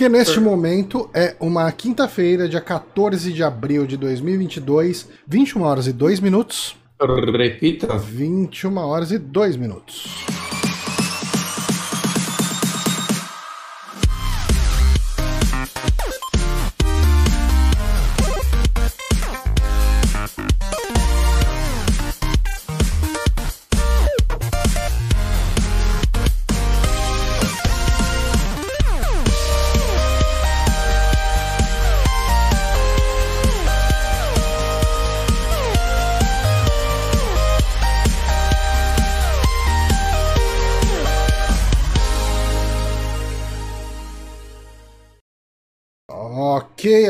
Porque 0.00 0.08
neste 0.08 0.40
momento 0.40 1.10
é 1.12 1.36
uma 1.38 1.70
quinta-feira, 1.70 2.48
dia 2.48 2.62
14 2.62 3.34
de 3.34 3.42
abril 3.42 3.86
de 3.86 3.98
2022, 3.98 5.06
21 5.26 5.60
horas 5.60 5.86
e 5.86 5.92
2 5.92 6.20
minutos. 6.20 6.74
Repita. 6.98 7.98
21 7.98 8.78
horas 8.78 9.12
e 9.12 9.18
2 9.18 9.56
minutos. 9.56 10.24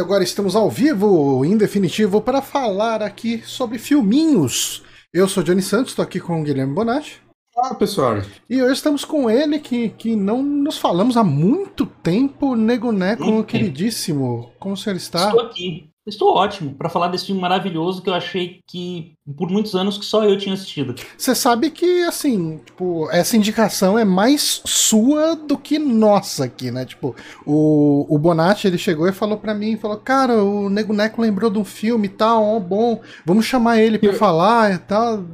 Agora 0.00 0.24
estamos 0.24 0.56
ao 0.56 0.70
vivo, 0.70 1.44
em 1.44 1.56
definitivo, 1.56 2.22
para 2.22 2.40
falar 2.40 3.02
aqui 3.02 3.42
sobre 3.44 3.78
filminhos. 3.78 4.82
Eu 5.12 5.28
sou 5.28 5.42
Johnny 5.42 5.60
Santos, 5.60 5.92
estou 5.92 6.02
aqui 6.02 6.18
com 6.18 6.40
o 6.40 6.44
Guilherme 6.44 6.74
Bonatti. 6.74 7.20
Olá, 7.54 7.74
pessoal. 7.74 8.22
E 8.48 8.62
hoje 8.62 8.72
estamos 8.72 9.04
com 9.04 9.28
ele, 9.28 9.58
que, 9.58 9.90
que 9.90 10.16
não 10.16 10.42
nos 10.42 10.78
falamos 10.78 11.16
há 11.18 11.22
muito 11.22 11.84
tempo, 11.84 12.56
Nego 12.56 12.90
Neco, 12.90 13.24
Muito 13.24 13.46
queridíssimo. 13.48 14.50
Como 14.58 14.74
o 14.74 14.76
senhor 14.76 14.96
está? 14.96 15.26
Estou 15.26 15.40
aqui. 15.42 15.89
Estou 16.10 16.34
ótimo 16.34 16.74
para 16.74 16.88
falar 16.90 17.08
desse 17.08 17.26
filme 17.26 17.40
maravilhoso 17.40 18.02
que 18.02 18.10
eu 18.10 18.14
achei 18.14 18.60
que 18.66 19.14
por 19.36 19.48
muitos 19.48 19.74
anos 19.76 19.96
que 19.96 20.04
só 20.04 20.24
eu 20.24 20.36
tinha 20.36 20.54
assistido. 20.54 20.94
Você 21.16 21.34
sabe 21.34 21.70
que, 21.70 22.02
assim, 22.02 22.58
tipo, 22.66 23.08
essa 23.12 23.36
indicação 23.36 23.96
é 23.98 24.04
mais 24.04 24.60
sua 24.66 25.36
do 25.36 25.56
que 25.56 25.78
nossa 25.78 26.44
aqui, 26.46 26.70
né? 26.70 26.84
Tipo, 26.84 27.14
o, 27.46 28.06
o 28.12 28.18
Bonatti, 28.18 28.66
ele 28.66 28.76
chegou 28.76 29.08
e 29.08 29.12
falou 29.12 29.38
pra 29.38 29.54
mim, 29.54 29.76
falou, 29.76 29.96
cara, 29.98 30.42
o 30.42 30.68
Nego 30.68 30.92
Neco 30.92 31.22
lembrou 31.22 31.48
de 31.50 31.58
um 31.58 31.64
filme 31.64 32.06
e 32.06 32.10
tal, 32.10 32.42
ó, 32.44 32.58
bom, 32.60 33.00
vamos 33.24 33.46
chamar 33.46 33.78
ele 33.78 33.98
pra 33.98 34.08
Eu- 34.10 34.14
falar 34.14 34.74
e 34.74 34.78
tal. 34.78 35.24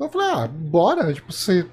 Eu 0.00 0.08
falei, 0.08 0.28
ah, 0.32 0.48
bora, 0.48 1.12
tipo, 1.12 1.32
você, 1.32 1.64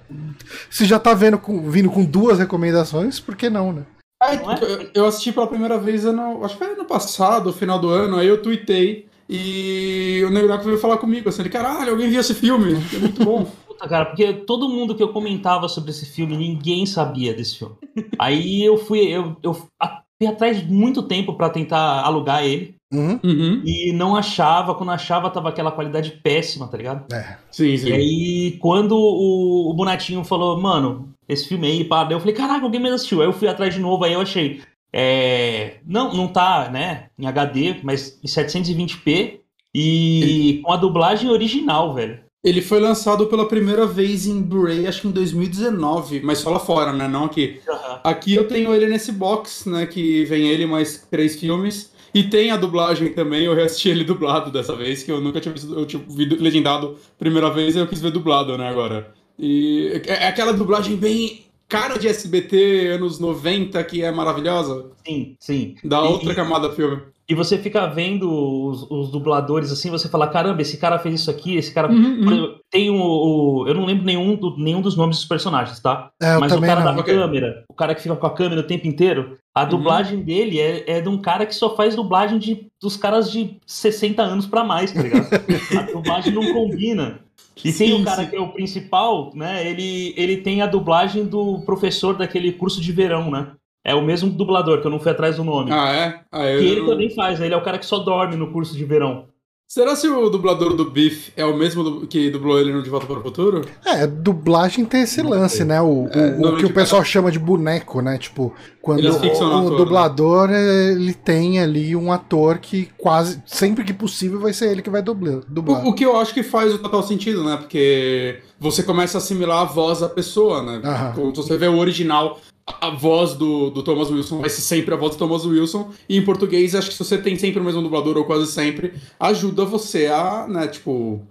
você 0.69 0.85
já 0.85 0.99
tá 0.99 1.13
vendo 1.15 1.37
com- 1.39 1.67
vindo 1.69 1.89
com 1.89 2.05
duas 2.05 2.37
recomendações, 2.37 3.19
por 3.19 3.35
que 3.35 3.49
não, 3.49 3.73
né? 3.73 3.81
Não 4.21 4.51
é? 4.51 4.89
eu- 4.93 5.05
assisti 5.05 5.31
pela 5.31 5.47
primeira 5.47 5.77
vez, 5.77 6.05
ano, 6.05 6.43
acho 6.45 6.57
que 6.57 6.63
foi 6.63 6.73
ano 6.73 6.85
passado, 6.85 7.51
final 7.51 7.79
do 7.79 7.89
ano, 7.89 8.17
aí 8.17 8.27
eu 8.27 8.41
tuitei 8.41 9.07
e 9.27 10.21
o 10.25 10.29
Nego 10.29 10.47
Neco 10.47 10.63
veio 10.63 10.77
falar 10.77 10.97
comigo, 10.97 11.29
assim, 11.29 11.41
ele, 11.41 11.49
caralho, 11.49 11.91
alguém 11.91 12.09
viu 12.09 12.19
esse 12.19 12.33
filme? 12.33 12.73
É 12.93 12.99
muito 12.99 13.23
bom. 13.23 13.45
Puta, 13.65 13.87
cara, 13.87 14.05
porque 14.05 14.33
todo 14.33 14.69
mundo 14.69 14.93
que 14.93 15.01
eu 15.01 15.09
comentava 15.13 15.67
sobre 15.67 15.91
esse 15.91 16.05
filme, 16.05 16.37
ninguém 16.37 16.85
sabia 16.85 17.33
desse 17.33 17.57
filme. 17.57 17.75
Aí 18.19 18.63
eu 18.63 18.77
fui, 18.77 18.99
eu, 18.99 19.35
eu 19.41 19.53
fui 19.53 20.27
atrás 20.27 20.59
de 20.61 20.71
muito 20.71 21.01
tempo 21.03 21.33
para 21.33 21.49
tentar 21.49 22.01
alugar 22.01 22.43
ele 22.45 22.75
Uhum. 22.93 23.17
Uhum. 23.23 23.61
e 23.65 23.93
não 23.93 24.17
achava, 24.17 24.75
quando 24.75 24.91
achava 24.91 25.29
tava 25.29 25.47
aquela 25.47 25.71
qualidade 25.71 26.11
péssima, 26.21 26.67
tá 26.67 26.75
ligado? 26.75 27.05
É. 27.13 27.37
Sim, 27.49 27.77
sim. 27.77 27.87
E 27.87 27.93
aí, 27.93 28.57
quando 28.59 28.97
o, 28.97 29.71
o 29.71 29.73
Bonatinho 29.73 30.25
falou, 30.25 30.59
mano, 30.59 31.10
esse 31.31 31.47
filme 31.47 31.67
aí, 31.67 31.83
pá, 31.83 32.03
daí 32.03 32.13
eu 32.13 32.19
falei, 32.19 32.35
caraca, 32.35 32.65
alguém 32.65 32.81
mais 32.81 32.93
assistiu. 32.93 33.21
Aí 33.21 33.27
eu 33.27 33.33
fui 33.33 33.47
atrás 33.47 33.73
de 33.73 33.79
novo, 33.79 34.03
aí 34.03 34.13
eu 34.13 34.21
achei. 34.21 34.61
É, 34.93 35.77
não, 35.85 36.13
não 36.13 36.27
tá, 36.27 36.69
né, 36.69 37.07
em 37.17 37.25
HD, 37.25 37.77
mas 37.81 38.19
em 38.21 38.27
720p 38.27 39.39
e 39.73 40.59
com 40.63 40.73
a 40.73 40.77
dublagem 40.77 41.29
original, 41.29 41.93
velho. 41.93 42.19
Ele 42.43 42.61
foi 42.61 42.79
lançado 42.79 43.27
pela 43.27 43.47
primeira 43.47 43.85
vez 43.85 44.25
em 44.25 44.41
Blu-ray, 44.41 44.87
acho 44.87 45.01
que 45.01 45.07
em 45.07 45.11
2019, 45.11 46.21
mas 46.21 46.39
só 46.39 46.49
lá 46.49 46.59
fora, 46.59 46.91
né? 46.91 47.07
Não 47.07 47.25
aqui. 47.25 47.61
Aqui 48.03 48.33
eu 48.33 48.47
tenho 48.47 48.73
ele 48.73 48.87
nesse 48.87 49.11
box, 49.11 49.69
né? 49.69 49.85
Que 49.85 50.25
vem 50.25 50.47
ele 50.47 50.65
mais 50.65 51.07
três 51.09 51.39
filmes. 51.39 51.91
E 52.13 52.23
tem 52.23 52.51
a 52.51 52.57
dublagem 52.57 53.13
também, 53.13 53.45
eu 53.45 53.53
reassisti 53.53 53.89
ele 53.89 54.03
dublado 54.03 54.51
dessa 54.51 54.75
vez, 54.75 55.01
que 55.01 55.11
eu 55.11 55.21
nunca 55.21 55.39
tinha 55.39 55.53
visto, 55.53 55.73
eu 55.73 55.85
tinha 55.85 56.03
visto 56.05 56.41
legendado 56.41 56.97
primeira 57.17 57.49
vez 57.49 57.73
e 57.73 57.79
eu 57.79 57.87
quis 57.87 58.01
ver 58.01 58.11
dublado, 58.11 58.57
né, 58.57 58.67
agora. 58.67 59.13
E 59.41 60.01
é 60.07 60.25
é 60.25 60.27
aquela 60.27 60.53
dublagem 60.53 60.95
bem 60.95 61.41
cara 61.67 61.97
de 61.97 62.07
SBT 62.07 62.89
anos 62.95 63.19
90 63.19 63.83
que 63.83 64.03
é 64.03 64.11
maravilhosa. 64.11 64.87
Sim, 65.05 65.35
sim. 65.39 65.75
Dá 65.83 65.97
E- 66.01 66.07
outra 66.07 66.35
camada 66.35 66.67
ao 66.67 66.73
filme. 66.73 67.01
E 67.29 67.33
você 67.33 67.57
fica 67.57 67.87
vendo 67.87 68.29
os, 68.29 68.85
os 68.91 69.09
dubladores 69.09 69.71
assim, 69.71 69.89
você 69.89 70.09
fala, 70.09 70.27
caramba, 70.27 70.61
esse 70.61 70.75
cara 70.77 70.99
fez 70.99 71.21
isso 71.21 71.31
aqui, 71.31 71.55
esse 71.55 71.73
cara. 71.73 71.89
Uhum, 71.89 72.23
exemplo, 72.29 72.59
Tem 72.69 72.89
o, 72.89 72.95
o- 73.01 73.67
Eu 73.69 73.73
não 73.73 73.85
lembro 73.85 74.03
nenhum, 74.03 74.35
do- 74.35 74.57
nenhum 74.57 74.81
dos 74.81 74.97
nomes 74.97 75.15
dos 75.17 75.25
personagens, 75.25 75.79
tá? 75.79 76.09
É, 76.21 76.35
eu 76.35 76.41
Mas 76.41 76.51
o 76.51 76.59
cara 76.59 76.83
não. 76.83 76.93
da 76.95 76.99
Ok. 77.01 77.13
câmera, 77.15 77.63
o 77.69 77.73
cara 77.73 77.95
que 77.95 78.01
fica 78.01 78.17
com 78.17 78.27
a 78.27 78.33
câmera 78.33 78.59
o 78.59 78.67
tempo 78.67 78.85
inteiro, 78.85 79.37
a 79.55 79.63
dublagem 79.63 80.19
dele 80.21 80.59
é, 80.59 80.83
é 80.97 81.01
de 81.01 81.07
um 81.07 81.17
cara 81.21 81.45
que 81.45 81.55
só 81.55 81.73
faz 81.73 81.95
dublagem 81.95 82.37
de, 82.37 82.67
dos 82.81 82.97
caras 82.97 83.31
de 83.31 83.55
60 83.65 84.21
anos 84.21 84.45
pra 84.45 84.65
mais, 84.65 84.91
tá 84.91 85.01
ligado? 85.01 85.27
a 85.79 85.81
dublagem 85.93 86.33
não 86.33 86.51
combina. 86.51 87.19
E 87.57 87.71
tem 87.71 87.71
Sim, 87.71 88.01
o 88.01 88.05
cara 88.05 88.23
sim. 88.23 88.29
que 88.29 88.35
é 88.35 88.39
o 88.39 88.51
principal, 88.53 89.31
né? 89.35 89.67
Ele, 89.67 90.13
ele 90.17 90.37
tem 90.37 90.61
a 90.61 90.67
dublagem 90.67 91.25
do 91.25 91.61
professor 91.65 92.15
daquele 92.17 92.51
curso 92.53 92.81
de 92.81 92.91
verão, 92.91 93.29
né? 93.29 93.53
É 93.83 93.93
o 93.95 94.01
mesmo 94.01 94.29
dublador, 94.29 94.79
que 94.81 94.87
eu 94.87 94.91
não 94.91 94.99
fui 94.99 95.11
atrás 95.11 95.37
do 95.37 95.43
nome. 95.43 95.71
Ah, 95.71 95.93
é? 95.93 96.25
Ah, 96.31 96.45
eu- 96.45 96.59
que 96.59 96.65
ele 96.67 96.85
também 96.85 97.09
faz, 97.09 97.39
né? 97.39 97.45
Ele 97.47 97.53
é 97.53 97.57
o 97.57 97.63
cara 97.63 97.77
que 97.79 97.85
só 97.85 97.99
dorme 97.99 98.35
no 98.35 98.51
curso 98.51 98.75
de 98.75 98.85
verão. 98.85 99.27
Será 99.73 99.95
se 99.95 100.05
o 100.05 100.29
dublador 100.29 100.75
do 100.75 100.91
Biff 100.91 101.31
é 101.33 101.45
o 101.45 101.55
mesmo 101.55 102.05
que 102.05 102.29
dublou 102.29 102.59
ele 102.59 102.73
no 102.73 102.83
De 102.83 102.89
Volta 102.89 103.07
para 103.07 103.19
o 103.19 103.23
Futuro? 103.23 103.61
É, 103.85 104.05
dublagem 104.05 104.83
tem 104.83 105.03
esse 105.03 105.21
lance, 105.21 105.63
né? 105.63 105.79
O, 105.79 105.85
o- 105.85 106.07
É, 106.07 106.07
o, 106.07 106.11
que 106.11 106.19
normalmente 106.19 106.65
o 106.65 106.73
pessoal 106.73 107.05
chama 107.05 107.31
de 107.31 107.39
boneco, 107.39 108.01
né? 108.01 108.17
Tipo, 108.17 108.53
quando 108.81 108.99
o, 109.05 109.13
o 109.13 109.15
ator, 109.15 109.71
né? 109.71 109.77
dublador 109.77 110.49
eh, 110.51 110.91
ele 110.91 111.13
tem 111.13 111.61
ali 111.61 111.95
um 111.95 112.11
ator 112.11 112.57
que 112.57 112.89
quase, 112.97 113.41
sempre 113.45 113.85
que 113.85 113.93
possível, 113.93 114.41
vai 114.41 114.51
ser 114.51 114.69
ele 114.73 114.81
que 114.81 114.89
vai 114.89 115.01
dublar. 115.01 115.39
dublar. 115.47 115.85
O, 115.85 115.91
o 115.91 115.93
que 115.93 116.03
eu 116.03 116.17
acho 116.17 116.33
que 116.33 116.43
faz 116.43 116.73
o 116.73 116.77
total 116.77 117.03
sentido, 117.03 117.41
né? 117.41 117.55
Porque 117.55 118.41
você 118.59 118.83
começa 118.83 119.19
a 119.19 119.19
assimilar 119.19 119.61
a 119.61 119.63
voz 119.63 120.01
da 120.01 120.09
pessoa, 120.09 120.61
né? 120.61 120.81
Aham. 120.83 121.13
Quando 121.15 121.35
você 121.37 121.55
vê 121.55 121.69
o 121.69 121.77
original, 121.77 122.41
a, 122.79 122.89
voz 122.91 123.33
do, 123.33 123.69
do 123.69 123.83
Thomas 123.83 124.09
Wilson 124.09 124.39
vai 124.39 124.49
ser 124.49 124.61
sempre 124.61 124.93
a 124.93 124.97
voz 124.97 125.15
do 125.15 125.19
Thomas 125.19 125.45
Wilson. 125.45 125.91
E 126.07 126.17
em 126.17 126.23
português, 126.23 126.75
acho 126.75 126.89
que 126.89 126.93
se 126.95 127.03
você 127.03 127.17
tem 127.17 127.35
sempre 127.37 127.59
o 127.59 127.63
mesmo 127.63 127.81
dublador, 127.81 128.17
ou 128.17 128.25
quase 128.25 128.51
sempre, 128.51 128.93
ajuda 129.19 129.65
você 129.65 130.07
a, 130.07 130.47
né, 130.47 130.67
tipo, 130.67 131.21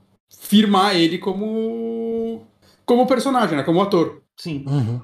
firmar 0.40 0.96
ele 0.96 1.18
como. 1.18 2.42
como 2.84 3.06
personagem, 3.06 3.56
né? 3.56 3.62
Como 3.62 3.80
ator. 3.80 4.22
Sim. 4.38 4.64
Uhum. 4.66 5.00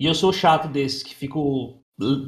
E 0.00 0.06
eu 0.06 0.14
sou 0.14 0.32
chato 0.32 0.68
desses 0.68 1.02
que 1.02 1.14
fico 1.14 1.80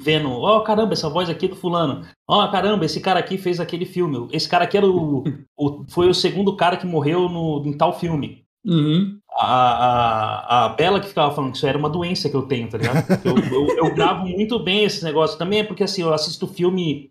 vendo, 0.03 0.29
ó, 0.31 0.61
caramba, 0.63 0.95
essa 0.95 1.09
voz 1.09 1.31
aqui 1.31 1.47
é 1.47 1.49
do 1.49 1.55
fulano. 1.55 2.05
Ó, 2.29 2.49
caramba, 2.49 2.85
esse 2.85 3.01
cara 3.01 3.21
aqui 3.21 3.39
fez 3.39 3.61
aquele 3.61 3.87
filme. 3.87 4.27
Esse 4.33 4.49
cara 4.49 4.65
aqui 4.65 4.77
era 4.77 4.87
o, 4.87 5.23
o- 5.57 5.85
foi 5.89 6.09
o 6.09 6.15
segundo 6.15 6.57
cara 6.57 6.77
que 6.77 6.85
morreu 6.87 7.29
no, 7.29 7.63
em 7.65 7.73
tal 7.77 7.97
filme. 7.97 8.45
Uhum. 8.67 9.20
A, 9.33 9.47
a, 9.47 10.65
a 10.67 10.69
Bela 10.71 11.01
que 11.01 11.09
ficava 11.09 11.35
falando 11.35 11.53
que 11.53 11.57
isso 11.57 11.67
era 11.67 11.79
uma 11.79 11.89
doença 11.89 12.29
que 12.29 12.37
eu 12.37 12.43
tenho, 12.43 12.69
tá 12.69 12.79
ligado? 12.79 13.05
Eu, 13.25 13.37
eu, 13.39 13.77
eu 13.87 13.95
gravo 13.95 14.27
muito 14.27 14.59
bem 14.59 14.85
esse 14.85 15.03
negócio. 15.05 15.39
Também 15.39 15.61
é 15.61 15.65
porque, 15.65 15.85
assim, 15.85 16.03
eu 16.03 16.13
assisto 16.13 16.47
filme. 16.47 17.11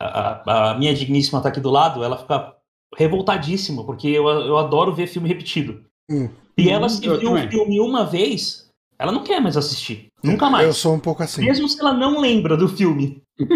A, 0.00 0.70
a- 0.72 0.78
minha 0.78 0.94
digníssima 0.94 1.40
tá 1.40 1.48
aqui 1.48 1.60
do 1.60 1.70
lado, 1.70 2.04
ela 2.04 2.18
fica 2.18 2.54
revoltadíssima, 2.96 3.84
porque 3.84 4.08
eu, 4.08 4.28
eu 4.28 4.58
adoro 4.58 4.94
ver 4.94 5.06
filme 5.06 5.28
repetido. 5.28 5.84
Hum. 6.10 6.28
E 6.56 6.70
ela, 6.70 6.88
se 6.88 7.00
viu 7.00 7.32
o 7.32 7.48
filme 7.50 7.80
uma 7.80 8.04
vez, 8.04 8.70
ela 8.98 9.12
não 9.12 9.24
quer 9.24 9.40
mais 9.40 9.56
assistir. 9.56 10.08
Nunca 10.22 10.48
mais. 10.48 10.66
Eu 10.66 10.72
sou 10.72 10.94
um 10.94 11.00
pouco 11.00 11.22
assim. 11.22 11.44
Mesmo 11.44 11.68
se 11.68 11.80
ela 11.80 11.92
não 11.92 12.20
lembra 12.20 12.56
do 12.56 12.68
filme. 12.68 13.22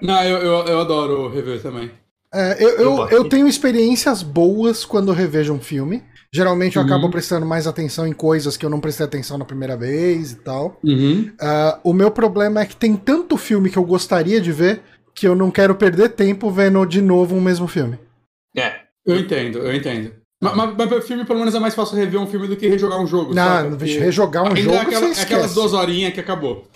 Não, 0.00 0.22
eu, 0.22 0.38
eu, 0.38 0.66
eu 0.66 0.80
adoro 0.80 1.28
rever 1.28 1.60
também. 1.60 1.90
É, 2.32 2.62
eu, 2.62 2.70
Eu 2.78 3.08
eu, 3.08 3.28
tenho 3.28 3.48
experiências 3.48 4.22
boas 4.22 4.84
quando 4.84 5.08
eu 5.08 5.14
revejo 5.14 5.52
um 5.52 5.60
filme. 5.60 6.04
Geralmente 6.32 6.76
eu 6.76 6.82
Uhum. 6.82 6.88
acabo 6.88 7.10
prestando 7.10 7.46
mais 7.46 7.66
atenção 7.66 8.06
em 8.06 8.12
coisas 8.12 8.56
que 8.56 8.64
eu 8.66 8.70
não 8.70 8.80
prestei 8.80 9.06
atenção 9.06 9.38
na 9.38 9.44
primeira 9.44 9.76
vez 9.76 10.32
e 10.32 10.36
tal. 10.36 10.78
Uhum. 10.84 11.32
Ah, 11.40 11.78
o 11.82 11.92
meu 11.94 12.10
problema 12.10 12.60
é 12.60 12.66
que 12.66 12.76
tem 12.76 12.94
tanto 12.96 13.36
filme 13.36 13.70
que 13.70 13.78
eu 13.78 13.84
gostaria 13.84 14.40
de 14.40 14.52
ver 14.52 14.82
que 15.14 15.26
eu 15.26 15.34
não 15.34 15.50
quero 15.50 15.74
perder 15.74 16.10
tempo 16.10 16.50
vendo 16.50 16.84
de 16.84 17.00
novo 17.00 17.34
o 17.36 17.40
mesmo 17.40 17.66
filme. 17.66 17.98
É. 18.56 18.80
Eu 19.06 19.16
entendo, 19.18 19.58
eu 19.58 19.74
entendo. 19.74 20.12
Mas, 20.40 20.54
mas, 20.54 20.74
mas 20.76 21.04
filme, 21.06 21.24
pelo 21.24 21.38
menos, 21.40 21.54
é 21.54 21.58
mais 21.58 21.74
fácil 21.74 21.96
rever 21.96 22.20
um 22.20 22.26
filme 22.26 22.46
do 22.46 22.56
que 22.56 22.68
rejogar 22.68 23.00
um 23.00 23.06
jogo. 23.06 23.34
Não, 23.34 23.62
bicho, 23.70 23.78
Porque 23.78 23.98
rejogar 23.98 24.44
um 24.44 24.48
ainda 24.48 24.60
jogo 24.60 24.76
é, 24.76 24.80
aquela- 24.82 25.00
você 25.00 25.06
é 25.06 25.10
esquece. 25.10 25.24
aquelas 25.34 25.54
duas 25.54 25.72
horinhas 25.72 26.12
que 26.12 26.20
acabou. 26.20 26.68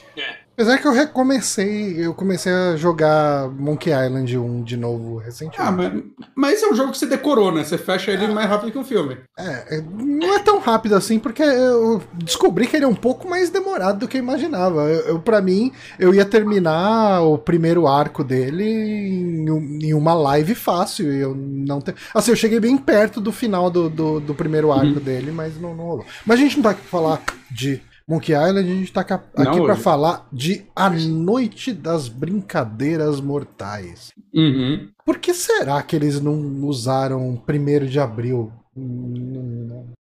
Apesar 0.54 0.78
que 0.78 0.86
eu 0.86 0.92
recomecei, 0.92 2.06
eu 2.06 2.12
comecei 2.12 2.52
a 2.52 2.76
jogar 2.76 3.48
Monkey 3.48 3.90
Island 3.90 4.36
1 4.36 4.62
de 4.62 4.76
novo 4.76 5.16
recentemente. 5.16 5.56
Ah, 5.58 5.72
mas, 5.72 6.02
mas 6.34 6.54
esse 6.54 6.64
é 6.64 6.70
um 6.70 6.74
jogo 6.74 6.92
que 6.92 6.98
você 6.98 7.06
decorou, 7.06 7.50
né? 7.50 7.64
Você 7.64 7.78
fecha 7.78 8.10
ele 8.10 8.26
mais 8.28 8.48
rápido 8.48 8.70
que 8.70 8.78
um 8.78 8.84
filme. 8.84 9.16
É, 9.38 9.78
é, 9.78 9.80
não 9.80 10.34
é 10.34 10.38
tão 10.40 10.58
rápido 10.58 10.94
assim, 10.94 11.18
porque 11.18 11.42
eu 11.42 12.02
descobri 12.12 12.66
que 12.66 12.76
ele 12.76 12.84
é 12.84 12.88
um 12.88 12.94
pouco 12.94 13.26
mais 13.28 13.48
demorado 13.48 14.00
do 14.00 14.08
que 14.08 14.18
eu 14.18 14.22
imaginava. 14.22 14.82
Eu, 14.82 15.00
eu 15.06 15.18
para 15.20 15.40
mim, 15.40 15.72
eu 15.98 16.14
ia 16.14 16.24
terminar 16.24 17.22
o 17.22 17.38
primeiro 17.38 17.86
arco 17.86 18.22
dele 18.22 18.64
em, 18.64 19.86
em 19.86 19.94
uma 19.94 20.12
live 20.12 20.54
fácil. 20.54 21.10
Eu 21.10 21.34
não 21.34 21.80
te... 21.80 21.94
Assim, 22.12 22.30
eu 22.30 22.36
cheguei 22.36 22.60
bem 22.60 22.76
perto 22.76 23.22
do 23.22 23.32
final 23.32 23.70
do, 23.70 23.88
do, 23.88 24.20
do 24.20 24.34
primeiro 24.34 24.70
arco 24.70 24.98
hum. 24.98 25.02
dele, 25.02 25.32
mas 25.32 25.58
não, 25.58 25.74
não 25.74 25.84
rolou. 25.84 26.04
Mas 26.26 26.38
a 26.38 26.42
gente 26.42 26.56
não 26.56 26.64
tá 26.64 26.70
aqui 26.70 26.82
pra 26.82 26.90
falar 26.90 27.22
de 27.50 27.80
Monkey 28.12 28.32
Island, 28.32 28.70
a 28.70 28.74
gente 28.74 28.92
tá 28.92 29.00
aqui 29.00 29.62
para 29.62 29.74
falar 29.74 30.28
de 30.30 30.66
A 30.76 30.90
Noite 30.90 31.72
das 31.72 32.08
Brincadeiras 32.08 33.22
Mortais. 33.22 34.10
Uhum. 34.34 34.90
Por 35.02 35.18
que 35.18 35.32
será 35.32 35.82
que 35.82 35.96
eles 35.96 36.20
não 36.20 36.36
usaram 36.66 37.42
1 37.48 37.86
de 37.86 37.98
abril? 37.98 38.52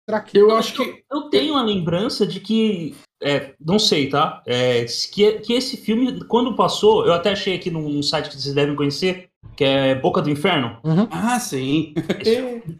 Será 0.07 0.21
que. 0.21 0.37
Eu 0.37 0.55
acho 0.55 0.75
que. 0.75 1.03
Eu 1.11 1.23
tenho 1.23 1.55
a 1.55 1.63
lembrança 1.63 2.25
de 2.25 2.39
que. 2.39 2.95
É, 3.21 3.53
não 3.59 3.77
sei, 3.77 4.07
tá? 4.07 4.41
É, 4.47 4.85
que, 5.11 5.33
que 5.39 5.51
esse 5.51 5.75
filme, 5.75 6.23
quando 6.23 6.55
passou, 6.55 7.05
eu 7.05 7.11
até 7.11 7.33
achei 7.33 7.53
aqui 7.53 7.69
num 7.69 8.01
site 8.01 8.29
que 8.29 8.39
vocês 8.39 8.55
devem 8.55 8.77
conhecer, 8.77 9.28
que 9.59 9.63
é 9.65 9.93
Boca 9.93 10.21
do 10.21 10.29
Inferno. 10.29 10.77
Uhum. 10.85 11.05
Ah, 11.11 11.37
sim. 11.37 11.93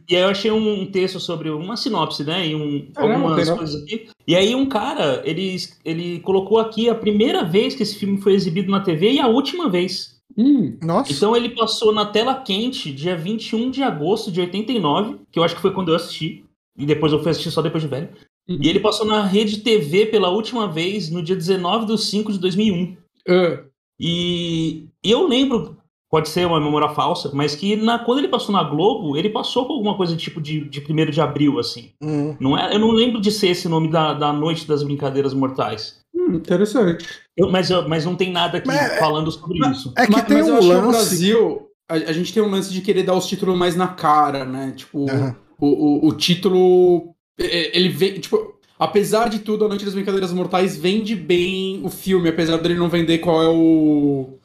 e 0.07 0.15
aí 0.15 0.21
eu 0.21 0.29
achei 0.29 0.49
um 0.49 0.85
texto 0.85 1.19
sobre 1.19 1.49
uma 1.49 1.75
sinopse, 1.75 2.23
né? 2.23 2.47
E 2.47 2.55
um, 2.55 2.87
algumas 2.95 3.49
coisas 3.49 3.83
aqui. 3.83 4.07
E 4.25 4.33
aí 4.33 4.55
um 4.55 4.65
cara, 4.65 5.21
ele, 5.25 5.57
ele 5.83 6.19
colocou 6.21 6.57
aqui 6.57 6.89
a 6.89 6.95
primeira 6.95 7.43
vez 7.43 7.75
que 7.75 7.83
esse 7.83 7.97
filme 7.97 8.21
foi 8.21 8.33
exibido 8.33 8.71
na 8.71 8.79
TV 8.79 9.11
e 9.11 9.19
a 9.19 9.27
última 9.27 9.69
vez. 9.69 10.19
Hum, 10.37 10.77
nossa. 10.81 11.11
Então 11.11 11.35
ele 11.35 11.49
passou 11.49 11.91
na 11.91 12.05
tela 12.05 12.35
quente 12.35 12.93
dia 12.93 13.13
21 13.13 13.71
de 13.71 13.83
agosto 13.83 14.31
de 14.31 14.39
89, 14.39 15.17
que 15.29 15.37
eu 15.37 15.43
acho 15.43 15.55
que 15.55 15.61
foi 15.61 15.73
quando 15.73 15.89
eu 15.89 15.95
assisti. 15.95 16.45
E 16.77 16.85
depois 16.85 17.11
eu 17.11 17.21
fui 17.21 17.31
assistir 17.31 17.51
só 17.51 17.61
depois 17.61 17.83
de 17.83 17.89
velho. 17.89 18.07
Uhum. 18.47 18.57
E 18.61 18.69
ele 18.69 18.79
passou 18.79 19.05
na 19.05 19.25
Rede 19.25 19.57
TV 19.57 20.05
pela 20.05 20.29
última 20.29 20.65
vez 20.65 21.09
no 21.09 21.21
dia 21.21 21.35
19 21.35 21.87
de 21.87 21.97
5 21.97 22.31
de 22.31 22.39
2001. 22.39 22.95
Uh. 23.27 23.69
E 23.99 24.87
eu 25.03 25.27
lembro 25.27 25.78
pode 26.09 26.29
ser 26.29 26.47
uma 26.47 26.59
memória 26.59 26.89
falsa, 26.89 27.29
mas 27.33 27.55
que 27.55 27.75
na, 27.75 27.99
quando 27.99 28.19
ele 28.19 28.27
passou 28.27 28.51
na 28.51 28.63
Globo, 28.63 29.15
ele 29.15 29.29
passou 29.29 29.65
com 29.65 29.73
alguma 29.73 29.95
coisa 29.95 30.17
tipo 30.17 30.41
de, 30.41 30.61
de 30.61 30.79
1 30.79 31.11
de 31.11 31.21
abril, 31.21 31.59
assim. 31.59 31.91
Uhum. 32.01 32.35
Não 32.39 32.57
é, 32.57 32.73
eu 32.73 32.79
não 32.79 32.91
lembro 32.91 33.21
de 33.21 33.31
ser 33.31 33.49
esse 33.49 33.69
nome 33.69 33.89
da, 33.89 34.13
da 34.13 34.33
Noite 34.33 34.67
das 34.67 34.81
Brincadeiras 34.81 35.33
Mortais. 35.33 35.99
Hum, 36.13 36.35
interessante. 36.35 37.05
Eu, 37.37 37.51
mas, 37.51 37.69
eu, 37.69 37.87
mas 37.87 38.05
não 38.05 38.15
tem 38.15 38.31
nada 38.31 38.57
aqui 38.57 38.67
mas, 38.67 38.91
é, 38.91 38.97
falando 38.97 39.31
sobre 39.31 39.59
mas, 39.59 39.77
isso. 39.77 39.93
É 39.95 40.07
que 40.07 40.11
mas, 40.11 40.23
tem 40.23 40.41
um 40.41 40.53
lance... 40.55 40.81
no 40.81 40.87
Brasil, 40.87 41.69
a, 41.87 41.93
a, 41.93 42.11
gente 42.11 42.33
tem 42.33 42.41
um 42.41 42.49
lance 42.49 42.73
de 42.73 42.81
querer 42.81 43.03
dar 43.03 43.13
os 43.13 43.27
títulos 43.27 43.55
mais 43.55 43.75
na 43.75 43.87
cara, 43.87 44.43
né? 44.43 44.73
Tipo, 44.75 44.99
uhum. 45.01 45.35
o, 45.59 45.67
o, 45.67 46.07
o 46.07 46.13
título... 46.13 47.13
Ele 47.37 47.89
vem, 47.89 48.19
tipo... 48.19 48.57
Apesar 48.77 49.29
de 49.29 49.39
tudo, 49.39 49.65
A 49.65 49.67
Noite 49.67 49.83
das 49.83 49.93
Brincadeiras 49.93 50.31
Mortais 50.31 50.77
vende 50.77 51.13
bem 51.13 51.81
o 51.83 51.89
filme, 51.89 52.29
apesar 52.29 52.55
dele 52.57 52.75
não 52.75 52.87
vender 52.87 53.17
qual 53.17 53.43
é 53.43 53.49
o 53.49 54.38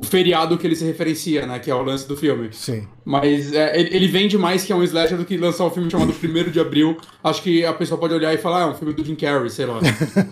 o 0.00 0.04
feriado 0.04 0.58
que 0.58 0.66
ele 0.66 0.76
se 0.76 0.84
referencia, 0.84 1.46
né? 1.46 1.58
Que 1.58 1.70
é 1.70 1.74
o 1.74 1.82
lance 1.82 2.06
do 2.06 2.16
filme. 2.16 2.52
Sim. 2.52 2.86
Mas 3.04 3.52
é, 3.52 3.78
ele 3.78 4.06
vende 4.06 4.36
mais 4.36 4.64
que 4.64 4.72
é 4.72 4.76
um 4.76 4.82
slasher 4.82 5.16
do 5.16 5.24
que 5.24 5.36
lançar 5.36 5.64
um 5.64 5.70
filme 5.70 5.90
chamado 5.90 6.12
1 6.12 6.50
de 6.50 6.60
Abril. 6.60 6.96
Acho 7.22 7.42
que 7.42 7.64
a 7.64 7.72
pessoa 7.72 7.98
pode 7.98 8.14
olhar 8.14 8.32
e 8.34 8.38
falar, 8.38 8.64
ah, 8.64 8.68
é 8.68 8.70
um 8.70 8.74
filme 8.74 8.92
do 8.92 9.04
Jim 9.04 9.14
Carrey, 9.14 9.50
sei 9.50 9.66
lá. 9.66 9.80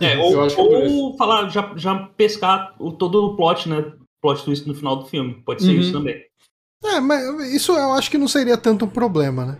É, 0.01 0.17
ou, 0.19 0.37
ou 0.37 1.17
falar, 1.17 1.49
já, 1.49 1.73
já 1.77 1.95
pescar 2.17 2.75
o, 2.79 2.93
todo 2.93 3.25
o 3.25 3.37
plot, 3.37 3.69
né? 3.69 3.93
Plot 4.21 4.45
twist 4.45 4.67
no 4.67 4.75
final 4.75 4.97
do 4.97 5.07
filme. 5.07 5.43
Pode 5.45 5.63
ser 5.63 5.71
uhum. 5.71 5.81
isso 5.81 5.93
também. 5.93 6.23
É, 6.85 7.01
mas 7.01 7.55
isso 7.55 7.73
eu 7.73 7.93
acho 7.93 8.11
que 8.11 8.19
não 8.19 8.29
seria 8.29 8.57
tanto 8.57 8.85
um 8.85 8.89
problema, 8.89 9.47
né? 9.47 9.59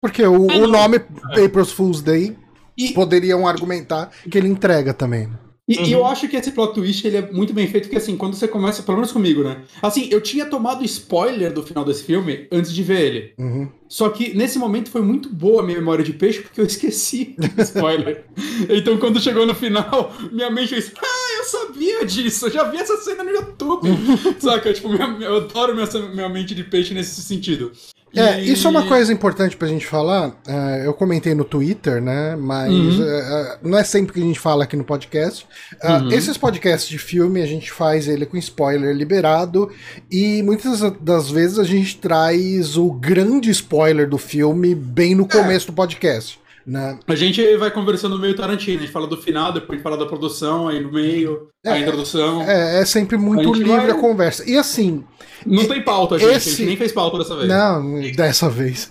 Porque 0.00 0.22
o, 0.22 0.50
é, 0.50 0.56
o 0.56 0.66
nome 0.66 0.98
April's 1.44 1.72
Fool's 1.72 2.02
Day 2.02 2.36
e... 2.76 2.92
poderiam 2.92 3.46
argumentar 3.46 4.10
que 4.30 4.36
ele 4.36 4.48
entrega 4.48 4.92
também. 4.92 5.26
Né? 5.26 5.38
E, 5.66 5.78
uhum. 5.78 5.84
e, 5.84 5.92
eu 5.92 6.04
acho 6.04 6.28
que 6.28 6.36
esse 6.36 6.52
plot 6.52 6.74
twist 6.74 7.06
ele 7.06 7.16
é 7.16 7.32
muito 7.32 7.54
bem 7.54 7.66
feito, 7.66 7.84
porque 7.84 7.96
assim, 7.96 8.16
quando 8.16 8.34
você 8.34 8.46
começa, 8.46 8.82
pelo 8.82 8.98
menos 8.98 9.12
comigo, 9.12 9.42
né? 9.42 9.62
Assim, 9.80 10.08
eu 10.10 10.20
tinha 10.20 10.44
tomado 10.44 10.84
spoiler 10.84 11.52
do 11.52 11.62
final 11.62 11.84
desse 11.84 12.04
filme 12.04 12.46
antes 12.52 12.72
de 12.72 12.82
ver 12.82 13.00
ele. 13.00 13.34
Uhum. 13.38 13.68
Só 13.88 14.10
que 14.10 14.36
nesse 14.36 14.58
momento 14.58 14.90
foi 14.90 15.00
muito 15.00 15.30
boa 15.30 15.62
a 15.62 15.64
minha 15.64 15.78
memória 15.78 16.04
de 16.04 16.12
peixe, 16.12 16.42
porque 16.42 16.60
eu 16.60 16.66
esqueci 16.66 17.34
spoiler. 17.58 18.24
então 18.68 18.98
quando 18.98 19.20
chegou 19.20 19.46
no 19.46 19.54
final, 19.54 20.12
minha 20.30 20.50
mente 20.50 20.70
fez, 20.70 20.92
ah, 20.98 21.38
eu 21.38 21.44
sabia 21.44 22.04
disso, 22.04 22.46
eu 22.46 22.50
já 22.50 22.64
vi 22.64 22.76
essa 22.76 22.98
cena 22.98 23.24
no 23.24 23.30
YouTube. 23.30 23.88
Saca? 24.38 24.72
Tipo, 24.72 24.90
minha, 24.90 25.16
eu 25.20 25.36
adoro 25.36 25.74
minha, 25.74 25.86
minha 26.14 26.28
mente 26.28 26.54
de 26.54 26.64
peixe 26.64 26.92
nesse 26.92 27.22
sentido. 27.22 27.72
É, 28.14 28.40
e... 28.40 28.52
isso 28.52 28.66
é 28.66 28.70
uma 28.70 28.86
coisa 28.86 29.12
importante 29.12 29.56
pra 29.56 29.66
gente 29.66 29.86
falar. 29.86 30.28
Uh, 30.46 30.84
eu 30.84 30.94
comentei 30.94 31.34
no 31.34 31.44
Twitter, 31.44 32.00
né? 32.00 32.36
Mas 32.36 32.72
uhum. 32.72 33.00
uh, 33.00 33.58
não 33.62 33.78
é 33.78 33.84
sempre 33.84 34.12
que 34.12 34.20
a 34.20 34.22
gente 34.22 34.38
fala 34.38 34.64
aqui 34.64 34.76
no 34.76 34.84
podcast. 34.84 35.46
Uh, 35.82 36.04
uhum. 36.04 36.12
Esses 36.12 36.36
podcasts 36.36 36.88
de 36.88 36.98
filme, 36.98 37.42
a 37.42 37.46
gente 37.46 37.72
faz 37.72 38.08
ele 38.08 38.26
com 38.26 38.36
spoiler 38.36 38.94
liberado. 38.94 39.70
E 40.10 40.42
muitas 40.42 40.80
das 41.00 41.30
vezes 41.30 41.58
a 41.58 41.64
gente 41.64 41.96
traz 41.98 42.76
o 42.76 42.92
grande 42.92 43.50
spoiler 43.50 44.08
do 44.08 44.18
filme 44.18 44.74
bem 44.74 45.14
no 45.14 45.26
começo 45.26 45.66
é. 45.66 45.70
do 45.70 45.72
podcast. 45.72 46.43
Né? 46.66 46.98
A 47.06 47.14
gente 47.14 47.56
vai 47.56 47.70
conversando 47.70 48.14
no 48.14 48.20
meio 48.20 48.34
Tarantino, 48.34 48.78
a 48.78 48.80
gente 48.82 48.92
fala 48.92 49.06
do 49.06 49.16
final, 49.16 49.52
depois 49.52 49.82
fala 49.82 49.98
da 49.98 50.06
produção, 50.06 50.68
aí 50.68 50.80
no 50.80 50.90
meio, 50.90 51.48
é, 51.64 51.72
a 51.72 51.78
introdução. 51.78 52.42
É, 52.42 52.80
é 52.80 52.84
sempre 52.84 53.18
muito 53.18 53.52
a 53.52 53.56
livre 53.56 53.70
vai... 53.70 53.90
a 53.90 53.94
conversa. 53.94 54.48
E 54.48 54.56
assim. 54.56 55.04
Não 55.44 55.66
tem 55.66 55.82
pauta, 55.82 56.18
gente. 56.18 56.30
Esse... 56.30 56.48
A 56.48 56.52
gente 56.52 56.66
nem 56.66 56.76
fez 56.76 56.92
pauta 56.92 57.18
dessa 57.18 57.36
vez. 57.36 57.48
Não, 57.48 58.00
dessa 58.16 58.48
vez. 58.48 58.88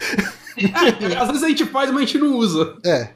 É, 0.57 1.17
às 1.17 1.27
vezes 1.29 1.43
a 1.43 1.49
gente 1.49 1.65
faz, 1.65 1.89
mas 1.89 2.03
a 2.03 2.05
gente 2.05 2.19
não 2.19 2.37
usa. 2.37 2.75
É. 2.85 3.09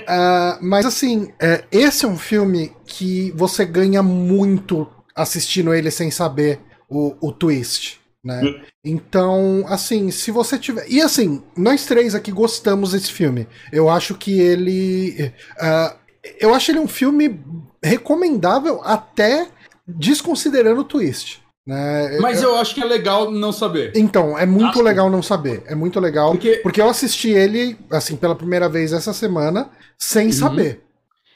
Uh, 0.00 0.58
mas 0.60 0.84
assim, 0.84 1.30
é, 1.40 1.64
esse 1.70 2.04
é 2.04 2.08
um 2.08 2.18
filme 2.18 2.72
que 2.84 3.32
você 3.36 3.64
ganha 3.64 4.02
muito 4.02 4.88
assistindo 5.14 5.72
ele 5.72 5.90
sem 5.90 6.10
saber 6.10 6.58
o, 6.88 7.14
o 7.20 7.30
twist 7.30 7.99
né? 8.24 8.42
Hum. 8.42 8.60
Então, 8.84 9.64
assim, 9.66 10.10
se 10.10 10.30
você 10.30 10.58
tiver. 10.58 10.86
E 10.88 11.00
assim, 11.00 11.42
nós 11.56 11.86
três 11.86 12.14
aqui 12.14 12.30
gostamos 12.30 12.92
desse 12.92 13.10
filme. 13.10 13.46
Eu 13.72 13.88
acho 13.88 14.14
que 14.14 14.38
ele. 14.40 15.32
Uh, 15.58 15.96
eu 16.38 16.54
acho 16.54 16.70
ele 16.70 16.78
um 16.78 16.88
filme 16.88 17.40
recomendável 17.82 18.80
até 18.84 19.48
desconsiderando 19.86 20.82
o 20.82 20.84
twist. 20.84 21.42
Né? 21.66 22.18
Mas 22.20 22.42
eu, 22.42 22.50
eu 22.50 22.56
acho 22.56 22.74
que 22.74 22.82
é 22.82 22.84
legal 22.84 23.30
não 23.30 23.52
saber. 23.52 23.92
Então, 23.94 24.36
é 24.38 24.44
muito 24.44 24.70
acho 24.70 24.82
legal 24.82 25.10
não 25.10 25.22
saber. 25.22 25.62
É 25.66 25.74
muito 25.74 26.00
legal. 26.00 26.32
Porque... 26.32 26.56
porque 26.56 26.80
eu 26.80 26.88
assisti 26.88 27.30
ele, 27.30 27.78
assim, 27.90 28.16
pela 28.16 28.34
primeira 28.34 28.68
vez 28.68 28.92
essa 28.92 29.12
semana, 29.12 29.70
sem 29.98 30.26
uhum. 30.26 30.32
saber. 30.32 30.82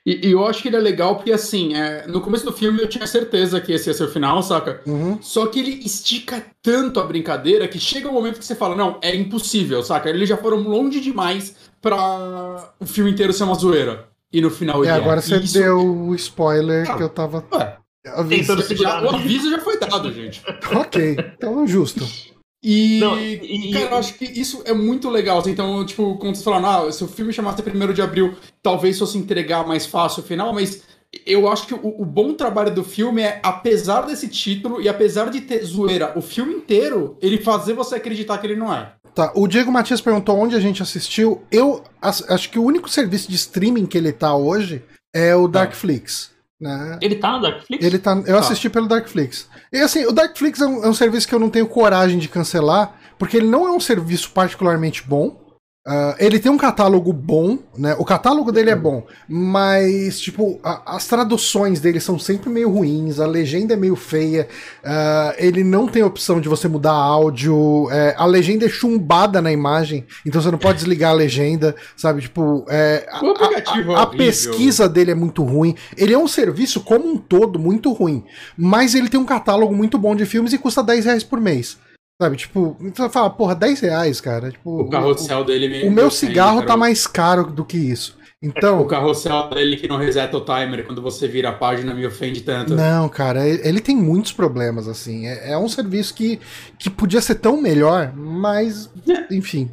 E, 0.06 0.28
e, 0.28 0.32
eu 0.32 0.46
acho 0.46 0.60
que 0.60 0.68
ele 0.68 0.76
é 0.76 0.80
legal 0.80 1.16
porque, 1.16 1.32
assim, 1.32 1.74
é, 1.74 2.06
no 2.06 2.20
começo 2.20 2.44
do 2.44 2.52
filme 2.52 2.80
eu 2.80 2.88
tinha 2.88 3.06
certeza 3.06 3.60
que 3.60 3.72
esse 3.72 3.88
ia 3.88 3.94
ser 3.94 4.04
o 4.04 4.10
final, 4.10 4.42
saca? 4.42 4.82
Uhum. 4.86 5.18
Só 5.22 5.46
que 5.46 5.58
ele 5.58 5.80
estica 5.84 6.44
tanto 6.62 7.00
a 7.00 7.04
brincadeira 7.04 7.66
que 7.66 7.78
chega 7.78 8.08
um 8.08 8.12
momento 8.12 8.38
que 8.38 8.44
você 8.44 8.54
fala, 8.54 8.76
não, 8.76 8.98
é 9.00 9.16
impossível, 9.16 9.82
saca? 9.82 10.10
Eles 10.10 10.28
já 10.28 10.36
foram 10.36 10.58
longe 10.58 11.00
demais 11.00 11.56
pra 11.80 12.74
o 12.78 12.84
filme 12.84 13.10
inteiro 13.10 13.32
ser 13.32 13.44
uma 13.44 13.54
zoeira. 13.54 14.08
E 14.30 14.40
no 14.40 14.50
final 14.50 14.84
ele 14.84 14.92
é. 14.92 14.96
agora 14.96 15.20
você 15.20 15.36
Isso... 15.36 15.54
deu 15.54 15.78
o 15.78 16.14
spoiler 16.14 16.90
ah, 16.90 16.96
que 16.96 17.02
eu 17.02 17.08
tava. 17.08 17.44
Ué. 17.52 17.78
Aviso. 18.06 18.76
Já, 18.76 19.02
o 19.02 19.14
aviso 19.14 19.50
já 19.50 19.60
foi 19.60 19.78
dado, 19.78 20.12
gente. 20.12 20.42
ok, 20.74 21.16
então 21.38 21.64
é 21.64 21.66
justo. 21.66 22.04
E, 22.64 22.98
não, 22.98 23.20
e, 23.20 23.70
cara, 23.72 23.90
eu 23.90 23.98
acho 23.98 24.14
que 24.14 24.24
isso 24.24 24.62
é 24.64 24.72
muito 24.72 25.10
legal. 25.10 25.38
Assim, 25.38 25.50
então, 25.50 25.84
tipo, 25.84 26.16
quando 26.16 26.34
você 26.34 26.42
falaram, 26.42 26.88
ah, 26.88 26.90
se 26.90 27.04
o 27.04 27.06
filme 27.06 27.30
chamasse 27.30 27.62
1 27.62 27.92
de 27.92 28.00
abril, 28.00 28.34
talvez 28.62 28.98
fosse 28.98 29.18
entregar 29.18 29.66
mais 29.66 29.84
fácil 29.84 30.22
o 30.22 30.26
final, 30.26 30.54
mas 30.54 30.82
eu 31.26 31.46
acho 31.46 31.66
que 31.66 31.74
o, 31.74 32.00
o, 32.00 32.04
bom 32.06 32.32
trabalho 32.32 32.74
do 32.74 32.82
filme 32.82 33.20
é, 33.20 33.38
apesar 33.42 34.02
desse 34.02 34.28
título 34.28 34.80
e 34.80 34.88
apesar 34.88 35.30
de 35.30 35.42
ter 35.42 35.62
zoeira 35.62 36.12
o 36.16 36.22
filme 36.22 36.54
inteiro, 36.54 37.18
ele 37.20 37.36
fazer 37.38 37.74
você 37.74 37.96
acreditar 37.96 38.38
que 38.38 38.46
ele 38.46 38.56
não 38.56 38.72
é. 38.72 38.92
Tá, 39.14 39.30
o 39.36 39.46
Diego 39.46 39.70
Matias 39.70 40.00
perguntou 40.00 40.36
onde 40.36 40.56
a 40.56 40.60
gente 40.60 40.82
assistiu. 40.82 41.42
Eu 41.52 41.84
acho 42.00 42.50
que 42.50 42.58
o 42.58 42.64
único 42.64 42.88
serviço 42.88 43.28
de 43.28 43.36
streaming 43.36 43.86
que 43.86 43.96
ele 43.96 44.10
tá 44.10 44.34
hoje 44.34 44.82
é 45.14 45.36
o 45.36 45.46
tá. 45.46 45.60
Darkflix. 45.60 46.33
Né? 46.64 46.98
Ele 47.02 47.16
tá 47.16 47.32
no 47.32 47.42
Darkflix? 47.42 47.84
Ele 47.84 47.98
tá, 47.98 48.14
eu 48.14 48.24
tá. 48.24 48.38
assisti 48.38 48.70
pelo 48.70 48.88
Darkflix. 48.88 49.50
E 49.70 49.80
assim, 49.80 50.06
o 50.06 50.12
Darkflix 50.12 50.62
é 50.62 50.66
um, 50.66 50.84
é 50.84 50.88
um 50.88 50.94
serviço 50.94 51.28
que 51.28 51.34
eu 51.34 51.38
não 51.38 51.50
tenho 51.50 51.66
coragem 51.66 52.18
de 52.18 52.26
cancelar, 52.26 52.96
porque 53.18 53.36
ele 53.36 53.46
não 53.46 53.68
é 53.68 53.70
um 53.70 53.80
serviço 53.80 54.30
particularmente 54.30 55.06
bom. 55.06 55.43
Uh, 55.86 56.16
ele 56.18 56.38
tem 56.38 56.50
um 56.50 56.56
catálogo 56.56 57.12
bom, 57.12 57.58
né? 57.76 57.94
O 57.98 58.06
catálogo 58.06 58.50
dele 58.50 58.70
é 58.70 58.74
bom, 58.74 59.06
mas, 59.28 60.18
tipo, 60.18 60.58
a, 60.64 60.96
as 60.96 61.06
traduções 61.06 61.78
dele 61.78 62.00
são 62.00 62.18
sempre 62.18 62.48
meio 62.48 62.70
ruins, 62.70 63.20
a 63.20 63.26
legenda 63.26 63.74
é 63.74 63.76
meio 63.76 63.94
feia, 63.94 64.48
uh, 64.82 65.34
ele 65.36 65.62
não 65.62 65.86
tem 65.86 66.02
opção 66.02 66.40
de 66.40 66.48
você 66.48 66.68
mudar 66.68 66.94
áudio, 66.94 67.86
é, 67.90 68.14
a 68.16 68.24
legenda 68.24 68.64
é 68.64 68.68
chumbada 68.70 69.42
na 69.42 69.52
imagem, 69.52 70.06
então 70.24 70.40
você 70.40 70.50
não 70.50 70.56
pode 70.56 70.78
desligar 70.78 71.10
a 71.10 71.14
legenda, 71.14 71.76
sabe? 71.94 72.22
Tipo, 72.22 72.64
é, 72.70 73.06
a, 73.10 73.98
a, 73.98 74.02
a 74.04 74.06
pesquisa 74.06 74.88
dele 74.88 75.10
é 75.10 75.14
muito 75.14 75.42
ruim. 75.42 75.74
Ele 75.98 76.14
é 76.14 76.18
um 76.18 76.26
serviço, 76.26 76.80
como 76.80 77.06
um 77.06 77.18
todo, 77.18 77.58
muito 77.58 77.92
ruim, 77.92 78.24
mas 78.56 78.94
ele 78.94 79.10
tem 79.10 79.20
um 79.20 79.26
catálogo 79.26 79.76
muito 79.76 79.98
bom 79.98 80.16
de 80.16 80.24
filmes 80.24 80.54
e 80.54 80.58
custa 80.58 80.82
10 80.82 81.04
reais 81.04 81.22
por 81.22 81.38
mês. 81.38 81.76
Sabe, 82.20 82.36
tipo, 82.36 82.76
você 82.80 83.08
fala, 83.08 83.28
porra, 83.28 83.54
10 83.54 83.80
reais, 83.80 84.20
cara. 84.20 84.50
Tipo, 84.50 84.82
o 84.82 84.88
carrossel 84.88 85.40
o, 85.40 85.44
dele 85.44 85.86
O 85.86 85.90
meu 85.90 86.10
cigarro 86.10 86.64
tá 86.64 86.76
mais 86.76 87.06
caro 87.06 87.50
do 87.50 87.64
que 87.64 87.76
isso. 87.76 88.16
Então, 88.40 88.82
o 88.82 88.86
carrossel 88.86 89.48
dele 89.48 89.76
que 89.76 89.88
não 89.88 89.96
reseta 89.96 90.36
o 90.36 90.44
timer 90.44 90.84
quando 90.84 91.00
você 91.00 91.26
vira 91.26 91.48
a 91.48 91.52
página 91.52 91.94
me 91.94 92.06
ofende 92.06 92.42
tanto. 92.42 92.74
Não, 92.74 93.08
cara, 93.08 93.48
ele 93.48 93.80
tem 93.80 93.96
muitos 93.96 94.32
problemas, 94.32 94.86
assim. 94.86 95.26
É, 95.26 95.52
é 95.52 95.58
um 95.58 95.68
serviço 95.68 96.14
que, 96.14 96.38
que 96.78 96.90
podia 96.90 97.22
ser 97.22 97.36
tão 97.36 97.60
melhor, 97.60 98.12
mas, 98.14 98.90
é. 99.08 99.34
enfim. 99.34 99.70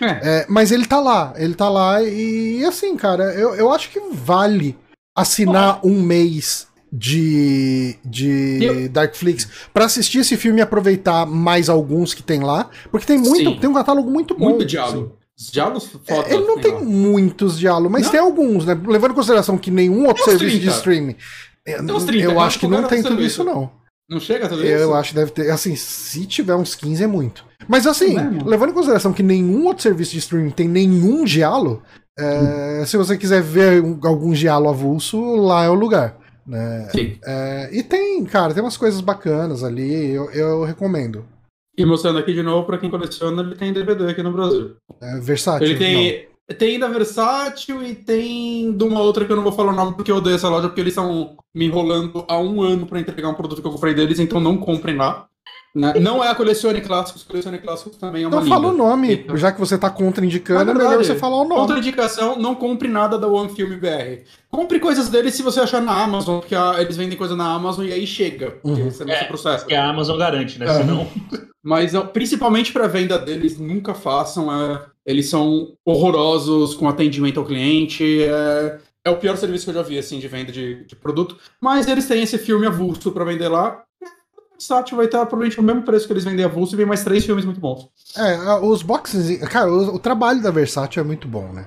É. 0.00 0.06
É, 0.06 0.46
mas 0.48 0.70
ele 0.70 0.86
tá 0.86 1.00
lá, 1.00 1.34
ele 1.36 1.54
tá 1.54 1.68
lá 1.68 2.02
e, 2.02 2.64
assim, 2.64 2.96
cara, 2.96 3.34
eu, 3.34 3.54
eu 3.56 3.72
acho 3.72 3.90
que 3.90 4.00
vale 4.12 4.76
assinar 5.16 5.84
um 5.84 6.00
mês 6.00 6.68
de, 6.96 7.96
de 8.04 8.58
eu... 8.62 8.88
Darkflix 8.88 9.48
para 9.72 9.84
assistir 9.84 10.20
esse 10.20 10.36
filme 10.36 10.60
e 10.60 10.62
aproveitar 10.62 11.26
mais 11.26 11.68
alguns 11.68 12.14
que 12.14 12.22
tem 12.22 12.40
lá, 12.40 12.70
porque 12.90 13.04
tem 13.04 13.18
muito, 13.18 13.50
Sim. 13.50 13.58
tem 13.58 13.68
um 13.68 13.74
catálogo 13.74 14.08
muito 14.08 14.36
bom. 14.36 14.50
Muito 14.50 14.64
diálogo. 14.64 15.16
Os 15.36 15.50
diálogos 15.50 15.86
foda. 15.86 16.28
É, 16.28 16.34
ele 16.34 16.44
não 16.44 16.60
tem 16.60 16.72
lá. 16.72 16.80
muitos 16.80 17.58
diálogos, 17.58 17.90
mas 17.90 18.04
não? 18.04 18.10
tem 18.12 18.20
alguns, 18.20 18.64
né? 18.64 18.80
Levando 18.86 19.10
em 19.10 19.14
consideração 19.14 19.58
que 19.58 19.72
nenhum 19.72 20.06
outro 20.06 20.22
serviço 20.22 20.58
30. 20.58 20.64
de 20.64 20.68
streaming. 20.68 21.16
Eu, 21.66 22.06
30, 22.06 22.24
eu 22.24 22.38
acho 22.38 22.60
que 22.60 22.68
não 22.68 22.84
tem 22.84 23.02
tudo 23.02 23.20
isso, 23.20 23.42
não. 23.42 23.70
Não 24.08 24.20
chega 24.20 24.48
tudo 24.48 24.62
eu 24.62 24.76
isso? 24.76 24.84
Eu 24.84 24.94
acho 24.94 25.08
que 25.08 25.14
deve 25.16 25.30
ter. 25.32 25.50
Assim, 25.50 25.74
se 25.74 26.24
tiver 26.26 26.54
uns 26.54 26.76
15 26.76 27.02
é 27.02 27.06
muito. 27.08 27.44
Mas 27.66 27.86
assim, 27.86 28.16
é 28.16 28.44
levando 28.44 28.70
em 28.70 28.74
consideração 28.74 29.12
que 29.12 29.22
nenhum 29.22 29.66
outro 29.66 29.82
serviço 29.82 30.12
de 30.12 30.18
streaming 30.18 30.50
tem 30.50 30.68
nenhum 30.68 31.24
diálogo, 31.24 31.82
é, 32.16 32.80
hum. 32.82 32.86
se 32.86 32.96
você 32.96 33.16
quiser 33.16 33.42
ver 33.42 33.82
algum 34.04 34.32
diálogo 34.32 34.70
avulso, 34.70 35.18
lá 35.36 35.64
é 35.64 35.70
o 35.70 35.74
lugar. 35.74 36.18
Né? 36.46 36.88
É, 37.24 37.70
e 37.72 37.82
tem, 37.82 38.24
cara, 38.24 38.52
tem 38.52 38.62
umas 38.62 38.76
coisas 38.76 39.00
bacanas 39.00 39.64
ali, 39.64 40.10
eu, 40.10 40.30
eu 40.30 40.64
recomendo. 40.64 41.24
E 41.76 41.84
mostrando 41.84 42.18
aqui 42.18 42.32
de 42.32 42.42
novo, 42.42 42.66
para 42.66 42.78
quem 42.78 42.90
coleciona, 42.90 43.42
ele 43.42 43.56
tem 43.56 43.72
DVD 43.72 44.06
aqui 44.08 44.22
no 44.22 44.32
Brasil. 44.32 44.76
É 45.00 45.18
versátil. 45.18 45.66
Ele 45.66 45.78
tem, 45.78 46.28
tem 46.56 46.78
da 46.78 46.88
Versátil 46.88 47.82
e 47.82 47.94
tem 47.94 48.76
de 48.76 48.84
uma 48.84 49.00
outra 49.00 49.24
que 49.24 49.32
eu 49.32 49.36
não 49.36 49.42
vou 49.42 49.52
falar 49.52 49.72
o 49.72 49.76
nome 49.76 49.96
porque 49.96 50.12
eu 50.12 50.16
odeio 50.16 50.36
essa 50.36 50.48
loja, 50.48 50.68
porque 50.68 50.80
eles 50.80 50.92
estão 50.92 51.36
me 51.54 51.64
enrolando 51.64 52.24
há 52.28 52.38
um 52.38 52.62
ano 52.62 52.86
para 52.86 53.00
entregar 53.00 53.28
um 53.28 53.34
produto 53.34 53.60
que 53.60 53.66
eu 53.66 53.72
comprei 53.72 53.94
deles, 53.94 54.20
então 54.20 54.38
não 54.38 54.56
comprem 54.58 54.96
lá. 54.96 55.26
Né? 55.74 55.94
Não 56.00 56.22
é 56.22 56.28
a 56.28 56.34
Colecione 56.36 56.80
Clássicos, 56.80 57.24
Colecione 57.24 57.58
Clássicos 57.58 57.96
também 57.96 58.22
é 58.22 58.28
uma 58.28 58.36
Então 58.36 58.48
fala 58.48 58.68
o 58.68 58.72
nome, 58.72 59.14
então, 59.14 59.36
já 59.36 59.50
que 59.50 59.58
você 59.58 59.74
está 59.74 59.90
contraindicando, 59.90 60.70
é 60.70 60.74
melhor 60.74 60.98
você 60.98 61.16
falar 61.16 61.38
o 61.38 61.44
nome. 61.44 61.62
Contraindicação, 61.62 62.38
não 62.38 62.54
compre 62.54 62.86
nada 62.86 63.18
da 63.18 63.26
One 63.26 63.48
Film 63.48 63.76
BR. 63.80 64.22
Compre 64.48 64.78
coisas 64.78 65.08
deles 65.08 65.34
se 65.34 65.42
você 65.42 65.58
achar 65.58 65.82
na 65.82 65.92
Amazon, 65.92 66.38
porque 66.38 66.54
a, 66.54 66.80
eles 66.80 66.96
vendem 66.96 67.18
coisa 67.18 67.34
na 67.34 67.52
Amazon 67.52 67.84
e 67.86 67.92
aí 67.92 68.06
chega. 68.06 68.56
Uhum. 68.62 68.88
Você 68.88 69.04
não 69.04 69.12
é, 69.12 69.24
processo. 69.24 69.66
Que 69.66 69.74
a 69.74 69.88
Amazon 69.88 70.16
garante, 70.16 70.60
né? 70.60 70.66
É. 70.66 70.74
Senão... 70.74 71.08
Mas 71.60 71.92
principalmente 72.12 72.72
para 72.72 72.86
venda 72.86 73.18
deles, 73.18 73.58
nunca 73.58 73.94
façam. 73.94 74.52
É, 74.52 74.80
eles 75.04 75.28
são 75.28 75.72
horrorosos 75.84 76.74
com 76.74 76.88
atendimento 76.88 77.40
ao 77.40 77.46
cliente. 77.46 78.22
É, 78.22 78.78
é 79.06 79.10
o 79.10 79.16
pior 79.16 79.36
serviço 79.36 79.64
que 79.64 79.70
eu 79.70 79.74
já 79.74 79.82
vi, 79.82 79.98
assim, 79.98 80.20
de 80.20 80.28
venda 80.28 80.52
de, 80.52 80.84
de 80.84 80.94
produto. 80.94 81.36
Mas 81.60 81.88
eles 81.88 82.06
têm 82.06 82.22
esse 82.22 82.38
filme 82.38 82.66
avulso 82.66 83.10
para 83.10 83.24
vender 83.24 83.48
lá. 83.48 83.82
Versátil 84.64 84.96
vai 84.96 85.06
estar 85.06 85.26
provavelmente 85.26 85.58
no 85.58 85.62
mesmo 85.62 85.82
preço 85.82 86.06
que 86.06 86.12
eles 86.12 86.24
vendem 86.24 86.44
a 86.44 86.48
Vulso 86.48 86.74
e 86.74 86.76
vem 86.76 86.86
mais 86.86 87.04
três 87.04 87.24
filmes 87.24 87.44
muito 87.44 87.60
bons. 87.60 87.90
É, 88.16 88.64
os 88.64 88.82
boxes. 88.82 89.38
Cara, 89.48 89.70
o, 89.70 89.96
o 89.96 89.98
trabalho 89.98 90.42
da 90.42 90.50
Versátil 90.50 91.02
é 91.02 91.04
muito 91.04 91.28
bom, 91.28 91.52
né? 91.52 91.66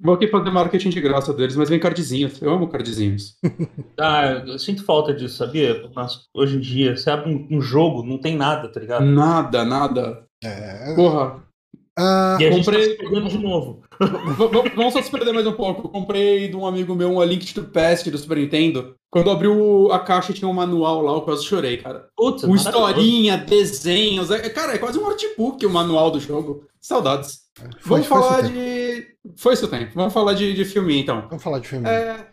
Vou 0.00 0.14
aqui 0.14 0.28
fazer 0.28 0.50
marketing 0.50 0.90
de 0.90 1.00
graça 1.00 1.32
deles, 1.32 1.56
mas 1.56 1.68
vem 1.68 1.80
cardzinhos. 1.80 2.40
Eu 2.40 2.52
amo 2.52 2.68
cardzinhos. 2.68 3.36
ah, 3.98 4.44
eu 4.46 4.58
sinto 4.58 4.84
falta 4.84 5.12
disso, 5.12 5.36
sabia? 5.36 5.90
Mas 5.94 6.20
hoje 6.34 6.56
em 6.56 6.60
dia, 6.60 6.96
você 6.96 7.10
abre 7.10 7.32
um, 7.32 7.56
um 7.56 7.60
jogo, 7.60 8.04
não 8.04 8.18
tem 8.18 8.36
nada, 8.36 8.68
tá 8.68 8.78
ligado? 8.78 9.04
Nada, 9.04 9.64
nada. 9.64 10.24
É. 10.44 10.94
Porra, 10.94 11.42
Uh, 11.98 12.40
e 12.40 12.46
a 12.46 12.50
comprei... 12.50 12.84
gente 12.84 12.96
tá 12.96 13.04
se 13.04 13.10
perdendo 13.10 13.28
de 13.30 13.38
novo. 13.38 13.82
Vamos 14.76 14.92
só 14.92 15.00
se 15.00 15.10
perder 15.10 15.32
mais 15.32 15.46
um 15.46 15.52
pouco. 15.52 15.86
Eu 15.86 15.90
comprei 15.90 16.46
de 16.48 16.54
um 16.54 16.66
amigo 16.66 16.94
meu 16.94 17.10
um 17.10 17.20
A 17.20 17.24
Link 17.24 17.54
to 17.54 17.64
Past 17.64 18.10
do 18.10 18.18
Super 18.18 18.36
Nintendo. 18.36 18.94
Quando 19.10 19.30
abriu 19.30 19.90
a 19.90 19.98
caixa 19.98 20.34
tinha 20.34 20.48
um 20.48 20.52
manual 20.52 21.00
lá, 21.00 21.12
eu 21.12 21.22
quase 21.22 21.44
chorei, 21.44 21.78
cara. 21.78 22.08
Putz, 22.14 22.44
com 22.44 22.54
historinha, 22.54 23.38
desenhos. 23.38 24.30
É, 24.30 24.50
cara, 24.50 24.74
é 24.74 24.78
quase 24.78 24.98
um 24.98 25.06
artbook 25.06 25.64
o 25.64 25.70
manual 25.70 26.10
do 26.10 26.20
jogo. 26.20 26.66
Saudades. 26.78 27.46
Foi, 27.80 28.02
Vamos 28.02 28.06
foi 28.06 28.20
falar 28.20 28.42
de. 28.42 29.06
Foi 29.36 29.54
isso 29.54 29.68
tempo. 29.68 29.92
Vamos 29.94 30.12
falar 30.12 30.34
de, 30.34 30.52
de 30.52 30.64
filme 30.66 30.98
então. 30.98 31.22
Vamos 31.28 31.42
falar 31.42 31.60
de 31.60 31.68
filme. 31.68 31.88
É... 31.88 32.26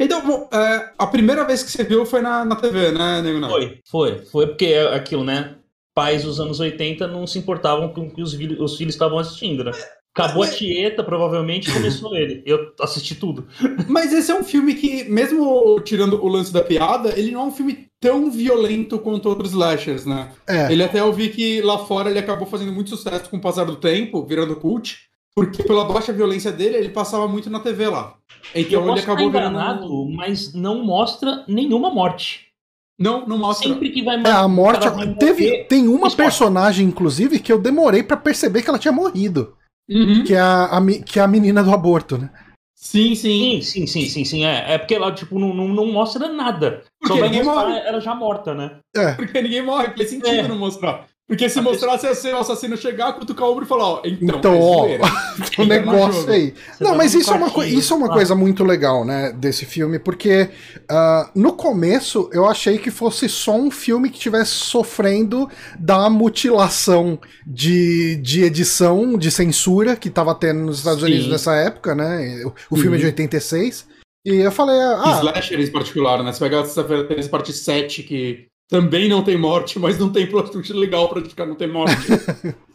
Então, 0.00 0.48
é, 0.52 0.92
a 0.96 1.08
primeira 1.08 1.44
vez 1.44 1.64
que 1.64 1.72
você 1.72 1.82
viu 1.82 2.06
foi 2.06 2.20
na, 2.20 2.44
na 2.44 2.54
TV, 2.54 2.92
né, 2.92 3.20
Nego? 3.20 3.44
Foi, 3.48 3.80
foi. 3.84 4.18
Foi 4.26 4.46
porque 4.46 4.66
é 4.66 4.94
aquilo, 4.94 5.24
né? 5.24 5.56
Pais 5.98 6.22
dos 6.22 6.38
anos 6.38 6.60
80 6.60 7.08
não 7.08 7.26
se 7.26 7.40
importavam 7.40 7.88
com 7.88 8.02
o 8.02 8.10
que 8.10 8.22
os, 8.22 8.32
os 8.32 8.76
filhos 8.76 8.94
estavam 8.94 9.18
assistindo, 9.18 9.64
né? 9.64 9.72
Acabou 10.14 10.44
a 10.44 10.48
Tieta, 10.48 11.02
provavelmente, 11.02 11.72
começou 11.72 12.14
ele. 12.14 12.40
Eu 12.46 12.72
assisti 12.80 13.16
tudo. 13.16 13.48
Mas 13.88 14.12
esse 14.12 14.30
é 14.30 14.34
um 14.34 14.44
filme 14.44 14.74
que, 14.74 15.02
mesmo 15.04 15.80
tirando 15.80 16.24
o 16.24 16.28
lance 16.28 16.52
da 16.52 16.62
piada, 16.62 17.18
ele 17.18 17.32
não 17.32 17.40
é 17.40 17.44
um 17.46 17.50
filme 17.50 17.88
tão 18.00 18.30
violento 18.30 19.00
quanto 19.00 19.28
outros 19.28 19.50
slashers, 19.50 20.06
né? 20.06 20.30
É. 20.48 20.70
Ele 20.70 20.84
até 20.84 21.00
eu 21.00 21.12
vi 21.12 21.30
que 21.30 21.60
lá 21.62 21.78
fora 21.78 22.10
ele 22.10 22.20
acabou 22.20 22.46
fazendo 22.46 22.72
muito 22.72 22.90
sucesso 22.90 23.28
com 23.28 23.36
o 23.36 23.40
passar 23.40 23.64
do 23.64 23.74
tempo, 23.74 24.24
virando 24.24 24.54
cult, 24.54 24.98
porque 25.34 25.64
pela 25.64 25.84
baixa 25.84 26.12
violência 26.12 26.52
dele, 26.52 26.76
ele 26.76 26.90
passava 26.90 27.26
muito 27.26 27.50
na 27.50 27.58
TV 27.58 27.88
lá. 27.88 28.14
Então 28.54 28.86
eu 28.86 28.92
ele 28.92 29.00
acabou 29.00 29.24
enganado, 29.24 29.80
virando... 29.80 30.16
mas 30.16 30.54
não 30.54 30.84
mostra 30.84 31.44
nenhuma 31.48 31.90
morte. 31.90 32.47
Não, 32.98 33.26
não 33.26 33.38
mostra. 33.38 33.68
Sempre 33.68 33.90
que 33.90 34.02
vai 34.02 34.16
morrer. 34.16 34.30
É, 34.30 34.32
a 34.32 34.48
morte. 34.48 34.86
Teve, 35.18 35.64
tem 35.64 35.86
uma 35.86 36.10
personagem, 36.10 36.86
inclusive, 36.86 37.38
que 37.38 37.52
eu 37.52 37.60
demorei 37.60 38.02
para 38.02 38.16
perceber 38.16 38.62
que 38.62 38.68
ela 38.68 38.78
tinha 38.78 38.92
morrido. 38.92 39.56
Uhum. 39.88 40.24
Que, 40.24 40.34
é 40.34 40.40
a, 40.40 40.64
a, 40.64 41.02
que 41.04 41.20
é 41.20 41.22
a 41.22 41.28
menina 41.28 41.62
do 41.62 41.72
aborto, 41.72 42.18
né? 42.18 42.30
Sim, 42.74 43.14
sim. 43.14 43.60
Sim, 43.60 43.86
sim, 43.86 44.06
sim, 44.06 44.24
sim, 44.24 44.44
É, 44.44 44.74
é 44.74 44.78
porque 44.78 44.94
ela, 44.94 45.12
tipo, 45.12 45.38
não, 45.38 45.54
não, 45.54 45.68
não 45.68 45.86
mostra 45.86 46.28
nada. 46.28 46.84
Porque 47.00 47.14
Só 47.14 47.20
vai 47.20 47.28
ninguém 47.28 47.44
morre. 47.44 47.78
ela 47.78 48.00
já 48.00 48.14
morta, 48.14 48.54
né? 48.54 48.78
É. 48.96 49.12
Porque 49.14 49.40
ninguém 49.42 49.62
morre, 49.62 49.92
faz 49.96 50.10
sentido 50.10 50.28
é. 50.28 50.48
não 50.48 50.58
mostrar. 50.58 51.06
Porque 51.28 51.46
se 51.50 51.60
mostrasse 51.60 52.06
assim, 52.06 52.32
o 52.32 52.38
assassino 52.38 52.74
chegar, 52.74 53.12
cutucar 53.12 53.46
o 53.46 53.52
ombro 53.52 53.66
e 53.66 53.68
falar, 53.68 53.84
ó, 53.84 54.02
então, 54.02 54.38
então 54.38 54.54
é 54.54 54.98
ó, 54.98 55.60
o 55.62 55.66
negócio 55.66 56.30
aí. 56.30 56.54
Você 56.72 56.82
não, 56.82 56.96
mas 56.96 57.12
isso 57.12 57.30
é, 57.30 57.34
uma, 57.34 57.66
isso 57.66 57.92
é 57.92 57.96
uma 57.98 58.08
coisa 58.08 58.34
muito 58.34 58.64
legal, 58.64 59.04
né, 59.04 59.30
desse 59.32 59.66
filme, 59.66 59.98
porque 59.98 60.48
uh, 60.90 61.28
no 61.34 61.52
começo 61.52 62.30
eu 62.32 62.46
achei 62.46 62.78
que 62.78 62.90
fosse 62.90 63.28
só 63.28 63.54
um 63.54 63.70
filme 63.70 64.08
que 64.08 64.16
estivesse 64.16 64.52
sofrendo 64.52 65.46
da 65.78 66.08
mutilação 66.08 67.18
de, 67.46 68.16
de 68.16 68.42
edição, 68.44 69.18
de 69.18 69.30
censura 69.30 69.96
que 69.96 70.08
tava 70.08 70.34
tendo 70.34 70.60
nos 70.60 70.78
Estados 70.78 71.00
Sim. 71.00 71.10
Unidos 71.10 71.28
nessa 71.28 71.54
época, 71.54 71.94
né, 71.94 72.42
o, 72.42 72.54
o 72.74 72.76
filme 72.78 72.96
é 72.96 73.00
de 73.00 73.06
86. 73.06 73.82
Uhum. 73.82 73.98
E 74.32 74.36
eu 74.36 74.50
falei, 74.50 74.76
ah... 74.80 75.18
Slasher 75.18 75.60
em 75.60 75.70
particular, 75.70 76.22
né, 76.22 76.32
você 76.32 76.42
pegar 76.42 76.60
essa 76.60 76.82
parte 77.28 77.52
7 77.52 78.02
que 78.02 78.47
também 78.68 79.08
não 79.08 79.24
tem 79.24 79.38
morte, 79.38 79.78
mas 79.78 79.98
não 79.98 80.12
tem 80.12 80.26
plot 80.26 80.52
twist 80.52 80.72
legal 80.72 81.08
pra 81.08 81.22
ficar 81.22 81.46
não 81.46 81.54
ter 81.54 81.66
morte. 81.66 81.96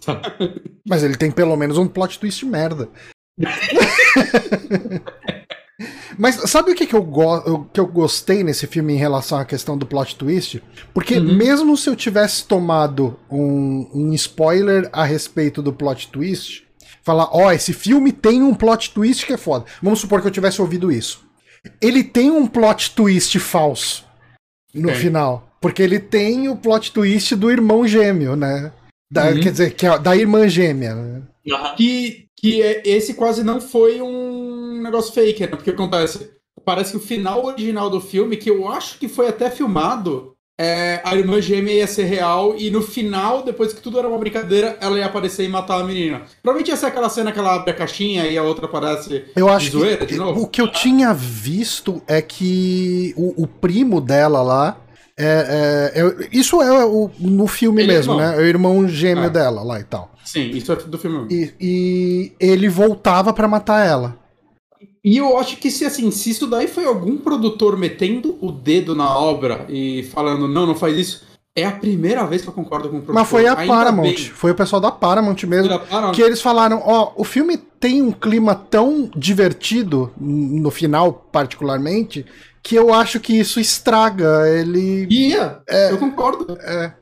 mas 0.85 1.03
ele 1.03 1.15
tem 1.15 1.29
pelo 1.29 1.55
menos 1.55 1.77
um 1.77 1.87
plot 1.87 2.19
twist 2.19 2.45
merda. 2.45 2.89
Mas 6.17 6.35
sabe 6.49 6.71
o 6.71 6.75
que, 6.75 6.85
que, 6.85 6.95
eu 6.95 7.01
go 7.01 7.65
que 7.73 7.79
eu 7.79 7.87
gostei 7.87 8.43
nesse 8.43 8.67
filme 8.67 8.93
em 8.93 8.97
relação 8.97 9.39
à 9.39 9.45
questão 9.45 9.75
do 9.75 9.87
plot 9.87 10.15
twist? 10.15 10.61
Porque 10.93 11.17
uhum. 11.17 11.35
mesmo 11.35 11.75
se 11.75 11.89
eu 11.89 11.95
tivesse 11.95 12.45
tomado 12.45 13.19
um, 13.29 13.89
um, 13.93 14.13
spoiler 14.13 14.87
a 14.93 15.03
respeito 15.03 15.63
do 15.63 15.73
plot 15.73 16.09
twist, 16.09 16.63
falar, 17.01 17.27
ó, 17.31 17.47
oh, 17.47 17.51
esse 17.51 17.73
filme 17.73 18.11
tem 18.11 18.43
um 18.43 18.53
plot 18.53 18.91
twist 18.91 19.25
que 19.25 19.33
é 19.33 19.37
foda. 19.37 19.65
Vamos 19.81 19.99
supor 19.99 20.21
que 20.21 20.27
eu 20.27 20.31
tivesse 20.31 20.61
ouvido 20.61 20.91
isso. 20.91 21.23
Ele 21.81 22.03
tem 22.03 22.29
um 22.29 22.45
plot 22.45 22.91
twist 22.91 23.39
falso 23.39 24.05
no 24.73 24.89
okay. 24.89 25.01
final. 25.01 25.49
Porque 25.61 25.81
ele 25.81 25.99
tem 25.99 26.49
o 26.49 26.55
plot 26.55 26.91
twist 26.91 27.35
do 27.35 27.49
irmão 27.49 27.87
gêmeo, 27.87 28.35
né? 28.35 28.71
Da, 29.11 29.29
uhum. 29.29 29.39
Quer 29.39 29.51
dizer, 29.51 29.73
que 29.75 29.85
é 29.85 29.97
da 29.99 30.15
irmã 30.15 30.47
gêmea. 30.47 30.95
Né? 30.95 31.21
Que, 31.77 32.27
que 32.35 32.61
é, 32.61 32.81
esse 32.85 33.13
quase 33.13 33.43
não 33.43 33.61
foi 33.61 34.01
um 34.01 34.81
negócio 34.81 35.13
fake, 35.13 35.41
né? 35.41 35.47
Porque 35.47 35.69
acontece. 35.69 36.31
Parece 36.65 36.91
que 36.91 36.97
o 36.97 37.01
final 37.01 37.45
original 37.45 37.89
do 37.89 37.99
filme, 37.99 38.37
que 38.37 38.49
eu 38.49 38.67
acho 38.67 38.97
que 38.97 39.07
foi 39.07 39.27
até 39.27 39.49
filmado, 39.49 40.32
é, 40.59 41.01
a 41.03 41.15
irmã 41.15 41.41
gêmea 41.41 41.73
ia 41.73 41.87
ser 41.87 42.03
real 42.03 42.55
e 42.57 42.69
no 42.69 42.81
final, 42.81 43.41
depois 43.43 43.73
que 43.73 43.81
tudo 43.81 43.97
era 43.97 44.07
uma 44.07 44.17
brincadeira, 44.19 44.77
ela 44.79 44.97
ia 44.99 45.05
aparecer 45.05 45.43
e 45.43 45.47
matar 45.47 45.81
a 45.81 45.83
menina. 45.83 46.21
Provavelmente 46.41 46.69
ia 46.69 46.77
ser 46.77 46.85
aquela 46.87 47.09
cena 47.09 47.31
que 47.31 47.39
ela 47.39 47.55
abre 47.55 47.71
a 47.71 47.73
caixinha 47.73 48.25
e 48.27 48.37
a 48.37 48.43
outra 48.43 48.65
aparece 48.65 49.25
Eu 49.35 49.49
acho 49.49 49.65
de 49.65 49.71
zoeira 49.71 50.05
que 50.05 50.13
de 50.13 50.19
novo. 50.19 50.41
o 50.41 50.47
que 50.47 50.61
eu 50.61 50.71
tinha 50.71 51.13
visto 51.13 52.01
é 52.07 52.21
que 52.21 53.13
o, 53.17 53.43
o 53.43 53.47
primo 53.47 53.99
dela 53.99 54.41
lá. 54.41 54.77
É, 55.15 55.91
é- 55.95 55.99
é- 56.01 56.27
isso 56.31 56.59
é 56.61 56.83
o- 56.85 57.11
no 57.19 57.45
filme 57.45 57.83
Ele 57.83 57.91
é 57.91 57.95
mesmo, 57.97 58.13
irmão. 58.13 58.27
né? 58.31 58.35
É 58.35 58.39
o 58.39 58.45
irmão 58.47 58.87
gêmeo 58.87 59.25
Ah. 59.25 59.29
dela 59.29 59.61
lá 59.63 59.79
e 59.79 59.83
tal. 59.83 60.11
Sim, 60.25 60.49
isso 60.51 60.71
é 60.71 60.75
do 60.75 60.97
filme. 60.97 61.27
E, 61.31 61.53
e 61.61 62.31
ele 62.39 62.67
voltava 62.67 63.31
pra 63.31 63.47
matar 63.47 63.85
ela. 63.85 64.17
E 65.03 65.17
eu 65.17 65.37
acho 65.37 65.57
que 65.57 65.69
se 65.69 65.83
assim, 65.83 66.09
se 66.11 66.29
isso 66.29 66.47
daí 66.47 66.67
foi 66.67 66.85
algum 66.85 67.17
produtor 67.17 67.77
metendo 67.77 68.37
o 68.39 68.51
dedo 68.51 68.95
na 68.95 69.17
obra 69.17 69.65
e 69.67 70.03
falando, 70.03 70.47
não, 70.47 70.65
não 70.65 70.75
faz 70.75 70.97
isso, 70.97 71.23
é 71.55 71.65
a 71.65 71.71
primeira 71.71 72.25
vez 72.25 72.41
que 72.41 72.47
eu 72.47 72.53
concordo 72.53 72.89
com 72.89 72.97
o 72.97 73.01
produtor. 73.01 73.15
Mas 73.15 73.29
foi 73.29 73.45
a 73.45 73.57
Ainda 73.57 73.73
Paramount. 73.73 74.03
bem. 74.03 74.17
Foi 74.17 74.51
o 74.51 74.55
pessoal 74.55 74.81
da 74.81 74.91
Paramount 74.91 75.43
mesmo. 75.45 75.77
Paramount. 75.79 76.15
Que 76.15 76.21
eles 76.21 76.41
falaram, 76.41 76.81
ó, 76.83 77.11
o 77.15 77.23
filme 77.23 77.57
tem 77.57 78.01
um 78.01 78.11
clima 78.11 78.55
tão 78.55 79.11
divertido, 79.15 80.11
no 80.17 80.71
final, 80.71 81.13
particularmente, 81.31 82.25
que 82.63 82.75
eu 82.75 82.93
acho 82.93 83.19
que 83.19 83.37
isso 83.37 83.59
estraga 83.59 84.47
ele. 84.49 85.05
Ia, 85.09 85.61
eu 85.91 85.97
concordo. 85.97 86.57
É. 86.61 86.93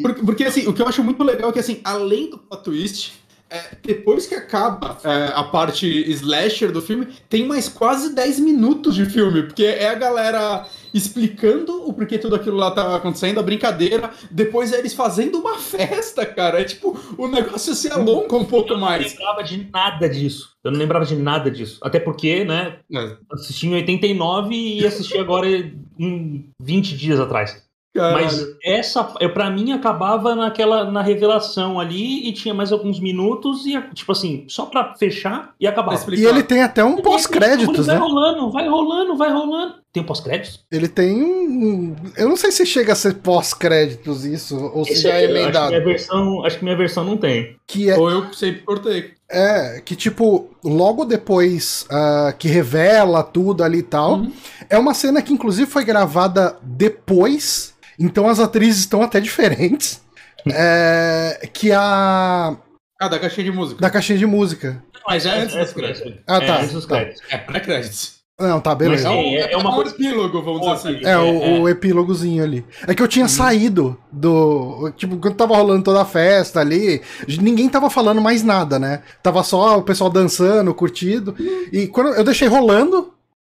Porque, 0.00 0.22
porque, 0.22 0.44
assim, 0.44 0.66
o 0.68 0.72
que 0.72 0.80
eu 0.80 0.86
acho 0.86 1.02
muito 1.02 1.22
legal 1.24 1.50
é 1.50 1.52
que, 1.52 1.58
assim, 1.58 1.80
além 1.82 2.30
do 2.30 2.38
plot 2.38 2.62
twist, 2.62 3.19
é, 3.50 3.76
depois 3.82 4.26
que 4.26 4.34
acaba 4.34 4.98
é, 5.04 5.32
a 5.34 5.42
parte 5.44 5.86
slasher 6.12 6.70
do 6.70 6.80
filme, 6.80 7.08
tem 7.28 7.44
mais 7.46 7.68
quase 7.68 8.14
10 8.14 8.38
minutos 8.40 8.94
de 8.94 9.04
filme, 9.06 9.42
porque 9.42 9.64
é 9.64 9.88
a 9.88 9.94
galera 9.94 10.66
explicando 10.94 11.88
o 11.88 11.92
porquê 11.92 12.18
tudo 12.18 12.36
aquilo 12.36 12.56
lá 12.56 12.70
tá 12.70 12.96
acontecendo, 12.96 13.38
a 13.38 13.42
brincadeira, 13.42 14.10
depois 14.30 14.72
é 14.72 14.78
eles 14.78 14.94
fazendo 14.94 15.38
uma 15.38 15.58
festa, 15.58 16.24
cara. 16.26 16.60
É 16.60 16.64
tipo, 16.64 16.98
o 17.16 17.28
negócio 17.28 17.74
se 17.74 17.88
alonga 17.90 18.36
um 18.36 18.44
pouco 18.44 18.70
Eu 18.70 18.76
não 18.78 18.86
mais. 18.86 19.12
lembrava 19.12 19.42
de 19.42 19.68
nada 19.72 20.08
disso. 20.08 20.50
Eu 20.62 20.70
não 20.72 20.78
lembrava 20.78 21.04
de 21.06 21.16
nada 21.16 21.50
disso. 21.50 21.78
Até 21.82 21.98
porque, 21.98 22.44
né, 22.44 22.78
É, 22.92 23.16
assisti 23.32 23.66
em 23.66 23.74
89 23.74 24.54
e 24.54 24.86
assisti 24.86 25.16
agora 25.18 25.48
em 25.48 26.50
20 26.60 26.96
dias 26.96 27.18
atrás. 27.20 27.62
Caralho. 27.94 28.24
Mas 28.24 28.46
essa, 28.64 29.14
eu, 29.20 29.32
pra 29.32 29.50
mim, 29.50 29.72
acabava 29.72 30.34
naquela, 30.34 30.90
na 30.90 31.02
revelação 31.02 31.78
ali 31.80 32.28
e 32.28 32.32
tinha 32.32 32.54
mais 32.54 32.70
alguns 32.72 33.00
minutos 33.00 33.66
e, 33.66 33.80
tipo 33.94 34.12
assim, 34.12 34.44
só 34.48 34.66
pra 34.66 34.94
fechar 34.94 35.54
e 35.60 35.66
acabar. 35.66 35.94
E 36.12 36.24
ele 36.24 36.42
tem 36.42 36.62
até 36.62 36.84
um 36.84 36.96
pós-créditos, 36.98 37.86
Vai 37.86 37.96
né? 37.96 38.00
rolando, 38.00 38.50
vai 38.50 38.68
rolando, 38.68 39.16
vai 39.16 39.30
rolando. 39.32 39.74
Tem 39.92 40.02
um 40.02 40.06
pós-créditos? 40.06 40.60
Ele 40.70 40.86
tem 40.86 41.20
um. 41.20 41.96
Eu 42.16 42.28
não 42.28 42.36
sei 42.36 42.52
se 42.52 42.64
chega 42.64 42.92
a 42.92 42.96
ser 42.96 43.14
pós-créditos 43.14 44.24
isso, 44.24 44.56
ou 44.72 44.84
se 44.84 44.92
Esse 44.92 45.02
já 45.02 45.08
é 45.10 45.12
eu 45.12 45.16
acho 45.24 45.32
que 45.34 45.40
emendado. 45.40 45.68
minha 45.70 45.84
versão, 45.84 46.44
acho 46.44 46.58
que 46.58 46.64
minha 46.64 46.76
versão 46.76 47.04
não 47.04 47.16
tem. 47.16 47.56
Que 47.66 47.90
é, 47.90 47.98
Ou 47.98 48.08
eu 48.08 48.32
sempre 48.32 48.60
cortei. 48.62 49.14
é 49.28 49.80
que, 49.84 49.96
tipo, 49.96 50.48
logo 50.64 51.04
depois 51.04 51.86
ah, 51.90 52.32
que 52.38 52.46
revela 52.46 53.24
tudo 53.24 53.64
ali 53.64 53.78
e 53.78 53.82
tal, 53.82 54.12
Uhum. 54.18 54.32
é 54.68 54.78
uma 54.78 54.94
cena 54.94 55.20
que, 55.22 55.32
inclusive, 55.32 55.68
foi 55.68 55.84
gravada 55.84 56.56
depois, 56.62 57.74
então 58.00 58.26
as 58.26 58.40
atrizes 58.40 58.80
estão 58.80 59.02
até 59.02 59.20
diferentes. 59.20 60.00
É, 60.54 61.48
que 61.52 61.70
a. 61.70 62.56
Ah, 62.98 63.08
da 63.08 63.18
caixinha 63.18 63.44
de 63.44 63.52
música. 63.52 63.78
Da 63.78 63.90
caixinha 63.90 64.18
de 64.18 64.24
música. 64.24 64.82
Mas 65.06 65.26
é 65.26 65.38
antes 65.38 65.54
é, 65.54 65.62
dos 65.64 65.72
créditos. 65.74 66.14
Ah, 66.26 66.36
é, 66.38 66.46
tá, 66.46 66.60
antes 66.60 66.72
dos 66.72 66.86
tá. 66.86 66.96
créditos. 66.96 67.22
É 67.30 67.36
pré-créditos. 67.36 68.14
Não, 68.40 68.58
tá, 68.58 68.74
beleza. 68.74 69.06
Mas 69.10 69.18
É, 69.18 69.22
Sim, 69.22 69.28
um, 69.28 69.38
é- 69.38 69.52
é 69.52 69.56
uma 69.58 69.70
um 69.70 69.74
coisa- 69.74 69.94
epílogo, 69.94 70.40
vamos 70.42 70.60
dizer 70.62 70.72
assim. 70.72 71.04
É, 71.06 71.18
o, 71.18 71.42
É, 71.42 71.58
o 71.60 71.68
epílogozinho 71.68 72.42
ali. 72.42 72.64
É 72.86 72.94
que 72.94 73.02
eu 73.02 73.06
tinha 73.08 73.28
saído 73.28 73.98
do. 74.10 74.90
Tipo, 74.96 75.18
quando 75.18 75.34
tava 75.34 75.54
rolando 75.54 75.82
toda 75.84 76.00
a 76.00 76.06
festa 76.06 76.58
ali, 76.60 77.02
ninguém 77.38 77.68
tava 77.68 77.90
falando 77.90 78.22
mais 78.22 78.42
nada, 78.42 78.78
né? 78.78 79.02
Tava 79.22 79.42
só 79.42 79.76
o 79.76 79.82
pessoal 79.82 80.08
dançando, 80.08 80.72
curtindo. 80.74 81.36
E 81.70 81.86
quando 81.86 82.14
eu 82.14 82.24
deixei 82.24 82.48
rolando. 82.48 83.12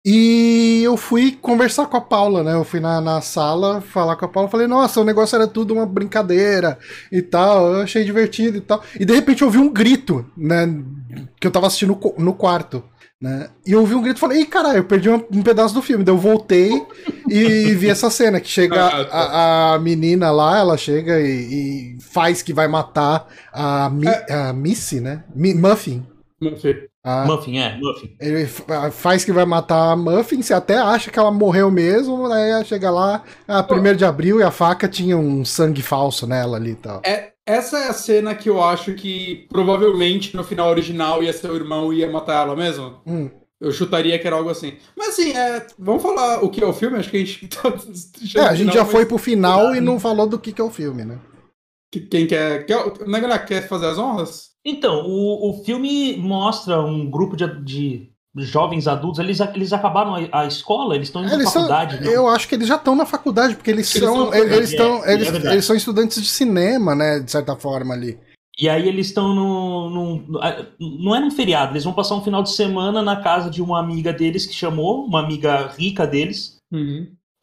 E 0.06 0.82
eu 0.84 0.98
fui 0.98 1.32
conversar 1.32 1.86
com 1.88 1.96
a 1.96 2.02
Paula, 2.02 2.44
né? 2.44 2.54
Eu 2.54 2.66
fui 2.66 2.82
na, 2.82 3.00
na 3.00 3.22
sala 3.22 3.80
falar 3.80 4.18
com 4.18 4.26
a 4.26 4.28
Paula. 4.28 4.50
Falei, 4.50 4.68
nossa, 4.68 5.00
o 5.00 5.06
negócio 5.06 5.36
era 5.36 5.48
tudo 5.48 5.74
uma 5.74 5.86
brincadeira 5.86 6.78
e 7.12 7.22
tal. 7.22 7.74
Eu 7.74 7.82
achei 7.84 8.04
divertido 8.04 8.58
e 8.58 8.62
tal. 8.62 8.84
E 9.00 9.06
de 9.06 9.14
repente 9.14 9.42
eu 9.42 9.48
ouvi 9.48 9.60
um 9.60 9.72
grito, 9.72 10.26
né? 10.36 10.68
Que 11.40 11.48
eu 11.48 11.52
tava 11.52 11.68
assistindo 11.68 11.98
no 12.18 12.34
quarto. 12.34 12.84
Né? 13.22 13.50
E 13.66 13.72
eu 13.72 13.80
ouvi 13.80 13.96
um 13.96 14.02
grito 14.02 14.18
e 14.18 14.20
falei, 14.20 14.42
ih, 14.42 14.46
caralho, 14.46 14.80
eu 14.80 14.84
perdi 14.84 15.10
um, 15.10 15.24
um 15.32 15.42
pedaço 15.42 15.74
do 15.74 15.82
filme. 15.82 16.04
Daí 16.04 16.14
eu 16.14 16.18
voltei 16.18 16.86
e 17.30 17.72
vi 17.74 17.88
essa 17.90 18.10
cena, 18.10 18.42
que 18.42 18.50
chega 18.50 18.86
Ah, 19.10 19.72
a, 19.72 19.74
a 19.76 19.80
menina 19.80 20.30
lá, 20.30 20.60
ela 20.60 20.76
chega 20.76 21.22
e, 21.22 21.96
e 21.96 22.02
faz 22.02 22.42
que 22.42 22.52
vai 22.52 22.68
matar 22.68 23.26
a, 23.54 23.90
Mi, 23.90 24.08
a 24.30 24.52
Missy, 24.52 25.00
né? 25.00 25.24
Mi- 25.34 25.54
Muffin. 25.54 26.06
Enfim. 26.42 26.76
A- 27.04 27.26
Muffin, 27.26 27.58
é, 27.58 27.78
Muffin. 27.78 28.16
ele 28.20 28.46
fa- 28.46 28.90
faz 28.90 29.26
que 29.26 29.32
vai 29.34 29.44
matar 29.46 29.92
a 29.92 29.96
Muffin, 29.96 30.42
você 30.42 30.54
até 30.54 30.78
acha 30.78 31.12
que 31.12 31.20
ela 31.20 31.32
morreu 31.32 31.70
mesmo, 31.70 32.28
aí 32.32 32.64
chega 32.64 32.90
lá, 32.90 33.24
a 33.46 33.62
1 33.62 33.96
de 33.96 34.06
abril 34.06 34.40
e 34.40 34.44
a 34.44 34.52
faca 34.52 34.88
tinha 34.88 35.18
um 35.18 35.44
sangue 35.44 35.82
falso 35.82 36.26
nela 36.26 36.56
ali 36.56 36.72
e 36.72 36.76
tal. 36.76 37.02
É, 37.06 37.34
essa 37.46 37.78
é 37.78 37.90
a 37.90 37.94
cena 37.94 38.34
que 38.34 38.50
eu 38.50 38.64
acho 38.64 38.94
que 38.94 39.46
provavelmente 39.50 40.34
no 40.36 40.46
final 40.46 40.70
original 40.70 41.22
ia 41.22 41.34
ser 41.34 41.52
o 41.52 41.56
irmão 41.56 41.92
e 41.92 41.98
ia 41.98 42.10
matar 42.10 42.46
ela 42.46 42.56
mesmo. 42.56 43.02
Hum. 43.06 43.30
Eu 43.60 43.72
chutaria 43.72 44.18
que 44.20 44.28
era 44.28 44.36
algo 44.38 44.50
assim. 44.50 44.74
Mas 44.98 45.10
assim, 45.10 45.32
é, 45.32 45.66
vamos 45.80 46.02
falar 46.04 46.44
o 46.44 46.50
que 46.50 46.64
é 46.64 46.68
o 46.68 46.74
filme? 46.74 46.98
Acho 46.98 47.10
que 47.10 47.18
a 47.18 47.20
gente 47.20 47.48
tá 47.48 47.74
É, 48.36 48.42
a 48.46 48.56
gente 48.56 48.74
já 48.74 48.84
mas 48.84 48.92
foi 48.92 49.06
pro 49.06 49.18
final 49.18 49.76
e 49.76 49.82
não 49.82 50.00
falou 50.00 50.28
do 50.28 50.40
que, 50.40 50.52
que 50.54 50.62
é 50.62 50.64
o 50.64 50.70
filme, 50.70 51.04
né? 51.06 51.18
Que- 52.00 52.08
Quem 52.08 52.28
quer. 52.28 52.66
quer 52.66 52.78
o 52.78 53.10
Negana 53.10 53.38
quer 53.40 53.68
fazer 53.68 53.86
as 53.88 53.98
honras? 53.98 54.50
Então, 54.66 55.06
o, 55.06 55.50
o 55.50 55.64
filme 55.64 56.18
mostra 56.18 56.82
um 56.82 57.10
grupo 57.10 57.36
de, 57.36 57.46
de 57.64 58.10
jovens 58.38 58.88
adultos, 58.88 59.20
eles, 59.20 59.40
eles 59.40 59.74
acabaram 59.74 60.16
a, 60.16 60.42
a 60.42 60.46
escola, 60.48 60.96
eles 60.96 61.10
estão 61.10 61.24
indo 61.24 61.34
Eles 61.34 61.50
são, 61.50 61.64
faculdade. 61.64 62.00
né? 62.02 62.16
eu 62.16 62.28
acho 62.28 62.48
que 62.48 62.56
eles 62.56 62.68
já 62.68 62.76
estão 62.76 62.96
na 62.96 63.06
faculdade, 63.06 63.56
porque 63.56 63.70
eles, 63.70 63.94
Eles 63.96 64.08
são. 64.10 64.16
são- 64.32 64.34
Eles, 64.34 64.52
eles, 64.54 64.70
é, 64.72 64.74
estão, 64.76 65.06
é 65.06 65.14
eles, 65.14 65.30
verdade. 65.30 65.56
eles 65.56 65.66
são 65.66 65.76
estudantes 65.76 66.22
de 66.22 66.28
cinema, 66.30 66.96
né? 66.96 67.20
De 67.20 67.30
certa 67.30 67.56
forma 67.56 67.94
ali. 67.94 68.18
E 68.60 68.70
aí 68.70 68.88
eles 68.88 69.08
estão 69.08 69.34
no, 69.36 69.90
no- 69.90 70.16
no- 70.28 70.40
Não 71.04 71.16
é 71.16 71.20
num 71.20 71.32
feriado, 71.32 71.74
eles 71.74 71.84
vão 71.84 71.92
passar 71.94 72.16
um 72.16 72.24
final 72.24 72.42
de 72.44 72.52
semana 72.56 73.02
na 73.02 73.16
casa 73.22 73.50
de 73.50 73.62
uma 73.62 73.80
amiga 73.80 74.14
deles 74.14 74.46
que 74.46 74.54
chamou, 74.54 75.06
uma 75.06 75.20
amiga 75.20 75.68
rica 75.78 76.06
deles. 76.08 76.56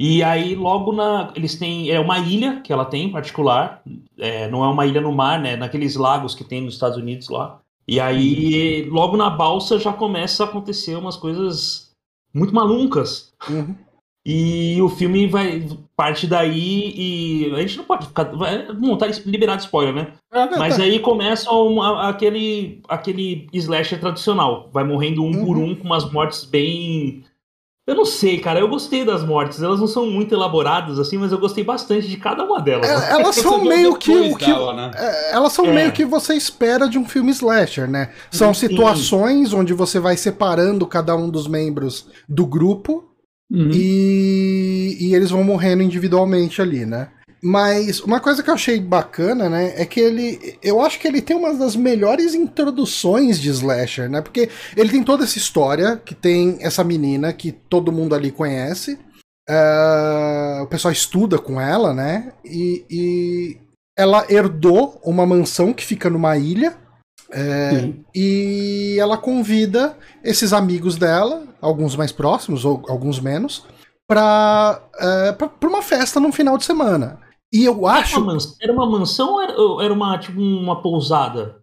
E 0.02 0.22
aí, 0.22 0.54
logo 0.54 0.92
na. 0.92 1.30
Eles 1.36 1.56
têm. 1.56 1.90
É 1.90 2.00
uma 2.00 2.18
ilha 2.18 2.62
que 2.62 2.72
ela 2.72 2.86
tem 2.86 3.04
em 3.04 3.12
particular. 3.12 3.82
é, 4.18 4.48
não 4.48 4.64
é 4.64 4.68
uma 4.68 4.86
ilha 4.86 4.98
no 5.02 5.12
mar, 5.12 5.38
né? 5.38 5.56
Naqueles 5.56 5.94
lagos 5.94 6.34
que 6.34 6.42
tem 6.42 6.62
nos 6.62 6.72
Estados 6.72 6.96
Unidos 6.96 7.28
lá. 7.28 7.60
E 7.86 8.00
aí, 8.00 8.88
logo 8.88 9.14
na 9.18 9.28
balsa 9.28 9.78
já 9.78 9.92
começa 9.92 10.42
a 10.42 10.46
acontecer 10.46 10.96
umas 10.96 11.16
coisas 11.18 11.90
muito 12.32 12.54
malucas. 12.54 13.34
Uhum. 13.50 13.74
E 14.24 14.80
o 14.80 14.88
filme 14.88 15.26
vai. 15.26 15.66
Parte 15.94 16.26
daí 16.26 16.94
e. 16.96 17.52
A 17.54 17.60
gente 17.60 17.76
não 17.76 17.84
pode 17.84 18.06
ficar. 18.06 18.32
Não, 18.80 18.96
tá 18.96 19.06
liberado 19.26 19.60
spoiler, 19.60 19.94
né? 19.94 20.12
Mas 20.58 20.78
tá. 20.78 20.82
aí 20.82 20.98
começa 21.00 21.50
uma- 21.50 22.08
aquele, 22.08 22.80
aquele 22.88 23.48
slasher 23.52 24.00
tradicional. 24.00 24.70
Vai 24.72 24.84
morrendo 24.84 25.22
um 25.22 25.44
por 25.44 25.58
Uhum. 25.58 25.70
um 25.70 25.74
com 25.74 25.84
umas 25.84 26.10
mortes 26.10 26.44
bem. 26.44 27.22
Eu 27.86 27.94
não 27.96 28.04
sei, 28.04 28.38
cara. 28.38 28.60
Eu 28.60 28.68
gostei 28.68 29.04
das 29.04 29.24
mortes. 29.24 29.60
Elas 29.62 29.80
não 29.80 29.86
são 29.88 30.06
muito 30.06 30.32
elaboradas 30.34 30.98
assim, 30.98 31.16
mas 31.18 31.32
eu 31.32 31.38
gostei 31.38 31.64
bastante 31.64 32.06
de 32.06 32.16
cada 32.16 32.44
uma 32.44 32.60
delas. 32.60 32.88
É, 32.88 33.12
elas 33.12 33.34
Você 33.34 33.42
são 33.42 33.64
meio 33.64 33.96
que 33.96 34.12
o 34.12 34.36
que. 34.36 34.46
dela, 34.46 34.74
né? 34.74 34.90
é, 34.94 35.34
Elas 35.34 35.52
são 35.52 35.66
É. 35.66 35.72
meio 35.72 35.92
que 35.92 36.04
você 36.04 36.34
espera 36.34 36.88
de 36.88 36.98
um 36.98 37.04
filme 37.04 37.30
slasher, 37.32 37.90
né? 37.90 38.10
São 38.30 38.54
Sim. 38.54 38.68
situações 38.68 39.52
onde 39.52 39.72
você 39.72 39.98
vai 39.98 40.16
separando 40.16 40.86
cada 40.86 41.16
um 41.16 41.28
dos 41.28 41.48
membros 41.48 42.06
do 42.28 42.46
grupo 42.46 43.04
Uhum. 43.52 43.70
e, 43.72 44.96
e 45.00 45.14
eles 45.14 45.30
vão 45.30 45.42
morrendo 45.42 45.82
individualmente 45.82 46.62
ali, 46.62 46.86
né? 46.86 47.08
Mas 47.42 48.00
uma 48.00 48.20
coisa 48.20 48.42
que 48.42 48.50
eu 48.50 48.54
achei 48.54 48.78
bacana, 48.78 49.48
né, 49.48 49.72
é 49.76 49.86
que 49.86 49.98
ele. 49.98 50.58
Eu 50.62 50.80
acho 50.82 50.98
que 51.00 51.08
ele 51.08 51.22
tem 51.22 51.34
uma 51.36 51.54
das 51.54 51.74
melhores 51.74 52.34
introduções 52.34 53.40
de 53.40 53.48
slasher, 53.48 54.10
né? 54.10 54.20
Porque 54.20 54.50
ele 54.76 54.90
tem 54.90 55.02
toda 55.02 55.24
essa 55.24 55.38
história, 55.38 55.96
que 55.96 56.14
tem 56.14 56.58
essa 56.60 56.84
menina 56.84 57.32
que 57.32 57.50
todo 57.52 57.92
mundo 57.92 58.14
ali 58.14 58.30
conhece. 58.30 58.98
ah, 59.48 60.60
o 60.62 60.66
pessoal 60.66 60.92
estuda 60.92 61.38
com 61.38 61.60
ela, 61.60 61.94
né? 61.94 62.32
E, 62.44 62.84
e 62.90 63.56
ela 63.98 64.24
herdou 64.28 65.00
uma 65.04 65.26
mansão 65.26 65.72
que 65.72 65.84
fica 65.84 66.10
numa 66.10 66.36
ilha. 66.36 66.76
é, 67.32 67.88
e 68.14 68.96
ela 68.98 69.16
convida 69.16 69.96
esses 70.22 70.52
amigos 70.52 70.96
dela, 70.96 71.44
alguns 71.60 71.96
mais 71.96 72.12
próximos 72.12 72.64
ou 72.64 72.82
alguns 72.88 73.20
menos, 73.20 73.64
pra, 74.08 74.82
é, 74.98 75.32
pra, 75.32 75.48
pra 75.48 75.68
uma 75.68 75.82
festa 75.82 76.18
num 76.20 76.32
final 76.32 76.58
de 76.58 76.64
semana. 76.64 77.18
E 77.52 77.64
eu 77.64 77.88
Era 77.88 77.98
acho, 77.98 78.18
uma 78.20 78.32
mansão, 78.34 78.54
era 78.60 78.72
uma 78.72 78.86
mansão 78.90 79.32
ou 79.34 79.42
era, 79.42 79.60
ou 79.60 79.82
era 79.82 79.92
uma, 79.92 80.18
tipo, 80.18 80.40
uma 80.40 80.80
pousada? 80.80 81.56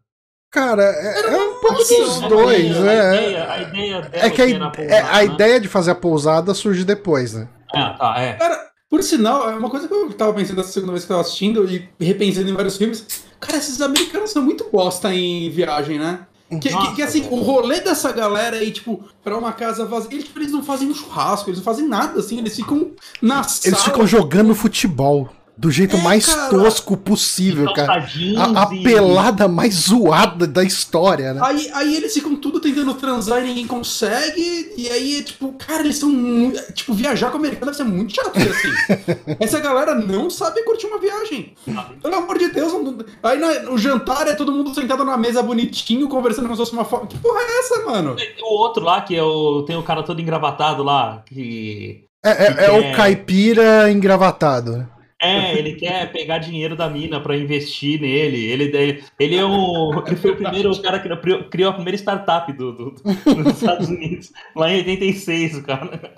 cara, 0.52 0.84
é, 0.84 1.34
é 1.36 1.38
um 1.42 1.60
pouco 1.62 1.78
dos 1.84 2.24
a 2.24 2.28
dois, 2.28 2.80
né? 2.80 3.02
A 3.02 3.62
ideia, 3.62 4.10
a 4.12 4.26
É 4.26 4.30
que 4.30 4.42
a, 4.42 4.50
era 4.50 4.70
pousada, 4.70 4.94
é, 4.96 5.02
a 5.02 5.18
né? 5.18 5.26
ideia 5.26 5.60
de 5.60 5.68
fazer 5.68 5.92
a 5.92 5.96
pousada 5.96 6.54
surge 6.54 6.84
depois, 6.84 7.34
né? 7.34 7.48
Ah, 7.74 7.96
tá, 7.98 8.20
é. 8.20 8.34
Cara, 8.34 8.68
Por 8.90 9.04
sinal, 9.04 9.50
é 9.50 9.56
uma 9.56 9.70
coisa 9.70 9.88
que 9.88 9.94
eu 9.94 10.12
tava 10.14 10.34
pensando 10.34 10.62
essa 10.62 10.72
segunda 10.72 10.94
vez 10.94 11.04
que 11.06 11.12
eu 11.12 11.16
tava 11.18 11.28
assistindo 11.28 11.70
e 11.70 11.90
repensando 12.04 12.50
em 12.50 12.54
vários 12.54 12.78
filmes. 12.78 13.06
Cara, 13.40 13.58
esses 13.58 13.82
americanos 13.82 14.32
são 14.32 14.42
muito 14.42 14.66
bosta 14.72 15.14
em 15.14 15.50
viagem, 15.50 16.00
né? 16.00 16.26
Que, 16.50 16.70
que, 16.70 16.96
que, 16.96 17.02
assim, 17.02 17.28
o 17.30 17.42
rolê 17.42 17.82
dessa 17.82 18.10
galera 18.14 18.56
aí, 18.56 18.72
tipo, 18.72 19.04
pra 19.22 19.38
uma 19.38 19.52
casa 19.52 19.86
vazia, 19.86 20.10
eles, 20.14 20.24
tipo, 20.24 20.40
eles 20.40 20.54
não 20.54 20.64
fazem 20.64 20.88
um 20.90 20.96
churrasco, 20.96 21.50
eles 21.50 21.60
não 21.60 21.66
fazem 21.66 21.86
nada, 21.88 22.22
assim, 22.22 22.38
eles 22.40 22.56
ficam 22.56 22.92
na 23.22 23.40
Eles 23.40 23.52
sala. 23.60 23.76
ficam 23.84 24.08
jogando 24.08 24.56
futebol 24.56 25.30
do 25.58 25.72
jeito 25.72 25.96
é, 25.96 26.02
mais 26.02 26.28
cara. 26.28 26.50
tosco 26.50 26.96
possível, 26.96 27.74
cara. 27.74 28.06
A, 28.38 28.62
a, 28.62 28.66
pelada 28.68 29.48
mais 29.48 29.74
zoada 29.74 30.46
da 30.46 30.64
história, 30.64 31.34
né? 31.34 31.42
Aí, 31.44 31.70
aí 31.74 31.96
eles 31.96 32.14
ficam 32.14 32.36
tudo 32.36 32.60
tentando 32.60 32.94
transar 32.94 33.44
e 33.44 33.48
ninguém 33.48 33.66
consegue. 33.66 34.74
E 34.78 34.88
aí, 34.88 35.24
tipo, 35.24 35.52
cara, 35.54 35.82
eles 35.82 35.98
são 35.98 36.10
muito. 36.10 36.74
Tipo, 36.74 36.94
viajar 36.94 37.32
com 37.32 37.38
o 37.38 37.40
americano 37.40 37.72
deve 37.72 37.78
ser 37.78 37.86
muito 37.86 38.14
chato, 38.14 38.38
assim. 38.38 39.36
Essa 39.40 39.60
galera 39.60 39.96
não 39.96 40.30
sabe 40.30 40.62
curtir 40.64 40.86
uma 40.86 41.00
viagem. 41.00 41.56
Pelo 42.04 42.16
amor 42.16 42.38
de 42.38 42.50
Deus. 42.50 42.72
Não... 42.74 42.96
Aí 43.24 43.40
no 43.64 43.78
jantar 43.80 44.28
é 44.28 44.36
todo 44.36 44.52
mundo 44.52 44.76
sentado 44.76 45.04
na 45.04 45.18
mesa 45.18 45.42
bonitinho, 45.42 46.08
conversando 46.08 46.46
como 46.46 46.56
se 46.56 46.62
fosse 46.62 46.74
uma 46.74 46.86
foto. 46.86 47.08
Que 47.08 47.18
porra 47.18 47.40
é 47.42 47.60
essa, 47.60 47.84
mano? 47.84 48.16
O 48.44 48.54
outro 48.60 48.84
lá, 48.84 49.02
que 49.02 49.16
é 49.16 49.24
o... 49.24 49.64
tem 49.64 49.76
o 49.76 49.82
cara 49.82 50.04
todo 50.04 50.22
engravatado 50.22 50.84
lá, 50.84 51.24
que. 51.26 52.06
É, 52.24 52.46
é, 52.46 52.66
é 52.66 52.72
o 52.72 52.96
caipira 52.96 53.90
engravatado, 53.92 54.78
né? 54.78 54.88
É, 55.20 55.58
ele 55.58 55.74
quer 55.74 56.12
pegar 56.12 56.38
dinheiro 56.38 56.76
da 56.76 56.90
mina 56.90 57.20
para 57.20 57.36
investir 57.36 58.00
nele. 58.00 58.46
Ele, 58.46 58.64
ele, 58.66 59.04
ele, 59.20 59.36
é 59.36 59.44
o, 59.44 60.04
ele 60.06 60.16
foi 60.16 60.32
o 60.32 60.36
primeiro 60.36 60.76
cara 60.82 61.00
que 61.00 61.16
criou, 61.18 61.44
criou 61.46 61.72
a 61.72 61.74
primeira 61.74 61.98
startup 61.98 62.52
do, 62.54 62.72
do, 62.72 62.92
dos 62.92 63.54
Estados 63.54 63.90
Unidos, 63.90 64.32
lá 64.56 64.72
em 64.72 64.78
86, 64.78 65.62
cara. 65.62 66.14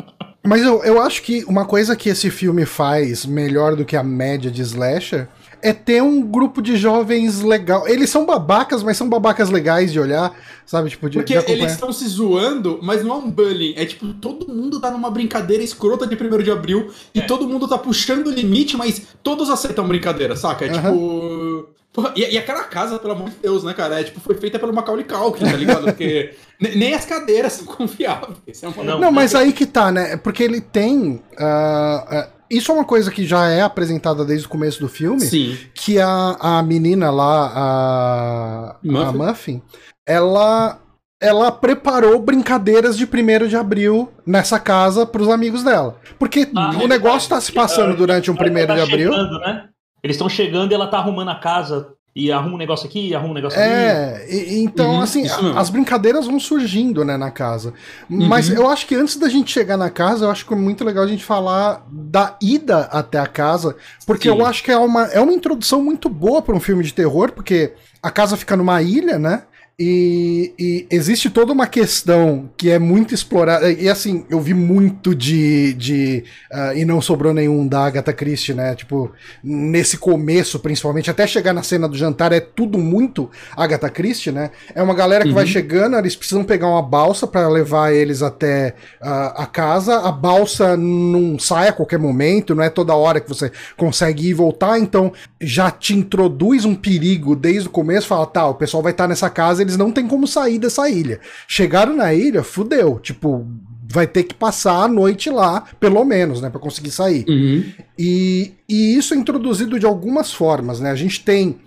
Mas 0.46 0.62
eu, 0.64 0.84
eu 0.84 1.02
acho 1.02 1.22
que 1.22 1.44
uma 1.46 1.66
coisa 1.66 1.96
que 1.96 2.10
esse 2.10 2.30
filme 2.30 2.66
faz 2.66 3.26
melhor 3.26 3.76
do 3.76 3.86
que 3.86 3.96
a 3.96 4.04
média 4.04 4.52
de 4.52 4.62
slasher 4.62 5.28
é 5.62 5.74
ter 5.74 6.02
um 6.02 6.22
grupo 6.22 6.62
de 6.62 6.76
jovens 6.76 7.42
legal. 7.42 7.88
Eles 7.88 8.10
são 8.10 8.26
babacas, 8.26 8.84
mas 8.84 8.98
são 8.98 9.10
babacas 9.10 9.50
legais 9.50 9.92
de 9.92 10.00
olhar, 10.00 10.34
sabe? 10.66 10.90
Tipo, 10.90 11.10
de, 11.10 11.18
Porque 11.18 11.38
de 11.38 11.52
eles 11.52 11.74
estão 11.74 11.92
se 11.92 12.08
zoando, 12.08 12.80
mas 12.82 13.04
não 13.04 13.16
é 13.16 13.18
um 13.18 13.30
bullying. 13.30 13.74
É 13.76 13.86
tipo, 13.86 14.14
todo 14.14 14.52
mundo 14.52 14.80
tá 14.80 14.92
numa 14.92 15.10
brincadeira 15.10 15.64
escrota 15.64 16.08
de 16.08 16.16
1 16.16 16.44
de 16.44 16.52
abril 16.52 16.92
e 17.14 17.20
é. 17.20 17.26
todo 17.26 17.48
mundo 17.48 17.68
tá 17.68 17.78
puxando 17.78 18.28
o 18.28 18.32
limite, 18.32 18.78
mas 18.78 19.02
todos 19.22 19.50
aceitam 19.50 19.88
brincadeira, 19.88 20.36
saca? 20.36 20.66
É 20.66 20.70
uhum. 20.70 20.76
tipo. 20.76 21.80
Porra, 21.92 22.14
e, 22.16 22.22
e, 22.22 22.38
aquela 22.38 22.64
casa, 22.64 23.00
pelo 23.00 23.14
amor 23.14 23.30
de 23.32 23.38
Deus, 23.42 23.64
né, 23.64 23.74
cara? 23.74 24.00
É, 24.00 24.04
tipo, 24.04 24.20
foi 24.20 24.36
feita 24.36 24.60
pelo 24.60 24.72
Macaulay 24.72 25.04
Culkin, 25.04 25.46
tá 25.46 25.58
ligado? 25.58 25.86
Porque 25.86 26.36
nem 26.76 26.94
as 26.94 27.04
cadeiras 27.04 27.54
são 27.54 27.66
confiáveis. 27.74 28.64
É 28.64 28.84
não, 28.84 29.00
não, 29.00 29.12
mas 29.12 29.34
aí 29.34 29.52
que 29.52 29.66
tá, 29.66 29.92
né? 29.92 30.16
Porque 30.18 30.44
ele 30.44 30.62
tem. 30.62 31.22
Uh, 31.40 32.16
uh, 32.16 32.39
isso 32.50 32.72
é 32.72 32.76
uma 32.76 32.86
coisa 32.86 33.12
que 33.12 33.26
já 33.26 33.48
é 33.48 33.62
apresentada 33.62 34.26
desde 34.26 34.46
o 34.46 34.50
começo 34.50 34.80
do 34.80 34.90
filme. 34.90 35.22
Sim. 35.22 35.58
Que 35.74 36.00
a, 36.00 36.38
a 36.40 36.64
menina 36.64 37.12
lá, 37.12 37.52
a 37.56 38.76
Muffin, 38.84 39.04
a 39.04 39.12
Muffin 39.12 39.62
ela, 40.08 40.80
ela 41.22 41.52
preparou 41.52 42.20
brincadeiras 42.20 42.98
de 42.98 43.06
1 43.06 43.48
de 43.48 43.56
abril 43.56 44.12
nessa 44.26 44.60
casa 44.60 45.06
para 45.06 45.22
os 45.22 45.30
amigos 45.30 45.64
dela. 45.64 45.98
Porque 46.18 46.50
ah, 46.56 46.72
o 46.82 46.88
negócio 46.88 47.20
está 47.20 47.40
se 47.40 47.52
passando 47.52 47.96
durante 47.96 48.32
um 48.32 48.34
1 48.34 48.38
tá 48.66 48.74
de 48.76 48.82
abril. 48.82 49.12
Né? 49.12 49.70
Eles 50.02 50.16
estão 50.16 50.28
chegando 50.28 50.72
e 50.72 50.76
ela 50.76 50.88
tá 50.88 50.98
arrumando 50.98 51.30
a 51.30 51.36
casa 51.36 51.94
e 52.16 52.32
arruma 52.32 52.56
um 52.56 52.58
negócio 52.58 52.88
aqui, 52.88 53.14
arruma 53.14 53.32
um 53.32 53.36
negócio 53.36 53.60
é, 53.60 54.24
ali. 54.24 54.36
É, 54.36 54.60
então, 54.60 54.96
uhum, 54.96 55.02
assim, 55.02 55.26
as 55.56 55.70
brincadeiras 55.70 56.26
vão 56.26 56.40
surgindo, 56.40 57.06
né, 57.06 57.16
na 57.18 57.32
casa. 57.32 57.74
Uhum. 58.10 58.28
Mas 58.28 58.50
eu 58.50 58.68
acho 58.68 58.88
que 58.88 58.96
antes 58.96 59.16
da 59.16 59.30
gente 59.30 59.52
chegar 59.52 59.78
na 59.78 59.90
casa, 59.90 60.26
eu 60.26 60.32
acho 60.32 60.46
que 60.46 60.54
é 60.54 60.58
muito 60.58 60.84
legal 60.84 61.04
a 61.04 61.08
gente 61.08 61.24
falar 61.24 61.86
da 61.92 62.36
ida 62.42 62.82
até 62.92 63.20
a 63.20 63.28
casa, 63.28 63.76
porque 64.06 64.30
sim. 64.30 64.36
eu 64.36 64.46
acho 64.46 64.64
que 64.64 64.72
é 64.72 64.78
uma, 64.78 65.06
é 65.06 65.20
uma 65.22 65.34
introdução 65.34 65.84
muito 65.84 66.10
boa 66.10 66.42
para 66.42 66.56
um 66.56 66.60
filme 66.60 66.84
de 66.84 66.94
terror, 66.94 67.32
porque 67.32 67.74
a 68.02 68.10
casa 68.10 68.36
fica 68.36 68.56
numa 68.58 68.82
ilha, 68.82 69.20
né? 69.20 69.44
E, 69.82 70.54
e, 70.60 70.88
existe 70.92 71.30
toda 71.30 71.54
uma 71.54 71.66
questão 71.66 72.50
que 72.58 72.70
é 72.70 72.78
muito 72.78 73.14
explorada. 73.14 73.72
E 73.72 73.88
assim, 73.88 74.26
eu 74.30 74.42
vi 74.42 74.54
muito 74.54 75.16
de. 75.16 75.74
de 75.74 76.26
uh, 76.52 76.78
e 76.78 76.84
não 76.84 77.00
sobrou 77.00 77.34
nenhum 77.34 77.66
da 77.66 77.86
Agatha 77.86 78.12
Christie, 78.12 78.54
né? 78.54 78.76
Tipo, 78.76 79.10
nesse 79.42 79.96
começo, 79.98 80.60
principalmente, 80.60 81.10
até 81.10 81.26
chegar 81.26 81.54
na 81.54 81.64
cena 81.64 81.88
do 81.88 81.96
jantar, 81.96 82.34
é 82.34 82.42
tudo 82.42 82.78
muito 82.78 83.32
Agatha 83.56 83.90
Christie, 83.90 84.34
né? 84.34 84.52
É 84.76 84.84
uma 84.84 84.94
galera 84.94 85.24
que 85.24 85.30
uhum. 85.30 85.36
vai 85.36 85.48
chegando, 85.48 85.96
eles 85.98 86.14
precisam 86.14 86.44
pegar 86.44 86.68
uma 86.68 86.82
balsa 86.82 87.26
para 87.26 87.48
levar 87.48 87.94
eles 87.94 88.22
até 88.22 88.76
uh, 89.02 89.32
a 89.38 89.46
casa. 89.46 90.00
A 90.00 90.12
balsa 90.12 90.76
não 90.76 91.40
sai 91.40 91.70
a 91.70 91.74
qualquer 91.74 92.00
momento, 92.00 92.54
não 92.54 92.64
é 92.64 92.70
toda 92.70 92.94
hora 92.96 93.22
que 93.22 93.30
você 93.30 93.50
consegue 93.78 94.28
ir 94.28 94.32
e 94.32 94.34
voltar, 94.34 94.78
então 94.78 95.14
já 95.40 95.72
te 95.72 95.94
introduz 95.96 96.66
um 96.66 96.76
perigo 96.76 97.34
desde 97.34 97.70
o 97.70 97.72
começo. 97.72 98.08
Fala, 98.08 98.26
tá, 98.26 98.46
o 98.46 98.56
pessoal 98.56 98.84
vai 98.84 98.92
estar 98.92 99.08
nessa 99.08 99.30
casa 99.30 99.69
eles 99.70 99.78
não 99.78 99.92
têm 99.92 100.08
como 100.08 100.28
sair 100.28 100.60
dessa 100.60 100.90
ilha. 100.90 101.20
Chegaram 101.48 101.96
na 101.96 102.14
ilha, 102.14 102.44
fudeu. 102.44 103.00
Tipo, 103.00 103.46
vai 103.92 104.06
ter 104.06 104.24
que 104.24 104.34
passar 104.34 104.84
a 104.84 104.88
noite 104.88 105.30
lá, 105.30 105.64
pelo 105.80 106.04
menos, 106.06 106.42
né, 106.42 106.50
para 106.50 106.60
conseguir 106.60 106.92
sair. 106.92 107.26
Uhum. 107.28 107.64
E, 107.98 108.54
e 108.68 108.98
isso 108.98 109.14
é 109.14 109.18
introduzido 109.18 109.80
de 109.80 109.86
algumas 109.86 110.32
formas, 110.32 110.80
né? 110.80 110.92
A 110.92 110.96
gente 110.96 111.24
tem 111.24 111.58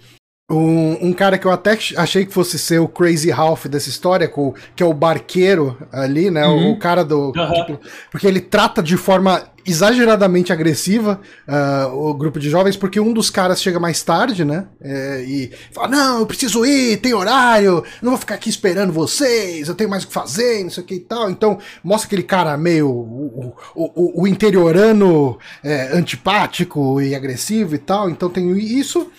um, 0.51 1.09
um, 1.09 1.13
cara 1.13 1.39
que 1.39 1.47
eu 1.47 1.51
até 1.51 1.79
achei 1.97 2.27
que 2.27 2.33
fosse 2.33 2.59
ser 2.59 2.79
o 2.79 2.89
Crazy 2.89 3.31
Ralph 3.31 3.67
dessa 3.67 3.89
história, 3.89 4.31
que 4.77 4.83
é 4.83 4.87
o 4.87 4.93
barqueiro 4.93 5.79
ali, 5.91 6.31
né? 6.31 6.47
Uhum. 6.47 6.73
O, 6.73 6.79
cara 6.79 7.05
do. 7.05 7.33
Uhum. 7.35 7.79
Porque 8.11 8.27
ele 8.27 8.41
trata 8.41 8.83
de 8.83 8.97
forma 8.97 9.43
exageradamente 9.65 10.53
agressiva 10.53 11.21
uh, 11.47 11.95
o 11.95 12.13
grupo 12.15 12.39
de 12.39 12.51
jovens, 12.51 12.77
porque 12.77 12.99
um 12.99 13.13
dos 13.13 13.31
caras 13.31 13.63
chega 13.63 13.79
mais 13.79 14.03
tarde, 14.03 14.45
né? 14.45 14.67
É, 14.81 15.25
e 15.27 15.53
fala: 15.73 15.89
Não, 15.89 16.19
eu 16.19 16.27
preciso 16.27 16.67
ir, 16.67 16.99
tem 16.99 17.15
horário, 17.15 17.83
não 18.03 18.11
vou 18.11 18.19
ficar 18.19 18.35
aqui 18.35 18.51
esperando 18.51 18.93
vocês, 18.93 19.69
eu 19.69 19.75
tenho 19.75 19.89
mais 19.89 20.05
o 20.05 20.09
que 20.09 20.13
fazer, 20.13 20.63
não 20.65 20.71
sei 20.71 20.83
o 20.83 20.87
que 20.87 20.95
e 20.97 21.01
tal. 21.01 21.31
Então, 21.31 21.59
mostra 21.83 22.09
aquele 22.09 22.25
cara 22.25 22.57
meio. 22.59 22.91
o, 22.91 23.55
o, 23.75 24.23
o 24.23 24.27
interiorano 24.27 25.39
é, 25.65 25.97
antipático 25.97 27.01
e 27.01 27.15
agressivo 27.15 27.75
e 27.75 27.79
tal. 27.79 28.11
Então 28.11 28.29
tem 28.29 28.51
isso. 28.59 29.11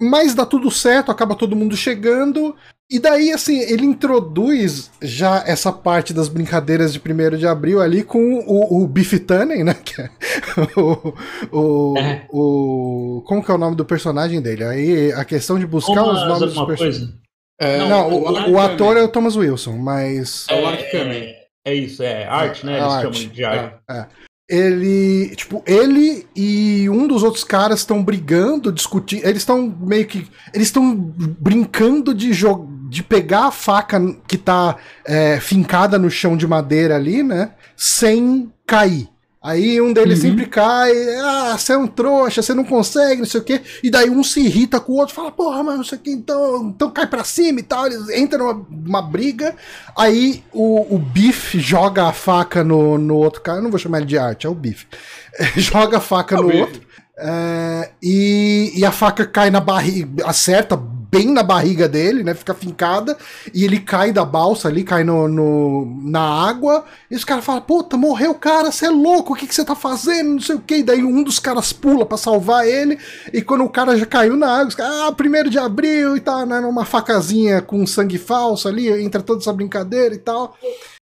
Mas 0.00 0.34
dá 0.34 0.44
tudo 0.44 0.70
certo, 0.70 1.10
acaba 1.10 1.34
todo 1.34 1.56
mundo 1.56 1.76
chegando. 1.76 2.54
E 2.88 3.00
daí, 3.00 3.32
assim, 3.32 3.58
ele 3.60 3.84
introduz 3.84 4.90
já 5.02 5.42
essa 5.46 5.72
parte 5.72 6.12
das 6.12 6.28
brincadeiras 6.28 6.92
de 6.92 7.00
1 7.00 7.36
de 7.36 7.46
abril 7.46 7.80
ali 7.80 8.04
com 8.04 8.34
o, 8.46 8.82
o 8.82 8.86
Biff 8.86 9.18
Tannen, 9.18 9.64
né? 9.64 9.74
Que 9.74 10.02
é 10.02 10.10
o, 10.78 11.14
o, 11.50 11.98
é. 11.98 12.26
o, 12.30 13.24
Como 13.26 13.42
que 13.42 13.50
é 13.50 13.54
o 13.54 13.58
nome 13.58 13.74
do 13.74 13.84
personagem 13.84 14.40
dele? 14.40 14.64
Aí 14.64 15.12
a 15.12 15.24
questão 15.24 15.58
de 15.58 15.66
buscar 15.66 15.94
Thomas 15.94 16.22
os 16.22 16.28
nomes 16.28 16.54
dos 16.54 16.66
personagens. 16.66 17.14
É, 17.58 17.78
não, 17.78 17.88
não, 17.88 18.10
o, 18.10 18.50
o, 18.50 18.52
o 18.52 18.60
ator 18.60 18.96
é 18.98 19.02
o 19.02 19.08
Thomas 19.08 19.34
Wilson, 19.34 19.78
mas. 19.78 20.46
É, 20.50 20.62
é, 20.62 21.46
é 21.64 21.74
isso, 21.74 22.02
é 22.02 22.26
arte, 22.26 22.66
né? 22.66 22.78
É 22.78 22.82
Eles 22.82 22.92
chamam 22.92 23.32
de 23.32 23.44
arte. 23.44 23.76
É, 23.90 23.98
é 23.98 24.06
ele, 24.48 25.34
tipo, 25.34 25.62
ele 25.66 26.26
e 26.34 26.88
um 26.88 27.08
dos 27.08 27.22
outros 27.22 27.42
caras 27.42 27.80
estão 27.80 28.02
brigando, 28.02 28.70
discutindo, 28.70 29.24
eles 29.24 29.42
estão 29.42 29.76
meio 29.80 30.06
que, 30.06 30.26
eles 30.54 30.68
estão 30.68 30.94
brincando 30.94 32.14
de 32.14 32.32
jogar, 32.32 32.66
de 32.88 33.02
pegar 33.02 33.46
a 33.46 33.50
faca 33.50 34.00
que 34.28 34.38
tá 34.38 34.76
é, 35.04 35.40
fincada 35.40 35.98
no 35.98 36.08
chão 36.08 36.36
de 36.36 36.46
madeira 36.46 36.94
ali, 36.94 37.22
né, 37.22 37.50
sem 37.76 38.52
cair. 38.64 39.08
Aí 39.46 39.80
um 39.80 39.92
deles 39.92 40.24
uhum. 40.24 40.30
sempre 40.30 40.46
cai, 40.46 40.90
ah, 41.20 41.56
você 41.56 41.72
é 41.72 41.78
um 41.78 41.86
trouxa, 41.86 42.42
você 42.42 42.52
não 42.52 42.64
consegue, 42.64 43.20
não 43.20 43.28
sei 43.28 43.40
o 43.40 43.44
quê. 43.44 43.62
E 43.80 43.88
daí 43.88 44.10
um 44.10 44.24
se 44.24 44.40
irrita 44.40 44.80
com 44.80 44.94
o 44.94 44.96
outro, 44.96 45.14
fala, 45.14 45.30
porra, 45.30 45.62
mano, 45.62 45.82
isso 45.82 45.94
aqui, 45.94 46.10
então, 46.10 46.72
então 46.74 46.90
cai 46.90 47.06
pra 47.06 47.22
cima 47.22 47.60
e 47.60 47.62
tal. 47.62 47.86
Eles 47.86 48.08
entram 48.08 48.66
numa 48.68 49.00
briga. 49.00 49.54
Aí 49.96 50.42
o, 50.52 50.96
o 50.96 50.98
Biff 50.98 51.60
joga 51.60 52.08
a 52.08 52.12
faca 52.12 52.64
no, 52.64 52.98
no 52.98 53.14
outro 53.14 53.40
cara, 53.40 53.60
não 53.60 53.70
vou 53.70 53.78
chamar 53.78 53.98
ele 53.98 54.06
de 54.06 54.18
arte, 54.18 54.48
é 54.48 54.50
o 54.50 54.54
Biff. 54.54 54.84
joga 55.54 55.98
a 55.98 56.00
faca 56.00 56.34
é 56.34 56.40
no 56.40 56.52
outro. 56.52 56.80
É, 57.16 57.90
e, 58.02 58.72
e 58.74 58.84
a 58.84 58.90
faca 58.90 59.24
cai 59.24 59.48
na 59.48 59.60
barriga, 59.60 60.26
acerta 60.26 60.76
bem 61.10 61.32
na 61.32 61.42
barriga 61.42 61.88
dele, 61.88 62.22
né? 62.22 62.34
Fica 62.34 62.54
fincada 62.54 63.16
e 63.52 63.64
ele 63.64 63.80
cai 63.80 64.12
da 64.12 64.24
balsa 64.24 64.68
ali, 64.68 64.82
cai 64.84 65.04
no, 65.04 65.28
no 65.28 66.00
na 66.02 66.20
água. 66.20 66.84
E 67.10 67.14
os 67.14 67.24
caras 67.24 67.44
falam: 67.44 67.62
Puta, 67.62 67.96
morreu 67.96 68.32
o 68.32 68.38
cara, 68.38 68.70
você 68.70 68.86
é 68.86 68.90
louco, 68.90 69.32
o 69.32 69.36
que, 69.36 69.46
que 69.46 69.54
você 69.54 69.64
tá 69.64 69.74
fazendo? 69.74 70.30
Não 70.30 70.40
sei 70.40 70.56
o 70.56 70.60
que. 70.60 70.76
E 70.76 70.82
daí 70.82 71.02
um 71.02 71.22
dos 71.22 71.38
caras 71.38 71.72
pula 71.72 72.04
para 72.04 72.18
salvar 72.18 72.66
ele. 72.66 72.98
E 73.32 73.42
quando 73.42 73.64
o 73.64 73.70
cara 73.70 73.96
já 73.96 74.06
caiu 74.06 74.36
na 74.36 74.52
água, 74.52 74.68
os 74.68 74.74
caras, 74.74 74.96
ah, 75.00 75.12
primeiro 75.12 75.50
de 75.50 75.58
abril 75.58 76.16
e 76.16 76.20
tal, 76.20 76.46
né? 76.46 76.58
Uma 76.60 76.84
facazinha 76.84 77.62
com 77.62 77.86
sangue 77.86 78.18
falso 78.18 78.68
ali, 78.68 78.88
entra 79.02 79.22
toda 79.22 79.40
essa 79.40 79.52
brincadeira 79.52 80.14
e 80.14 80.18
tal. 80.18 80.56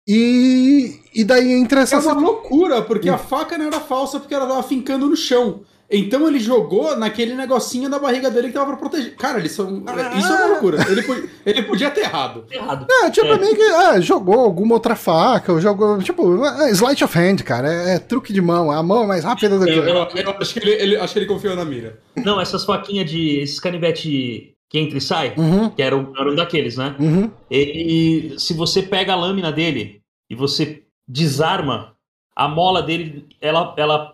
E, 0.06 1.00
e 1.14 1.24
daí 1.24 1.52
entra 1.52 1.80
essa. 1.80 1.96
É 1.96 1.98
uma 1.98 2.14
loucura, 2.14 2.82
porque 2.82 3.08
a 3.08 3.18
faca 3.18 3.56
não 3.56 3.66
era 3.66 3.80
falsa 3.80 4.18
porque 4.18 4.34
ela 4.34 4.46
tava 4.46 4.62
fincando 4.62 5.08
no 5.08 5.16
chão. 5.16 5.60
Então 5.92 6.26
ele 6.26 6.40
jogou 6.40 6.96
naquele 6.96 7.34
negocinho 7.34 7.90
da 7.90 7.98
barriga 7.98 8.30
dele 8.30 8.48
que 8.48 8.54
tava 8.54 8.68
pra 8.68 8.76
proteger. 8.76 9.14
Cara, 9.16 9.38
eles 9.38 9.52
são. 9.52 9.82
Ah. 9.86 10.16
Isso 10.16 10.32
é 10.32 10.36
uma 10.36 10.46
loucura. 10.46 10.78
Ele, 10.90 11.02
podia, 11.02 11.30
ele 11.44 11.62
podia 11.62 11.90
ter 11.90 12.00
errado. 12.00 12.46
Errado. 12.50 12.86
É, 12.90 13.10
tipo, 13.10 13.26
é. 13.26 13.38
meio 13.38 13.54
que 13.54 13.62
ah, 13.62 14.00
jogou 14.00 14.40
alguma 14.40 14.74
outra 14.74 14.96
faca, 14.96 15.60
jogou. 15.60 15.98
Tipo, 15.98 16.44
é, 16.46 16.70
slide 16.70 17.04
of 17.04 17.18
hand, 17.18 17.36
cara. 17.44 17.70
É, 17.70 17.94
é, 17.96 17.98
truque 17.98 18.32
de 18.32 18.40
mão. 18.40 18.70
A 18.70 18.82
mão 18.82 19.04
é 19.04 19.06
mais 19.06 19.22
rápida 19.22 19.58
do 19.58 19.66
que. 19.66 19.70
Eu, 19.70 19.84
eu, 19.84 19.94
eu 19.94 20.36
acho, 20.40 20.54
que 20.54 20.60
ele, 20.60 20.70
ele, 20.70 20.96
acho 20.96 21.12
que 21.12 21.18
ele 21.18 21.26
confiou 21.26 21.54
na 21.54 21.64
mira. 21.64 22.00
Não, 22.16 22.40
essas 22.40 22.64
faquinhas 22.64 23.10
de. 23.10 23.40
Esses 23.40 23.60
canivete 23.60 24.54
que 24.70 24.78
entra 24.78 24.96
e 24.96 25.00
sai, 25.02 25.34
uhum. 25.36 25.68
que 25.68 25.82
era 25.82 25.94
um, 25.94 26.14
era 26.16 26.30
um 26.30 26.34
daqueles, 26.34 26.78
né? 26.78 26.96
Uhum. 26.98 27.30
Ele. 27.50 28.34
Se 28.38 28.54
você 28.54 28.82
pega 28.82 29.12
a 29.12 29.16
lâmina 29.16 29.52
dele 29.52 30.00
e 30.30 30.34
você 30.34 30.84
desarma, 31.06 31.94
a 32.34 32.48
mola 32.48 32.82
dele, 32.82 33.26
ela. 33.42 33.74
ela 33.76 34.11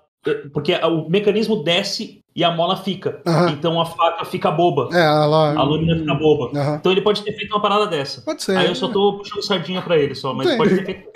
porque 0.52 0.74
o 0.74 1.08
mecanismo 1.08 1.62
desce 1.62 2.20
e 2.34 2.44
a 2.44 2.50
mola 2.50 2.76
fica. 2.76 3.20
Uhum. 3.26 3.48
Então 3.48 3.80
a 3.80 3.86
faca 3.86 4.24
fica 4.24 4.50
boba. 4.50 4.88
É, 4.92 5.00
ela... 5.00 5.54
A 5.54 5.62
lâmina 5.62 5.96
fica 5.96 6.14
boba. 6.14 6.56
Uhum. 6.56 6.74
Então 6.76 6.92
ele 6.92 7.02
pode 7.02 7.22
ter 7.22 7.32
feito 7.32 7.52
uma 7.52 7.62
parada 7.62 7.86
dessa. 7.86 8.20
Pode 8.22 8.42
ser. 8.42 8.56
Aí 8.56 8.66
eu 8.66 8.74
só 8.74 8.88
tô 8.88 9.18
puxando 9.18 9.42
sardinha 9.42 9.82
pra 9.82 9.96
ele 9.96 10.14
só, 10.14 10.34
mas 10.34 10.48
Sim. 10.48 10.56
pode 10.56 10.76
ter 10.76 10.84
feito. 10.84 11.08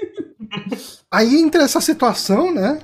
Aí 1.11 1.37
entra 1.37 1.63
essa 1.63 1.81
situação, 1.81 2.53
né? 2.53 2.81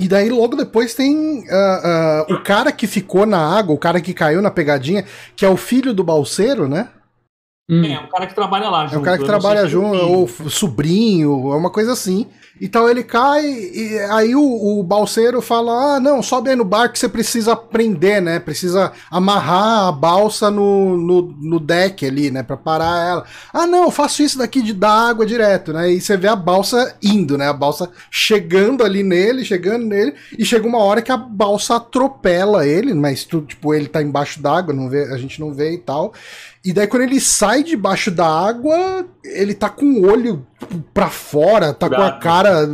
E 0.00 0.06
daí 0.06 0.28
logo 0.28 0.54
depois 0.54 0.94
tem 0.94 1.40
uh, 1.40 2.30
uh, 2.30 2.34
o 2.34 2.42
cara 2.42 2.70
que 2.70 2.86
ficou 2.86 3.26
na 3.26 3.58
água, 3.58 3.74
o 3.74 3.78
cara 3.78 4.00
que 4.00 4.14
caiu 4.14 4.40
na 4.40 4.50
pegadinha, 4.50 5.04
que 5.34 5.44
é 5.44 5.48
o 5.48 5.56
filho 5.56 5.92
do 5.92 6.04
balseiro, 6.04 6.68
né? 6.68 6.88
Hum. 7.68 7.84
É, 7.84 7.98
o 7.98 8.08
cara 8.08 8.26
que 8.26 8.34
trabalha 8.34 8.70
lá 8.70 8.86
junto. 8.86 8.94
É 8.94 8.98
o 8.98 9.02
cara 9.02 9.18
que 9.18 9.24
trabalha 9.24 9.66
junto, 9.66 9.96
ou 9.96 10.28
sobrinho, 10.28 11.52
é 11.52 11.56
uma 11.56 11.70
coisa 11.70 11.92
assim. 11.92 12.26
Então 12.60 12.88
ele 12.88 13.02
cai 13.02 13.44
e 13.44 13.98
aí 14.10 14.34
o, 14.34 14.42
o 14.80 14.82
balseiro 14.82 15.40
fala: 15.40 15.96
Ah, 15.96 16.00
não, 16.00 16.22
sobe 16.22 16.50
aí 16.50 16.56
no 16.56 16.64
barco 16.64 16.94
que 16.94 16.98
você 16.98 17.08
precisa 17.08 17.54
prender, 17.54 18.20
né? 18.20 18.38
Precisa 18.38 18.92
amarrar 19.10 19.88
a 19.88 19.92
balsa 19.92 20.50
no, 20.50 20.96
no, 20.96 21.22
no 21.40 21.60
deck 21.60 22.04
ali, 22.06 22.30
né? 22.30 22.42
Pra 22.42 22.56
parar 22.56 23.06
ela. 23.06 23.24
Ah, 23.52 23.66
não, 23.66 23.84
eu 23.84 23.90
faço 23.90 24.22
isso 24.22 24.38
daqui 24.38 24.62
de 24.62 24.72
dar 24.72 25.08
água 25.08 25.24
direto, 25.24 25.72
né? 25.72 25.92
E 25.92 26.00
você 26.00 26.16
vê 26.16 26.28
a 26.28 26.36
balsa 26.36 26.96
indo, 27.02 27.38
né? 27.38 27.48
A 27.48 27.52
balsa 27.52 27.90
chegando 28.10 28.84
ali 28.84 29.02
nele, 29.02 29.44
chegando 29.44 29.86
nele, 29.86 30.14
e 30.36 30.44
chega 30.44 30.66
uma 30.66 30.78
hora 30.78 31.02
que 31.02 31.12
a 31.12 31.16
balsa 31.16 31.76
atropela 31.76 32.66
ele, 32.66 32.94
mas 32.94 33.24
tu, 33.24 33.42
tipo, 33.42 33.74
ele 33.74 33.88
tá 33.88 34.02
embaixo 34.02 34.40
d'água, 34.40 34.74
a 35.12 35.18
gente 35.18 35.40
não 35.40 35.52
vê 35.52 35.72
e 35.72 35.78
tal. 35.78 36.12
E 36.64 36.72
daí 36.72 36.86
quando 36.86 37.02
ele 37.02 37.20
sai 37.20 37.62
debaixo 37.62 38.10
da 38.10 38.26
água, 38.26 39.06
ele 39.24 39.54
tá 39.54 39.70
com 39.70 39.86
o 39.86 40.10
olho 40.10 40.46
pra 40.92 41.08
fora, 41.08 41.72
tá 41.72 41.88
com 41.88 42.02
a 42.02 42.12
cara 42.12 42.66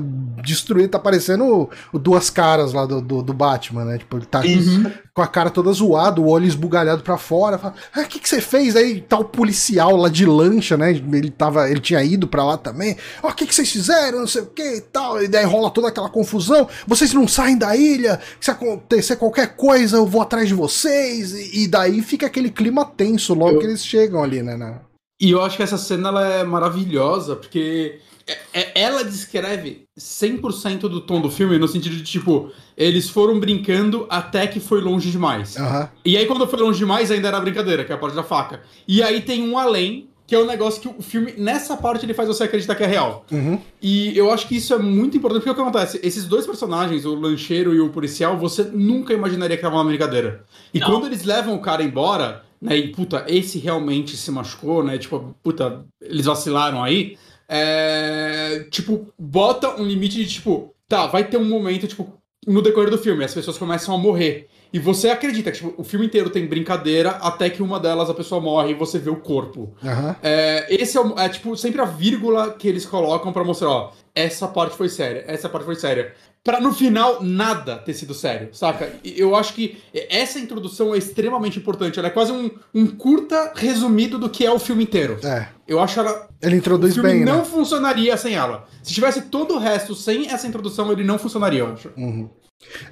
destruída, 0.43 0.91
tá 0.91 0.99
parecendo 0.99 1.69
duas 1.93 2.31
caras 2.31 2.73
lá 2.73 2.87
do, 2.87 3.01
do, 3.01 3.23
do 3.23 3.33
Batman, 3.33 3.85
né? 3.85 3.99
Tipo, 3.99 4.17
ele 4.17 4.27
tá 4.27 4.41
uhum. 4.41 4.91
com 5.13 5.23
a 5.23 5.27
cara 5.27 5.51
toda 5.51 5.73
zoada, 5.73 6.21
o 6.21 6.29
olho 6.29 6.47
esbugalhado 6.47 7.03
pra 7.03 7.19
fora. 7.19 7.59
Fala, 7.59 7.75
ah, 7.95 8.01
o 8.01 8.07
que, 8.07 8.19
que 8.19 8.29
você 8.29 8.41
fez 8.41 8.75
aí? 8.77 9.01
Tá 9.01 9.19
o 9.19 9.25
policial 9.25 9.97
lá 9.97 10.09
de 10.09 10.25
lancha, 10.25 10.77
né? 10.77 10.91
Ele, 10.91 11.31
tava, 11.31 11.71
ele 11.71 11.81
tinha 11.81 12.03
ido 12.03 12.27
pra 12.27 12.45
lá 12.45 12.57
também. 12.57 12.97
Ó, 13.23 13.29
oh, 13.29 13.31
o 13.31 13.35
que, 13.35 13.47
que 13.47 13.55
vocês 13.55 13.71
fizeram? 13.71 14.21
Não 14.21 14.27
sei 14.27 14.43
o 14.43 14.47
que 14.47 14.77
e 14.77 14.81
tal. 14.81 15.23
E 15.23 15.29
daí 15.29 15.45
rola 15.45 15.71
toda 15.71 15.89
aquela 15.89 16.09
confusão. 16.09 16.69
Vocês 16.87 17.13
não 17.13 17.29
saem 17.29 17.57
da 17.57 17.77
ilha. 17.77 18.21
Se 18.41 18.51
acontecer 18.51 19.17
qualquer 19.17 19.57
coisa, 19.57 19.97
eu 19.97 20.07
vou 20.07 20.23
atrás 20.23 20.49
de 20.49 20.55
vocês. 20.55 21.33
E, 21.33 21.65
e 21.65 21.69
daí 21.69 22.03
fica 22.03 22.27
aquele 22.27 22.51
clima 22.51 22.85
tenso 22.85 23.35
logo 23.35 23.57
eu... 23.57 23.59
que 23.61 23.67
eles 23.67 23.85
chegam 23.85 24.23
ali, 24.23 24.43
né? 24.43 24.57
né? 24.57 24.81
E 25.25 25.31
eu 25.31 25.41
acho 25.41 25.57
que 25.57 25.63
essa 25.63 25.79
cena 25.79 26.11
ela 26.11 26.29
é 26.29 26.45
maravilhosa, 26.45 27.35
porque 27.35 27.99
é, 28.27 28.39
é, 28.53 28.83
ela 28.83 29.03
descreve 29.03 29.87
100% 29.99 30.81
do 30.81 31.01
tom 31.01 31.19
do 31.19 31.31
filme, 31.31 31.57
no 31.57 31.67
sentido 31.67 31.97
de, 31.97 32.03
tipo, 32.03 32.51
eles 32.77 33.09
foram 33.09 33.41
brincando 33.41 34.07
até 34.11 34.47
que 34.47 34.61
foi 34.61 34.83
longe 34.83 35.11
demais. 35.11 35.57
Uhum. 35.57 35.89
E 36.05 36.19
aí, 36.19 36.27
quando 36.27 36.47
foi 36.47 36.59
longe 36.59 36.79
demais, 36.79 37.11
ainda 37.11 37.29
era 37.29 37.41
brincadeira, 37.41 37.87
que 37.87 37.91
é 37.93 37.95
a 37.95 37.99
parte 37.99 38.15
da 38.15 38.23
faca. 38.23 38.61
E 38.87 39.03
aí 39.03 39.23
tem 39.23 39.49
um 39.49 39.57
além, 39.57 40.11
que 40.27 40.35
é 40.35 40.39
um 40.39 40.45
negócio 40.45 40.83
que 40.83 40.89
o 40.89 41.03
filme, 41.03 41.33
nessa 41.39 41.75
parte, 41.75 42.05
ele 42.05 42.13
faz 42.13 42.29
você 42.29 42.45
acreditar 42.45 42.75
que 42.75 42.85
é 42.85 42.87
real. 42.87 43.25
Uhum. 43.33 43.59
E 43.81 44.15
eu 44.17 44.31
acho 44.31 44.47
que 44.47 44.57
isso 44.57 44.75
é 44.75 44.79
muito 44.79 45.17
importante, 45.17 45.41
porque 45.41 45.51
o 45.51 45.55
que 45.55 45.61
acontece? 45.63 45.99
Esses 46.03 46.27
dois 46.27 46.45
personagens, 46.47 47.07
o 47.07 47.15
lancheiro 47.15 47.75
e 47.75 47.81
o 47.81 47.89
policial, 47.89 48.37
você 48.37 48.63
nunca 48.65 49.15
imaginaria 49.15 49.57
que 49.57 49.65
era 49.65 49.75
uma 49.75 49.85
brincadeira. 49.85 50.45
E 50.75 50.81
Não. 50.81 50.91
quando 50.91 51.07
eles 51.07 51.25
levam 51.25 51.55
o 51.55 51.61
cara 51.61 51.83
embora, 51.83 52.44
né, 52.61 52.77
e 52.77 52.89
puta, 52.93 53.25
esse 53.29 53.59
realmente 53.59 54.17
se 54.17 54.31
machucou, 54.31 54.83
né, 54.83 54.99
tipo, 54.99 55.35
puta, 55.43 55.85
eles 56.01 56.27
vacilaram 56.27 56.83
aí 56.83 57.17
é, 57.49 58.67
tipo, 58.71 59.13
bota 59.19 59.81
um 59.81 59.85
limite 59.85 60.17
de 60.17 60.27
tipo, 60.27 60.75
tá, 60.89 61.07
vai 61.07 61.25
ter 61.25 61.37
um 61.37 61.45
momento, 61.45 61.87
tipo, 61.87 62.13
no 62.47 62.63
decorrer 62.63 62.91
do 62.91 62.99
filme, 62.99 63.25
as 63.25 63.35
pessoas 63.35 63.59
começam 63.59 63.95
a 63.95 63.99
morrer. 63.99 64.49
E 64.73 64.79
você 64.79 65.09
acredita 65.09 65.53
que 65.53 65.59
tipo, 65.59 65.73
o 65.81 65.85
filme 65.85 66.07
inteiro 66.07 66.29
tem 66.29 66.47
brincadeira 66.47 67.11
até 67.11 67.49
que 67.49 67.63
uma 67.63 67.79
delas 67.79 68.11
a 68.11 68.15
pessoa 68.15 68.41
morre 68.41 68.73
e 68.73 68.75
você 68.75 68.99
vê 68.99 69.09
o 69.09 69.17
corpo. 69.17 69.73
Uhum. 69.83 70.15
É, 70.23 70.67
esse 70.69 70.99
é, 70.99 71.03
é, 71.17 71.29
tipo 71.29 71.57
sempre 71.57 71.81
a 71.81 71.85
vírgula 71.85 72.53
que 72.53 72.67
eles 72.67 72.85
colocam 72.85 73.33
para 73.33 73.45
mostrar, 73.45 73.69
ó, 73.69 73.93
essa 74.15 74.49
parte 74.49 74.77
foi 74.77 74.89
séria, 74.89 75.25
essa 75.29 75.49
parte 75.49 75.65
foi 75.65 75.77
séria 75.77 76.13
para 76.45 76.61
no 76.61 76.75
final 76.75 77.23
nada 77.23 77.77
ter 77.79 77.95
sido 77.95 78.13
sério, 78.13 78.51
saca? 78.53 78.93
Eu 79.03 79.35
acho 79.35 79.55
que 79.55 79.79
essa 80.11 80.39
introdução 80.39 80.95
é 80.95 80.99
extremamente 80.99 81.59
importante. 81.59 81.99
Ela 81.99 82.09
é 82.09 82.11
quase 82.11 82.33
um, 82.33 82.51
um 82.75 82.87
curta 82.87 83.53
resumido 83.55 84.19
do 84.19 84.29
que 84.29 84.45
é 84.45 84.51
o 84.51 84.59
filme 84.59 84.85
inteiro. 84.85 85.19
É. 85.25 85.49
Eu 85.67 85.81
acho 85.81 85.99
ela. 85.99 86.29
Ele 86.43 86.57
introduz 86.57 86.93
o 86.93 86.95
filme 86.97 87.11
bem. 87.11 87.25
não 87.25 87.39
né? 87.39 87.45
funcionaria 87.45 88.15
sem 88.19 88.35
ela. 88.35 88.69
Se 88.83 88.93
tivesse 88.93 89.23
todo 89.23 89.55
o 89.55 89.59
resto 89.59 89.95
sem 89.95 90.29
essa 90.29 90.47
introdução, 90.47 90.93
ele 90.93 91.03
não 91.03 91.19
funcionaria, 91.19 91.61
eu 91.61 91.73
acho. 91.73 91.91
Uhum. 91.97 92.29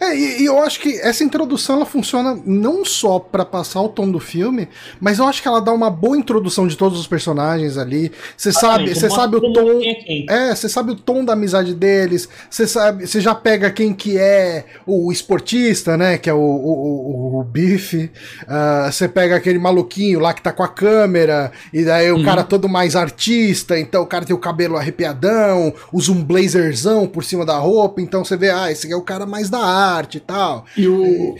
É, 0.00 0.16
e, 0.16 0.42
e, 0.42 0.44
eu 0.46 0.58
acho 0.60 0.80
que 0.80 0.98
essa 1.00 1.24
introdução 1.24 1.76
ela 1.76 1.86
funciona 1.86 2.38
não 2.44 2.84
só 2.84 3.18
para 3.18 3.44
passar 3.44 3.80
o 3.80 3.88
tom 3.88 4.10
do 4.10 4.20
filme, 4.20 4.68
mas 5.00 5.18
eu 5.18 5.26
acho 5.26 5.40
que 5.40 5.48
ela 5.48 5.60
dá 5.60 5.72
uma 5.72 5.90
boa 5.90 6.16
introdução 6.16 6.66
de 6.66 6.76
todos 6.76 6.98
os 6.98 7.06
personagens 7.06 7.78
ali. 7.78 8.12
Você 8.36 8.50
ah, 8.50 8.52
sabe, 8.52 8.94
você 8.94 9.08
sabe 9.08 9.36
o 9.36 9.52
tom. 9.52 9.80
É, 10.28 10.54
você 10.54 10.68
sabe 10.68 10.92
o 10.92 10.96
tom 10.96 11.24
da 11.24 11.32
amizade 11.32 11.74
deles. 11.74 12.28
Você 12.50 12.66
sabe, 12.66 13.06
você 13.06 13.20
já 13.20 13.34
pega 13.34 13.70
quem 13.70 13.94
que 13.94 14.18
é 14.18 14.64
o 14.86 15.10
esportista, 15.12 15.96
né? 15.96 16.18
Que 16.18 16.28
é 16.30 16.34
o, 16.34 16.38
o, 16.38 17.36
o, 17.36 17.40
o 17.40 17.44
Biff. 17.44 18.10
Uh, 18.42 18.90
você 18.90 19.08
pega 19.08 19.36
aquele 19.36 19.58
maluquinho 19.58 20.20
lá 20.20 20.34
que 20.34 20.42
tá 20.42 20.52
com 20.52 20.62
a 20.62 20.68
câmera, 20.68 21.52
e 21.72 21.84
daí 21.84 22.10
o 22.10 22.16
uhum. 22.16 22.24
cara 22.24 22.42
todo 22.44 22.68
mais 22.68 22.96
artista, 22.96 23.78
então 23.78 24.02
o 24.02 24.06
cara 24.06 24.24
tem 24.24 24.34
o 24.34 24.38
cabelo 24.38 24.76
arrepiadão, 24.76 25.72
usa 25.92 26.12
um 26.12 26.22
blazerzão 26.22 27.06
por 27.06 27.24
cima 27.24 27.44
da 27.44 27.56
roupa, 27.58 28.00
então 28.00 28.24
você 28.24 28.36
vê, 28.36 28.50
ah, 28.50 28.70
esse 28.70 28.90
é 28.90 28.96
o 28.96 29.02
cara 29.02 29.26
mais 29.26 29.50
da 29.52 29.64
arte 29.64 30.16
e 30.16 30.20
tal. 30.20 30.66
E 30.76 30.88
o. 30.88 31.36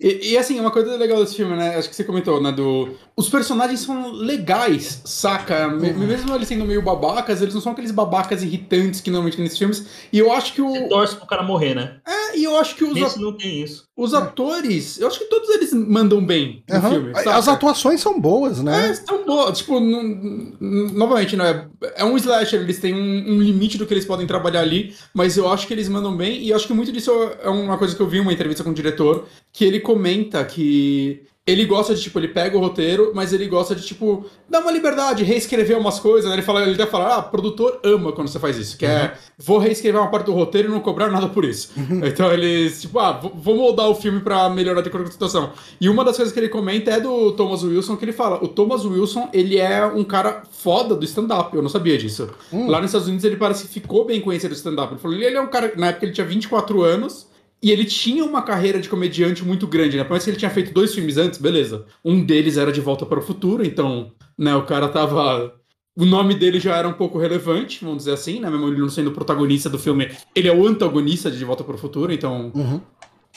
E, 0.00 0.32
e, 0.32 0.38
assim, 0.38 0.58
uma 0.60 0.72
coisa 0.72 0.96
legal 0.96 1.18
desse 1.20 1.36
filme, 1.36 1.56
né? 1.56 1.76
Acho 1.76 1.88
que 1.88 1.96
você 1.96 2.04
comentou, 2.04 2.42
né? 2.42 2.52
Do. 2.52 2.94
Os 3.16 3.28
personagens 3.28 3.80
são 3.80 4.12
legais, 4.12 5.00
saca? 5.04 5.68
Uhum. 5.68 6.06
Mesmo 6.06 6.34
eles 6.34 6.48
sendo 6.48 6.64
meio 6.64 6.82
babacas, 6.82 7.40
eles 7.40 7.54
não 7.54 7.60
são 7.60 7.72
aqueles 7.72 7.92
babacas 7.92 8.42
irritantes 8.42 9.00
que 9.00 9.10
normalmente 9.10 9.36
tem 9.36 9.44
nesses 9.44 9.58
filmes. 9.58 9.86
E 10.12 10.18
eu 10.18 10.32
acho 10.32 10.52
que 10.52 10.60
o. 10.60 10.68
Você 10.68 10.88
torce 10.88 11.16
pro 11.16 11.26
cara 11.26 11.42
morrer, 11.42 11.74
né? 11.74 12.00
É, 12.06 12.36
e 12.36 12.44
eu 12.44 12.58
acho 12.58 12.74
que 12.74 12.84
os. 12.84 12.96
Esse 12.96 13.20
não 13.20 13.36
tem 13.36 13.62
isso. 13.62 13.88
Os 13.96 14.12
atores, 14.12 14.98
eu 14.98 15.06
acho 15.06 15.20
que 15.20 15.26
todos 15.26 15.48
eles 15.50 15.72
mandam 15.72 16.24
bem 16.24 16.64
no 16.68 16.76
uhum. 16.76 16.90
filme. 16.90 17.14
Saca? 17.14 17.36
As 17.36 17.46
atuações 17.46 18.00
são 18.00 18.20
boas, 18.20 18.60
né? 18.60 18.90
É, 18.90 18.94
são 18.94 19.24
boas. 19.24 19.56
Tipo, 19.58 19.78
novamente, 19.78 21.36
não 21.36 21.44
é. 21.44 21.68
É 21.94 22.04
um 22.04 22.16
slasher, 22.16 22.60
eles 22.60 22.80
têm 22.80 22.92
um, 22.92 23.34
um, 23.34 23.40
limite 23.40 23.78
do 23.78 23.86
que 23.86 23.94
eles 23.94 24.04
podem 24.04 24.26
trabalhar 24.26 24.62
ali, 24.62 24.96
mas 25.14 25.36
eu 25.36 25.48
acho 25.48 25.68
que 25.68 25.72
eles 25.72 25.88
mandam 25.88 26.16
bem, 26.16 26.42
e 26.42 26.50
eu 26.50 26.56
acho 26.56 26.66
que 26.66 26.72
muito 26.72 26.90
disso 26.90 27.12
é 27.40 27.48
uma 27.48 27.78
coisa 27.78 27.94
que 27.94 28.02
eu 28.02 28.08
vi 28.08 28.18
em 28.18 28.20
uma 28.20 28.32
entrevista 28.32 28.64
com 28.64 28.70
o 28.70 28.74
diretor, 28.74 29.28
que 29.52 29.64
ele 29.64 29.78
comenta 29.78 30.44
que 30.44 31.22
ele 31.46 31.66
gosta 31.66 31.94
de, 31.94 32.00
tipo, 32.00 32.18
ele 32.18 32.28
pega 32.28 32.56
o 32.56 32.60
roteiro, 32.60 33.12
mas 33.14 33.30
ele 33.34 33.46
gosta 33.46 33.74
de, 33.74 33.84
tipo, 33.84 34.24
dar 34.48 34.60
uma 34.60 34.72
liberdade, 34.72 35.24
reescrever 35.24 35.78
umas 35.78 36.00
coisas, 36.00 36.30
né? 36.30 36.36
Ele, 36.36 36.42
fala, 36.42 36.62
ele 36.62 36.72
até 36.72 36.86
fala, 36.86 37.16
ah, 37.16 37.22
produtor 37.22 37.80
ama 37.84 38.12
quando 38.12 38.28
você 38.28 38.38
faz 38.38 38.56
isso, 38.56 38.78
que 38.78 38.86
é, 38.86 38.88
uhum. 38.88 38.94
é, 38.94 39.14
vou 39.36 39.58
reescrever 39.58 40.00
uma 40.00 40.10
parte 40.10 40.24
do 40.24 40.32
roteiro 40.32 40.68
e 40.68 40.70
não 40.70 40.80
cobrar 40.80 41.10
nada 41.10 41.28
por 41.28 41.44
isso. 41.44 41.70
Uhum. 41.76 42.00
Então 42.02 42.32
eles, 42.32 42.80
tipo, 42.80 42.98
ah, 42.98 43.12
vou 43.12 43.56
moldar 43.56 43.90
o 43.90 43.94
filme 43.94 44.20
pra 44.20 44.48
melhorar 44.48 44.80
de 44.80 44.88
acordo 44.88 45.04
com 45.04 45.10
a 45.10 45.12
situação. 45.12 45.52
E 45.78 45.86
uma 45.86 46.02
das 46.02 46.16
coisas 46.16 46.32
que 46.32 46.40
ele 46.40 46.48
comenta 46.48 46.90
é 46.90 46.98
do 46.98 47.32
Thomas 47.32 47.62
Wilson, 47.62 47.96
que 47.98 48.06
ele 48.06 48.12
fala, 48.12 48.42
o 48.42 48.48
Thomas 48.48 48.86
Wilson, 48.86 49.28
ele 49.30 49.58
é 49.58 49.84
um 49.84 50.04
cara 50.04 50.44
foda 50.50 50.94
do 50.94 51.04
stand-up, 51.04 51.54
eu 51.54 51.60
não 51.60 51.68
sabia 51.68 51.98
disso. 51.98 52.30
Uhum. 52.50 52.70
Lá 52.70 52.80
nos 52.80 52.88
Estados 52.88 53.06
Unidos 53.06 53.24
ele 53.24 53.36
parece 53.36 53.66
que 53.66 53.74
ficou 53.74 54.06
bem 54.06 54.18
conhecido 54.18 54.54
do 54.54 54.56
stand-up. 54.56 54.94
Ele 54.94 55.00
falou, 55.00 55.14
ele 55.14 55.36
é 55.36 55.40
um 55.40 55.48
cara, 55.48 55.74
na 55.76 55.88
época 55.88 56.06
ele 56.06 56.12
tinha 56.14 56.26
24 56.26 56.82
anos, 56.82 57.26
e 57.64 57.70
ele 57.70 57.86
tinha 57.86 58.22
uma 58.22 58.42
carreira 58.42 58.78
de 58.78 58.90
comediante 58.90 59.42
muito 59.42 59.66
grande, 59.66 59.96
né? 59.96 60.04
Por 60.04 60.10
mais 60.10 60.22
que 60.22 60.28
ele 60.28 60.36
tinha 60.36 60.50
feito 60.50 60.70
dois 60.70 60.94
filmes 60.94 61.16
antes, 61.16 61.40
beleza. 61.40 61.86
Um 62.04 62.22
deles 62.22 62.58
era 62.58 62.70
De 62.70 62.82
Volta 62.82 63.06
para 63.06 63.18
o 63.18 63.22
Futuro, 63.22 63.64
então, 63.64 64.12
né, 64.38 64.54
o 64.54 64.66
cara 64.66 64.86
tava. 64.86 65.54
O 65.96 66.04
nome 66.04 66.34
dele 66.34 66.60
já 66.60 66.76
era 66.76 66.86
um 66.86 66.92
pouco 66.92 67.18
relevante, 67.18 67.82
vamos 67.82 67.98
dizer 68.00 68.12
assim, 68.12 68.38
né? 68.38 68.50
Mesmo 68.50 68.68
ele 68.68 68.80
não 68.80 68.90
sendo 68.90 69.08
o 69.08 69.14
protagonista 69.14 69.70
do 69.70 69.78
filme, 69.78 70.10
ele 70.34 70.46
é 70.46 70.54
o 70.54 70.66
antagonista 70.66 71.30
de 71.30 71.38
De 71.38 71.44
Volta 71.46 71.64
para 71.64 71.74
o 71.74 71.78
Futuro, 71.78 72.12
então. 72.12 72.52
Uhum. 72.54 72.82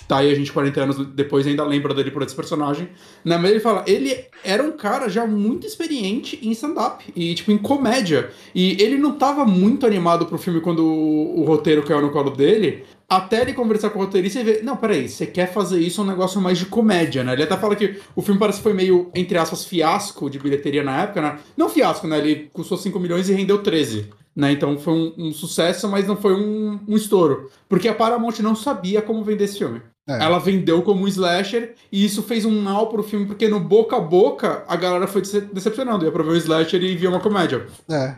Tá 0.07 0.17
aí 0.17 0.31
a 0.31 0.35
gente 0.35 0.51
40 0.51 0.81
anos 0.81 1.07
depois 1.07 1.45
ainda 1.45 1.63
lembra 1.63 1.93
dele 1.93 2.11
por 2.11 2.21
esse 2.23 2.35
personagem, 2.35 2.89
né? 3.23 3.37
Mas 3.37 3.51
ele 3.51 3.59
fala, 3.59 3.83
ele 3.87 4.25
era 4.43 4.63
um 4.63 4.71
cara 4.71 5.09
já 5.09 5.25
muito 5.25 5.67
experiente 5.67 6.39
em 6.41 6.51
stand-up 6.51 7.03
e, 7.15 7.33
tipo, 7.35 7.51
em 7.51 7.57
comédia. 7.57 8.29
E 8.53 8.81
ele 8.81 8.97
não 8.97 9.13
tava 9.13 9.45
muito 9.45 9.85
animado 9.85 10.25
pro 10.25 10.37
filme 10.37 10.61
quando 10.61 10.83
o, 10.85 11.41
o 11.41 11.43
roteiro 11.43 11.83
caiu 11.83 12.01
no 12.01 12.11
colo 12.11 12.31
dele, 12.31 12.85
até 13.09 13.41
ele 13.41 13.53
conversar 13.53 13.89
com 13.89 13.99
o 13.99 14.03
roteirista 14.03 14.39
e 14.39 14.43
ver, 14.43 14.63
não, 14.63 14.75
peraí, 14.75 15.07
você 15.07 15.25
quer 15.25 15.51
fazer 15.51 15.79
isso 15.79 16.01
um 16.01 16.05
negócio 16.05 16.41
mais 16.41 16.57
de 16.57 16.65
comédia, 16.65 17.23
né? 17.23 17.33
Ele 17.33 17.43
até 17.43 17.55
fala 17.55 17.75
que 17.75 17.99
o 18.15 18.21
filme 18.21 18.39
parece 18.39 18.59
que 18.59 18.63
foi 18.63 18.73
meio, 18.73 19.09
entre 19.15 19.37
aspas, 19.37 19.65
fiasco 19.65 20.29
de 20.29 20.39
bilheteria 20.39 20.83
na 20.83 21.03
época, 21.03 21.21
né? 21.21 21.39
Não 21.55 21.69
fiasco, 21.69 22.07
né? 22.07 22.17
Ele 22.17 22.49
custou 22.51 22.77
5 22.77 22.99
milhões 22.99 23.29
e 23.29 23.33
rendeu 23.33 23.59
13. 23.59 24.09
Né? 24.37 24.51
Então 24.51 24.77
foi 24.77 24.93
um, 24.93 25.13
um 25.17 25.33
sucesso, 25.33 25.89
mas 25.89 26.07
não 26.07 26.15
foi 26.15 26.35
um, 26.35 26.79
um, 26.87 26.95
estouro. 26.95 27.49
Porque 27.67 27.87
a 27.87 27.95
Paramount 27.95 28.35
não 28.39 28.55
sabia 28.55 29.01
como 29.01 29.23
vender 29.23 29.45
esse 29.45 29.57
filme. 29.57 29.81
É. 30.07 30.23
Ela 30.23 30.37
vendeu 30.37 30.83
como 30.83 31.05
um 31.05 31.07
slasher 31.07 31.73
e 31.91 32.05
isso 32.05 32.21
fez 32.21 32.45
um 32.45 32.61
mal 32.61 32.87
pro 32.87 33.01
filme, 33.01 33.25
porque 33.25 33.47
no 33.47 33.59
boca 33.59 33.97
a 33.97 33.99
boca 33.99 34.63
a 34.67 34.75
galera 34.75 35.07
foi 35.07 35.23
decepcionando. 35.51 36.05
Ia 36.05 36.11
pra 36.11 36.21
ver 36.21 36.29
o 36.29 36.35
slasher 36.35 36.83
e 36.83 36.95
via 36.95 37.09
uma 37.09 37.19
comédia. 37.19 37.65
É. 37.89 38.15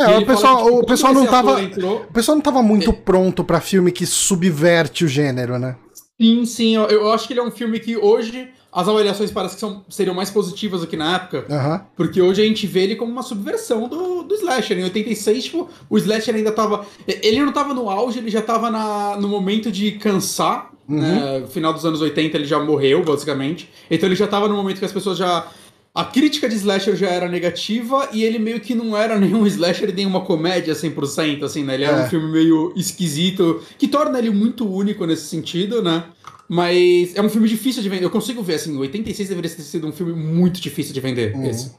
É, 0.00 0.16
o 0.16 0.24
pessoal, 0.24 0.56
que, 0.56 0.64
tipo, 0.64 0.78
o 0.78 0.86
pessoal 0.86 1.12
não 1.12 1.26
tava. 1.26 1.62
Entrou, 1.62 1.96
o 2.02 2.12
pessoal 2.12 2.36
não 2.36 2.42
tava 2.42 2.62
muito 2.62 2.90
é... 2.90 2.92
pronto 2.92 3.44
para 3.44 3.60
filme 3.60 3.92
que 3.92 4.06
subverte 4.06 5.04
o 5.04 5.08
gênero, 5.08 5.58
né? 5.58 5.76
Sim, 6.18 6.46
sim. 6.46 6.76
Eu, 6.76 6.84
eu, 6.84 7.12
acho 7.12 7.26
que 7.26 7.34
ele 7.34 7.40
é 7.40 7.42
um 7.42 7.50
filme 7.50 7.78
que 7.78 7.96
hoje 7.96 8.48
as 8.72 8.86
avaliações 8.86 9.30
parecem 9.30 9.54
que 9.54 9.60
são, 9.60 9.84
seriam 9.88 10.14
mais 10.14 10.30
positivas 10.30 10.82
do 10.82 10.86
que 10.86 10.96
na 10.96 11.16
época. 11.16 11.46
Uhum. 11.48 11.80
Porque 11.96 12.20
hoje 12.20 12.42
a 12.42 12.44
gente 12.44 12.66
vê 12.66 12.82
ele 12.82 12.96
como 12.96 13.10
uma 13.10 13.22
subversão 13.22 13.88
do, 13.88 14.22
do 14.22 14.34
Slasher. 14.34 14.78
Em 14.78 14.84
86, 14.84 15.44
tipo, 15.44 15.68
o 15.88 15.98
Slasher 15.98 16.34
ainda 16.34 16.52
tava. 16.52 16.86
Ele 17.06 17.44
não 17.44 17.52
tava 17.52 17.72
no 17.72 17.88
auge, 17.88 18.18
ele 18.18 18.30
já 18.30 18.42
tava 18.42 18.70
na, 18.70 19.16
no 19.16 19.28
momento 19.28 19.72
de 19.72 19.92
cansar. 19.92 20.70
Uhum. 20.88 21.00
Né? 21.00 21.38
No 21.40 21.48
final 21.48 21.72
dos 21.72 21.84
anos 21.84 22.00
80 22.00 22.36
ele 22.36 22.46
já 22.46 22.58
morreu, 22.60 23.02
basicamente. 23.02 23.70
Então 23.90 24.06
ele 24.08 24.16
já 24.16 24.26
tava 24.26 24.48
no 24.48 24.56
momento 24.56 24.78
que 24.78 24.84
as 24.84 24.92
pessoas 24.92 25.16
já 25.18 25.46
a 25.94 26.04
crítica 26.04 26.48
de 26.48 26.54
slasher 26.54 26.94
já 26.94 27.08
era 27.08 27.28
negativa 27.28 28.08
e 28.12 28.22
ele 28.22 28.38
meio 28.38 28.60
que 28.60 28.74
não 28.74 28.96
era 28.96 29.18
nenhum 29.20 29.46
slasher 29.46 29.92
nem 29.94 30.06
uma 30.06 30.20
comédia 30.20 30.74
100%, 30.74 31.42
assim, 31.42 31.64
né? 31.64 31.74
Ele 31.74 31.84
era 31.84 32.02
é. 32.02 32.04
um 32.04 32.08
filme 32.08 32.30
meio 32.30 32.72
esquisito, 32.76 33.62
que 33.76 33.88
torna 33.88 34.18
ele 34.18 34.30
muito 34.30 34.70
único 34.70 35.04
nesse 35.06 35.26
sentido, 35.26 35.82
né? 35.82 36.04
Mas 36.48 37.14
é 37.14 37.20
um 37.20 37.28
filme 37.28 37.48
difícil 37.48 37.82
de 37.82 37.88
vender. 37.88 38.04
Eu 38.04 38.10
consigo 38.10 38.42
ver, 38.42 38.54
assim, 38.54 38.76
86 38.76 39.28
deveria 39.28 39.50
ter 39.50 39.62
sido 39.62 39.86
um 39.86 39.92
filme 39.92 40.12
muito 40.12 40.60
difícil 40.60 40.94
de 40.94 41.00
vender, 41.00 41.34
uhum. 41.34 41.48
esse. 41.48 41.72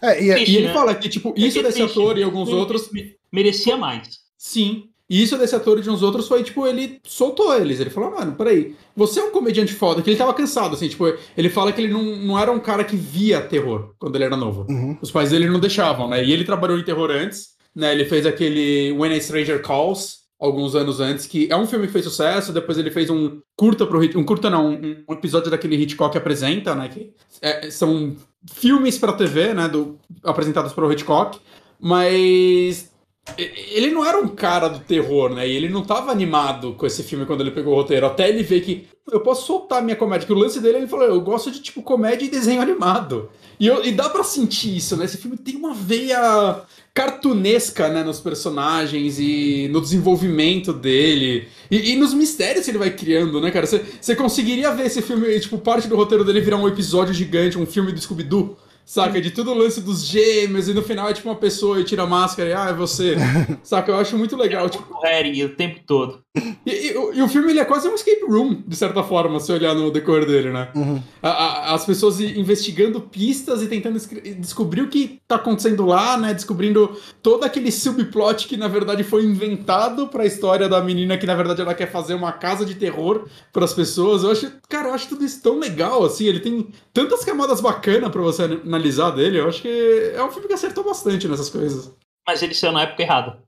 É, 0.00 0.22
e, 0.22 0.26
e, 0.26 0.56
ele 0.56 0.68
né? 0.68 0.72
fala 0.72 0.94
que, 0.94 1.08
tipo, 1.08 1.34
isso 1.36 1.58
é 1.58 1.62
desse 1.62 1.82
ator 1.82 2.18
e 2.18 2.22
alguns 2.22 2.48
outros... 2.48 2.90
Merecia 3.30 3.76
mais. 3.76 4.20
Sim. 4.38 4.84
E 5.08 5.22
isso 5.22 5.38
desse 5.38 5.54
ator 5.54 5.78
e 5.78 5.82
de 5.82 5.90
uns 5.90 6.02
outros 6.02 6.26
foi, 6.26 6.42
tipo, 6.42 6.66
ele 6.66 7.00
soltou 7.04 7.54
eles. 7.54 7.78
Ele 7.78 7.90
falou, 7.90 8.10
mano, 8.10 8.32
peraí, 8.32 8.74
você 8.94 9.20
é 9.20 9.24
um 9.24 9.30
comediante 9.30 9.72
foda, 9.72 10.02
que 10.02 10.10
ele 10.10 10.16
tava 10.16 10.34
cansado, 10.34 10.74
assim, 10.74 10.88
tipo, 10.88 11.06
ele 11.36 11.48
fala 11.48 11.72
que 11.72 11.80
ele 11.80 11.92
não, 11.92 12.02
não 12.02 12.38
era 12.38 12.50
um 12.50 12.58
cara 12.58 12.82
que 12.82 12.96
via 12.96 13.40
terror 13.40 13.94
quando 13.98 14.16
ele 14.16 14.24
era 14.24 14.36
novo. 14.36 14.66
Uhum. 14.68 14.98
Os 15.00 15.10
pais 15.10 15.30
dele 15.30 15.48
não 15.48 15.60
deixavam, 15.60 16.08
né? 16.08 16.24
E 16.24 16.32
ele 16.32 16.44
trabalhou 16.44 16.78
em 16.78 16.84
terror 16.84 17.10
antes, 17.10 17.50
né? 17.74 17.92
Ele 17.92 18.04
fez 18.04 18.26
aquele 18.26 18.92
When 18.92 19.12
a 19.12 19.20
Stranger 19.20 19.62
Calls, 19.62 20.25
alguns 20.38 20.74
anos 20.74 21.00
antes, 21.00 21.26
que 21.26 21.48
é 21.50 21.56
um 21.56 21.66
filme 21.66 21.86
que 21.86 21.92
fez 21.92 22.04
sucesso, 22.04 22.52
depois 22.52 22.76
ele 22.76 22.90
fez 22.90 23.08
um 23.08 23.40
curta 23.56 23.86
pro 23.86 24.00
um 24.18 24.24
curta 24.24 24.50
não, 24.50 24.70
um, 24.70 25.12
episódio 25.12 25.50
daquele 25.50 25.76
Hitchcock 25.76 26.16
apresenta, 26.16 26.74
né, 26.74 26.88
que 26.88 27.14
é, 27.40 27.70
são 27.70 28.14
filmes 28.52 28.98
para 28.98 29.14
TV, 29.14 29.54
né, 29.54 29.68
do 29.68 29.98
apresentados 30.22 30.72
pro 30.72 30.92
Hitchcock, 30.92 31.38
mas 31.80 32.90
ele 33.36 33.90
não 33.90 34.04
era 34.04 34.18
um 34.18 34.28
cara 34.28 34.68
do 34.68 34.78
terror, 34.80 35.34
né? 35.34 35.48
E 35.48 35.56
ele 35.56 35.68
não 35.68 35.82
tava 35.82 36.12
animado 36.12 36.74
com 36.74 36.86
esse 36.86 37.02
filme 37.02 37.26
quando 37.26 37.40
ele 37.40 37.50
pegou 37.50 37.72
o 37.72 37.76
roteiro. 37.76 38.06
Até 38.06 38.28
ele 38.28 38.42
ver 38.42 38.60
que 38.60 38.86
eu 39.10 39.20
posso 39.20 39.46
soltar 39.46 39.82
minha 39.82 39.96
comédia. 39.96 40.26
Que 40.26 40.32
o 40.32 40.38
lance 40.38 40.60
dele, 40.60 40.78
ele 40.78 40.86
falou, 40.86 41.06
eu 41.06 41.20
gosto 41.20 41.50
de 41.50 41.60
tipo 41.60 41.82
comédia 41.82 42.24
e 42.24 42.30
desenho 42.30 42.62
animado. 42.62 43.28
E, 43.58 43.66
eu, 43.66 43.84
e 43.84 43.90
dá 43.90 44.08
para 44.08 44.22
sentir 44.22 44.76
isso, 44.76 44.96
né? 44.96 45.04
Esse 45.04 45.18
filme 45.18 45.36
tem 45.36 45.56
uma 45.56 45.74
veia 45.74 46.62
cartunesca, 46.96 47.90
né? 47.90 48.02
Nos 48.02 48.20
personagens 48.20 49.18
e 49.18 49.68
no 49.70 49.82
desenvolvimento 49.82 50.72
dele. 50.72 51.46
E, 51.70 51.92
e 51.92 51.96
nos 51.96 52.14
mistérios 52.14 52.64
que 52.64 52.70
ele 52.70 52.78
vai 52.78 52.90
criando, 52.90 53.38
né, 53.38 53.50
cara? 53.50 53.66
Você 53.66 54.16
conseguiria 54.16 54.72
ver 54.72 54.86
esse 54.86 55.02
filme, 55.02 55.38
tipo, 55.38 55.58
parte 55.58 55.86
do 55.88 55.94
roteiro 55.94 56.24
dele 56.24 56.40
virar 56.40 56.56
um 56.56 56.66
episódio 56.66 57.12
gigante, 57.12 57.58
um 57.58 57.66
filme 57.66 57.92
do 57.92 58.00
Scooby-Doo? 58.00 58.56
Saca? 58.86 59.20
De 59.20 59.30
todo 59.30 59.50
o 59.50 59.54
lance 59.54 59.80
dos 59.82 60.06
gêmeos, 60.06 60.68
e 60.68 60.72
no 60.72 60.82
final 60.82 61.10
é 61.10 61.12
tipo 61.12 61.28
uma 61.28 61.34
pessoa 61.34 61.80
e 61.80 61.84
tira 61.84 62.04
a 62.04 62.06
máscara 62.06 62.48
e, 62.48 62.54
ah, 62.54 62.68
é 62.70 62.72
você. 62.72 63.16
Saca? 63.62 63.92
Eu 63.92 63.96
acho 63.96 64.16
muito 64.16 64.34
legal. 64.34 64.64
É 64.64 64.68
tipo... 64.70 64.98
Harry 65.02 65.44
o 65.44 65.54
tempo 65.54 65.80
todo. 65.86 66.22
E, 66.66 66.70
e, 66.70 66.92
e, 66.92 67.22
o 67.22 67.28
filme 67.28 67.50
ele 67.50 67.60
é 67.60 67.64
quase 67.64 67.88
um 67.88 67.94
escape 67.94 68.24
room, 68.28 68.62
de 68.66 68.76
certa 68.76 69.02
forma, 69.02 69.40
se 69.40 69.52
olhar 69.52 69.74
no 69.74 69.90
decorrer 69.90 70.26
dele, 70.26 70.50
né? 70.50 70.68
Uhum. 70.74 71.02
A, 71.22 71.30
a, 71.30 71.74
as 71.74 71.84
pessoas 71.84 72.20
investigando 72.20 73.00
pistas 73.00 73.62
e 73.62 73.68
tentando 73.68 73.98
descobrir 74.38 74.82
o 74.82 74.88
que 74.88 75.20
tá 75.26 75.36
acontecendo 75.36 75.86
lá, 75.86 76.16
né? 76.16 76.34
Descobrindo 76.34 76.96
todo 77.22 77.44
aquele 77.44 77.70
subplot 77.70 78.48
que 78.48 78.56
na 78.56 78.68
verdade 78.68 79.02
foi 79.04 79.24
inventado 79.24 80.08
para 80.08 80.24
a 80.24 80.26
história 80.26 80.68
da 80.68 80.82
menina 80.82 81.16
que 81.16 81.26
na 81.26 81.34
verdade 81.34 81.62
ela 81.62 81.74
quer 81.74 81.90
fazer 81.90 82.14
uma 82.14 82.32
casa 82.32 82.66
de 82.66 82.74
terror 82.74 83.26
para 83.52 83.64
as 83.64 83.72
pessoas. 83.72 84.22
Eu 84.22 84.32
acho, 84.32 84.52
cara, 84.68 84.88
eu 84.88 84.94
acho 84.94 85.08
tudo 85.08 85.24
isso 85.24 85.42
tão 85.42 85.58
legal, 85.58 86.04
assim. 86.04 86.26
Ele 86.26 86.40
tem 86.40 86.68
tantas 86.92 87.24
camadas 87.24 87.60
bacanas 87.60 88.10
para 88.10 88.22
você 88.22 88.42
analisar 88.42 89.10
dele. 89.10 89.38
Eu 89.38 89.48
acho 89.48 89.62
que 89.62 90.12
é 90.14 90.22
um 90.22 90.30
filme 90.30 90.48
que 90.48 90.54
acertou 90.54 90.84
bastante 90.84 91.28
nessas 91.28 91.48
coisas. 91.48 91.94
Mas 92.26 92.42
ele 92.42 92.54
saiu 92.54 92.72
na 92.72 92.82
época 92.82 93.02
errada. 93.02 93.42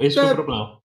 Esse 0.00 0.18
é, 0.18 0.22
foi 0.22 0.32
o 0.32 0.34
problema. 0.34 0.78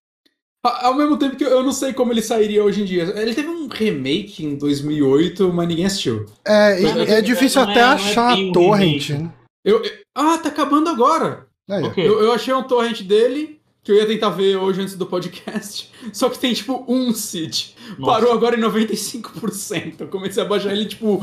Ao 0.62 0.94
mesmo 0.94 1.16
tempo 1.16 1.34
que 1.34 1.42
eu 1.42 1.62
não 1.64 1.72
sei 1.72 1.92
como 1.92 2.12
ele 2.12 2.22
sairia 2.22 2.62
hoje 2.62 2.82
em 2.82 2.84
dia. 2.84 3.02
Ele 3.16 3.34
teve 3.34 3.48
um 3.48 3.66
remake 3.66 4.44
em 4.44 4.54
2008, 4.56 5.52
mas 5.52 5.66
ninguém 5.66 5.86
assistiu. 5.86 6.26
É, 6.46 6.80
é, 6.80 7.10
é 7.14 7.20
difícil 7.20 7.60
até 7.60 7.80
é, 7.80 7.82
achar 7.82 8.32
a 8.32 8.52
torrent. 8.52 9.10
Né? 9.10 9.32
Eu, 9.64 9.82
eu, 9.82 9.90
ah, 10.14 10.38
tá 10.38 10.50
acabando 10.50 10.88
agora. 10.88 11.46
Okay. 11.68 12.06
Eu, 12.06 12.20
eu, 12.20 12.32
achei 12.32 12.52
um 12.54 12.62
torrent 12.62 13.02
dele 13.02 13.60
que 13.82 13.90
eu 13.90 13.96
ia 13.96 14.06
tentar 14.06 14.30
ver 14.30 14.56
hoje 14.56 14.82
antes 14.82 14.94
do 14.94 15.06
podcast. 15.06 15.90
Só 16.12 16.28
que 16.28 16.38
tem 16.38 16.54
tipo 16.54 16.84
um 16.86 17.12
seed. 17.12 17.70
Parou 18.00 18.32
agora 18.32 18.56
em 18.56 18.60
95%. 18.60 19.94
Eu 20.00 20.08
comecei 20.08 20.42
a 20.42 20.46
baixar 20.46 20.72
ele 20.72 20.86
tipo 20.86 21.20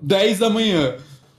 10 0.00 0.38
da 0.38 0.48
manhã. 0.48 0.96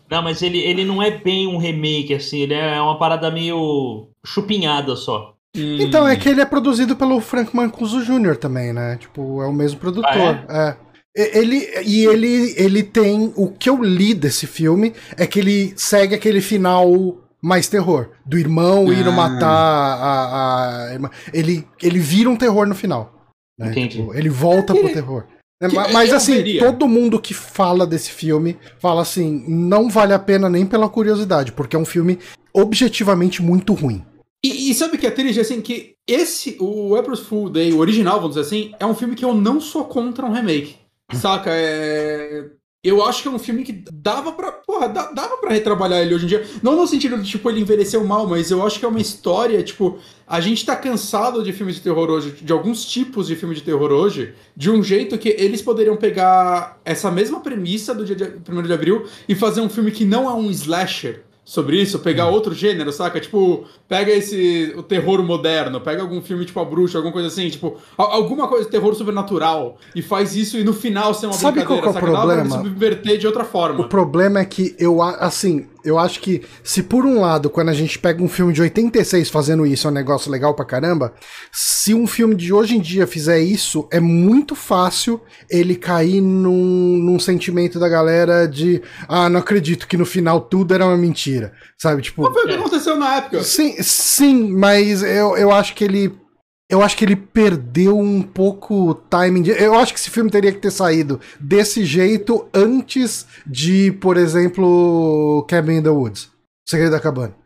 Não, 0.09 0.21
mas 0.21 0.41
ele, 0.41 0.59
ele 0.59 0.83
não 0.83 1.01
é 1.01 1.11
bem 1.11 1.47
um 1.47 1.57
remake, 1.57 2.13
assim. 2.13 2.39
Ele 2.41 2.53
é 2.53 2.79
uma 2.81 2.97
parada 2.97 3.31
meio 3.31 4.07
chupinhada 4.23 4.95
só. 4.95 5.35
Hum. 5.55 5.77
Então, 5.79 6.07
é 6.07 6.15
que 6.15 6.29
ele 6.29 6.41
é 6.41 6.45
produzido 6.45 6.95
pelo 6.95 7.19
Frank 7.21 7.55
Mancuso 7.55 8.03
Jr. 8.03 8.37
também, 8.37 8.71
né? 8.71 8.97
Tipo, 8.97 9.41
é 9.41 9.47
o 9.47 9.53
mesmo 9.53 9.79
produtor. 9.79 10.45
Ah, 10.47 10.75
é? 11.15 11.21
é. 11.21 11.37
Ele, 11.39 11.67
e 11.85 12.05
ele, 12.05 12.53
ele 12.55 12.83
tem. 12.83 13.33
O 13.35 13.51
que 13.51 13.69
eu 13.69 13.81
li 13.83 14.13
desse 14.13 14.45
filme 14.45 14.93
é 15.17 15.25
que 15.25 15.39
ele 15.39 15.73
segue 15.75 16.15
aquele 16.15 16.39
final 16.39 17.17
mais 17.41 17.67
terror. 17.67 18.09
Do 18.25 18.37
irmão 18.37 18.89
ah. 18.89 18.93
ir 18.93 19.11
matar 19.11 19.47
a, 19.47 20.85
a, 20.87 20.93
irmã. 20.93 21.09
Ele, 21.33 21.67
ele 21.81 21.99
vira 21.99 22.29
um 22.29 22.35
terror 22.35 22.67
no 22.67 22.75
final. 22.75 23.33
Né? 23.57 23.71
Entendi. 23.71 23.97
Tipo, 23.97 24.13
ele 24.13 24.29
volta 24.29 24.73
pro 24.73 24.93
terror. 24.93 25.25
É, 25.61 25.67
mas 25.91 26.13
assim, 26.13 26.35
veria. 26.35 26.63
todo 26.63 26.87
mundo 26.87 27.19
que 27.19 27.33
fala 27.33 27.85
desse 27.85 28.11
filme 28.11 28.57
fala 28.79 29.01
assim: 29.01 29.43
não 29.47 29.89
vale 29.89 30.13
a 30.13 30.19
pena 30.19 30.49
nem 30.49 30.65
pela 30.65 30.87
curiosidade, 30.87 31.51
porque 31.51 31.75
é 31.75 31.79
um 31.79 31.85
filme 31.85 32.17
objetivamente 32.53 33.41
muito 33.41 33.73
ruim. 33.73 34.05
E, 34.43 34.71
e, 34.71 34.73
sabe 34.73 34.97
que 34.97 35.05
é 35.05 35.11
triste, 35.11 35.39
assim, 35.39 35.61
que 35.61 35.95
esse, 36.07 36.55
o 36.59 36.95
April's 36.95 37.19
Fool 37.19 37.49
Day, 37.49 37.73
o 37.73 37.79
original, 37.79 38.21
vamos 38.21 38.35
dizer 38.35 38.47
assim, 38.47 38.73
é 38.79 38.85
um 38.85 38.95
filme 38.95 39.15
que 39.15 39.25
eu 39.25 39.33
não 39.33 39.59
sou 39.59 39.85
contra 39.85 40.25
um 40.25 40.31
remake. 40.31 40.77
Saca? 41.13 41.49
É... 41.51 42.49
Eu 42.81 43.03
acho 43.03 43.21
que 43.21 43.27
é 43.27 43.31
um 43.31 43.37
filme 43.37 43.65
que 43.65 43.83
dava 43.91 44.31
pra. 44.31 44.53
Porra, 44.53 44.87
dava 44.87 45.35
pra 45.37 45.51
retrabalhar 45.51 45.99
ele 45.99 46.15
hoje 46.15 46.23
em 46.23 46.27
dia. 46.29 46.47
Não 46.63 46.77
no 46.77 46.87
sentido 46.87 47.17
de, 47.17 47.29
tipo, 47.29 47.49
ele 47.49 47.59
envelheceu 47.59 48.01
mal, 48.05 48.25
mas 48.25 48.51
eu 48.51 48.65
acho 48.65 48.79
que 48.79 48.85
é 48.85 48.87
uma 48.87 49.01
história, 49.01 49.61
tipo. 49.61 49.99
A 50.25 50.39
gente 50.39 50.65
tá 50.65 50.77
cansado 50.77 51.43
de 51.43 51.51
filmes 51.51 51.75
de 51.75 51.81
terror 51.81 52.09
hoje, 52.09 52.31
de 52.41 52.53
alguns 52.53 52.85
tipos 52.85 53.27
de 53.27 53.35
filme 53.35 53.53
de 53.53 53.63
terror 53.63 53.91
hoje, 53.91 54.33
de 54.55 54.71
um 54.71 54.81
jeito 54.81 55.17
que 55.17 55.27
eles 55.27 55.61
poderiam 55.61 55.97
pegar 55.97 56.79
essa 56.85 57.11
mesma 57.11 57.41
premissa 57.41 57.93
do 57.93 58.05
dia 58.05 58.15
de 58.15 58.49
1 58.49 58.63
de 58.63 58.71
abril 58.71 59.05
e 59.27 59.35
fazer 59.35 59.59
um 59.59 59.67
filme 59.67 59.91
que 59.91 60.05
não 60.05 60.29
é 60.29 60.33
um 60.33 60.49
slasher 60.49 61.25
sobre 61.49 61.81
isso, 61.81 61.97
pegar 61.97 62.27
hum. 62.27 62.33
outro 62.33 62.53
gênero, 62.53 62.93
saca? 62.93 63.19
Tipo, 63.19 63.63
pega 63.87 64.11
esse 64.11 64.71
o 64.77 64.83
terror 64.83 65.23
moderno, 65.23 65.81
pega 65.81 66.03
algum 66.03 66.21
filme 66.21 66.45
tipo 66.45 66.59
A 66.59 66.63
Bruxa, 66.63 66.99
alguma 66.99 67.11
coisa 67.11 67.27
assim, 67.27 67.49
tipo, 67.49 67.75
alguma 67.97 68.47
coisa 68.47 68.69
terror 68.69 68.93
sobrenatural 68.93 69.75
e 69.95 70.01
faz 70.03 70.35
isso 70.35 70.59
e 70.59 70.63
no 70.63 70.73
final 70.73 71.11
ser 71.11 71.25
uma 71.25 71.33
Sabe 71.33 71.61
brincadeira, 71.61 71.81
qual 71.81 71.81
que 71.81 71.87
é 71.87 71.89
o 71.89 71.93
saca? 71.93 72.05
problema? 72.05 72.43
Dá 72.43 72.63
subverter 72.63 73.17
de 73.17 73.25
outra 73.25 73.43
forma. 73.43 73.81
O 73.81 73.89
problema 73.89 74.39
é 74.39 74.45
que 74.45 74.75
eu 74.77 75.01
assim, 75.01 75.65
eu 75.83 75.97
acho 75.97 76.19
que 76.19 76.41
se 76.63 76.83
por 76.83 77.05
um 77.05 77.19
lado, 77.19 77.49
quando 77.49 77.69
a 77.69 77.73
gente 77.73 77.97
pega 77.97 78.23
um 78.23 78.27
filme 78.27 78.53
de 78.53 78.61
86 78.61 79.29
fazendo 79.29 79.65
isso 79.65 79.87
é 79.87 79.91
um 79.91 79.93
negócio 79.93 80.31
legal 80.31 80.53
pra 80.53 80.65
caramba, 80.65 81.13
se 81.51 81.93
um 81.93 82.05
filme 82.05 82.35
de 82.35 82.53
hoje 82.53 82.77
em 82.77 82.81
dia 82.81 83.07
fizer 83.07 83.39
isso, 83.39 83.87
é 83.91 83.99
muito 83.99 84.55
fácil 84.55 85.21
ele 85.49 85.75
cair 85.75 86.21
num, 86.21 86.97
num 86.97 87.19
sentimento 87.19 87.79
da 87.79 87.87
galera 87.87 88.47
de 88.47 88.81
ah, 89.07 89.29
não 89.29 89.39
acredito 89.39 89.87
que 89.87 89.97
no 89.97 90.05
final 90.05 90.41
tudo 90.41 90.73
era 90.73 90.85
uma 90.85 90.97
mentira, 90.97 91.53
sabe? 91.77 92.01
Tipo. 92.01 92.23
Não 92.23 92.33
foi 92.33 92.43
o 92.43 92.47
que 92.47 92.53
aconteceu 92.53 92.95
na 92.95 93.15
época. 93.17 93.43
Sim, 93.43 93.75
sim, 93.81 94.51
mas 94.51 95.03
eu, 95.03 95.37
eu 95.37 95.51
acho 95.51 95.75
que 95.75 95.83
ele 95.83 96.19
eu 96.69 96.83
acho 96.83 96.95
que 96.95 97.03
ele 97.03 97.15
perdeu 97.15 97.97
um 97.97 98.21
pouco 98.21 98.89
o 98.91 98.93
timing. 98.93 99.41
De... 99.41 99.51
Eu 99.51 99.73
acho 99.73 99.91
que 99.91 99.99
esse 99.99 100.11
filme 100.11 100.29
teria 100.29 100.51
que 100.51 100.59
ter 100.59 100.71
saído 100.71 101.19
desse 101.39 101.83
jeito 101.83 102.47
antes 102.53 103.25
de, 103.45 103.91
por 103.93 104.17
exemplo, 104.17 105.43
Cabin 105.49 105.77
in 105.77 105.83
the 105.83 105.89
Woods. 105.89 106.29
Segredo 106.67 106.91
da 106.91 106.99
Cabana. 106.99 107.38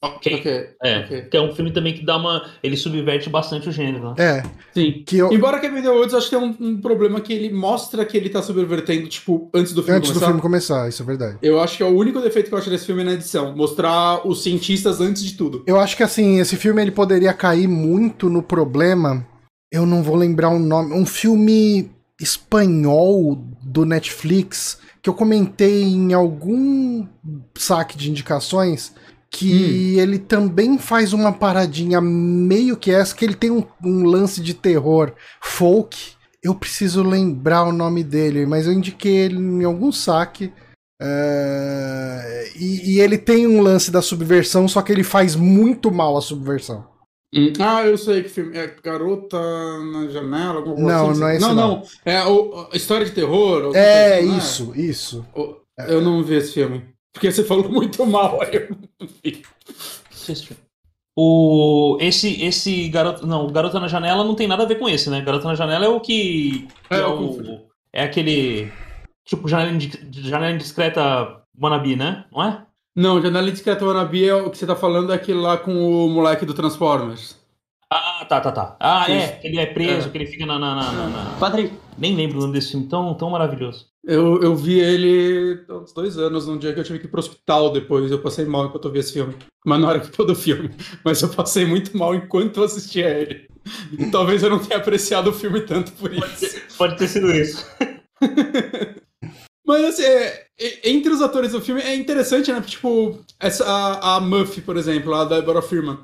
Ok. 0.00 0.32
okay. 0.32 0.68
É, 0.82 0.98
okay. 1.00 1.22
que 1.22 1.36
é 1.36 1.40
um 1.40 1.52
filme 1.52 1.72
também 1.72 1.92
que 1.92 2.04
dá 2.04 2.16
uma. 2.16 2.48
Ele 2.62 2.76
subverte 2.76 3.28
bastante 3.28 3.68
o 3.68 3.72
gênero, 3.72 4.10
né? 4.10 4.14
É. 4.18 4.42
Sim. 4.72 5.02
Que 5.04 5.18
eu... 5.18 5.32
Embora 5.32 5.58
Kevin 5.58 5.82
The 5.82 5.90
Woods, 5.90 6.14
acho 6.14 6.30
que 6.30 6.36
tem 6.36 6.44
um, 6.44 6.56
um, 6.60 6.80
problema 6.80 7.20
que 7.20 7.32
ele 7.32 7.52
mostra 7.52 8.04
que 8.04 8.16
ele 8.16 8.28
tá 8.28 8.40
subvertendo, 8.40 9.08
tipo, 9.08 9.50
antes 9.52 9.72
do 9.72 9.82
filme 9.82 9.98
antes 9.98 10.10
começar. 10.10 10.10
Antes 10.10 10.20
do 10.20 10.26
filme 10.26 10.40
começar, 10.40 10.88
isso 10.88 11.02
é 11.02 11.06
verdade. 11.06 11.38
Eu 11.42 11.60
acho 11.60 11.76
que 11.76 11.82
é 11.82 11.86
o 11.86 11.96
único 11.96 12.20
defeito 12.20 12.48
que 12.48 12.54
eu 12.54 12.58
acho 12.58 12.70
desse 12.70 12.86
filme 12.86 13.02
na 13.02 13.12
edição. 13.12 13.56
Mostrar 13.56 14.24
os 14.24 14.42
cientistas 14.42 15.00
antes 15.00 15.24
de 15.24 15.34
tudo. 15.34 15.64
Eu 15.66 15.80
acho 15.80 15.96
que, 15.96 16.04
assim, 16.04 16.38
esse 16.38 16.56
filme 16.56 16.80
ele 16.80 16.92
poderia 16.92 17.34
cair 17.34 17.66
muito 17.66 18.30
no 18.30 18.42
problema. 18.42 19.26
Eu 19.72 19.84
não 19.84 20.02
vou 20.02 20.14
lembrar 20.14 20.50
o 20.50 20.54
um 20.54 20.60
nome. 20.60 20.94
Um 20.94 21.04
filme 21.04 21.90
espanhol 22.20 23.34
do 23.62 23.84
Netflix 23.84 24.78
que 25.02 25.08
eu 25.08 25.14
comentei 25.14 25.82
em 25.82 26.12
algum 26.12 27.06
saque 27.56 27.96
de 27.96 28.10
indicações 28.10 28.92
que 29.30 29.96
hum. 29.96 30.00
ele 30.00 30.18
também 30.18 30.78
faz 30.78 31.12
uma 31.12 31.32
paradinha 31.32 32.00
meio 32.00 32.76
que 32.76 32.90
essa, 32.90 33.14
que 33.14 33.24
ele 33.24 33.34
tem 33.34 33.50
um, 33.50 33.64
um, 33.84 34.04
lance 34.04 34.40
de 34.40 34.54
terror 34.54 35.12
folk. 35.40 35.96
Eu 36.42 36.54
preciso 36.54 37.02
lembrar 37.02 37.64
o 37.64 37.72
nome 37.72 38.02
dele, 38.02 38.46
mas 38.46 38.66
eu 38.66 38.72
indiquei 38.72 39.16
ele 39.16 39.36
em 39.36 39.64
algum 39.64 39.92
saque. 39.92 40.52
Uh, 41.00 42.58
e, 42.58 42.94
e, 42.94 43.00
ele 43.00 43.16
tem 43.16 43.46
um 43.46 43.60
lance 43.60 43.90
da 43.90 44.02
subversão, 44.02 44.66
só 44.66 44.82
que 44.82 44.90
ele 44.90 45.04
faz 45.04 45.36
muito 45.36 45.92
mal 45.92 46.16
a 46.16 46.20
subversão. 46.20 46.84
Hum. 47.32 47.52
Ah, 47.60 47.84
eu 47.84 47.98
sei 47.98 48.22
que 48.22 48.28
filme. 48.28 48.56
É 48.56 48.74
Garota 48.82 49.38
na 49.38 50.08
Janela? 50.08 50.64
Não, 50.76 51.10
assim, 51.10 51.20
não 51.20 51.28
é 51.28 51.36
isso. 51.36 51.46
Não, 51.46 51.54
não. 51.54 51.68
não. 51.68 51.82
É 52.04 52.24
o, 52.24 52.68
História 52.72 53.06
de 53.06 53.12
Terror? 53.12 53.76
É, 53.76 54.18
assim, 54.18 54.36
isso, 54.36 54.72
é? 54.74 54.80
isso. 54.80 55.26
Eu 55.86 56.00
não 56.00 56.24
vi 56.24 56.36
esse 56.36 56.52
filme. 56.52 56.88
Porque 57.12 57.30
você 57.30 57.44
falou 57.44 57.68
muito 57.70 58.04
mal, 58.06 58.40
aí 58.42 58.56
eu. 58.56 58.87
O, 61.16 61.98
esse, 62.00 62.44
esse 62.44 62.88
garoto. 62.88 63.26
Não, 63.26 63.48
Garota 63.48 63.80
na 63.80 63.88
Janela 63.88 64.22
não 64.22 64.34
tem 64.34 64.46
nada 64.46 64.62
a 64.62 64.66
ver 64.66 64.78
com 64.78 64.88
esse, 64.88 65.10
né? 65.10 65.20
Garota 65.20 65.48
na 65.48 65.54
Janela 65.54 65.84
é 65.84 65.88
o 65.88 66.00
que. 66.00 66.68
que 66.88 66.94
é, 66.94 66.98
é, 66.98 67.06
o, 67.06 67.66
é, 67.92 68.02
aquele. 68.04 68.72
Tipo, 69.24 69.48
janela, 69.48 69.76
janela 70.12 70.52
indiscreta 70.52 71.42
wannabe, 71.60 71.96
né? 71.96 72.24
Não 72.32 72.42
é? 72.42 72.64
Não, 72.94 73.20
janela 73.20 73.48
indiscreta 73.48 73.84
wannabe 73.84 74.28
é 74.28 74.34
o 74.34 74.50
que 74.50 74.58
você 74.58 74.66
tá 74.66 74.76
falando, 74.76 75.12
é 75.12 75.16
aquele 75.16 75.40
lá 75.40 75.56
com 75.58 75.72
o 75.72 76.08
moleque 76.08 76.46
do 76.46 76.54
Transformers. 76.54 77.37
Ah, 77.90 78.26
tá, 78.28 78.40
tá, 78.40 78.52
tá. 78.52 78.76
Ah, 78.78 79.04
Sim. 79.06 79.12
é, 79.12 79.28
que 79.28 79.46
ele 79.46 79.58
é 79.58 79.66
preso, 79.66 80.08
é. 80.08 80.10
que 80.10 80.18
ele 80.18 80.26
fica 80.26 80.44
na. 80.44 80.58
na, 80.58 80.74
na, 80.74 81.08
na... 81.08 81.36
Padre. 81.38 81.72
Nem 81.96 82.14
lembro 82.14 82.38
o 82.38 82.40
nome 82.42 82.52
desse 82.52 82.72
filme 82.72 82.86
tão, 82.86 83.14
tão 83.14 83.30
maravilhoso. 83.30 83.86
Eu, 84.04 84.40
eu 84.40 84.54
vi 84.54 84.78
ele 84.78 85.64
há 85.68 85.74
uns 85.74 85.92
dois 85.92 86.16
anos, 86.16 86.46
num 86.46 86.58
dia 86.58 86.72
que 86.72 86.78
eu 86.78 86.84
tive 86.84 86.98
que 86.98 87.06
ir 87.06 87.08
pro 87.08 87.18
hospital 87.18 87.72
depois. 87.72 88.10
Eu 88.10 88.20
passei 88.20 88.44
mal 88.44 88.66
enquanto 88.66 88.86
eu 88.86 88.92
vi 88.92 88.98
esse 89.00 89.14
filme. 89.14 89.34
Mas 89.66 89.80
não 89.80 89.90
era 89.90 90.00
culpa 90.00 90.24
do 90.24 90.34
filme. 90.34 90.70
Mas 91.04 91.20
eu 91.22 91.28
passei 91.30 91.64
muito 91.64 91.96
mal 91.96 92.14
enquanto 92.14 92.58
eu 92.58 92.64
assistia 92.64 93.08
ele. 93.08 93.48
E 93.92 94.10
talvez 94.10 94.42
eu 94.42 94.50
não 94.50 94.58
tenha 94.58 94.78
apreciado 94.78 95.30
o 95.30 95.32
filme 95.32 95.60
tanto 95.62 95.92
por 95.92 96.12
isso. 96.12 96.20
Pode 96.22 96.40
ter, 96.40 96.62
pode 96.76 96.98
ter 96.98 97.08
sido 97.08 97.32
isso. 97.32 97.66
Mas 99.66 99.84
assim, 99.84 100.02
é, 100.04 100.48
entre 100.84 101.12
os 101.12 101.20
atores 101.20 101.52
do 101.52 101.60
filme 101.60 101.82
é 101.82 101.94
interessante, 101.94 102.50
né? 102.50 102.60
Tipo, 102.62 103.18
essa, 103.38 103.64
a, 103.66 104.16
a 104.16 104.20
Muffy, 104.20 104.62
por 104.62 104.76
exemplo, 104.76 105.14
a 105.14 105.24
Deborah 105.24 105.60
Firman. 105.60 105.98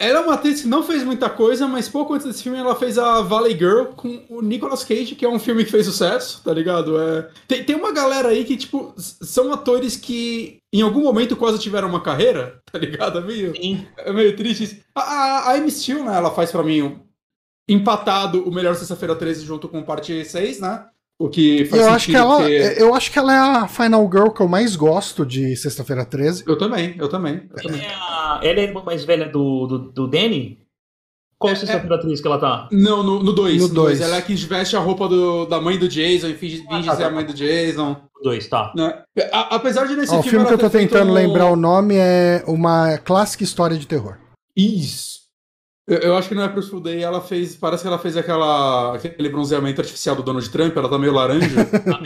Ela 0.00 0.20
é 0.20 0.22
uma 0.22 0.32
atriz 0.32 0.62
que 0.62 0.66
não 0.66 0.82
fez 0.82 1.04
muita 1.04 1.28
coisa, 1.28 1.68
mas 1.68 1.86
pouco 1.86 2.14
antes 2.14 2.26
desse 2.26 2.42
filme 2.42 2.56
ela 2.56 2.74
fez 2.74 2.96
a 2.96 3.20
Valley 3.20 3.52
Girl 3.52 3.84
com 3.94 4.24
o 4.30 4.40
Nicolas 4.40 4.82
Cage, 4.82 5.14
que 5.14 5.26
é 5.26 5.28
um 5.28 5.38
filme 5.38 5.62
que 5.62 5.70
fez 5.70 5.84
sucesso, 5.84 6.40
tá 6.42 6.54
ligado? 6.54 6.98
É... 6.98 7.28
Tem, 7.46 7.62
tem 7.62 7.76
uma 7.76 7.92
galera 7.92 8.28
aí 8.28 8.42
que, 8.46 8.56
tipo, 8.56 8.94
são 8.96 9.52
atores 9.52 9.96
que 9.96 10.58
em 10.72 10.80
algum 10.80 11.02
momento 11.02 11.36
quase 11.36 11.58
tiveram 11.58 11.86
uma 11.86 12.00
carreira, 12.00 12.62
tá 12.72 12.78
ligado? 12.78 13.18
É 13.18 13.20
meio, 13.20 13.54
Sim. 13.54 13.86
é 13.98 14.10
meio 14.10 14.34
triste. 14.34 14.82
A, 14.94 15.02
a, 15.02 15.38
a 15.50 15.54
Amy 15.56 15.70
Steel, 15.70 16.02
né, 16.02 16.16
ela 16.16 16.30
faz 16.30 16.50
pra 16.50 16.62
mim 16.62 16.98
empatado 17.68 18.42
o 18.48 18.52
melhor 18.52 18.74
Sexta-feira 18.76 19.14
13 19.14 19.44
junto 19.44 19.68
com 19.68 19.82
parte 19.82 20.24
6, 20.24 20.60
né? 20.60 20.86
O 21.20 21.28
que 21.28 21.66
faz 21.66 21.82
eu 21.82 21.90
acho 21.90 22.06
que 22.06 22.16
ela, 22.16 22.36
porque... 22.38 22.74
Eu 22.78 22.94
acho 22.94 23.12
que 23.12 23.18
ela 23.18 23.34
é 23.34 23.38
a 23.38 23.68
Final 23.68 24.10
Girl 24.10 24.30
que 24.30 24.40
eu 24.40 24.48
mais 24.48 24.74
gosto 24.74 25.26
de 25.26 25.54
Sexta-feira 25.54 26.02
13. 26.02 26.44
Eu 26.46 26.56
também, 26.56 26.94
eu 26.98 27.10
também. 27.10 27.46
Eu 27.54 27.62
também. 27.62 27.82
É 27.82 27.92
a... 27.92 28.40
Ela 28.42 28.60
é 28.60 28.62
a 28.62 28.66
irmã 28.66 28.82
mais 28.82 29.04
velha 29.04 29.28
do, 29.28 29.66
do, 29.66 29.78
do 29.78 30.06
Danny? 30.08 30.58
Qual 31.38 31.52
é, 31.52 31.56
Sexta-feira 31.56 31.96
é... 31.96 31.98
13 31.98 32.22
que 32.22 32.26
ela 32.26 32.38
tá? 32.38 32.68
Não, 32.72 33.02
no 33.02 33.34
2. 33.34 33.60
No 33.60 33.68
2. 33.68 34.00
Ela 34.00 34.16
é 34.16 34.22
que 34.22 34.34
veste 34.34 34.74
a 34.76 34.78
roupa 34.78 35.06
do, 35.08 35.44
da 35.44 35.60
mãe 35.60 35.78
do 35.78 35.86
Jason 35.86 36.28
e 36.28 36.34
finge, 36.34 36.64
ah, 36.70 36.82
tá, 36.82 36.96
ser 36.96 37.02
tá, 37.02 37.08
a 37.08 37.10
mãe 37.10 37.26
do 37.26 37.34
Jason. 37.34 37.90
No 38.16 38.22
2, 38.22 38.48
tá. 38.48 38.72
Né? 38.74 39.02
A, 39.30 39.56
apesar 39.56 39.86
de 39.86 39.96
nesse 39.96 40.14
Ó, 40.14 40.22
filme. 40.22 40.26
O 40.26 40.30
filme 40.30 40.46
que 40.46 40.54
eu 40.54 40.58
tô 40.58 40.70
tentando 40.70 41.12
lembrar 41.12 41.50
o 41.50 41.56
nome 41.56 41.96
é 41.96 42.42
uma 42.46 42.96
clássica 42.96 43.44
história 43.44 43.76
de 43.76 43.86
terror. 43.86 44.16
Isso. 44.56 45.19
Eu, 45.90 45.98
eu, 45.98 46.16
acho 46.16 46.28
que 46.28 46.36
no 46.36 46.44
April 46.44 46.62
Fool 46.62 46.80
Day 46.80 47.02
ela 47.02 47.20
fez. 47.20 47.56
Parece 47.56 47.82
que 47.82 47.88
ela 47.88 47.98
fez 47.98 48.16
aquela, 48.16 48.94
aquele 48.94 49.28
bronzeamento 49.28 49.80
artificial 49.80 50.14
do 50.14 50.22
Donald 50.22 50.48
Trump, 50.48 50.76
ela 50.76 50.88
tá 50.88 50.96
meio 50.96 51.12
laranja. 51.12 51.48
Tá 51.66 52.00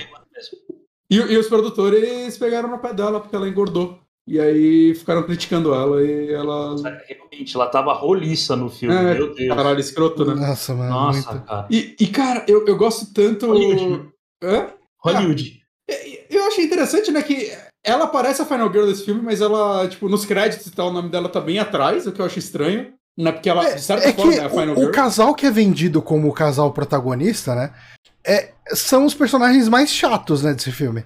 e, 1.11 1.17
e 1.17 1.37
os 1.37 1.49
produtores 1.49 2.39
pegaram 2.39 2.71
no 2.71 2.79
pé 2.79 2.95
dela 2.95 3.21
porque 3.21 3.37
ela 3.37 3.47
engordou. 3.47 3.99
E 4.27 4.41
aí 4.41 4.95
ficaram 4.95 5.23
criticando 5.23 5.75
ela 5.75 6.03
e 6.03 6.33
ela. 6.33 6.75
Realmente, 7.07 7.55
ela 7.55 7.67
tava 7.67 7.93
roliça 7.93 8.57
no 8.57 8.71
filme, 8.71 8.97
é, 8.97 9.15
meu 9.15 9.35
Deus. 9.35 9.55
Caralho, 9.55 9.79
escroto, 9.79 10.25
né? 10.25 10.35
Nossa, 10.35 10.75
mano. 10.75 10.91
Nossa, 10.91 11.33
muito... 11.33 11.47
cara. 11.47 11.67
E, 11.71 11.95
e, 12.01 12.07
cara, 12.07 12.43
eu, 12.49 12.67
eu 12.67 12.77
gosto 12.79 13.13
tanto. 13.13 13.49
Hollywood. 13.49 14.09
Hã? 14.43 14.69
Hollywood. 14.99 15.61
Ah, 15.91 15.95
eu 16.31 16.47
achei 16.47 16.65
interessante, 16.65 17.13
né, 17.13 17.23
que 17.23 17.53
ela 17.85 18.07
parece 18.07 18.41
a 18.41 18.47
Final 18.47 18.73
Girl 18.73 18.87
desse 18.87 19.05
filme, 19.05 19.21
mas 19.21 19.43
ela, 19.43 19.87
tipo, 19.87 20.09
nos 20.09 20.25
créditos 20.25 20.67
e 20.67 20.73
tal, 20.73 20.89
o 20.89 20.93
nome 20.93 21.11
dela 21.11 21.29
tá 21.29 21.41
bem 21.41 21.59
atrás, 21.59 22.07
o 22.07 22.13
que 22.13 22.21
eu 22.21 22.25
acho 22.25 22.39
estranho. 22.39 22.95
Não 23.17 23.29
é 23.29 23.33
porque 23.33 23.49
ela, 23.49 23.69
é, 23.69 23.75
de 23.75 23.81
certa 23.81 24.09
é 24.09 24.13
forma, 24.13 24.33
que 24.33 24.39
é 24.39 24.45
a 24.45 24.51
Final 24.51 24.75
o, 24.75 24.77
Girl. 24.77 24.89
O 24.89 24.93
casal 24.93 25.35
que 25.35 25.47
é 25.47 25.51
vendido 25.51 26.03
como 26.03 26.29
o 26.29 26.33
casal 26.33 26.73
protagonista, 26.73 27.55
né? 27.55 27.71
É, 28.27 28.51
são 28.73 29.05
os 29.05 29.15
personagens 29.15 29.69
mais 29.69 29.91
chatos, 29.91 30.43
né, 30.43 30.53
desse 30.53 30.73
filme. 30.73 31.05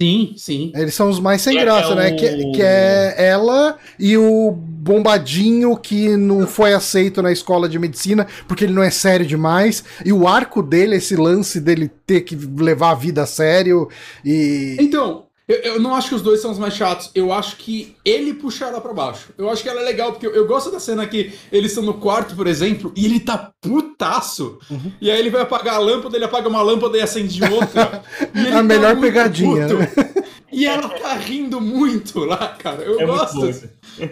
Sim, 0.00 0.34
sim. 0.36 0.72
Eles 0.76 0.94
são 0.94 1.10
os 1.10 1.18
mais 1.18 1.42
sem 1.42 1.58
é, 1.58 1.60
graça, 1.60 1.92
é 1.92 1.94
né? 1.96 2.12
O... 2.12 2.16
Que, 2.16 2.52
que 2.52 2.62
é 2.62 3.14
ela 3.18 3.76
e 3.98 4.16
o 4.16 4.52
bombadinho 4.52 5.76
que 5.76 6.16
não 6.16 6.46
foi 6.46 6.72
aceito 6.72 7.20
na 7.20 7.32
escola 7.32 7.68
de 7.68 7.80
medicina 7.80 8.24
porque 8.46 8.64
ele 8.64 8.72
não 8.72 8.82
é 8.82 8.90
sério 8.90 9.26
demais. 9.26 9.82
E 10.04 10.12
o 10.12 10.28
arco 10.28 10.62
dele, 10.62 10.94
esse 10.94 11.16
lance 11.16 11.60
dele 11.60 11.90
ter 12.06 12.20
que 12.20 12.36
levar 12.36 12.92
a 12.92 12.94
vida 12.94 13.24
a 13.24 13.26
sério 13.26 13.88
e. 14.24 14.76
Então, 14.78 15.26
eu, 15.48 15.56
eu, 15.56 15.80
não 15.80 15.94
acho 15.94 16.10
que 16.10 16.14
os 16.14 16.20
dois 16.20 16.40
são 16.40 16.50
os 16.50 16.58
mais 16.58 16.74
chatos. 16.74 17.10
Eu 17.14 17.32
acho 17.32 17.56
que 17.56 17.96
ele 18.04 18.34
puxa 18.34 18.66
ela 18.66 18.82
pra 18.82 18.92
baixo. 18.92 19.30
Eu 19.38 19.48
acho 19.48 19.62
que 19.62 19.68
ela 19.68 19.80
é 19.80 19.84
legal, 19.84 20.12
porque 20.12 20.26
eu, 20.26 20.34
eu 20.34 20.46
gosto 20.46 20.70
da 20.70 20.78
cena 20.78 21.06
que 21.06 21.32
eles 21.50 21.70
estão 21.70 21.82
no 21.82 21.94
quarto, 21.94 22.36
por 22.36 22.46
exemplo, 22.46 22.92
e 22.94 23.06
ele 23.06 23.18
tá 23.18 23.50
putaço. 23.60 24.58
Uhum. 24.70 24.92
E 25.00 25.10
aí 25.10 25.18
ele 25.18 25.30
vai 25.30 25.40
apagar 25.40 25.76
a 25.76 25.78
lâmpada, 25.78 26.16
ele 26.16 26.26
apaga 26.26 26.48
uma 26.48 26.60
lâmpada 26.60 26.98
e 26.98 27.00
acende 27.00 27.42
outra. 27.42 28.02
e 28.34 28.48
a 28.48 28.52
tá 28.52 28.62
melhor 28.62 29.00
pegadinha. 29.00 29.66
Né? 29.66 29.88
E 30.50 30.66
ela 30.66 30.88
tá 30.88 31.14
rindo 31.14 31.60
muito 31.60 32.20
lá, 32.20 32.56
cara. 32.58 32.82
Eu 32.82 32.98
é 32.98 33.06
gosto. 33.06 33.52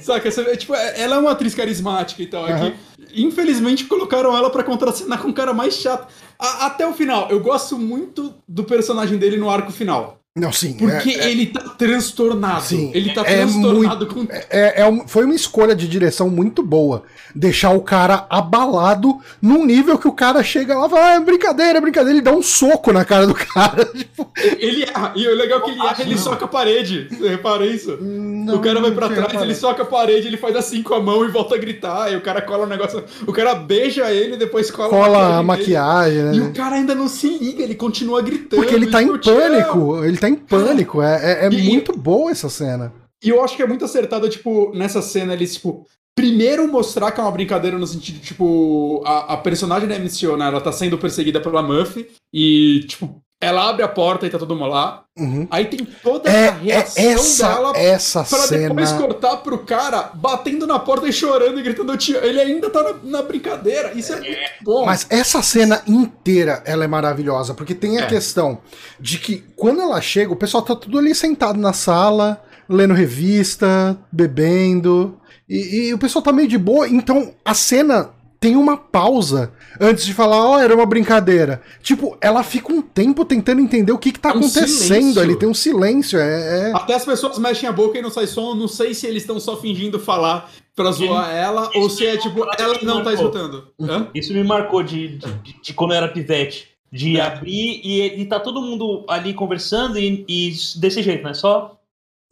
Saca? 0.00 0.30
Tipo, 0.56 0.74
é, 0.74 1.00
ela 1.00 1.16
é 1.16 1.18
uma 1.18 1.30
atriz 1.30 1.54
carismática 1.54 2.22
e 2.22 2.26
tal. 2.26 2.44
Uhum. 2.44 2.66
Aqui. 2.66 2.76
Infelizmente 3.14 3.84
colocaram 3.84 4.36
ela 4.36 4.50
para 4.50 4.62
contracenar 4.62 5.20
com 5.20 5.28
o 5.28 5.32
cara 5.32 5.54
mais 5.54 5.74
chato. 5.74 6.12
A, 6.38 6.66
até 6.66 6.86
o 6.86 6.92
final. 6.92 7.28
Eu 7.30 7.40
gosto 7.40 7.78
muito 7.78 8.34
do 8.46 8.64
personagem 8.64 9.16
dele 9.16 9.38
no 9.38 9.48
arco 9.48 9.72
final. 9.72 10.15
Não, 10.36 10.52
sim. 10.52 10.74
Porque 10.74 11.12
é, 11.12 11.24
é, 11.24 11.30
ele 11.30 11.46
tá 11.46 11.60
transtornado. 11.60 12.60
Sim, 12.62 12.90
ele 12.92 13.14
tá 13.14 13.22
é 13.22 13.38
transtornado 13.38 14.04
muito, 14.04 14.14
com. 14.14 14.26
É, 14.30 14.82
é, 14.82 15.04
foi 15.06 15.24
uma 15.24 15.34
escolha 15.34 15.74
de 15.74 15.88
direção 15.88 16.28
muito 16.28 16.62
boa. 16.62 17.04
Deixar 17.34 17.70
o 17.70 17.80
cara 17.80 18.26
abalado 18.28 19.18
num 19.40 19.64
nível 19.64 19.96
que 19.96 20.06
o 20.06 20.12
cara 20.12 20.42
chega 20.44 20.76
lá 20.76 20.86
e 20.86 20.90
fala: 20.90 21.14
ah, 21.14 21.20
brincadeira, 21.20 21.80
brincadeira. 21.80 22.18
Ele 22.18 22.20
dá 22.20 22.32
um 22.32 22.42
soco 22.42 22.92
na 22.92 23.02
cara 23.02 23.26
do 23.26 23.32
cara. 23.34 23.86
Tipo... 23.86 24.30
Ele 24.58 24.82
erra. 24.82 25.14
E 25.16 25.26
o 25.26 25.34
legal 25.34 25.60
é 25.60 25.62
que 25.62 25.70
ele 25.70 25.80
erra, 25.80 26.02
ele 26.02 26.18
soca 26.18 26.44
a 26.44 26.48
parede. 26.48 27.08
Você 27.10 27.28
repara 27.28 27.64
isso? 27.64 27.96
Não, 27.98 28.56
o 28.56 28.60
cara 28.60 28.78
vai 28.78 28.90
pra 28.90 29.08
trás, 29.08 29.40
ele 29.40 29.54
soca 29.54 29.84
a 29.84 29.86
parede, 29.86 30.26
ele 30.26 30.36
faz 30.36 30.54
assim 30.54 30.82
com 30.82 30.92
a 30.92 31.00
mão 31.00 31.24
e 31.24 31.28
volta 31.28 31.54
a 31.54 31.58
gritar. 31.58 32.12
E 32.12 32.16
o 32.16 32.20
cara 32.20 32.42
cola 32.42 32.64
o 32.64 32.66
um 32.66 32.68
negócio. 32.68 33.02
O 33.26 33.32
cara 33.32 33.54
beija 33.54 34.12
ele 34.12 34.36
depois 34.36 34.70
cola, 34.70 34.90
cola 34.90 35.38
a 35.38 35.42
maquiagem. 35.42 36.24
Né? 36.24 36.34
E 36.34 36.40
o 36.42 36.52
cara 36.52 36.76
ainda 36.76 36.94
não 36.94 37.08
se 37.08 37.26
liga, 37.38 37.62
ele 37.62 37.74
continua 37.74 38.20
gritando. 38.20 38.60
Porque 38.60 38.74
ele 38.74 38.88
tá 38.88 39.02
em 39.02 39.16
pânico. 39.16 40.04
Ele 40.04 40.18
tá 40.18 40.25
tá 40.26 40.30
em 40.30 40.36
pânico. 40.36 41.02
É, 41.02 41.44
é, 41.44 41.46
é 41.46 41.50
e, 41.50 41.62
muito 41.62 41.96
boa 41.96 42.30
essa 42.30 42.48
cena. 42.48 42.92
E 43.22 43.28
eu 43.28 43.42
acho 43.42 43.56
que 43.56 43.62
é 43.62 43.66
muito 43.66 43.84
acertado, 43.84 44.28
tipo, 44.28 44.72
nessa 44.74 45.00
cena 45.00 45.32
eles, 45.32 45.54
tipo, 45.54 45.86
primeiro 46.14 46.70
mostrar 46.70 47.12
que 47.12 47.20
é 47.20 47.22
uma 47.22 47.32
brincadeira 47.32 47.78
no 47.78 47.86
sentido, 47.86 48.20
tipo, 48.20 49.02
a, 49.04 49.34
a 49.34 49.36
personagem 49.36 49.88
da 49.88 49.98
MCO, 49.98 50.36
né, 50.36 50.46
ela 50.46 50.60
tá 50.60 50.72
sendo 50.72 50.98
perseguida 50.98 51.40
pela 51.40 51.62
Muffy 51.62 52.08
e, 52.32 52.80
tipo, 52.86 53.22
ela 53.40 53.68
abre 53.68 53.82
a 53.82 53.88
porta 53.88 54.26
e 54.26 54.30
tá 54.30 54.38
todo 54.38 54.54
mundo 54.56 54.70
lá. 54.70 55.04
Uhum. 55.18 55.46
Aí 55.50 55.66
tem 55.66 55.84
toda 56.02 56.28
É, 56.30 56.48
a 56.48 56.52
reação 56.52 57.02
é 57.02 57.06
essa, 57.12 57.48
dela 57.48 57.72
essa 57.76 58.24
pra 58.24 58.38
cena. 58.40 58.68
depois 58.68 58.92
cortar 58.92 59.36
pro 59.38 59.58
cara 59.58 60.10
batendo 60.14 60.66
na 60.66 60.78
porta 60.78 61.06
e 61.08 61.12
chorando 61.12 61.58
e 61.58 61.62
gritando 61.62 61.96
tio. 61.96 62.16
Ele 62.24 62.40
ainda 62.40 62.70
tá 62.70 62.82
na, 62.82 62.94
na 63.02 63.22
brincadeira. 63.22 63.92
Isso 63.94 64.12
é, 64.12 64.20
muito 64.20 64.38
bom. 64.62 64.84
Mas 64.86 65.06
essa 65.10 65.42
cena 65.42 65.82
inteira, 65.86 66.62
ela 66.66 66.84
é 66.84 66.86
maravilhosa, 66.86 67.52
porque 67.54 67.74
tem 67.74 67.98
a 67.98 68.02
É. 68.02 68.06
questão 68.06 68.58
de 68.98 69.18
que 69.18 69.44
quando 69.54 69.80
ela 69.82 70.00
chega, 70.00 70.32
o 70.32 70.36
pessoal 70.36 70.62
tá 70.62 70.74
tudo 70.74 70.98
ali 70.98 71.14
sentado 71.14 71.58
na 71.58 71.72
sala, 71.72 72.42
lendo 72.68 72.94
revista, 72.94 73.96
bebendo, 74.10 75.18
e, 75.48 75.88
e 75.88 75.94
o 75.94 75.98
pessoal 75.98 76.22
tá 76.22 76.32
meio 76.32 76.48
de 76.48 76.58
boa, 76.58 76.88
então 76.88 77.32
a 77.44 77.54
cena 77.54 78.10
tem 78.38 78.56
uma 78.56 78.76
pausa 78.76 79.52
antes 79.80 80.04
de 80.04 80.12
falar, 80.14 80.44
ó, 80.48 80.58
era 80.58 80.74
uma 80.74 80.86
brincadeira. 80.86 81.62
Tipo, 81.82 82.16
ela 82.20 82.42
fica 82.42 82.72
um 82.72 82.82
tempo 82.82 83.24
tentando 83.24 83.60
entender 83.60 83.92
o 83.92 83.98
que 83.98 84.12
que 84.12 84.20
tá 84.20 84.30
É 84.30 84.32
um 84.32 84.38
acontecendo 84.38 84.68
silêncio. 84.68 85.20
ali, 85.22 85.36
tem 85.36 85.48
um 85.48 85.54
silêncio, 85.54 86.18
é... 86.18 86.70
é- 86.70 86.72
Até 86.74 86.94
as 86.94 87.04
pessoas 87.04 87.38
mexem 87.38 87.68
a 87.68 87.72
boca 87.72 87.98
e 87.98 88.02
não 88.02 88.10
sai 88.10 88.26
som. 88.26 88.54
Não 88.54 88.68
sei 88.68 88.94
se 88.94 89.06
eles 89.06 89.22
estão 89.22 89.40
só 89.40 89.56
fingindo 89.56 89.98
falar 89.98 90.50
pra 90.74 90.90
zoar 90.92 91.30
ela 91.34 91.70
ou 91.74 91.88
se 91.88 92.06
é 92.06 92.16
tipo, 92.18 92.44
ela 92.58 92.78
não 92.82 93.02
tá 93.02 93.12
escutando. 93.14 93.68
Hã? 93.80 94.08
Isso 94.14 94.32
me 94.34 94.44
marcou 94.44 94.82
de, 94.82 95.16
de, 95.18 95.32
de- 95.42 95.62
de 95.62 95.72
quando 95.74 95.92
eu 95.92 95.96
era 95.96 96.08
pivete. 96.08 96.68
De 96.92 97.18
É. 97.18 97.20
abrir 97.20 97.80
e, 97.84 98.20
e 98.20 98.26
tá 98.26 98.38
todo 98.38 98.62
mundo 98.62 99.04
ali 99.08 99.34
conversando 99.34 99.98
e, 99.98 100.24
e 100.28 100.52
desse 100.76 101.02
jeito, 101.02 101.24
né? 101.24 101.34
Só. 101.34 101.76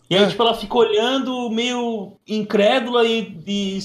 E 0.09 0.14
aí, 0.16 0.22
É. 0.24 0.26
tipo, 0.28 0.42
ela 0.42 0.55
fica 0.55 0.76
olhando 0.76 1.50
meio 1.50 2.12
incrédula 2.28 3.05
e, 3.05 3.36
e, 3.46 3.78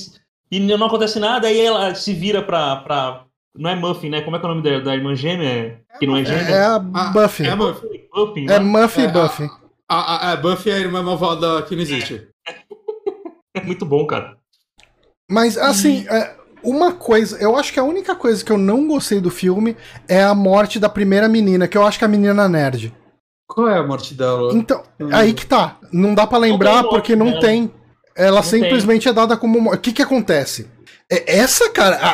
e 0.51 0.59
não 0.59 0.87
acontece 0.87 1.19
nada. 1.19 1.47
Aí 1.47 1.59
ela 1.59 1.93
se 1.95 2.13
vira 2.13 2.41
pra. 2.41 2.77
pra 2.77 3.23
não 3.57 3.69
é 3.69 3.75
Muffin, 3.75 4.09
né? 4.09 4.21
Como 4.21 4.35
é 4.35 4.39
que 4.39 4.45
é 4.45 4.49
o 4.49 4.55
nome 4.55 4.63
da, 4.69 4.79
da 4.79 4.95
irmã 4.95 5.15
gêmea? 5.15 5.81
Que 5.99 6.05
não 6.07 6.15
é 6.17 6.23
gêmea? 6.23 6.41
é 6.55 6.63
a 6.65 6.75
Ah, 6.75 7.11
Buffy. 7.11 7.45
É 7.45 7.49
É, 7.49 7.51
a 7.51 7.55
Buffy. 7.55 8.07
Muffin, 8.13 8.43
é 8.45 8.47
né? 8.47 8.59
Muffy 8.59 9.01
É, 9.01 9.03
e 9.05 9.07
a- 9.07 9.11
Buffy. 9.11 9.49
A, 9.91 9.95
a, 10.29 10.31
a 10.33 10.35
Buffy 10.37 10.69
é 10.69 10.75
a 10.75 10.79
irmã 10.79 11.01
malvada 11.01 11.61
que 11.63 11.75
não 11.75 11.81
existe. 11.81 12.27
É 13.55 13.61
muito 13.63 13.85
bom, 13.85 14.05
cara. 14.05 14.37
Mas, 15.29 15.57
assim, 15.57 16.05
é, 16.07 16.35
uma 16.63 16.93
coisa, 16.93 17.37
eu 17.41 17.55
acho 17.57 17.73
que 17.73 17.79
a 17.79 17.83
única 17.83 18.15
coisa 18.15 18.43
que 18.45 18.51
eu 18.51 18.57
não 18.57 18.87
gostei 18.87 19.19
do 19.19 19.29
filme 19.31 19.75
é 20.07 20.23
a 20.23 20.33
morte 20.35 20.79
da 20.79 20.89
primeira 20.89 21.27
menina, 21.27 21.67
que 21.67 21.77
eu 21.77 21.85
acho 21.85 21.97
que 21.97 22.03
é 22.05 22.07
a 22.07 22.09
menina 22.09 22.47
nerd. 22.47 22.93
Qual 23.47 23.67
é 23.67 23.77
a 23.79 23.83
morte 23.83 24.13
dela? 24.13 24.53
Então, 24.53 24.83
Hum. 24.99 25.09
aí 25.11 25.33
que 25.33 25.45
tá. 25.45 25.77
Não 25.91 26.13
dá 26.13 26.25
pra 26.27 26.37
lembrar 26.37 26.83
morte 26.83 26.89
porque 26.89 27.15
não 27.15 27.27
dela. 27.31 27.39
tem. 27.41 27.71
Ela 28.15 28.37
Não 28.37 28.43
simplesmente 28.43 29.07
é 29.07 29.13
dada 29.13 29.37
como. 29.37 29.59
mo- 29.61 29.73
O 29.73 29.77
que 29.77 29.91
que 29.93 30.01
acontece? 30.01 30.67
É- 31.09 31.37
Essa, 31.39 31.69
cara, 31.69 31.95
a, 31.97 32.09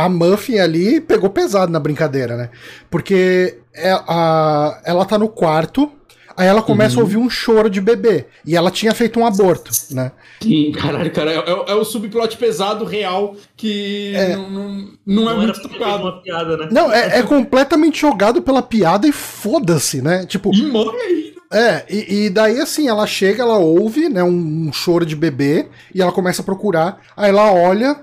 a, 0.00 0.04
a 0.04 0.08
Muffin 0.08 0.58
ali 0.58 1.00
pegou 1.00 1.30
pesado 1.30 1.70
na 1.70 1.78
brincadeira, 1.80 2.36
né? 2.36 2.50
Porque 2.90 3.58
é, 3.74 3.92
a, 3.92 4.80
ela 4.84 5.04
tá 5.04 5.16
no 5.18 5.28
quarto, 5.28 5.90
aí 6.36 6.46
ela 6.48 6.62
começa 6.62 6.94
Uhum. 6.96 7.00
a 7.00 7.04
ouvir 7.04 7.16
um 7.18 7.28
choro 7.30 7.68
de 7.70 7.80
bebê. 7.80 8.26
E 8.46 8.56
ela 8.56 8.70
tinha 8.70 8.94
feito 8.94 9.20
um 9.20 9.26
aborto, 9.26 9.70
né? 9.92 10.10
Sim, 10.42 10.72
caralho, 10.72 11.10
cara. 11.12 11.30
É, 11.32 11.36
é- 11.36 11.64
é 11.72 11.74
o 11.74 11.84
subplot 11.84 12.36
pesado 12.38 12.84
real 12.84 13.36
que 13.56 14.14
não, 14.34 14.50
não, 14.50 14.68
não 15.06 15.22
é 15.22 15.34
Não 15.34 15.42
era 15.42 15.52
muito 15.52 15.62
tocado. 15.62 16.02
uma 16.04 16.22
piada, 16.22 16.56
né? 16.56 16.68
Não, 16.72 16.90
é, 16.92 17.18
é 17.18 17.22
completamente 17.22 18.00
jogado 18.00 18.40
pela 18.42 18.62
piada 18.62 19.06
e 19.06 19.12
foda-se, 19.12 20.00
né? 20.02 20.24
Tipo, 20.26 20.52
E 20.54 20.62
morre 20.62 20.96
aí. 20.98 21.29
É, 21.52 21.84
e, 21.90 22.26
e 22.26 22.30
daí 22.30 22.60
assim, 22.60 22.88
ela 22.88 23.06
chega, 23.06 23.42
ela 23.42 23.58
ouve, 23.58 24.08
né, 24.08 24.22
um, 24.22 24.68
um 24.68 24.72
choro 24.72 25.04
de 25.04 25.16
bebê, 25.16 25.66
e 25.92 26.00
ela 26.00 26.12
começa 26.12 26.42
a 26.42 26.44
procurar, 26.44 27.00
aí 27.16 27.30
ela 27.30 27.52
olha, 27.52 28.02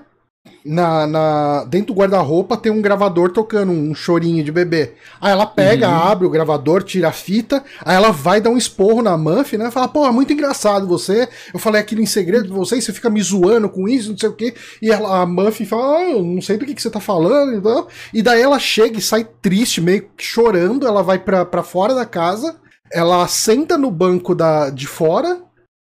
na, 0.64 1.06
na 1.06 1.64
dentro 1.64 1.94
do 1.94 1.98
guarda-roupa 1.98 2.56
tem 2.58 2.70
um 2.70 2.82
gravador 2.82 3.30
tocando 3.32 3.72
um 3.72 3.94
chorinho 3.94 4.44
de 4.44 4.52
bebê. 4.52 4.92
Aí 5.18 5.32
ela 5.32 5.46
pega, 5.46 5.88
Uhum. 5.88 5.94
abre 5.94 6.26
o 6.26 6.30
gravador, 6.30 6.82
tira 6.82 7.08
a 7.08 7.12
fita, 7.12 7.64
aí 7.82 7.96
ela 7.96 8.10
vai 8.10 8.38
dar 8.38 8.50
um 8.50 8.58
esporro 8.58 9.00
na 9.00 9.16
Muffy, 9.16 9.56
né, 9.56 9.70
fala, 9.70 9.88
pô, 9.88 10.06
é 10.06 10.10
muito 10.12 10.30
engraçado 10.30 10.86
você, 10.86 11.26
eu 11.54 11.58
falei 11.58 11.80
aquilo 11.80 12.02
em 12.02 12.06
segredo 12.06 12.48
pra 12.48 12.56
você, 12.56 12.76
e 12.76 12.82
você 12.82 12.92
fica 12.92 13.08
me 13.08 13.22
zoando 13.22 13.70
com 13.70 13.88
isso, 13.88 14.10
não 14.10 14.18
sei 14.18 14.28
o 14.28 14.34
quê, 14.34 14.54
e 14.82 14.90
ela, 14.90 15.22
a 15.22 15.26
Muffy 15.26 15.64
fala, 15.64 15.96
ah, 16.00 16.10
eu 16.10 16.22
não 16.22 16.42
sei 16.42 16.58
do 16.58 16.66
que, 16.66 16.74
que 16.74 16.82
você 16.82 16.90
tá 16.90 17.00
falando, 17.00 17.54
então... 17.56 17.86
e 18.12 18.20
daí 18.20 18.42
ela 18.42 18.58
chega 18.58 18.98
e 18.98 19.02
sai 19.02 19.26
triste, 19.40 19.80
meio 19.80 20.02
que 20.14 20.22
chorando, 20.22 20.86
ela 20.86 21.02
vai 21.02 21.18
pra, 21.18 21.46
pra 21.46 21.62
fora 21.62 21.94
da 21.94 22.04
casa, 22.04 22.56
ela 22.92 23.26
senta 23.28 23.76
no 23.78 23.90
banco 23.90 24.34
da, 24.34 24.70
de 24.70 24.86
fora 24.86 25.42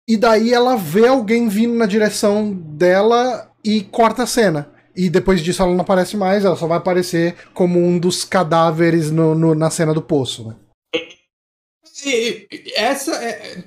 e 0.07 0.17
daí 0.17 0.53
ela 0.53 0.75
vê 0.75 1.07
alguém 1.07 1.47
vindo 1.47 1.73
na 1.75 1.85
direção 1.85 2.53
dela 2.53 3.49
e 3.63 3.81
corta 3.81 4.23
a 4.23 4.27
cena. 4.27 4.71
E 4.95 5.09
depois 5.09 5.41
disso 5.41 5.61
ela 5.61 5.71
não 5.73 5.81
aparece 5.81 6.17
mais, 6.17 6.43
ela 6.43 6.55
só 6.55 6.67
vai 6.67 6.77
aparecer 6.77 7.35
como 7.53 7.79
um 7.79 7.97
dos 7.97 8.25
cadáveres 8.25 9.09
no, 9.09 9.33
no- 9.33 9.55
na 9.55 9.69
cena 9.69 9.93
do 9.93 10.01
poço. 10.01 10.49
Né? 10.49 10.55
Essa 12.75 13.15
é. 13.23 13.63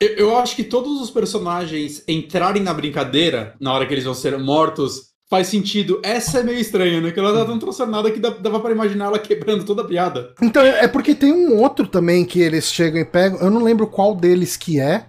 Eu 0.00 0.36
acho 0.38 0.54
que 0.54 0.62
todos 0.62 1.00
os 1.00 1.10
personagens 1.10 2.04
entrarem 2.06 2.62
na 2.62 2.72
brincadeira 2.72 3.56
na 3.60 3.72
hora 3.72 3.84
que 3.86 3.92
eles 3.92 4.04
vão 4.04 4.14
ser 4.14 4.38
mortos 4.38 5.07
faz 5.28 5.46
sentido. 5.46 6.00
Essa 6.02 6.40
é 6.40 6.42
meio 6.42 6.58
estranha, 6.58 7.00
né? 7.00 7.10
Que 7.10 7.20
ela 7.20 7.32
tá 7.32 7.44
tão 7.44 7.58
transtornada 7.58 8.10
que 8.10 8.18
dava 8.18 8.60
pra 8.60 8.72
imaginar 8.72 9.06
ela 9.06 9.18
quebrando 9.18 9.64
toda 9.64 9.82
a 9.82 9.86
piada. 9.86 10.32
Então 10.40 10.62
é 10.62 10.88
porque 10.88 11.14
tem 11.14 11.32
um 11.32 11.60
outro 11.60 11.86
também 11.86 12.24
que 12.24 12.40
eles 12.40 12.72
chegam 12.72 13.00
e 13.00 13.04
pegam, 13.04 13.38
eu 13.40 13.50
não 13.50 13.62
lembro 13.62 13.86
qual 13.86 14.14
deles 14.14 14.56
que 14.56 14.80
é. 14.80 15.04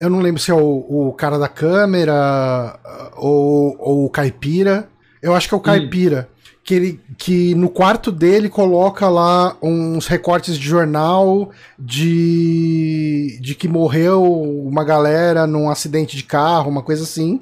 Eu 0.00 0.10
não 0.10 0.20
lembro 0.20 0.40
se 0.40 0.50
é 0.50 0.54
o, 0.54 1.08
o 1.08 1.12
cara 1.12 1.38
da 1.38 1.48
câmera 1.48 2.78
ou, 3.16 3.76
ou 3.78 4.04
o 4.04 4.10
caipira. 4.10 4.88
Eu 5.22 5.32
acho 5.32 5.48
que 5.48 5.54
é 5.54 5.56
o 5.56 5.60
caipira. 5.60 6.28
Que, 6.64 6.74
ele, 6.74 7.00
que 7.16 7.54
no 7.54 7.68
quarto 7.68 8.10
dele 8.10 8.48
coloca 8.48 9.08
lá 9.08 9.56
uns 9.62 10.06
recortes 10.06 10.56
de 10.58 10.64
jornal 10.64 11.50
de, 11.78 13.38
de 13.40 13.54
que 13.54 13.68
morreu 13.68 14.22
uma 14.22 14.84
galera 14.84 15.46
num 15.46 15.70
acidente 15.70 16.16
de 16.16 16.24
carro, 16.24 16.70
uma 16.70 16.82
coisa 16.82 17.04
assim. 17.04 17.40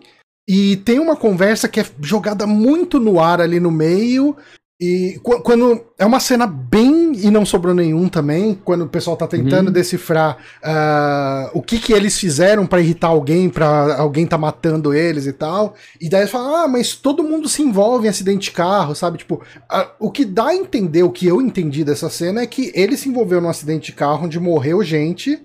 E 0.53 0.77
tem 0.79 0.99
uma 0.99 1.15
conversa 1.15 1.69
que 1.69 1.79
é 1.79 1.87
jogada 2.01 2.45
muito 2.47 2.99
no 2.99 3.21
ar 3.21 3.41
ali 3.41 3.61
no 3.61 3.71
meio. 3.71 4.37
E 4.83 5.21
qu- 5.23 5.43
quando. 5.43 5.79
É 5.99 6.07
uma 6.07 6.19
cena 6.19 6.47
bem. 6.47 7.13
E 7.15 7.31
não 7.31 7.45
sobrou 7.45 7.75
nenhum 7.75 8.09
também. 8.09 8.59
Quando 8.65 8.83
o 8.85 8.89
pessoal 8.89 9.15
tá 9.17 9.27
tentando 9.27 9.67
Uhum. 9.67 9.73
decifrar 9.75 10.39
ah, 10.65 11.51
o 11.53 11.61
que 11.61 11.79
que 11.79 11.93
eles 11.93 12.19
fizeram 12.19 12.67
pra 12.67 12.81
irritar 12.81 13.09
alguém, 13.09 13.51
pra 13.51 13.97
alguém 13.99 14.27
tá 14.27 14.39
matando 14.39 14.95
eles 14.95 15.27
e 15.27 15.33
tal. 15.35 15.75
E 16.01 16.09
daí 16.09 16.23
eles 16.23 16.31
falam, 16.31 16.57
ah, 16.57 16.67
mas 16.69 16.95
todo 16.97 17.23
mundo 17.23 17.47
se 17.49 17.61
envolve 17.63 18.07
em 18.07 18.11
acidente 18.11 18.45
de 18.45 18.53
carro, 18.53 18.95
sabe? 18.95 19.19
Tipo, 19.19 19.43
o 19.99 20.11
que 20.11 20.25
dá 20.25 20.47
a 20.47 20.55
entender, 20.57 21.03
o 21.03 21.11
que 21.11 21.27
eu 21.27 21.41
entendi 21.43 21.85
dessa 21.85 22.09
cena 22.09 22.41
é 22.41 22.47
que 22.47 22.73
ele 22.75 22.97
se 22.97 23.09
envolveu 23.11 23.41
num 23.41 23.51
acidente 23.51 23.87
de 23.87 23.93
carro 23.93 24.25
onde 24.25 24.41
morreu 24.41 24.83
gente. 24.83 25.39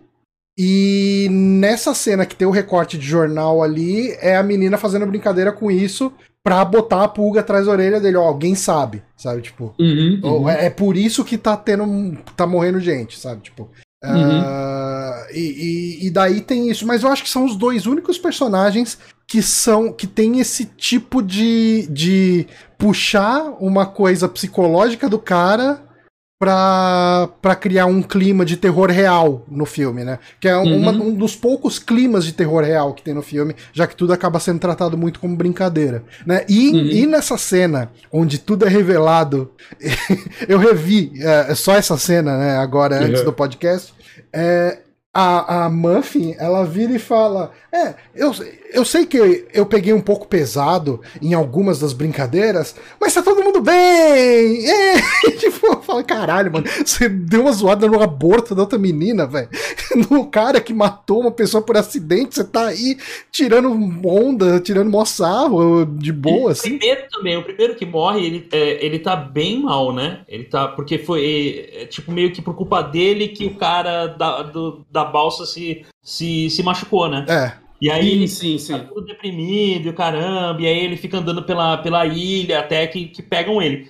E 0.57 1.27
nessa 1.31 1.93
cena 1.93 2.25
que 2.25 2.35
tem 2.35 2.47
o 2.47 2.51
recorte 2.51 2.97
de 2.97 3.05
jornal 3.05 3.61
ali, 3.61 4.11
é 4.21 4.37
a 4.37 4.43
menina 4.43 4.77
fazendo 4.77 5.05
brincadeira 5.05 5.51
com 5.51 5.69
isso 5.69 6.13
pra 6.43 6.63
botar 6.63 7.03
a 7.03 7.07
pulga 7.07 7.41
atrás 7.41 7.65
da 7.65 7.71
orelha 7.71 7.99
dele. 7.99 8.17
Ó, 8.17 8.23
alguém 8.23 8.55
sabe, 8.55 9.03
sabe? 9.17 9.41
Tipo, 9.41 9.73
ou 10.23 10.49
é, 10.49 10.67
é 10.67 10.69
por 10.69 10.95
isso 10.95 11.25
que 11.25 11.37
tá 11.37 11.57
tendo. 11.57 12.17
tá 12.37 12.47
morrendo 12.47 12.79
gente, 12.79 13.19
sabe? 13.19 13.41
Tipo. 13.41 13.69
ah, 14.45 15.27
e, 15.33 15.39
e- 16.03 16.07
e 16.07 16.09
daí 16.11 16.39
tem 16.41 16.69
isso, 16.69 16.85
mas 16.85 17.01
eu 17.03 17.09
acho 17.09 17.23
que 17.23 17.29
são 17.29 17.43
os 17.45 17.55
dois 17.55 17.85
únicos 17.87 18.17
personagens 18.19 18.97
que 19.27 19.41
são 19.41 19.91
que 19.91 20.05
tem 20.05 20.39
esse 20.39 20.65
tipo 20.65 21.21
de, 21.23 21.87
de 21.89 22.45
puxar 22.77 23.55
uma 23.59 23.85
coisa 23.87 24.29
psicológica 24.29 25.09
do 25.09 25.17
cara 25.17 25.81
pra 26.39 27.55
criar 27.59 27.85
um 27.85 28.01
clima 28.01 28.43
de 28.45 28.57
terror 28.57 28.89
real 28.91 29.45
no 29.49 29.65
filme, 29.65 30.03
né? 30.03 30.19
Que 30.39 30.47
é 30.49 30.55
uma- 30.57 30.91
Uhum. 30.91 31.07
um 31.07 31.13
dos 31.15 31.35
poucos 31.35 31.79
climas 31.79 32.25
de 32.25 32.33
terror 32.33 32.63
real 32.63 32.93
que 32.93 33.01
tem 33.01 33.13
no 33.13 33.21
filme, 33.21 33.55
já 33.73 33.87
que 33.87 33.95
tudo 33.95 34.11
acaba 34.13 34.39
sendo 34.39 34.59
tratado 34.59 34.97
muito 34.97 35.19
como 35.19 35.35
brincadeira, 35.35 36.03
né? 36.25 36.43
E, 36.49 36.69
Uhum. 36.71 36.77
e 36.87 37.05
nessa 37.05 37.37
cena, 37.37 37.89
onde 38.11 38.37
tudo 38.37 38.65
é 38.65 38.69
revelado, 38.69 39.51
eu 40.47 40.59
revi 40.59 41.11
é, 41.21 41.55
só 41.55 41.75
essa 41.75 41.97
cena, 41.97 42.37
né, 42.37 42.57
agora, 42.57 42.97
antes 43.03 43.19
Uhum. 43.19 43.25
do 43.25 43.33
podcast, 43.33 43.93
é, 44.33 44.79
a, 45.17 45.63
a 45.65 45.69
Muffin, 45.69 46.35
ela 46.37 46.65
vira 46.65 46.91
e 46.93 46.99
fala: 46.99 47.51
É, 47.71 47.93
eu, 48.13 48.33
eu 48.73 48.83
sei 48.83 49.05
que 49.05 49.47
eu, 49.53 49.65
peguei 49.65 49.93
um 49.93 50.01
pouco 50.01 50.27
pesado 50.27 50.99
em 51.21 51.33
algumas 51.33 51.79
das 51.79 51.93
brincadeiras, 51.93 52.75
mas 52.99 53.13
tá 53.13 53.21
todo 53.23 53.41
mundo 53.41 53.61
bem! 53.61 54.65
É! 55.25 55.31
tipo, 55.31 55.65
eu 55.67 55.81
falo: 55.81 56.03
Caralho, 56.03 56.51
mano, 56.51 56.65
você 56.85 57.07
deu 57.07 57.41
uma 57.43 57.53
zoada 57.53 57.87
no 57.87 58.01
aborto 58.01 58.53
da 58.53 58.61
outra 58.63 58.77
menina, 58.77 59.25
velho. 59.25 59.47
No 60.11 60.25
cara 60.27 60.59
que 60.59 60.73
matou 60.73 61.21
uma 61.21 61.31
pessoa 61.31 61.63
por 61.63 61.77
acidente, 61.77 62.35
você 62.35 62.43
tá 62.43 62.67
aí 62.67 62.97
tirando 63.31 63.71
onda, 64.05 64.59
tirando 64.59 64.89
mó 64.91 65.05
sarro, 65.05 65.85
de 65.85 66.11
boa, 66.11 66.49
O 66.49 66.51
assim. 66.51 66.77
primeiro 66.77 67.03
também, 67.09 67.37
o 67.37 67.43
primeiro 67.43 67.75
que 67.75 67.85
morre, 67.85 68.25
ele, 68.25 68.47
é, 68.51 68.85
ele 68.85 68.99
tá 68.99 69.15
bem 69.15 69.61
mal, 69.61 69.93
né? 69.93 70.21
Ele 70.27 70.43
tá. 70.43 70.67
Porque 70.67 70.97
foi 70.97 71.69
é, 71.73 71.85
tipo 71.85 72.11
meio 72.11 72.33
que 72.33 72.41
por 72.41 72.55
culpa 72.55 72.81
dele 72.81 73.29
que 73.29 73.45
o 73.45 73.55
cara 73.55 74.07
da, 74.07 74.41
do- 74.43 74.85
da 74.91 75.04
balsa 75.05 75.45
se, 75.45 75.85
se, 76.01 76.49
se 76.49 76.63
machucou, 76.63 77.07
né? 77.07 77.25
É. 77.29 77.53
E 77.81 77.91
aí 77.91 78.03
Sim, 78.03 78.11
ele 78.11 78.27
sim, 78.27 78.57
tá 78.57 78.79
sim. 78.79 78.85
tudo 78.87 79.05
deprimido 79.05 79.85
e 79.87 79.89
o 79.89 79.93
caramba, 79.93 80.61
e 80.61 80.65
aí 80.67 80.79
ele 80.79 80.95
fica 80.97 81.17
andando 81.17 81.43
pela, 81.43 81.77
pela 81.77 82.05
ilha 82.05 82.59
até 82.59 82.87
que, 82.87 83.07
que 83.07 83.21
pegam 83.21 83.61
ele. 83.61 83.89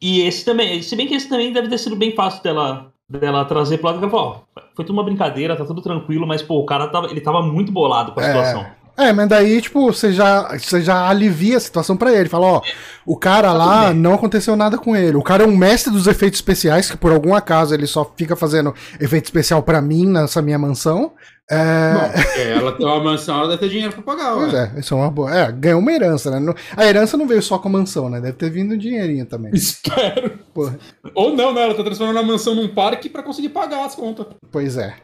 E 0.00 0.22
esse 0.22 0.44
também, 0.44 0.80
se 0.82 0.94
bem 0.96 1.06
que 1.06 1.14
esse 1.14 1.28
também 1.28 1.52
deve 1.52 1.68
ter 1.68 1.78
sido 1.78 1.96
bem 1.96 2.12
fácil 2.14 2.42
dela, 2.42 2.92
dela 3.08 3.44
trazer 3.44 3.78
pro 3.78 3.88
lado 3.88 4.06
e 4.06 4.10
falar, 4.10 4.22
ó, 4.22 4.40
foi 4.74 4.84
tudo 4.84 4.92
uma 4.96 5.04
brincadeira, 5.04 5.56
tá 5.56 5.64
tudo 5.64 5.82
tranquilo, 5.82 6.26
mas, 6.26 6.40
pô, 6.42 6.58
o 6.60 6.66
cara 6.66 6.88
tava, 6.88 7.08
ele 7.10 7.20
tava 7.20 7.42
muito 7.42 7.70
bolado 7.72 8.12
com 8.12 8.20
a 8.20 8.22
É. 8.22 8.26
situação. 8.26 8.66
É, 8.98 9.12
mas 9.12 9.28
daí, 9.28 9.62
tipo, 9.62 9.92
você 9.92 10.12
já, 10.12 10.58
você 10.58 10.82
já 10.82 11.08
alivia 11.08 11.56
a 11.56 11.60
situação 11.60 11.96
pra 11.96 12.12
ele. 12.12 12.28
Fala, 12.28 12.46
ó, 12.46 12.62
o 13.06 13.16
cara 13.16 13.52
lá 13.52 13.94
não 13.94 14.14
aconteceu 14.14 14.56
nada 14.56 14.76
com 14.76 14.96
ele. 14.96 15.16
O 15.16 15.22
cara 15.22 15.44
é 15.44 15.46
um 15.46 15.56
mestre 15.56 15.92
dos 15.92 16.08
efeitos 16.08 16.38
especiais, 16.38 16.90
que 16.90 16.96
por 16.96 17.12
algum 17.12 17.32
acaso 17.32 17.72
ele 17.72 17.86
só 17.86 18.04
fica 18.16 18.34
fazendo 18.34 18.74
efeito 18.98 19.26
especial 19.26 19.62
pra 19.62 19.80
mim 19.80 20.04
nessa 20.04 20.42
minha 20.42 20.58
mansão. 20.58 21.12
É, 21.50 21.94
Bom, 21.94 22.12
porque 22.22 22.40
ela 22.40 22.72
tem 22.72 22.86
uma 22.86 23.00
mansão, 23.02 23.38
ela 23.38 23.48
deve 23.48 23.60
ter 23.60 23.68
dinheiro 23.70 23.92
pra 23.94 24.02
pagar, 24.02 24.34
pois 24.34 24.52
ué. 24.52 24.72
é, 24.76 24.80
isso 24.80 24.92
é 24.92 24.96
uma 24.98 25.10
boa. 25.10 25.34
É, 25.34 25.50
ganhou 25.50 25.80
uma 25.80 25.90
herança, 25.92 26.30
né? 26.38 26.54
A 26.76 26.84
herança 26.84 27.16
não 27.16 27.26
veio 27.26 27.40
só 27.42 27.58
com 27.58 27.68
a 27.68 27.72
mansão, 27.72 28.10
né? 28.10 28.20
Deve 28.20 28.34
ter 28.34 28.50
vindo 28.50 28.74
um 28.74 28.76
dinheirinho 28.78 29.24
também. 29.24 29.50
Espero. 29.54 30.38
Porra. 30.52 30.78
Ou 31.14 31.34
não, 31.34 31.54
né? 31.54 31.62
Ela 31.62 31.74
tá 31.74 31.82
transformando 31.82 32.18
a 32.18 32.22
mansão 32.22 32.54
num 32.54 32.68
parque 32.68 33.08
pra 33.08 33.22
conseguir 33.22 33.48
pagar 33.48 33.86
as 33.86 33.94
contas. 33.94 34.26
Pois 34.52 34.76
é. 34.76 34.94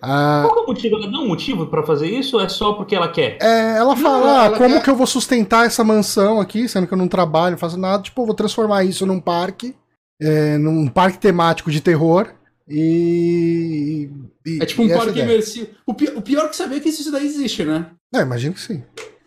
Ah, 0.00 0.42
Qual 0.44 0.58
é 0.62 0.64
o 0.64 0.66
motivo? 0.66 0.96
Ela 0.96 1.08
dá 1.10 1.18
um 1.20 1.28
motivo 1.28 1.66
pra 1.66 1.84
fazer 1.84 2.08
isso 2.08 2.36
ou 2.36 2.42
é 2.42 2.48
só 2.48 2.72
porque 2.72 2.96
ela 2.96 3.08
quer? 3.08 3.38
É, 3.40 3.76
ela 3.76 3.94
fala, 3.96 4.18
Não, 4.26 4.40
ah, 4.40 4.44
ela 4.46 4.58
como 4.58 4.74
quer- 4.74 4.82
que 4.82 4.90
eu 4.90 4.96
vou 4.96 5.06
sustentar 5.06 5.66
essa 5.66 5.84
mansão 5.84 6.40
aqui, 6.40 6.68
sendo 6.68 6.88
que 6.88 6.94
eu 6.94 6.98
não 6.98 7.06
trabalho, 7.06 7.52
não 7.52 7.58
faço 7.58 7.78
nada, 7.78 8.02
tipo, 8.02 8.20
eu 8.22 8.26
vou 8.26 8.34
transformar 8.34 8.82
isso 8.82 9.06
num 9.06 9.20
parque, 9.20 9.72
é, 10.20 10.58
num 10.58 10.88
parque 10.88 11.18
temático 11.18 11.70
de 11.70 11.80
terror, 11.80 12.26
e... 12.68 14.10
e- 14.46 14.58
É 14.62 14.66
tipo 14.66 14.82
um 14.82 14.88
parque 14.88 15.18
imersivo. 15.20 15.68
O, 15.86 15.94
pi- 15.94 16.12
o 16.14 16.22
pior 16.22 16.48
que 16.48 16.56
saber 16.56 16.76
é 16.76 16.80
que 16.80 16.88
isso 16.88 17.10
daí 17.12 17.26
existe, 17.26 17.64
né? 17.64 17.86
É, 18.14 18.20
imagino 18.20 18.54
que 18.54 18.60
sim. 18.60 18.82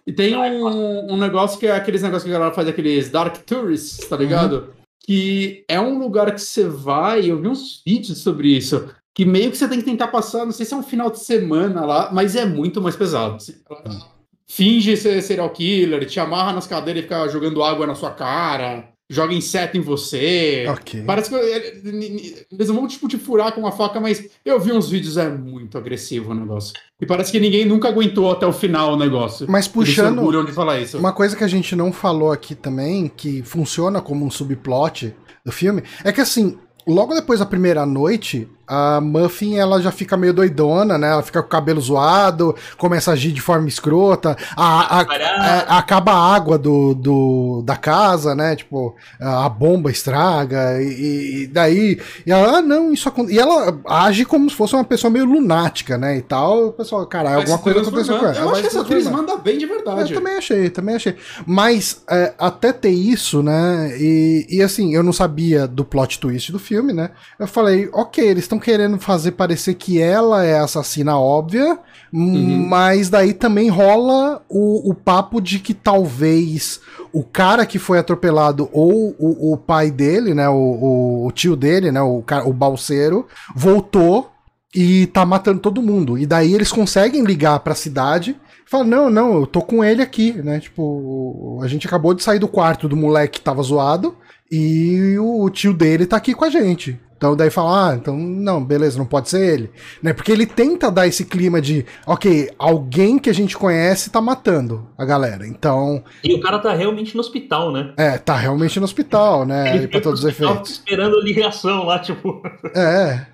E 0.07 0.13
tem 0.13 0.35
um, 0.35 1.13
um 1.13 1.17
negócio 1.17 1.57
que 1.59 1.65
é 1.65 1.71
aqueles 1.71 2.01
negócios 2.03 2.23
que 2.23 2.29
a 2.29 2.33
galera 2.33 2.53
faz, 2.53 2.67
aqueles 2.67 3.09
Dark 3.09 3.37
Tourists, 3.45 4.07
tá 4.07 4.15
ligado? 4.15 4.73
Que 5.03 5.63
é 5.67 5.79
um 5.79 5.97
lugar 5.99 6.31
que 6.33 6.41
você 6.41 6.63
vai, 6.67 7.29
eu 7.29 7.39
vi 7.41 7.47
uns 7.47 7.81
vídeos 7.85 8.19
sobre 8.19 8.49
isso, 8.55 8.87
que 9.15 9.25
meio 9.25 9.49
que 9.51 9.57
você 9.57 9.67
tem 9.67 9.79
que 9.79 9.85
tentar 9.85 10.07
passar, 10.09 10.45
não 10.45 10.51
sei 10.51 10.65
se 10.65 10.73
é 10.73 10.77
um 10.77 10.83
final 10.83 11.09
de 11.09 11.19
semana 11.19 11.85
lá, 11.85 12.09
mas 12.13 12.35
é 12.35 12.45
muito 12.45 12.81
mais 12.81 12.95
pesado. 12.95 13.35
Assim, 13.35 13.55
ela 13.69 14.15
Finge 14.47 14.95
ser 14.95 15.21
serial 15.23 15.49
killer, 15.49 16.05
te 16.05 16.19
amarra 16.19 16.53
nas 16.53 16.67
cadeiras 16.67 16.99
e 17.01 17.03
fica 17.03 17.27
jogando 17.29 17.63
água 17.63 17.87
na 17.87 17.95
sua 17.95 18.11
cara, 18.11 18.89
joga 19.09 19.33
inseto 19.33 19.77
em 19.77 19.81
você. 19.81 20.65
Ok. 20.69 21.03
Parece 21.05 21.29
que 21.29 21.35
ele- 21.35 22.45
eles 22.51 22.67
vão 22.69 22.87
tipo 22.87 23.07
te 23.07 23.17
furar 23.17 23.51
com 23.53 23.61
uma 23.61 23.71
faca, 23.71 23.99
mas 23.99 24.27
eu 24.43 24.59
vi 24.59 24.71
uns 24.71 24.89
vídeos, 24.89 25.17
é 25.17 25.29
muito 25.29 25.77
agressivo 25.77 26.31
o 26.31 26.35
negócio. 26.35 26.73
E 26.99 27.05
parece 27.05 27.31
que 27.31 27.39
ninguém 27.39 27.65
nunca 27.65 27.87
aguentou 27.87 28.31
até 28.31 28.45
o 28.47 28.53
final 28.53 28.93
o 28.93 28.97
negócio. 28.97 29.45
Mas 29.49 29.67
puxando, 29.67 30.19
orgulham 30.19 30.45
de 30.45 30.51
falar 30.51 30.79
isso. 30.79 30.97
uma 30.97 31.13
coisa 31.13 31.35
que 31.35 31.43
a 31.43 31.47
gente 31.47 31.75
não 31.75 31.91
falou 31.91 32.31
aqui 32.31 32.55
também, 32.55 33.07
que 33.15 33.43
funciona 33.43 34.01
como 34.01 34.25
um 34.25 34.31
subplot 34.31 35.13
do 35.45 35.51
filme, 35.51 35.83
é 36.03 36.11
que 36.11 36.21
assim, 36.21 36.57
logo 36.87 37.13
depois 37.13 37.39
da 37.39 37.45
primeira 37.45 37.85
noite, 37.85 38.47
a 38.67 38.99
Muffin 39.01 39.55
ela 39.57 39.81
já 39.81 39.91
fica 39.91 40.15
meio 40.17 40.33
doidona, 40.33 40.97
né? 40.97 41.09
Ela 41.11 41.21
fica 41.23 41.41
com 41.41 41.47
o 41.47 41.49
cabelo 41.49 41.79
zoado, 41.81 42.55
começa 42.77 43.11
a 43.11 43.13
agir 43.13 43.31
de 43.31 43.41
forma 43.41 43.67
escrota, 43.67 44.35
a, 44.55 44.99
a- 44.99 45.01
a- 45.01 45.77
acaba 45.77 46.11
a 46.13 46.35
água 46.35 46.57
do, 46.57 46.93
do- 46.93 47.61
da 47.65 47.75
casa, 47.75 48.33
né? 48.35 48.55
Tipo, 48.55 48.95
a 49.19 49.47
bomba 49.49 49.91
estraga, 49.91 50.81
e, 50.81 51.43
e 51.43 51.47
daí. 51.47 51.99
E 52.25 52.31
ela, 52.31 52.57
ah, 52.57 52.61
não, 52.61 52.91
isso 52.91 53.07
acontece. 53.09 53.35
E 53.35 53.39
ela 53.39 53.79
age 53.87 54.25
como 54.25 54.49
se 54.49 54.55
fosse 54.55 54.73
uma 54.75 54.83
pessoa 54.83 55.11
meio 55.11 55.25
lunática, 55.25 55.97
né? 55.97 56.17
E 56.17 56.21
tal. 56.21 56.67
O 56.67 56.71
pessoal, 56.73 57.05
caralho, 57.05 57.35
Vai 57.35 57.41
alguma 57.51 57.57
coisa 57.59 57.81
aconteceu 57.81 58.17
com 58.19 58.25
ela. 58.25 58.35
Eu 58.37 58.49
acho 58.49 58.61
que 58.61 58.67
essa 58.67 58.81
atriz 58.81 59.07
manda 59.07 59.35
bem 59.37 59.57
de 59.57 59.65
Eu 59.65 59.69
verdade. 59.75 60.13
também 60.13 60.35
achei, 60.37 60.69
também 60.69 60.95
achei. 60.95 61.15
Mas 61.45 62.03
é, 62.09 62.33
até 62.37 62.71
ter 62.73 62.89
isso, 62.89 63.41
né? 63.43 63.95
E, 63.99 64.45
e 64.49 64.61
assim, 64.61 64.93
eu 64.95 65.03
não 65.03 65.13
sabia 65.13 65.67
do 65.67 65.83
plot 65.85 66.19
twist 66.19 66.51
do 66.51 66.59
filme, 66.59 66.93
né? 66.93 67.11
Eu 67.39 67.47
falei, 67.47 67.89
ok, 67.93 68.23
eles 68.25 68.43
estão 68.43 68.54
querendo 68.59 68.97
fazer 68.99 69.31
parecer 69.31 69.73
que 69.75 70.01
ela 70.01 70.43
é 70.43 70.57
a 70.59 70.63
assassina 70.63 71.17
óbvia, 71.17 71.77
Uhum. 72.13 72.65
mas 72.69 73.09
daí 73.09 73.33
também 73.33 73.67
rola 73.67 74.41
o, 74.49 74.89
o 74.89 74.93
papo 74.93 75.41
de 75.41 75.59
que 75.59 75.73
talvez 75.73 76.79
o 77.11 77.23
cara 77.23 77.65
que 77.65 77.77
foi 77.77 77.99
atropelado 77.99 78.69
ou 78.71 79.13
o, 79.19 79.53
o 79.53 79.57
pai 79.57 79.91
dele, 79.91 80.33
né? 80.33 80.47
O, 80.47 81.25
o- 81.25 81.31
tio 81.33 81.55
dele, 81.57 81.91
né? 81.91 82.01
O, 82.01 82.23
o 82.45 82.53
balseiro, 82.53 83.27
voltou 83.53 84.29
e 84.73 85.07
tá 85.07 85.25
matando 85.25 85.59
todo 85.59 85.81
mundo. 85.81 86.17
E 86.17 86.25
daí 86.25 86.53
eles 86.53 86.71
conseguem 86.71 87.23
ligar 87.23 87.59
pra 87.59 87.75
cidade 87.75 88.37
Fala, 88.67 88.83
não, 88.83 89.11
não, 89.11 89.35
eu 89.41 89.45
tô 89.45 89.61
com 89.61 89.83
ele 89.83 90.01
aqui, 90.01 90.31
né? 90.41 90.59
Tipo, 90.59 91.59
a 91.61 91.67
gente 91.67 91.85
acabou 91.85 92.15
de 92.15 92.23
sair 92.23 92.39
do 92.39 92.47
quarto 92.47 92.89
do 92.89 92.95
moleque 92.97 93.37
que 93.37 93.45
tava 93.45 93.61
zoado 93.61 94.15
e 94.51 95.15
o 95.19 95.47
tio 95.51 95.71
dele 95.71 96.07
tá 96.07 96.17
aqui 96.17 96.33
com 96.33 96.45
a 96.45 96.49
gente. 96.49 96.99
Então 97.17 97.35
daí 97.35 97.49
fala, 97.49 97.91
ah, 97.91 97.95
então 97.95 98.15
não, 98.17 98.63
beleza, 98.63 98.97
não 98.97 99.05
pode 99.05 99.29
ser 99.29 99.53
ele. 99.53 99.71
Né? 100.01 100.13
Porque 100.13 100.31
ele 100.31 100.45
tenta 100.45 100.91
dar 100.91 101.07
esse 101.07 101.25
clima 101.25 101.61
de, 101.61 101.85
ok, 102.05 102.49
alguém 102.59 103.17
que 103.17 103.29
a 103.29 103.33
gente 103.33 103.57
conhece 103.57 104.09
tá 104.09 104.19
matando 104.21 104.87
a 104.97 105.05
galera. 105.05 105.47
Então, 105.47 106.03
E 106.23 106.33
o 106.33 106.41
cara 106.41 106.59
tá 106.59 106.73
realmente 106.73 107.15
no 107.15 107.21
hospital, 107.21 107.71
né? 107.71 107.93
é, 107.97 108.17
tá 108.17 108.35
realmente 108.35 108.79
no 108.79 108.85
hospital, 108.85 109.45
né? 109.45 109.75
Ele 109.75 109.87
pra 109.87 110.01
todos 110.01 110.19
os 110.21 110.25
efeitos. 110.25 110.71
Esperando 110.71 111.19
ligação 111.21 111.85
lá, 111.85 111.99
tipo. 111.99 112.41
É. 112.75 113.25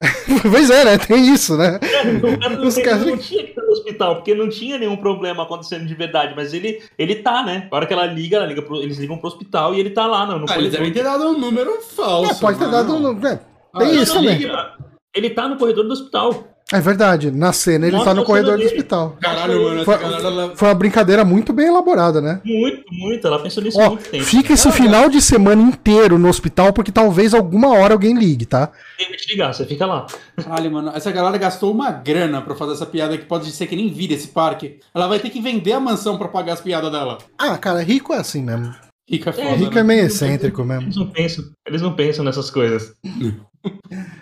pois 0.50 0.70
é, 0.70 0.84
né? 0.84 0.98
Tem 0.98 1.32
isso, 1.32 1.56
né? 1.56 1.78
Cara 1.78 2.50
não, 2.56 2.62
Os 2.66 2.76
ele 2.76 2.84
caras- 2.86 3.06
não 3.06 3.16
tinha 3.18 3.42
que 3.44 3.50
estar 3.50 3.62
no 3.62 3.72
hospital, 3.72 4.14
porque 4.16 4.34
não 4.34 4.48
tinha 4.48 4.78
nenhum 4.78 4.96
problema 4.96 5.42
acontecendo 5.42 5.84
de 5.86 5.94
verdade, 5.94 6.32
mas 6.34 6.54
ele, 6.54 6.82
ele 6.98 7.16
tá, 7.16 7.42
né? 7.44 7.68
A 7.70 7.76
hora 7.76 7.86
que 7.86 7.92
ela 7.92 8.06
liga, 8.06 8.36
ela 8.38 8.46
liga 8.46 8.62
pro- 8.62 8.80
eles 8.82 8.96
ligam 8.98 9.18
pro 9.18 9.28
hospital 9.28 9.74
e 9.74 9.80
ele 9.80 9.90
tá 9.90 10.06
lá, 10.06 10.24
não, 10.24 10.38
no 10.38 10.46
Ah, 10.48 10.56
eles 10.58 10.72
devem 10.72 10.92
ter 10.92 11.02
dado 11.04 11.24
um 11.28 11.38
número 11.38 11.82
falso. 11.82 12.32
É, 12.32 12.34
pode 12.40 12.58
ter 12.58 12.70
dado. 12.70 12.92
mano. 12.94 13.12
no- 13.12 13.26
é, 13.28 13.40
Ah, 13.74 13.78
tem 13.78 13.88
não, 13.88 14.02
isso 14.02 14.14
Não, 14.14 14.22
também. 14.22 14.38
liga. 14.38 14.72
Ele 15.14 15.30
tá 15.30 15.48
no 15.48 15.56
corredor 15.58 15.84
do 15.84 15.92
hospital. 15.92 16.44
É 16.72 16.80
verdade, 16.80 17.32
na 17.32 17.52
cena 17.52 17.86
ele 17.86 17.96
Mostra 17.96 18.14
tá 18.14 18.20
no 18.20 18.24
corredor 18.24 18.56
do 18.56 18.64
hospital. 18.64 19.16
Caralho, 19.20 19.60
mano, 19.64 19.84
Foi- 19.84 19.94
ela- 20.04 20.56
Foi 20.56 20.68
uma 20.68 20.74
brincadeira 20.74 21.24
muito 21.24 21.52
bem 21.52 21.66
elaborada, 21.66 22.20
né? 22.20 22.40
Muito, 22.44 22.84
muito. 22.92 23.26
Ela 23.26 23.40
pensou 23.42 23.60
nisso 23.62 23.76
Ó, 23.80 23.88
muito 23.90 24.08
tempo. 24.08 24.24
fica 24.24 24.52
esse 24.52 24.68
Ah, 24.68 24.72
final 24.72 25.08
de 25.10 25.20
semana 25.20 25.60
inteiro 25.60 26.16
no 26.16 26.28
hospital, 26.28 26.72
porque 26.72 26.92
talvez 26.92 27.34
alguma 27.34 27.70
hora 27.76 27.92
alguém 27.94 28.16
ligue, 28.16 28.46
tá? 28.46 28.70
Tem 28.96 29.08
que 29.10 29.16
te 29.16 29.32
ligar, 29.32 29.52
você 29.52 29.66
fica 29.66 29.84
lá. 29.84 30.06
Caralho, 30.36 30.70
mano, 30.70 30.92
essa 30.94 31.10
galera 31.10 31.36
gastou 31.38 31.72
uma 31.72 31.90
grana 31.90 32.40
pra 32.40 32.54
fazer 32.54 32.74
essa 32.74 32.86
piada 32.86 33.18
que 33.18 33.24
pode 33.24 33.50
ser 33.50 33.66
que 33.66 33.74
nem 33.74 33.92
vire 33.92 34.14
esse 34.14 34.28
parque. 34.28 34.78
Ela 34.94 35.08
vai 35.08 35.18
ter 35.18 35.30
que 35.30 35.40
vender 35.40 35.72
a 35.72 35.80
mansão 35.80 36.16
pra 36.16 36.28
pagar 36.28 36.52
as 36.52 36.60
piadas 36.60 36.92
dela. 36.92 37.18
Ah, 37.36 37.58
cara, 37.58 37.82
rico 37.82 38.14
é 38.14 38.18
assim 38.18 38.44
mesmo. 38.44 38.72
Rica 39.08 39.32
foda. 39.32 39.56
rico 39.56 39.74
né? 39.74 39.80
é 39.80 39.84
meio 39.84 40.06
excêntrico 40.06 40.62
mesmo. 40.64 40.84
Eles 40.84 40.96
não 40.96 41.08
pensam, 41.10 41.44
eles 41.66 41.82
não 41.82 41.94
pensam 41.94 42.24
nessas 42.24 42.48
coisas. 42.48 42.92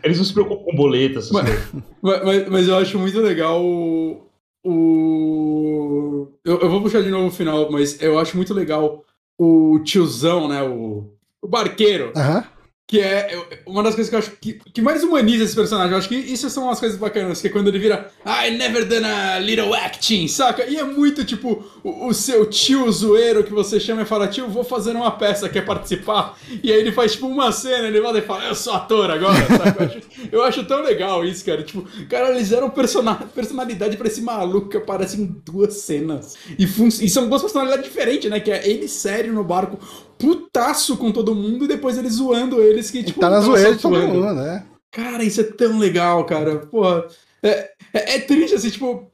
eles 0.03 0.19
não 0.19 0.25
se 0.25 0.33
preocupam 0.33 0.65
com 0.65 0.77
boletas, 0.77 1.25
essas 1.25 1.33
Mas- 1.33 1.45
coisas. 1.49 1.83
Mas, 2.03 2.49
mas- 2.49 2.69
eu 2.69 2.77
acho 2.77 2.99
muito 2.99 3.21
legal 3.21 3.65
o. 3.65 4.27
o- 4.65 6.29
Eu, 6.45 6.61
eu 6.61 6.71
vou 6.71 6.81
puxar 6.83 7.03
de 7.03 7.11
novo 7.11 7.27
o 7.29 7.31
final, 7.31 7.71
mas 7.71 8.01
eu 8.03 8.19
acho 8.19 8.37
muito 8.37 8.55
legal 8.55 9.05
o 9.39 9.79
tiozão, 9.85 10.49
né? 10.49 10.63
O, 10.63 11.13
o 11.43 11.49
barqueiro. 11.49 12.13
Aham. 12.17 12.45
Que 12.91 13.01
é 13.01 13.39
uma 13.67 13.83
das 13.83 13.95
coisas 13.95 14.09
que 14.09 14.15
eu 14.15 14.19
acho 14.19 14.31
que, 14.41 14.55
que 14.73 14.81
mais 14.81 15.05
humaniza 15.05 15.45
esse 15.45 15.55
personagem. 15.55 15.93
Eu 15.93 15.99
acho 15.99 16.09
que 16.09 16.15
isso 16.17 16.49
são 16.49 16.71
as 16.71 16.81
coisas 16.81 16.97
bacanas. 16.99 17.39
Que 17.39 17.49
é 17.49 17.51
quando 17.51 17.69
ele 17.69 17.79
vira 17.79 18.11
I 18.25 18.51
never 18.53 18.87
done 18.87 19.05
a 19.05 19.39
little 19.39 19.75
acting, 19.75 20.27
saca? 20.27 20.65
E 20.65 20.77
é 20.79 20.85
muito 20.85 21.23
tipo 21.23 21.63
o, 21.85 22.07
o 22.07 22.15
seu 22.15 22.47
tio 22.47 22.91
zoeiro 22.91 23.45
que 23.45 23.53
você 23.53 23.79
chama 23.79 24.01
e 24.01 24.07
fala: 24.07 24.27
Tio, 24.27 24.49
vou 24.49 24.65
fazer 24.65 24.93
uma 24.97 25.11
peça, 25.11 25.51
quer 25.51 25.67
participar? 25.67 26.39
E 26.63 26.73
aí 26.73 26.81
ele 26.81 26.91
faz 26.91 27.13
tipo 27.13 27.27
uma 27.27 27.53
cena, 27.53 27.89
ele 27.89 28.01
vai 28.01 28.17
e 28.17 28.23
fala: 28.23 28.47
Eu 28.47 28.55
sou 28.55 28.73
ator 28.73 29.11
agora, 29.11 29.37
saca? 29.47 29.83
Eu 29.83 29.87
acho, 29.87 29.99
eu 30.33 30.43
acho 30.45 30.65
tão 30.65 30.81
legal 30.83 31.23
isso, 31.27 31.45
cara. 31.45 31.63
Tipo, 31.63 31.87
cara, 32.09 32.31
eles 32.31 32.49
deram 32.49 32.71
persona- 32.71 33.17
personalidade 33.35 33.99
pra 33.99 34.09
esse 34.09 34.23
maluco 34.23 34.71
que 34.71 34.79
aparece 34.79 35.21
em 35.21 35.27
duas 35.45 35.75
cenas. 35.75 36.37
E, 36.59 36.65
e 36.65 37.09
são 37.11 37.29
duas 37.29 37.43
personalidades 37.43 37.85
diferentes, 37.85 38.31
né? 38.31 38.41
Que 38.41 38.51
é 38.51 38.67
ele 38.67 38.89
sério 38.89 39.31
no 39.35 39.45
barco, 39.45 39.79
putaço 40.19 40.97
com 40.97 41.13
todo 41.13 41.35
mundo, 41.35 41.65
e 41.65 41.69
depois 41.69 41.97
ele 41.97 42.09
zoando 42.09 42.61
eles 42.61 42.91
que, 42.91 43.03
tipo, 43.03 43.21
Tá 43.21 43.31
na 43.31 43.41
zoeira 43.41 43.75
de 43.75 43.83
todo 43.83 43.97
mundo, 43.97 44.35
né? 44.35 44.65
Cara, 44.91 45.23
isso 45.23 45.41
é 45.41 45.45
tão 45.45 45.79
legal, 45.79 46.25
cara. 46.25 46.59
Porra, 46.59 47.07
é, 47.43 47.71
é, 47.93 48.17
é 48.17 48.21
triste, 48.21 48.55
assim, 48.55 48.71
tipo. 48.71 49.11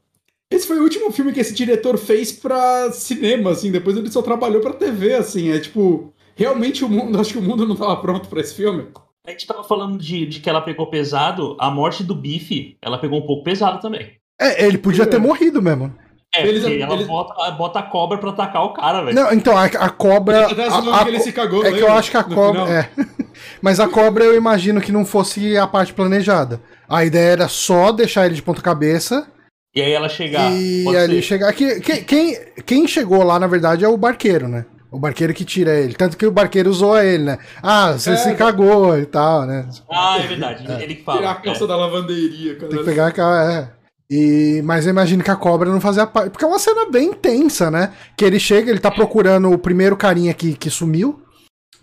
Esse 0.49 0.67
foi 0.67 0.79
o 0.79 0.83
último 0.83 1.11
filme 1.11 1.33
que 1.33 1.39
esse 1.39 1.53
diretor 1.53 1.97
fez 1.97 2.31
pra 2.31 2.91
cinema, 2.91 3.51
assim. 3.51 3.71
Depois 3.71 3.97
ele 3.97 4.11
só 4.11 4.21
trabalhou 4.21 4.61
pra 4.61 4.73
TV, 4.73 5.15
assim. 5.15 5.49
É 5.49 5.59
tipo. 5.59 6.13
Realmente 6.35 6.83
o 6.83 6.89
mundo. 6.89 7.19
Acho 7.19 7.33
que 7.33 7.39
o 7.39 7.41
mundo 7.41 7.67
não 7.67 7.75
tava 7.75 7.97
pronto 7.97 8.29
pra 8.29 8.41
esse 8.41 8.53
filme. 8.53 8.87
A 9.25 9.31
gente 9.31 9.47
tava 9.47 9.63
falando 9.63 9.97
de, 9.97 10.25
de 10.25 10.39
que 10.39 10.49
ela 10.49 10.61
pegou 10.61 10.89
pesado, 10.89 11.57
a 11.59 11.71
morte 11.71 12.03
do 12.03 12.13
Bife, 12.13 12.77
ela 12.79 12.99
pegou 12.99 13.19
um 13.19 13.25
pouco 13.25 13.43
pesado 13.43 13.81
também. 13.81 14.11
É, 14.39 14.65
ele 14.65 14.77
podia 14.77 15.07
ter 15.07 15.17
morrido 15.17 15.61
mesmo. 15.61 15.93
É, 16.37 16.47
Eles- 16.47 16.63
porque 16.63 16.81
ela 16.81 16.93
eles- 16.95 17.07
bota, 17.07 17.51
bota 17.51 17.79
a 17.79 17.83
cobra 17.83 18.17
pra 18.17 18.29
atacar 18.31 18.63
o 18.63 18.73
cara, 18.73 19.01
velho. 19.03 19.15
Não, 19.15 19.31
então, 19.33 19.57
a, 19.57 19.65
a 19.65 19.89
cobra. 19.89 20.47
Zoando 20.49 20.91
a- 20.91 21.01
a 21.01 21.03
que 21.03 21.09
ele 21.09 21.19
se 21.19 21.31
cagou, 21.31 21.61
é 21.65 21.69
que 21.69 21.77
eu 21.77 21.81
lembra? 21.81 21.93
acho 21.93 22.11
que 22.11 22.17
a 22.17 22.23
cobra. 22.23 22.61
É. 22.71 22.89
Mas 23.61 23.79
a 23.79 23.87
cobra 23.87 24.23
eu 24.23 24.35
imagino 24.35 24.79
que 24.81 24.91
não 24.91 25.05
fosse 25.05 25.57
a 25.57 25.67
parte 25.67 25.93
planejada. 25.93 26.61
A 26.89 27.03
ideia 27.03 27.31
era 27.31 27.47
só 27.47 27.91
deixar 27.91 28.25
ele 28.25 28.35
de 28.35 28.41
ponta-cabeça 28.41 29.27
E 29.75 29.81
aí 29.81 29.91
ela 29.91 30.07
chegar. 30.09 30.51
e 30.51 30.85
ali 30.95 31.21
chegar. 31.21 31.51
Que, 31.53 31.79
que- 31.81 32.01
quem, 32.03 32.37
quem 32.65 32.87
chegou 32.87 33.23
lá, 33.23 33.37
na 33.39 33.47
verdade, 33.47 33.83
é 33.83 33.87
o 33.87 33.97
barqueiro, 33.97 34.47
né? 34.47 34.65
O 34.91 34.97
barqueiro 34.99 35.33
que 35.33 35.43
tira 35.43 35.73
ele. 35.77 35.93
Tanto 35.93 36.15
que 36.15 36.25
o 36.25 36.31
barqueiro 36.31 36.71
zoa 36.71 37.03
ele, 37.03 37.23
né? 37.25 37.37
Ah, 37.61 37.91
você 37.93 38.11
é, 38.11 38.15
se 38.15 38.33
cagou 38.35 38.97
e 38.97 39.05
tal, 39.05 39.45
né? 39.45 39.67
Ah, 39.91 40.17
é 40.17 40.27
verdade. 40.27 40.65
É. 40.71 40.81
Ele 40.83 40.95
que 40.95 41.03
fala. 41.03 41.17
Tirar 41.19 41.31
a 41.31 41.35
calça 41.35 41.63
é. 41.65 41.67
da 41.67 41.75
lavanderia, 41.75 42.55
cara. 42.55 42.69
Tem 42.69 42.79
que 42.79 42.85
pegar 42.85 43.07
aquela. 43.07 43.51
É. 43.53 43.69
E, 44.09 44.61
mas 44.63 44.85
eu 44.85 44.91
imagino 44.91 45.23
que 45.23 45.31
a 45.31 45.35
cobra 45.35 45.71
não 45.71 45.81
fazia 45.81 46.05
parte. 46.05 46.29
Porque 46.29 46.45
é 46.45 46.47
uma 46.47 46.59
cena 46.59 46.89
bem 46.89 47.09
intensa, 47.09 47.71
né? 47.71 47.93
Que 48.15 48.23
ele 48.23 48.39
chega, 48.39 48.69
ele 48.69 48.79
tá 48.79 48.91
procurando 48.91 49.51
o 49.51 49.57
primeiro 49.57 49.97
carinha 49.97 50.33
que, 50.33 50.53
que 50.55 50.69
sumiu. 50.69 51.21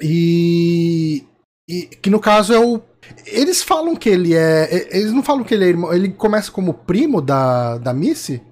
E, 0.01 1.25
e. 1.69 1.83
Que 2.01 2.11
no 2.11 2.21
caso 2.21 2.53
é 2.53 2.59
o. 2.61 2.81
Eles 3.27 3.63
falam 3.63 3.97
que 3.97 4.09
ele 4.09 4.35
é. 4.35 4.89
Eles 4.97 5.13
não 5.13 5.23
falam 5.23 5.43
que 5.45 5.53
ele 5.55 5.65
é 5.65 5.69
irmão. 5.69 5.93
Ele 5.93 6.11
começa 6.11 6.51
como 6.51 6.75
primo 6.75 7.21
da, 7.21 7.79
da 7.79 7.93
Missy? 7.93 8.43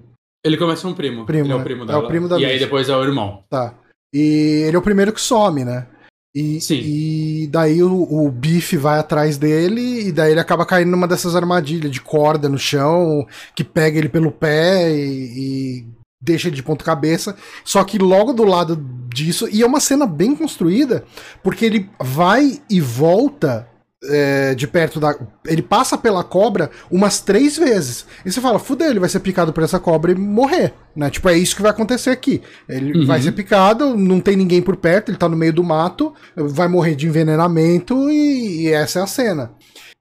Ele 0.45 0.57
começa 0.57 0.87
um 0.87 0.93
primo. 0.93 1.25
primo 1.25 1.45
ele 1.45 1.53
é 1.53 1.55
o 1.55 1.59
né? 1.59 1.63
primo 1.63 1.83
É 1.83 1.87
dela. 1.87 2.03
o 2.03 2.07
primo 2.07 2.27
da 2.27 2.37
e 2.39 2.45
aí 2.45 2.53
Missy. 2.53 2.65
depois 2.65 2.89
é 2.89 2.95
o 2.95 3.03
irmão. 3.03 3.43
Tá. 3.49 3.75
E 4.13 4.63
ele 4.67 4.75
é 4.75 4.79
o 4.79 4.83
primeiro 4.83 5.13
que 5.13 5.21
some, 5.21 5.63
né? 5.63 5.87
E, 6.33 6.61
Sim. 6.61 6.79
e 6.81 7.49
daí 7.51 7.83
o, 7.83 7.91
o 7.91 8.31
Biff 8.31 8.77
vai 8.77 8.99
atrás 8.99 9.37
dele 9.37 10.07
e 10.07 10.11
daí 10.13 10.31
ele 10.31 10.39
acaba 10.39 10.65
caindo 10.65 10.89
numa 10.89 11.07
dessas 11.07 11.35
armadilhas 11.35 11.91
de 11.91 11.99
corda 11.99 12.47
no 12.47 12.57
chão, 12.57 13.25
que 13.53 13.65
pega 13.65 13.97
ele 13.97 14.07
pelo 14.07 14.31
pé 14.31 14.95
e, 14.95 15.81
e 15.81 15.85
deixa 16.21 16.47
ele 16.47 16.55
de 16.55 16.63
ponta 16.63 16.85
cabeça. 16.85 17.35
Só 17.65 17.83
que 17.83 17.97
logo 17.97 18.31
do 18.31 18.43
lado 18.43 18.77
disso, 19.13 19.49
e 19.51 19.61
é 19.61 19.65
uma 19.65 19.81
cena 19.81 20.05
bem 20.05 20.35
construída, 20.35 21.03
porque 21.43 21.65
ele 21.65 21.89
vai 21.99 22.61
e 22.69 22.79
volta 22.79 23.67
é, 24.03 24.55
de 24.55 24.67
perto 24.67 24.99
da. 24.99 25.15
Ele 25.45 25.61
passa 25.61 25.97
pela 25.97 26.23
cobra 26.23 26.69
umas 26.89 27.19
três 27.19 27.57
vezes. 27.57 28.05
E 28.25 28.31
você 28.31 28.41
fala, 28.41 28.57
fudeu, 28.59 28.89
ele 28.89 28.99
vai 28.99 29.09
ser 29.09 29.19
picado 29.19 29.53
por 29.53 29.63
essa 29.63 29.79
cobra 29.79 30.11
e 30.11 30.15
morrer. 30.15 30.73
Né? 30.95 31.09
Tipo, 31.09 31.29
é 31.29 31.37
isso 31.37 31.55
que 31.55 31.61
vai 31.61 31.71
acontecer 31.71 32.09
aqui. 32.09 32.41
Ele 32.67 32.99
Uhum. 32.99 33.05
vai 33.05 33.21
ser 33.21 33.31
picado, 33.31 33.95
não 33.95 34.19
tem 34.19 34.35
ninguém 34.35 34.61
por 34.61 34.75
perto, 34.75 35.09
ele 35.09 35.17
tá 35.17 35.29
no 35.29 35.37
meio 35.37 35.53
do 35.53 35.63
mato, 35.63 36.13
vai 36.35 36.67
morrer 36.67 36.95
de 36.95 37.07
envenenamento 37.07 38.09
e, 38.09 38.63
e 38.63 38.67
essa 38.69 38.99
é 38.99 39.01
a 39.03 39.07
cena. 39.07 39.51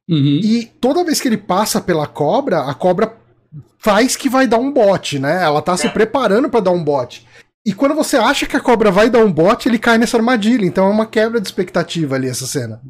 Uhum. 0.09 0.41
E 0.43 0.65
toda 0.81 1.05
vez 1.05 1.21
que 1.21 1.29
ele 1.29 1.37
passa 1.37 1.81
pela 1.81 2.07
cobra, 2.07 2.61
a 2.63 2.75
cobra 2.75 3.15
faz 3.79 4.17
que 4.17 4.29
vai 4.29 4.47
dar 4.47 4.59
um 4.59 4.73
bote, 4.73 5.19
né? 5.19 5.43
Ela 5.43 5.63
tá 5.63 5.77
se 5.77 5.87
É. 5.87 5.91
preparando 5.91 6.49
pra 6.51 6.61
dar 6.61 6.71
um 6.73 6.83
bote. 6.83 7.27
E 7.65 7.73
quando 7.75 7.95
você 7.95 8.17
acha 8.17 8.47
que 8.47 8.57
a 8.57 8.61
cobra 8.61 8.91
vai 8.91 9.09
dar 9.11 9.19
um 9.25 9.31
bote, 9.31 9.69
ele 9.69 9.79
cai 9.79 9.99
nessa 9.99 10.17
armadilha. 10.17 10.65
Então 10.65 10.87
é 10.87 10.91
uma 10.91 11.07
quebra 11.07 11.41
de 11.41 11.47
expectativa 11.47 12.15
ali 12.17 12.27
essa 12.29 12.47
cena. 12.47 12.81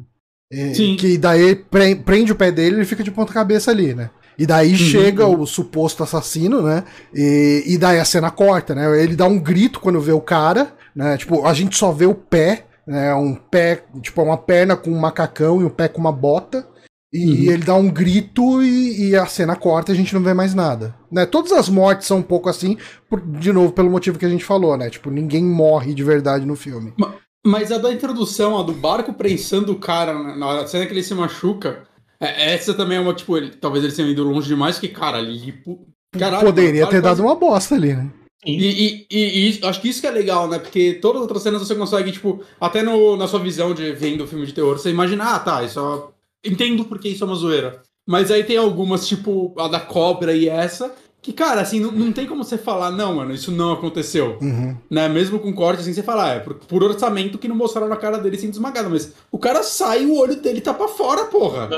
É, 0.51 0.73
Sim. 0.73 0.95
Que 0.97 1.17
daí 1.17 1.55
pre- 1.55 1.95
prende 1.95 2.31
o 2.31 2.35
pé 2.35 2.51
dele 2.51 2.75
e 2.75 2.79
ele 2.79 2.85
fica 2.85 3.03
de 3.03 3.11
ponta 3.11 3.31
cabeça 3.33 3.71
ali, 3.71 3.93
né? 3.93 4.09
E 4.37 4.45
daí 4.45 4.75
chega 4.75 5.25
o 5.27 5.45
suposto 5.45 6.03
assassino, 6.03 6.61
né? 6.61 6.83
E, 7.13 7.63
e 7.67 7.77
daí 7.77 7.99
a 7.99 8.05
cena 8.05 8.31
corta, 8.31 8.73
né? 8.75 9.01
Ele 9.01 9.15
dá 9.15 9.25
um 9.27 9.39
grito 9.39 9.79
quando 9.79 10.01
vê 10.01 10.11
o 10.11 10.21
cara, 10.21 10.73
né? 10.95 11.15
Tipo, 11.17 11.45
a 11.45 11.53
gente 11.53 11.77
só 11.77 11.91
vê 11.91 12.05
o 12.05 12.15
pé, 12.15 12.65
né? 12.87 13.13
Um 13.13 13.35
pé, 13.35 13.83
tipo, 14.01 14.21
uma 14.23 14.37
perna 14.37 14.75
com 14.75 14.89
um 14.89 14.99
macacão 14.99 15.61
e 15.61 15.65
um 15.65 15.69
pé 15.69 15.87
com 15.87 15.99
uma 16.01 16.11
bota. 16.11 16.67
E 17.13 17.25
Uhum. 17.47 17.51
ele 17.53 17.63
dá 17.65 17.75
um 17.75 17.89
grito 17.89 18.63
e, 18.63 19.09
e 19.09 19.15
a 19.17 19.25
cena 19.25 19.53
corta 19.55 19.91
e 19.91 19.93
a 19.93 19.97
gente 19.97 20.13
não 20.15 20.21
vê 20.23 20.33
mais 20.33 20.53
nada. 20.55 20.95
Né? 21.11 21.25
Todas 21.25 21.51
as 21.51 21.67
mortes 21.67 22.07
são 22.07 22.19
um 22.19 22.23
pouco 22.23 22.47
assim, 22.49 22.77
por- 23.09 23.19
de 23.19 23.51
novo, 23.51 23.73
pelo 23.73 23.91
motivo 23.91 24.17
que 24.17 24.25
a 24.25 24.29
gente 24.29 24.45
falou, 24.45 24.77
né? 24.77 24.89
Tipo, 24.89 25.11
ninguém 25.11 25.43
morre 25.43 25.93
de 25.93 26.05
verdade 26.05 26.45
no 26.45 26.55
filme. 26.55 26.93
Mas 26.97 27.11
a 27.45 27.77
da 27.77 27.91
introdução, 27.91 28.57
a 28.59 28.63
do 28.63 28.73
barco 28.73 29.13
prensando 29.13 29.71
o 29.71 29.79
cara 29.79 30.13
na- 30.13 30.35
na 30.35 30.67
cena 30.67 30.85
que 30.85 30.93
ele 30.93 31.03
se 31.03 31.13
machuca, 31.13 31.83
é- 32.19 32.53
essa 32.53 32.73
também 32.73 32.97
é 32.97 33.01
uma, 33.01 33.13
tipo, 33.13 33.35
ele, 33.37 33.49
talvez 33.51 33.83
ele 33.83 33.93
tenha 33.93 34.07
ido 34.09 34.23
longe 34.23 34.47
demais, 34.47 34.77
que, 34.79 34.87
cara, 34.87 35.19
ele. 35.19 35.51
pu- 35.51 35.87
Caralho, 36.17 36.45
Poderia 36.45 36.85
ter 36.87 37.01
quase- 37.01 37.01
dado 37.01 37.21
uma 37.21 37.35
bosta 37.35 37.73
ali, 37.75 37.93
né? 37.93 38.11
E, 38.45 38.51
e, 38.53 39.07
e- 39.09 39.59
e 39.61 39.65
acho 39.65 39.79
que 39.79 39.87
isso 39.89 40.01
que 40.01 40.07
é 40.07 40.11
legal, 40.11 40.47
né? 40.49 40.59
Porque 40.59 40.93
todas 40.95 41.17
as 41.17 41.21
outras 41.23 41.41
cenas 41.43 41.61
você 41.61 41.73
consegue, 41.75 42.11
tipo, 42.11 42.41
até 42.59 42.83
no, 42.83 43.15
na 43.15 43.27
sua 43.27 43.39
visão 43.39 43.73
de 43.73 43.91
vendo 43.93 44.23
o 44.23 44.27
filme 44.27 44.45
de 44.45 44.53
terror, 44.53 44.77
você 44.77 44.89
imagina, 44.89 45.35
ah, 45.35 45.39
tá, 45.39 45.63
isso 45.63 45.79
é... 45.79 46.49
Entendo 46.49 46.83
porque 46.85 47.07
isso 47.09 47.23
é 47.23 47.27
uma 47.27 47.35
zoeira. 47.35 47.81
Mas 48.07 48.29
aí 48.31 48.43
tem 48.43 48.57
algumas, 48.57 49.07
tipo, 49.07 49.53
a 49.57 49.67
da 49.67 49.79
cobra 49.79 50.33
e 50.35 50.49
essa, 50.49 50.93
que, 51.21 51.31
cara, 51.31 51.61
assim, 51.61 51.79
não, 51.79 51.91
não 51.91 52.11
tem 52.11 52.25
como 52.25 52.43
você 52.43 52.57
falar, 52.57 52.89
não, 52.91 53.15
mano, 53.15 53.31
isso 53.33 53.51
não 53.51 53.73
aconteceu. 53.73 54.37
Uhum. 54.41 54.75
Né? 54.89 55.07
Mesmo 55.07 55.39
com 55.39 55.53
corte, 55.53 55.81
assim, 55.81 55.93
você 55.93 56.01
fala, 56.01 56.31
ah, 56.31 56.33
é 56.35 56.39
por, 56.39 56.55
por 56.55 56.83
orçamento 56.83 57.37
que 57.37 57.47
não 57.47 57.55
mostraram 57.55 57.87
na 57.87 57.95
cara 57.95 58.17
dele 58.17 58.37
sendo 58.37 58.53
esmagado. 58.53 58.89
Mas 58.89 59.13
o 59.31 59.37
cara 59.37 59.61
sai 59.61 60.03
e 60.03 60.05
o 60.07 60.17
olho 60.17 60.35
dele 60.41 60.61
tá 60.61 60.73
pra 60.73 60.87
fora, 60.87 61.25
porra. 61.25 61.69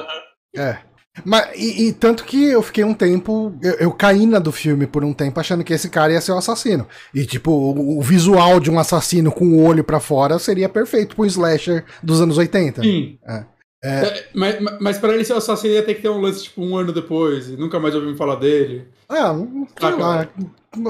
É. 0.55 0.77
Mas, 1.25 1.49
e, 1.55 1.87
e 1.89 1.93
tanto 1.93 2.23
que 2.23 2.43
eu 2.45 2.61
fiquei 2.63 2.83
um 2.83 2.93
tempo. 2.93 3.53
Eu, 3.61 3.73
eu 3.73 3.91
caí 3.91 4.25
na 4.25 4.39
do 4.39 4.51
filme 4.51 4.87
por 4.87 5.03
um 5.03 5.13
tempo 5.13 5.39
achando 5.39 5.63
que 5.63 5.73
esse 5.73 5.87
cara 5.89 6.11
ia 6.13 6.21
ser 6.21 6.31
o 6.31 6.37
assassino. 6.37 6.87
E, 7.13 7.23
tipo, 7.25 7.51
o, 7.51 7.99
o 7.99 8.01
visual 8.01 8.59
de 8.59 8.71
um 8.71 8.79
assassino 8.79 9.31
com 9.31 9.45
o 9.45 9.63
olho 9.63 9.83
pra 9.83 9.99
fora 9.99 10.39
seria 10.39 10.67
perfeito 10.69 11.15
pro 11.15 11.25
slasher 11.25 11.85
dos 12.01 12.19
anos 12.19 12.37
80. 12.37 12.81
Sim. 12.81 13.19
É. 13.27 13.43
É, 13.85 14.25
mas, 14.33 14.61
mas- 14.61 14.77
mas 14.79 14.97
pra 14.97 15.13
ele 15.13 15.25
ser 15.25 15.33
o 15.33 15.37
assassino 15.37 15.73
ia 15.73 15.83
ter 15.83 15.95
que 15.95 16.01
ter 16.01 16.07
um 16.09 16.21
lance, 16.21 16.43
tipo, 16.45 16.61
um 16.63 16.77
ano 16.77 16.93
depois, 16.93 17.49
e 17.49 17.57
nunca 17.57 17.77
mais 17.81 17.93
ouvimos 17.93 18.17
falar 18.17 18.35
dele. 18.35 18.87
Ah, 19.13 19.35
sei 19.79 19.89
Ah, 19.89 19.95
lá. 19.95 20.29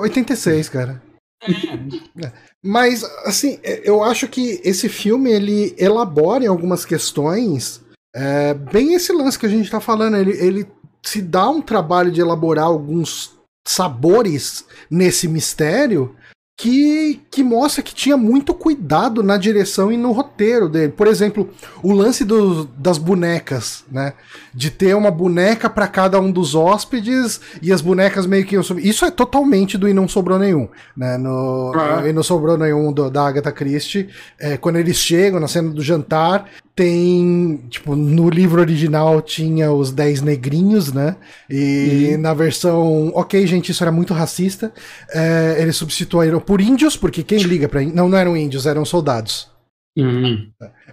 86, 0.01 0.69
cara. 0.69 1.01
É. 1.43 2.31
Mas, 2.63 3.03
assim, 3.25 3.59
eu 3.63 4.01
acho 4.03 4.27
que 4.27 4.61
esse 4.63 4.87
filme 4.87 5.31
ele 5.31 5.75
elabora 5.77 6.43
em 6.43 6.47
algumas 6.47 6.85
questões 6.85 7.81
é, 8.15 8.53
bem 8.53 8.93
esse 8.93 9.11
lance 9.11 9.37
que 9.37 9.45
a 9.45 9.49
gente 9.49 9.69
tá 9.69 9.79
falando. 9.81 10.15
Ele, 10.15 10.31
ele 10.31 10.67
se 11.03 11.21
dá 11.21 11.49
um 11.49 11.61
trabalho 11.61 12.11
de 12.11 12.21
elaborar 12.21 12.65
alguns 12.65 13.33
sabores 13.67 14.65
nesse 14.89 15.27
mistério 15.27 16.15
que, 16.55 17.19
que 17.31 17.43
mostra 17.43 17.81
que 17.81 17.95
tinha 17.95 18.15
muito 18.15 18.53
cuidado 18.53 19.23
na 19.23 19.37
direção 19.37 19.91
e 19.91 19.97
no 19.97 20.11
roteiro 20.11 20.69
dele. 20.69 20.91
Por 20.91 21.07
exemplo, 21.07 21.49
o 21.81 21.91
lance 21.91 22.23
do- 22.23 22.65
das 22.77 22.99
bonecas, 22.99 23.83
né? 23.91 24.13
De 24.53 24.69
ter 24.69 24.95
uma 24.95 25.09
boneca 25.09 25.67
para 25.67 25.87
cada 25.87 26.19
um 26.21 26.31
dos 26.31 26.53
hóspedes 26.53 27.41
e 27.61 27.73
as 27.73 27.81
bonecas 27.81 28.27
meio 28.27 28.45
que 28.45 28.53
iam 28.53 28.61
subir. 28.61 28.87
Isso 28.87 29.03
é 29.03 29.09
totalmente 29.09 29.77
do 29.79 29.89
E 29.89 29.93
Não 29.93 30.07
Sobrou 30.07 30.37
Nenhum, 30.37 30.69
né? 30.95 31.17
No, 31.17 31.71
Ah. 31.75 32.03
E 32.07 32.13
Não 32.13 32.21
Sobrou 32.21 32.55
Nenhum 32.55 32.93
do- 32.93 33.09
da 33.09 33.27
Agatha 33.27 33.51
Christie. 33.51 34.09
É, 34.39 34.55
quando 34.55 34.75
eles 34.77 34.97
chegam 34.97 35.39
na 35.39 35.47
cena 35.47 35.71
do 35.71 35.81
jantar, 35.81 36.47
tem. 36.75 37.63
Tipo, 37.69 37.95
no 37.95 38.29
livro 38.29 38.59
original 38.61 39.21
tinha 39.21 39.71
os 39.71 39.91
10 39.91 40.21
negrinhos, 40.21 40.91
né? 40.91 41.15
E 41.49 42.17
na 42.19 42.33
versão. 42.33 43.11
Ok, 43.15 43.45
gente, 43.47 43.71
isso 43.71 43.83
era 43.83 43.91
muito 43.91 44.13
racista. 44.13 44.73
É, 45.11 45.57
eles 45.59 45.75
substituíram 45.75 46.39
por 46.39 46.59
índios, 46.61 46.95
porque 46.97 47.23
quem 47.23 47.39
liga 47.39 47.67
pra. 47.69 47.81
Não, 47.81 48.09
não 48.09 48.17
eram 48.17 48.35
índios, 48.37 48.65
eram 48.65 48.83
soldados. 48.85 49.49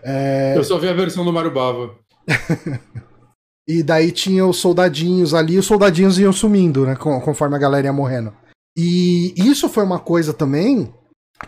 É, 0.02 0.54
Eu 0.56 0.64
só 0.64 0.78
vi 0.78 0.88
a 0.88 0.92
versão 0.92 1.24
do 1.24 1.32
Mario 1.32 1.52
Bava. 1.52 1.94
E 3.68 3.84
daí 3.84 4.10
tinha 4.10 4.44
os 4.44 4.56
soldadinhos 4.56 5.32
ali, 5.32 5.52
e 5.54 5.58
os 5.58 5.66
soldadinhos 5.66 6.18
iam 6.18 6.32
sumindo, 6.32 6.84
né? 6.84 6.96
com- 6.96 7.20
Conforme 7.20 7.54
a 7.54 7.58
galera 7.58 7.86
ia 7.86 7.92
morrendo. 7.92 8.32
E 8.76 9.32
isso 9.36 9.68
foi 9.68 9.84
uma 9.84 10.00
coisa 10.00 10.32
também 10.32 10.92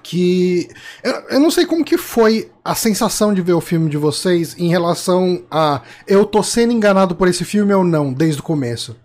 que. 0.03 0.68
Eu, 1.03 1.12
eu 1.30 1.40
não 1.40 1.51
sei 1.51 1.66
como 1.66 1.84
que 1.84 1.99
foi 1.99 2.51
a 2.64 2.74
sensação 2.74 3.34
de 3.34 3.43
ver 3.43 3.53
o 3.53 3.61
filme 3.61 3.90
de 3.90 3.97
vocês 3.97 4.57
em 4.59 4.68
relação 4.68 5.45
a 5.51 5.82
eu 6.07 6.24
tô 6.24 6.43
sendo 6.43 6.72
enganado 6.72 7.14
por 7.14 7.28
esse 7.28 7.45
filme 7.45 7.72
ou 7.74 7.84
não, 7.84 8.12
desde 8.12 8.40
o 8.40 8.45
começo. 8.45 8.97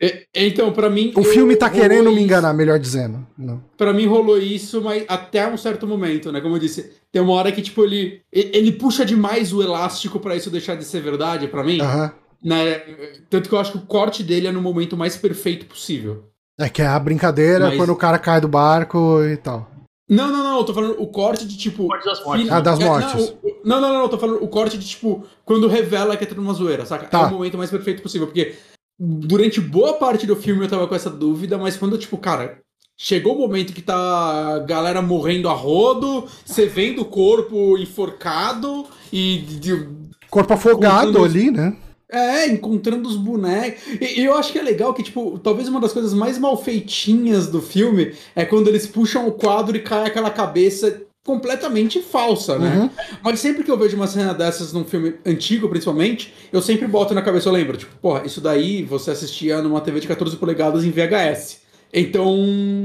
E- 0.00 0.26
Então, 0.34 0.72
pra 0.72 0.90
mim. 0.90 1.12
O 1.16 1.24
filme 1.24 1.56
tá 1.56 1.70
querendo 1.70 2.10
me 2.10 2.16
isso. 2.16 2.24
enganar, 2.24 2.52
melhor 2.52 2.78
dizendo. 2.78 3.26
Não. 3.36 3.62
Pra 3.78 3.92
mim 3.94 4.06
rolou 4.06 4.38
isso, 4.38 4.82
mas 4.82 5.04
até 5.08 5.48
um 5.48 5.56
certo 5.56 5.86
momento, 5.86 6.30
né? 6.30 6.40
Como 6.40 6.54
eu 6.56 6.60
disse, 6.60 6.92
tem 7.10 7.22
uma 7.22 7.32
hora 7.32 7.50
que, 7.50 7.62
tipo, 7.62 7.82
ele, 7.82 8.20
ele 8.30 8.72
puxa 8.72 9.06
demais 9.06 9.52
o 9.54 9.62
elástico 9.62 10.20
pra 10.20 10.36
isso 10.36 10.50
deixar 10.50 10.74
de 10.76 10.84
ser 10.84 11.00
verdade 11.00 11.48
pra 11.48 11.64
mim. 11.64 11.80
Aham. 11.80 12.12
Né? 12.44 12.74
Tanto 13.30 13.48
que 13.48 13.54
eu 13.54 13.58
acho 13.58 13.72
que 13.72 13.78
o 13.78 13.86
corte 13.86 14.22
dele 14.22 14.46
é 14.46 14.52
no 14.52 14.60
momento 14.60 14.96
mais 14.96 15.16
perfeito 15.16 15.64
possível. 15.64 16.24
É 16.60 16.68
que 16.68 16.82
é 16.82 16.86
a 16.86 16.98
brincadeira 16.98 17.68
Mas- 17.68 17.76
quando 17.78 17.90
o 17.90 17.96
cara 17.96 18.18
cai 18.18 18.38
do 18.40 18.48
barco 18.48 19.22
e 19.24 19.36
tal. 19.38 19.70
Não, 20.08 20.30
não, 20.30 20.42
não, 20.44 20.58
eu 20.58 20.64
tô 20.64 20.72
falando 20.72 20.94
o 21.02 21.06
corte 21.08 21.44
de 21.46 21.56
tipo. 21.56 21.88
Corte 21.88 22.04
das 22.04 22.24
mortes. 22.24 22.50
Ah, 22.50 22.60
das 22.60 22.78
É, 22.80 22.84
mortes. 22.84 23.14
Não, 23.14 23.24
o- 23.24 23.56
não, 23.64 23.80
não, 23.80 23.92
não, 23.94 24.02
eu 24.02 24.08
tô 24.08 24.18
falando 24.18 24.42
o 24.42 24.48
corte 24.48 24.78
de 24.78 24.86
tipo, 24.86 25.24
quando 25.44 25.66
revela 25.66 26.16
que 26.16 26.22
é 26.24 26.26
tudo 26.26 26.40
uma 26.40 26.54
zoeira, 26.54 26.86
saca? 26.86 27.06
Tá. 27.06 27.22
É 27.22 27.26
o 27.26 27.30
momento 27.32 27.58
mais 27.58 27.70
perfeito 27.70 28.02
possível, 28.02 28.26
porque 28.28 28.54
durante 28.98 29.60
boa 29.60 29.94
parte 29.94 30.26
do 30.26 30.36
filme 30.36 30.64
eu 30.64 30.68
tava 30.68 30.86
com 30.86 30.94
essa 30.94 31.10
dúvida, 31.10 31.58
mas 31.58 31.76
quando, 31.76 31.98
tipo, 31.98 32.16
cara, 32.18 32.58
chegou 32.96 33.34
o 33.34 33.38
momento 33.40 33.72
que 33.72 33.82
tá 33.82 33.96
a 34.54 34.58
galera 34.60 35.02
morrendo 35.02 35.48
a 35.48 35.52
rodo, 35.52 36.24
você 36.44 36.66
vendo 36.66 37.02
o 37.02 37.06
corpo 37.06 37.76
enforcado 37.76 38.86
e. 39.12 39.38
de- 39.38 39.88
Corpo 40.30 40.52
afogado 40.54 41.06
Contando- 41.08 41.24
ali, 41.24 41.50
né? 41.50 41.76
É, 42.10 42.46
encontrando 42.46 43.08
os 43.08 43.16
bonecos. 43.16 43.82
E, 44.00 44.20
e 44.20 44.24
eu 44.24 44.34
acho 44.34 44.52
que 44.52 44.58
é 44.58 44.62
legal 44.62 44.94
que, 44.94 45.02
tipo, 45.02 45.38
talvez 45.38 45.68
uma 45.68 45.80
das 45.80 45.92
coisas 45.92 46.14
mais 46.14 46.38
mal 46.38 46.56
feitinhas 46.62 47.48
do 47.48 47.60
filme 47.60 48.14
é 48.34 48.44
quando 48.44 48.68
eles 48.68 48.86
puxam 48.86 49.26
o 49.26 49.32
quadro 49.32 49.76
e 49.76 49.80
cai 49.80 50.06
aquela 50.06 50.30
cabeça 50.30 51.02
completamente 51.24 52.00
falsa, 52.00 52.56
né? 52.56 52.78
Uhum. 52.78 52.90
Mas 53.20 53.40
sempre 53.40 53.64
que 53.64 53.70
eu 53.70 53.76
vejo 53.76 53.96
uma 53.96 54.06
cena 54.06 54.32
dessas 54.32 54.72
num 54.72 54.84
filme 54.84 55.16
antigo, 55.26 55.68
principalmente, 55.68 56.32
eu 56.52 56.62
sempre 56.62 56.86
boto 56.86 57.12
na 57.14 57.20
cabeça, 57.20 57.48
eu 57.48 57.52
lembro, 57.52 57.76
tipo, 57.76 57.92
porra, 57.96 58.24
isso 58.24 58.40
daí 58.40 58.84
você 58.84 59.10
assistia 59.10 59.60
numa 59.60 59.80
TV 59.80 59.98
de 59.98 60.06
14 60.06 60.36
polegadas 60.36 60.84
em 60.84 60.90
VHS. 60.92 61.65
Então. 61.92 62.36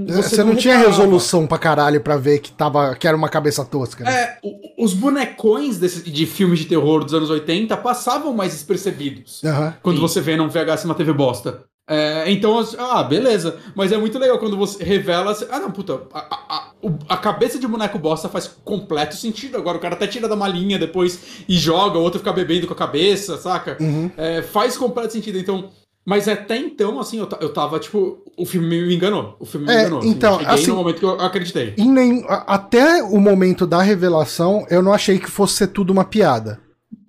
Você, 0.07 0.21
você 0.21 0.43
não, 0.43 0.53
não 0.53 0.55
tinha 0.55 0.77
resolução 0.77 1.45
pra 1.45 1.57
caralho 1.57 2.01
pra 2.01 2.17
ver 2.17 2.39
que, 2.39 2.51
tava, 2.51 2.95
que 2.95 3.07
era 3.07 3.17
uma 3.17 3.29
cabeça 3.29 3.65
tosca. 3.65 4.03
Né? 4.03 4.11
É, 4.11 4.37
os 4.77 4.93
bonecões 4.93 5.77
desse, 5.77 6.09
de 6.09 6.25
filmes 6.25 6.59
de 6.59 6.65
terror 6.65 7.03
dos 7.03 7.13
anos 7.13 7.29
80 7.29 7.75
passavam 7.77 8.33
mais 8.33 8.53
despercebidos. 8.53 9.43
Uhum, 9.43 9.73
quando 9.81 9.97
sim. 9.97 10.01
você 10.01 10.21
vê 10.21 10.35
num 10.35 10.47
VHS 10.47 10.85
uma 10.85 10.95
TV 10.95 11.13
bosta. 11.13 11.65
É, 11.89 12.31
então, 12.31 12.65
ah, 12.77 13.03
beleza. 13.03 13.57
Mas 13.75 13.91
é 13.91 13.97
muito 13.97 14.17
legal 14.17 14.39
quando 14.39 14.55
você 14.55 14.81
revela. 14.81 15.35
Ah, 15.49 15.59
não, 15.59 15.71
puta, 15.71 16.03
a, 16.13 16.19
a, 16.19 16.71
a, 17.09 17.17
cabeça 17.17 17.59
de 17.59 17.67
boneco 17.67 17.99
bosta 17.99 18.29
faz 18.29 18.47
completo 18.63 19.15
sentido. 19.15 19.57
Agora 19.57 19.77
o 19.77 19.81
cara 19.81 19.95
até 19.95 20.07
tira 20.07 20.27
da 20.29 20.35
malinha 20.35 20.79
depois 20.79 21.43
e 21.49 21.57
joga, 21.57 21.97
o 21.97 22.01
outro 22.01 22.19
fica 22.19 22.31
bebendo 22.31 22.65
com 22.65 22.73
a 22.73 22.77
cabeça, 22.77 23.37
saca? 23.37 23.75
Uhum. 23.77 24.09
É, 24.15 24.41
faz 24.41 24.77
completo 24.77 25.11
sentido. 25.11 25.37
Então, 25.37 25.69
mas 26.05 26.27
até 26.27 26.57
então, 26.57 26.99
assim, 26.99 27.19
eu, 27.19 27.29
eu 27.39 27.53
tava, 27.53 27.79
tipo, 27.79 28.23
o 28.37 28.45
filme 28.45 28.67
me 28.67 28.95
enganou. 28.95 29.35
O 29.39 29.45
filme 29.45 29.67
me 29.67 29.73
é, 29.73 29.81
enganou. 29.81 29.99
Assim, 29.99 30.09
então, 30.09 30.39
cheguei 30.39 30.53
assim, 30.53 30.67
no 30.67 30.75
momento 30.75 30.99
que 30.99 31.05
eu 31.05 31.11
acreditei. 31.21 31.75
Nem, 31.77 32.25
até 32.27 33.03
o 33.03 33.19
momento 33.19 33.67
da 33.67 33.81
revelação, 33.81 34.65
eu 34.69 34.81
não 34.81 34.93
achei 34.93 35.19
que 35.19 35.29
fosse 35.29 35.55
ser 35.55 35.67
tudo 35.67 35.91
uma 35.91 36.03
piada. 36.03 36.59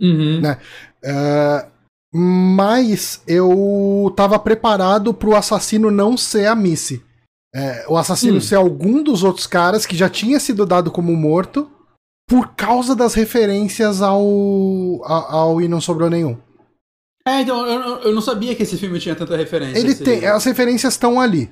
Uhum. 0.01 0.40
Né? 0.40 0.59
Uh, 1.05 1.72
mas 2.14 3.22
eu 3.26 4.12
tava 4.14 4.38
preparado 4.38 5.14
pro 5.14 5.34
assassino 5.34 5.90
não 5.90 6.16
ser 6.16 6.47
a 6.47 6.55
Missy. 6.55 7.03
É, 7.55 7.84
o 7.88 7.97
assassino 7.97 8.38
hum. 8.38 8.40
ser 8.40 8.55
algum 8.55 9.03
dos 9.03 9.22
outros 9.22 9.47
caras 9.47 9.84
que 9.84 9.97
já 9.97 10.09
tinha 10.09 10.40
sido 10.40 10.64
dado 10.64 10.90
como 10.90 11.14
morto 11.14 11.70
por 12.26 12.55
causa 12.55 12.97
das 12.97 13.12
referências 13.12 14.01
ao, 14.01 14.22
ao, 15.05 15.30
ao 15.30 15.61
E 15.61 15.68
Não 15.68 15.80
Sobrou 15.80 16.09
Nenhum. 16.09 16.36
É, 17.27 17.41
então, 17.41 17.66
eu, 17.66 17.99
eu 18.01 18.12
não 18.12 18.23
sabia 18.23 18.55
que 18.55 18.62
esse 18.62 18.77
filme 18.77 18.99
tinha 18.99 19.14
tanta 19.14 19.37
referência. 19.37 19.79
Ele 19.79 19.95
tem, 19.95 20.27
as 20.27 20.45
referências 20.45 20.95
estão 20.95 21.20
ali. 21.20 21.51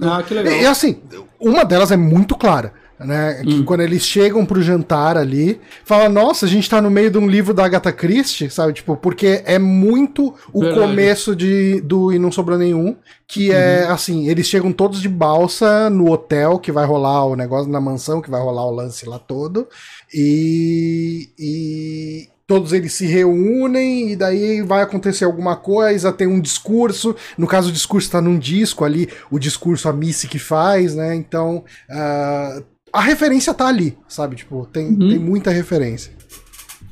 Ah, 0.00 0.22
que 0.22 0.34
legal. 0.34 0.52
E, 0.52 0.66
assim, 0.66 1.00
uma 1.38 1.64
delas 1.64 1.92
é 1.92 1.96
muito 1.96 2.36
clara. 2.36 2.72
Né, 3.04 3.42
que 3.42 3.54
hum. 3.54 3.64
quando 3.64 3.80
eles 3.80 4.06
chegam 4.06 4.46
pro 4.46 4.62
jantar 4.62 5.16
ali, 5.16 5.60
fala, 5.84 6.08
nossa, 6.08 6.46
a 6.46 6.48
gente 6.48 6.70
tá 6.70 6.80
no 6.80 6.88
meio 6.88 7.10
de 7.10 7.18
um 7.18 7.26
livro 7.26 7.52
da 7.52 7.64
Agatha 7.64 7.90
Christie, 7.90 8.48
sabe? 8.48 8.74
Tipo, 8.74 8.96
porque 8.96 9.42
é 9.44 9.58
muito 9.58 10.32
o 10.52 10.60
Verdade. 10.60 10.80
começo 10.80 11.34
de, 11.34 11.80
do 11.80 12.12
E 12.12 12.18
Não 12.20 12.30
Sobrou 12.30 12.56
Nenhum, 12.56 12.96
que 13.26 13.50
é, 13.50 13.86
uhum. 13.86 13.92
assim, 13.92 14.28
eles 14.28 14.46
chegam 14.46 14.70
todos 14.70 15.02
de 15.02 15.08
balsa 15.08 15.90
no 15.90 16.12
hotel, 16.12 16.60
que 16.60 16.70
vai 16.70 16.86
rolar 16.86 17.26
o 17.26 17.34
negócio, 17.34 17.68
na 17.68 17.80
mansão, 17.80 18.22
que 18.22 18.30
vai 18.30 18.40
rolar 18.40 18.66
o 18.66 18.74
lance 18.74 19.04
lá 19.04 19.18
todo, 19.18 19.66
e, 20.14 21.30
e 21.36 22.28
todos 22.46 22.72
eles 22.72 22.92
se 22.92 23.06
reúnem 23.06 24.12
e 24.12 24.16
daí 24.16 24.62
vai 24.62 24.82
acontecer 24.82 25.24
alguma 25.24 25.56
coisa, 25.56 26.12
tem 26.12 26.26
um 26.26 26.40
discurso, 26.40 27.14
no 27.38 27.46
caso 27.46 27.70
o 27.70 27.72
discurso 27.72 28.08
está 28.08 28.20
num 28.20 28.38
disco 28.38 28.84
ali, 28.84 29.08
o 29.30 29.38
discurso 29.38 29.88
a 29.88 29.92
Missy 29.92 30.28
que 30.28 30.38
faz, 30.38 30.94
né? 30.94 31.14
Então 31.14 31.64
uh, 31.90 32.64
a 32.92 33.00
referência 33.00 33.54
tá 33.54 33.66
ali, 33.66 33.96
sabe? 34.06 34.36
Tipo, 34.36 34.66
tem, 34.66 34.88
uhum. 34.88 35.08
tem 35.08 35.18
muita 35.18 35.50
referência. 35.50 36.12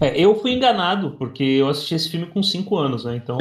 É, 0.01 0.19
eu 0.19 0.35
fui 0.41 0.53
enganado, 0.53 1.15
porque 1.19 1.45
eu 1.45 1.69
assisti 1.69 1.95
esse 1.95 2.09
filme 2.09 2.27
com 2.27 2.43
5 2.43 2.77
anos, 2.77 3.05
né? 3.05 3.17
Então. 3.17 3.37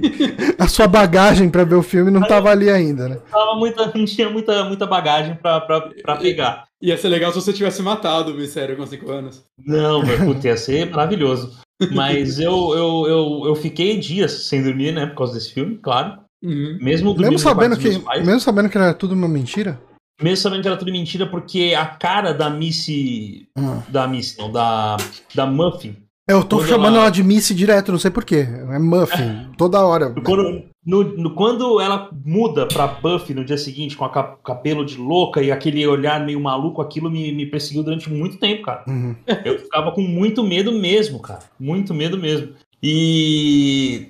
a 0.58 0.66
sua 0.66 0.88
bagagem 0.88 1.50
para 1.50 1.64
ver 1.64 1.74
o 1.74 1.82
filme 1.82 2.10
não 2.10 2.22
tava 2.22 2.50
ali 2.50 2.70
ainda, 2.70 3.08
né? 3.08 3.18
Tava 3.30 3.54
muita, 3.56 3.92
não 3.94 4.04
tinha 4.06 4.30
muita, 4.30 4.64
muita 4.64 4.86
bagagem 4.86 5.34
pra 5.36 6.16
pegar. 6.18 6.64
Ia 6.80 6.96
ser 6.96 7.08
legal 7.08 7.30
se 7.30 7.40
você 7.40 7.52
tivesse 7.52 7.82
matado 7.82 8.32
o 8.32 8.34
mistério 8.34 8.76
com 8.76 8.86
5 8.86 9.10
anos. 9.10 9.44
Não, 9.62 10.02
velho, 10.02 10.38
ia 10.42 10.56
ser 10.56 10.90
maravilhoso. 10.90 11.60
Mas 11.92 12.38
eu, 12.38 12.72
eu, 12.74 13.06
eu, 13.06 13.42
eu 13.46 13.54
fiquei 13.54 13.98
dias 13.98 14.32
sem 14.46 14.62
dormir, 14.62 14.92
né? 14.92 15.06
Por 15.06 15.16
causa 15.16 15.34
desse 15.34 15.52
filme, 15.52 15.78
claro. 15.78 16.18
Uhum. 16.42 16.78
Mesmo, 16.80 17.14
mesmo 17.14 17.38
sabendo 17.38 17.76
que 17.76 17.90
Mesmo 18.24 18.40
sabendo 18.40 18.70
que 18.70 18.78
era 18.78 18.94
tudo 18.94 19.14
uma 19.14 19.28
mentira? 19.28 19.78
Mesmo 20.20 20.36
sabendo 20.36 20.62
que 20.62 20.68
era 20.68 20.76
tudo 20.76 20.92
mentira, 20.92 21.26
porque 21.26 21.74
a 21.76 21.86
cara 21.86 22.32
da 22.32 22.50
Missy. 22.50 23.48
Hum. 23.56 23.80
Da 23.88 24.06
Missy, 24.06 24.38
não, 24.38 24.50
da. 24.50 24.96
Da 25.34 25.46
Muffin. 25.46 25.96
Eu 26.28 26.44
tô 26.44 26.64
chamando 26.64 26.94
ela... 26.94 27.04
ela... 27.04 27.10
de 27.10 27.24
Missy 27.24 27.54
direto, 27.54 27.90
não 27.90 27.98
sei 27.98 28.10
porquê. 28.10 28.46
É 28.70 28.78
Muffin, 28.78 29.50
toda 29.58 29.84
hora. 29.84 30.14
Quando, 30.24 30.64
no, 30.84 31.02
no, 31.02 31.34
quando 31.34 31.80
ela 31.80 32.08
muda 32.24 32.66
pra 32.66 32.86
Buffy 32.86 33.34
no 33.34 33.44
dia 33.44 33.58
seguinte, 33.58 33.96
com 33.96 34.04
a 34.04 34.36
cabelo 34.36 34.84
de 34.84 34.96
louca 34.96 35.42
e 35.42 35.50
aquele 35.50 35.84
olhar 35.86 36.24
meio 36.24 36.40
maluco, 36.40 36.80
aquilo 36.80 37.10
me, 37.10 37.32
me 37.32 37.46
perseguiu 37.46 37.82
durante 37.82 38.08
muito 38.08 38.38
tempo, 38.38 38.62
cara. 38.62 38.84
Uhum. 38.86 39.16
Eu 39.44 39.58
ficava 39.58 39.90
com 39.92 40.02
muito 40.02 40.44
medo 40.44 40.72
mesmo, 40.72 41.18
cara. 41.18 41.40
Muito 41.58 41.92
medo 41.92 42.16
mesmo. 42.16 42.52
E. 42.82 44.08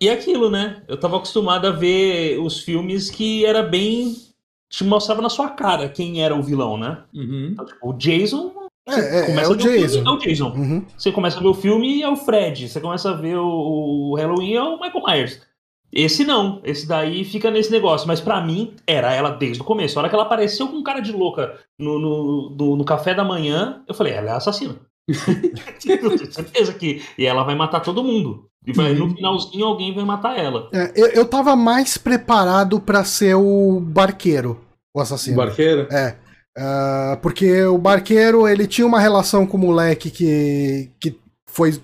E 0.00 0.08
aquilo, 0.08 0.50
né? 0.50 0.82
Eu 0.88 0.98
tava 0.98 1.18
acostumado 1.18 1.66
a 1.66 1.70
ver 1.70 2.38
os 2.40 2.60
filmes 2.60 3.10
que 3.10 3.44
era 3.44 3.62
bem 3.62 4.16
te 4.70 4.84
mostrava 4.84 5.20
na 5.20 5.28
sua 5.28 5.50
cara 5.50 5.88
quem 5.88 6.22
era 6.22 6.34
o 6.34 6.42
vilão, 6.42 6.78
né? 6.78 7.02
Uhum. 7.12 7.48
Então, 7.52 7.66
tipo, 7.66 7.90
o 7.90 7.92
Jason. 7.92 8.52
É, 8.88 8.92
é, 8.94 9.42
é 9.42 9.48
o 9.48 9.56
Jason. 9.56 9.88
Filme, 9.88 10.08
é 10.08 10.12
o 10.12 10.18
Jason. 10.18 10.48
Uhum. 10.50 10.86
Você 10.96 11.12
começa 11.12 11.38
a 11.38 11.42
ver 11.42 11.48
o 11.48 11.54
filme 11.54 11.96
e 11.96 12.02
é 12.02 12.08
o 12.08 12.16
Fred. 12.16 12.68
Você 12.68 12.80
começa 12.80 13.10
a 13.10 13.14
ver 13.14 13.36
o, 13.36 14.12
o 14.12 14.14
Halloween 14.14 14.54
é 14.54 14.62
o 14.62 14.80
Michael 14.80 15.04
Myers. 15.04 15.42
Esse 15.92 16.24
não, 16.24 16.60
esse 16.62 16.86
daí 16.86 17.24
fica 17.24 17.50
nesse 17.50 17.72
negócio. 17.72 18.06
Mas 18.06 18.20
para 18.20 18.40
mim, 18.40 18.74
era 18.86 19.12
ela 19.12 19.30
desde 19.30 19.60
o 19.60 19.64
começo. 19.64 19.98
A 19.98 20.02
hora 20.02 20.08
que 20.08 20.14
ela 20.14 20.24
apareceu 20.24 20.68
com 20.68 20.84
cara 20.84 21.00
de 21.00 21.10
louca 21.10 21.58
no, 21.76 21.98
no, 21.98 22.50
no, 22.50 22.76
no 22.76 22.84
café 22.84 23.12
da 23.12 23.24
manhã, 23.24 23.82
eu 23.88 23.94
falei, 23.94 24.12
ela 24.12 24.30
é 24.30 24.34
assassina. 24.34 24.76
certeza 26.30 26.72
que. 26.74 27.02
E 27.18 27.26
ela 27.26 27.42
vai 27.42 27.56
matar 27.56 27.80
todo 27.80 28.04
mundo. 28.04 28.49
E 28.66 28.72
vai, 28.72 28.92
no 28.92 29.06
uhum. 29.06 29.14
finalzinho 29.14 29.64
alguém 29.64 29.94
vai 29.94 30.04
matar 30.04 30.38
ela. 30.38 30.68
É, 30.72 30.92
eu, 30.94 31.06
eu 31.08 31.24
tava 31.24 31.56
mais 31.56 31.96
preparado 31.96 32.78
para 32.80 33.04
ser 33.04 33.34
o 33.34 33.80
barqueiro, 33.80 34.60
o 34.94 35.00
assassino. 35.00 35.36
Barqueiro? 35.36 35.88
É. 35.90 36.16
Uh, 36.58 37.16
porque 37.22 37.62
o 37.64 37.78
barqueiro 37.78 38.46
ele 38.46 38.66
tinha 38.66 38.86
uma 38.86 39.00
relação 39.00 39.46
com 39.46 39.56
o 39.56 39.60
moleque 39.60 40.10
que, 40.10 40.90
que 41.00 41.16
foi 41.46 41.80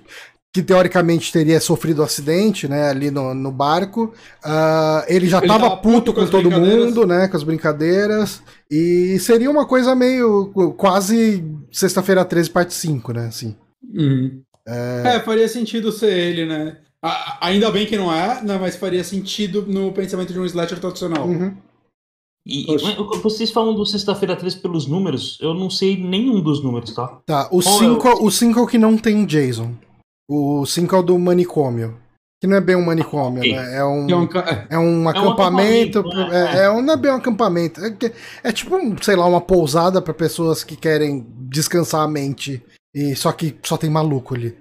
que 0.52 0.62
teoricamente 0.62 1.30
teria 1.30 1.60
sofrido 1.60 2.00
um 2.00 2.04
acidente, 2.04 2.66
né, 2.66 2.88
ali 2.88 3.10
no, 3.10 3.34
no 3.34 3.52
barco. 3.52 4.14
Uh, 4.42 5.04
ele 5.06 5.28
já 5.28 5.38
ele 5.38 5.48
tava, 5.48 5.68
tava 5.68 5.76
puto, 5.76 6.14
com, 6.14 6.22
com 6.22 6.30
todo 6.30 6.50
mundo, 6.50 7.06
né, 7.06 7.28
com 7.28 7.36
as 7.36 7.42
brincadeiras. 7.42 8.42
E 8.70 9.18
seria 9.18 9.50
uma 9.50 9.66
coisa 9.66 9.94
meio 9.94 10.46
quase 10.78 11.44
Sexta-feira 11.70 12.24
13, 12.24 12.48
parte 12.48 12.72
5, 12.72 13.12
né, 13.12 13.26
assim. 13.26 13.54
Uhum. 13.94 14.42
É... 14.66 15.16
é... 15.16 15.20
faria 15.20 15.48
sentido 15.48 15.92
ser 15.92 16.12
ele, 16.12 16.46
né? 16.46 16.78
A, 17.02 17.46
ainda 17.46 17.70
bem 17.70 17.86
que 17.86 17.96
não 17.96 18.12
é, 18.12 18.42
né, 18.42 18.58
mas 18.60 18.76
faria 18.76 19.04
sentido 19.04 19.64
no 19.66 19.92
pensamento 19.92 20.32
de 20.32 20.40
um 20.40 20.44
slasher 20.44 20.80
tradicional. 20.80 21.26
Uhum. 21.26 21.56
E, 22.46 22.72
e, 22.72 22.76
vocês 23.20 23.50
falam 23.50 23.74
do 23.74 23.84
Sexta-feira 23.84 24.36
13 24.36 24.58
pelos 24.58 24.86
números, 24.86 25.36
eu 25.40 25.52
não 25.52 25.68
sei 25.68 25.96
nenhum 25.96 26.40
dos 26.40 26.62
números, 26.62 26.94
tá? 26.94 27.20
Tá, 27.26 27.48
o 27.50 27.60
5 27.60 28.08
é 28.08 28.14
o 28.14 28.30
cinco 28.30 28.60
é 28.60 28.66
que 28.70 28.78
não 28.78 28.96
tem 28.96 29.26
Jason. 29.26 29.74
O 30.30 30.64
5 30.64 30.94
é 30.94 30.98
o 30.98 31.02
do 31.02 31.18
manicômio. 31.18 31.98
Que 32.40 32.46
não 32.46 32.56
é 32.56 32.60
bem 32.60 32.76
um 32.76 32.84
manicômio, 32.84 33.40
okay. 33.40 33.56
né? 33.56 33.78
É 33.78 33.84
um, 33.84 34.08
é 34.08 34.16
um, 34.16 34.28
é 34.70 34.78
um 34.78 35.08
acampamento. 35.08 35.98
É, 35.98 36.04
um 36.04 36.08
acampamento 36.08 36.32
é, 36.32 36.66
é, 36.66 36.82
não 36.82 36.92
é 36.92 36.96
bem 36.96 37.10
um 37.10 37.16
acampamento. 37.16 37.80
É, 37.80 37.96
é 38.44 38.52
tipo, 38.52 38.76
sei 39.02 39.16
lá, 39.16 39.26
uma 39.26 39.40
pousada 39.40 40.02
para 40.02 40.12
pessoas 40.12 40.62
que 40.62 40.76
querem 40.76 41.26
descansar 41.48 42.02
a 42.02 42.08
mente. 42.08 42.62
E 42.96 43.14
só 43.14 43.30
que 43.30 43.54
só 43.62 43.76
tem 43.76 43.90
maluco 43.90 44.34
ali. 44.34 44.56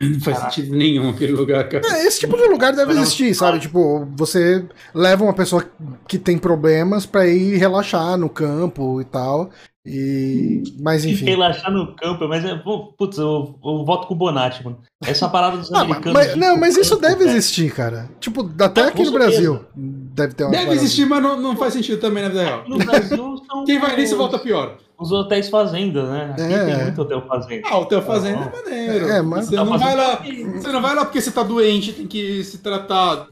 Não 0.00 0.20
faz 0.20 0.38
sentido 0.38 0.76
nenhum 0.76 1.10
aquele 1.10 1.32
lugar, 1.32 1.68
cara. 1.68 1.84
É, 1.88 2.06
esse 2.06 2.20
tipo 2.20 2.36
de 2.36 2.44
lugar 2.44 2.72
deve 2.72 2.92
existir, 2.92 3.34
sabe? 3.34 3.58
Tipo, 3.58 4.06
você 4.16 4.64
leva 4.94 5.24
uma 5.24 5.34
pessoa 5.34 5.68
que 6.06 6.16
tem 6.16 6.38
problemas 6.38 7.04
para 7.04 7.26
ir 7.26 7.56
relaxar 7.56 8.16
no 8.16 8.30
campo 8.30 9.00
e 9.00 9.04
tal. 9.04 9.50
E. 9.84 10.62
Mas 10.78 11.04
enfim. 11.04 11.24
Relaxar 11.24 11.72
no 11.72 11.96
campo, 11.96 12.28
mas 12.28 12.44
é. 12.44 12.54
Putz, 12.96 13.18
eu, 13.18 13.58
eu 13.62 13.84
voto 13.84 14.06
com 14.06 14.14
o 14.14 14.16
Bonatti, 14.16 14.64
mano. 14.64 14.78
Essa 15.04 15.28
parada 15.28 15.56
dos 15.56 15.70
ah, 15.74 15.80
americanos. 15.80 16.12
Mas, 16.14 16.36
não, 16.36 16.56
mas 16.56 16.76
isso 16.76 16.96
deve 16.96 17.24
existir, 17.24 17.72
cara. 17.74 18.08
Tipo, 18.20 18.48
até 18.60 18.82
ah, 18.82 18.88
aqui 18.88 19.02
no 19.02 19.12
Brasil. 19.12 19.64
Deve 19.74 20.34
ter 20.34 20.44
uma. 20.44 20.52
Deve 20.52 20.72
existir, 20.74 21.06
mas 21.06 21.20
não, 21.20 21.40
não 21.40 21.56
faz 21.56 21.74
sentido 21.74 22.00
também 22.00 22.22
na 22.22 22.28
vida 22.28 22.44
real. 22.44 22.68
No 22.68 22.78
Brasil 22.78 23.42
são. 23.50 23.64
Quem 23.64 23.80
vai 23.80 23.96
nisso 23.96 24.16
volta 24.16 24.38
pior. 24.38 24.78
Os 25.00 25.10
hotéis 25.10 25.48
fazenda, 25.48 26.10
né? 26.10 26.32
Aqui 26.32 26.54
é. 26.54 26.64
tem 26.66 26.84
muito 26.84 27.00
hotel 27.00 27.26
fazenda. 27.26 27.68
Ah, 27.68 27.78
hotel 27.78 28.02
fazenda 28.02 28.44
ah, 28.44 28.58
é 28.58 28.62
maneiro. 28.62 29.08
É, 29.08 29.22
mas 29.22 29.46
você 29.46 29.56
não, 29.56 29.78
vai 29.78 29.96
lá, 29.96 30.16
você 30.16 30.72
não 30.72 30.82
vai 30.82 30.94
lá 30.94 31.04
porque 31.06 31.20
você 31.22 31.30
tá 31.30 31.42
doente, 31.42 31.94
tem 31.94 32.06
que 32.06 32.44
se 32.44 32.58
tratar 32.58 33.26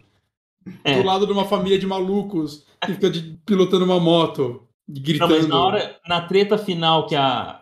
é. 0.83 0.99
do 0.99 1.07
lado 1.07 1.27
de 1.27 1.33
uma 1.33 1.45
família 1.45 1.79
de 1.79 1.87
malucos 1.87 2.65
que 2.81 2.95
fica 2.95 3.11
de, 3.11 3.39
pilotando 3.45 3.85
uma 3.85 4.01
moto. 4.01 4.67
Gritando. 4.89 5.35
Não, 5.35 5.39
mas 5.41 5.49
na 5.49 5.61
hora, 5.63 5.97
na 6.09 6.21
treta 6.23 6.57
final 6.57 7.07
que 7.07 7.15
a. 7.15 7.61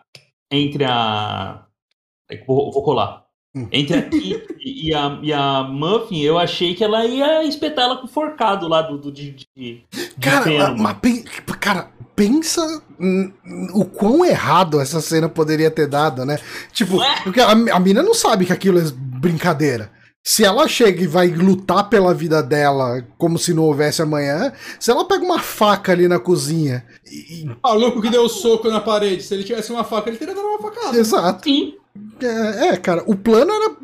Entre 0.52 0.84
a. 0.84 1.66
É 2.30 2.44
vou, 2.44 2.70
vou 2.70 2.84
colar. 2.84 3.26
Hum. 3.56 3.68
Entre 3.72 3.96
a 3.96 4.02
Kitty 4.02 4.46
e 4.62 4.94
a, 4.94 5.18
e 5.22 5.32
a 5.32 5.62
Muffin, 5.64 6.20
eu 6.20 6.38
achei 6.38 6.74
que 6.74 6.84
ela 6.84 7.06
ia 7.06 7.42
espetar 7.42 7.86
ela 7.86 7.96
com 7.96 8.06
forcado 8.06 8.68
lá 8.68 8.82
do, 8.82 8.98
do 8.98 9.10
de, 9.10 9.34
de, 9.56 9.82
cara, 10.20 10.74
mas, 10.74 10.98
cara, 11.58 11.90
pensa 12.16 12.82
o 13.74 13.84
quão 13.84 14.24
errado 14.24 14.80
essa 14.80 15.00
cena 15.00 15.28
poderia 15.28 15.70
ter 15.70 15.86
dado, 15.86 16.24
né? 16.24 16.38
Tipo, 16.72 16.98
porque 17.22 17.40
a, 17.40 17.50
a 17.50 17.78
mina 17.78 18.02
não 18.02 18.14
sabe 18.14 18.46
que 18.46 18.52
aquilo 18.52 18.80
é 18.80 18.84
brincadeira. 19.20 19.90
se 20.26 20.44
ela 20.44 20.66
chega 20.66 21.04
e 21.04 21.06
vai 21.06 21.28
lutar 21.28 21.88
pela 21.88 22.12
vida 22.12 22.42
dela 22.42 23.06
como 23.16 23.38
se 23.38 23.54
não 23.54 23.62
houvesse 23.62 24.02
amanhã, 24.02 24.52
se 24.80 24.90
ela 24.90 25.04
pega 25.04 25.24
uma 25.24 25.38
faca 25.38 25.92
ali 25.92 26.08
na 26.08 26.18
cozinha 26.18 26.84
e. 27.08 27.48
Ah, 27.62 27.74
o 27.74 27.78
louco 27.78 28.02
que 28.02 28.10
deu 28.10 28.24
o 28.24 28.28
soco 28.28 28.68
na 28.68 28.80
parede. 28.80 29.22
Se 29.22 29.34
ele 29.34 29.44
tivesse 29.44 29.70
uma 29.70 29.84
faca, 29.84 30.10
ele 30.10 30.16
teria 30.16 30.34
dado 30.34 30.44
uma 30.44 30.58
facada. 30.58 30.98
Exato. 30.98 31.44
Sim. 31.44 31.74
É, 32.20 32.68
é, 32.68 32.76
cara, 32.76 33.04
o 33.06 33.14
plano 33.14 33.52
era 33.52 33.76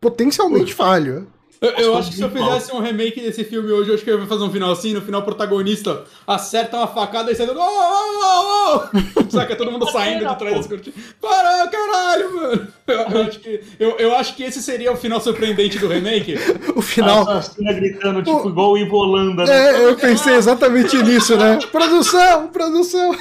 potencialmente 0.00 0.72
falho. 0.72 1.26
Eu, 1.62 1.70
eu 1.70 1.96
acho 1.96 2.10
que 2.10 2.16
se 2.16 2.22
eu 2.22 2.28
fizesse 2.28 2.74
um 2.74 2.80
remake 2.80 3.20
desse 3.20 3.44
filme 3.44 3.70
hoje, 3.70 3.90
eu 3.90 3.94
acho 3.94 4.02
que 4.02 4.10
eu 4.10 4.18
ia 4.18 4.26
fazer 4.26 4.42
um 4.42 4.50
final 4.50 4.72
assim, 4.72 4.92
no 4.92 5.00
final 5.00 5.20
o 5.20 5.24
protagonista 5.24 6.02
acerta 6.26 6.76
uma 6.76 6.88
facada 6.88 7.30
e 7.30 7.36
sai 7.36 7.46
dando. 7.46 7.60
Oh, 7.60 7.64
oh, 7.64 8.80
oh, 8.96 9.30
Saca 9.30 9.54
todo 9.54 9.70
mundo 9.70 9.88
saindo 9.88 10.26
de 10.26 10.38
trás 10.38 10.56
das 10.56 10.66
cortinas. 10.66 10.98
Para, 11.20 11.68
caralho, 11.68 12.34
mano! 12.34 12.68
Eu, 12.88 12.96
eu, 12.96 13.22
acho 13.22 13.38
que, 13.38 13.60
eu, 13.78 13.90
eu 13.98 14.16
acho 14.16 14.34
que 14.34 14.42
esse 14.42 14.60
seria 14.60 14.90
o 14.90 14.96
final 14.96 15.20
surpreendente 15.20 15.78
do 15.78 15.86
remake. 15.86 16.34
O 16.74 16.80
final. 16.80 17.28
A 17.28 17.38
assassina 17.38 17.72
gritando, 17.72 18.22
tipo, 18.22 18.48
igual 18.48 18.72
o 18.72 18.78
Ivo 18.78 18.96
Holanda. 18.96 19.44
Né? 19.44 19.52
É, 19.52 19.88
eu 19.88 19.94
pensei 19.94 20.34
exatamente 20.34 20.96
nisso, 21.02 21.36
né? 21.36 21.58
Produção, 21.70 22.48
produção! 22.48 23.14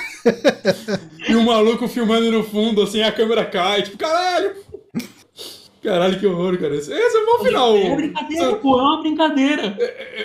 E 1.28 1.36
o 1.36 1.44
maluco 1.44 1.88
filmando 1.88 2.32
no 2.32 2.44
fundo, 2.44 2.82
assim, 2.82 3.02
a 3.02 3.12
câmera 3.12 3.44
cai, 3.44 3.84
tipo, 3.84 3.98
caralho! 3.98 4.56
Caralho, 5.84 6.20
que 6.20 6.28
horror, 6.28 6.58
cara. 6.60 6.76
Esse 6.76 6.94
é 6.94 7.20
um 7.20 7.26
bom 7.26 7.44
final. 7.44 7.76
É 7.76 7.96
brincadeira, 7.96 8.56
pô, 8.58 8.80
é 8.80 8.84
uma 8.84 9.02
brincadeira. 9.02 9.78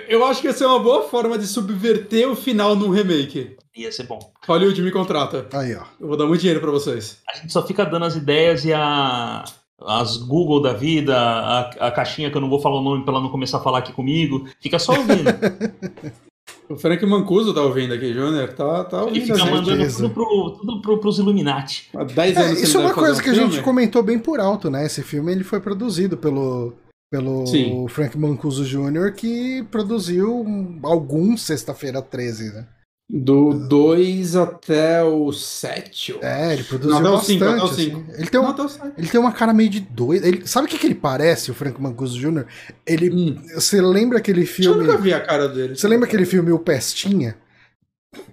Eu 0.09 0.24
acho 0.26 0.42
que 0.42 0.48
essa 0.48 0.64
é 0.64 0.66
uma 0.66 0.78
boa 0.78 1.02
forma 1.04 1.38
de 1.38 1.46
subverter 1.46 2.28
o 2.28 2.36
final 2.36 2.76
num 2.76 2.90
remake. 2.90 3.57
Ia 3.74 3.90
ser 3.90 4.04
bom. 4.04 4.18
Hollywood 4.46 4.80
me 4.82 4.90
contrata. 4.90 5.46
Aí, 5.52 5.74
ó. 5.74 5.84
Eu 6.00 6.09
vou 6.09 6.16
dar 6.16 6.26
muito 6.26 6.40
dinheiro 6.40 6.61
pra 6.61 6.70
vocês. 6.70 7.20
A 7.32 7.36
gente 7.36 7.52
só 7.52 7.66
fica 7.66 7.84
dando 7.84 8.04
as 8.04 8.16
ideias 8.16 8.64
e 8.64 8.72
a. 8.72 9.44
As 9.78 10.16
Google 10.16 10.62
da 10.62 10.72
vida, 10.72 11.14
a, 11.14 11.61
a 11.88 11.90
caixinha 11.90 12.30
que 12.30 12.36
eu 12.36 12.40
não 12.40 12.48
vou 12.48 12.59
falar 12.59 12.76
o 12.80 12.82
nome 12.82 13.04
pra 13.04 13.12
ela 13.12 13.22
não 13.22 13.28
começar 13.28 13.59
a 13.59 13.62
falar 13.62 13.80
aqui 13.80 13.92
comigo, 13.92 14.48
fica 14.59 14.78
só 14.78 14.92
ouvindo. 14.92 15.28
O 16.68 16.76
Frank 16.76 17.04
Mancuso 17.06 17.54
tá 17.54 17.62
ouvindo 17.62 17.94
aqui, 17.94 18.12
Júnior. 18.12 18.52
Tá, 18.52 18.84
tá 18.84 19.02
ouvindo. 19.02 19.16
Ele 19.16 19.32
fica 19.32 19.50
mandando 19.50 19.94
tudo, 19.94 20.10
pro, 20.10 20.50
tudo 20.58 20.80
pro, 20.82 20.98
pros 20.98 21.18
Illuminati. 21.18 21.88
Há 21.94 22.04
10 22.04 22.36
É, 22.36 22.40
anos 22.40 22.60
isso 22.62 22.76
é 22.76 22.80
uma 22.80 22.94
coisa 22.94 23.20
um 23.20 23.22
que 23.22 23.30
a 23.30 23.34
gente 23.34 23.62
comentou 23.62 24.02
bem 24.02 24.18
por 24.18 24.40
alto, 24.40 24.70
né? 24.70 24.84
Esse 24.84 25.02
filme 25.02 25.32
ele 25.32 25.44
foi 25.44 25.60
produzido 25.60 26.16
pelo, 26.16 26.74
pelo 27.10 27.46
Sim. 27.46 27.86
Frank 27.88 28.18
Mancuso 28.18 28.64
Jr., 28.64 29.12
que 29.14 29.62
produziu 29.70 30.44
alguns 30.82 31.42
Sexta-feira 31.42 32.02
13, 32.02 32.52
né? 32.52 32.66
Do 33.09 33.52
2 33.68 34.34
até 34.34 35.02
o 35.04 35.30
7. 35.32 36.18
É, 36.22 36.52
ele 36.54 36.64
produziu 36.64 37.00
Não, 37.00 37.12
bastante. 37.12 37.26
cinco, 37.26 37.44
até 37.44 37.61
o 37.61 37.64
assim. 37.64 37.84
cinco. 37.84 38.04
Ele, 38.18 38.26
tem 38.28 38.40
Não, 38.40 38.48
um, 38.48 38.50
até 38.50 38.62
o 38.62 38.68
7. 38.68 38.92
ele 38.98 39.09
tem 39.09 39.20
uma 39.20 39.32
cara 39.32 39.54
meio 39.54 39.70
de 39.70 39.78
doido. 39.80 40.26
Ele, 40.26 40.44
sabe 40.46 40.66
o 40.66 40.68
que, 40.70 40.76
que 40.76 40.86
ele 40.88 40.94
parece, 40.96 41.50
o 41.52 41.54
Frank 41.54 41.80
Mancuso 41.80 42.18
Jr.? 42.18 42.46
Ele. 42.84 43.11
Hum. 43.11 43.42
Você 43.54 43.80
lembra 43.80 44.18
aquele 44.18 44.42
Eu 44.42 44.46
filme. 44.46 44.84
nunca 44.84 44.98
vi 44.98 45.14
a 45.14 45.20
cara 45.20 45.48
dele. 45.48 45.76
Você 45.76 45.86
lembra 45.86 46.09
aquele 46.09 46.24
filme 46.26 46.50
O 46.50 46.59
Pestinha? 46.59 47.36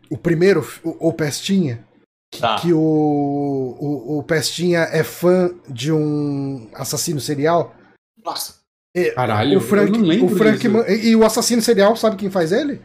O 0.09 0.17
primeiro, 0.17 0.67
o, 0.83 1.09
o 1.09 1.13
Pestinha? 1.13 1.85
Tá. 2.39 2.55
Que 2.55 2.73
o, 2.73 2.79
o, 2.79 4.17
o 4.17 4.23
Pestinha 4.23 4.79
é 4.91 5.03
fã 5.03 5.51
de 5.69 5.91
um 5.91 6.67
assassino 6.73 7.19
serial? 7.19 7.75
Nossa. 8.25 8.55
Caralho, 9.13 9.59
o 9.59 9.61
Frank, 9.61 9.91
eu 9.93 9.99
não 9.99 10.05
lembro 10.07 10.33
o 10.33 10.37
Frank 10.37 10.57
disso. 10.57 10.71
Man- 10.71 10.87
e 10.87 11.15
o 11.15 11.23
assassino 11.23 11.61
serial, 11.61 11.95
sabe 11.95 12.15
quem 12.15 12.31
faz 12.31 12.51
ele? 12.51 12.81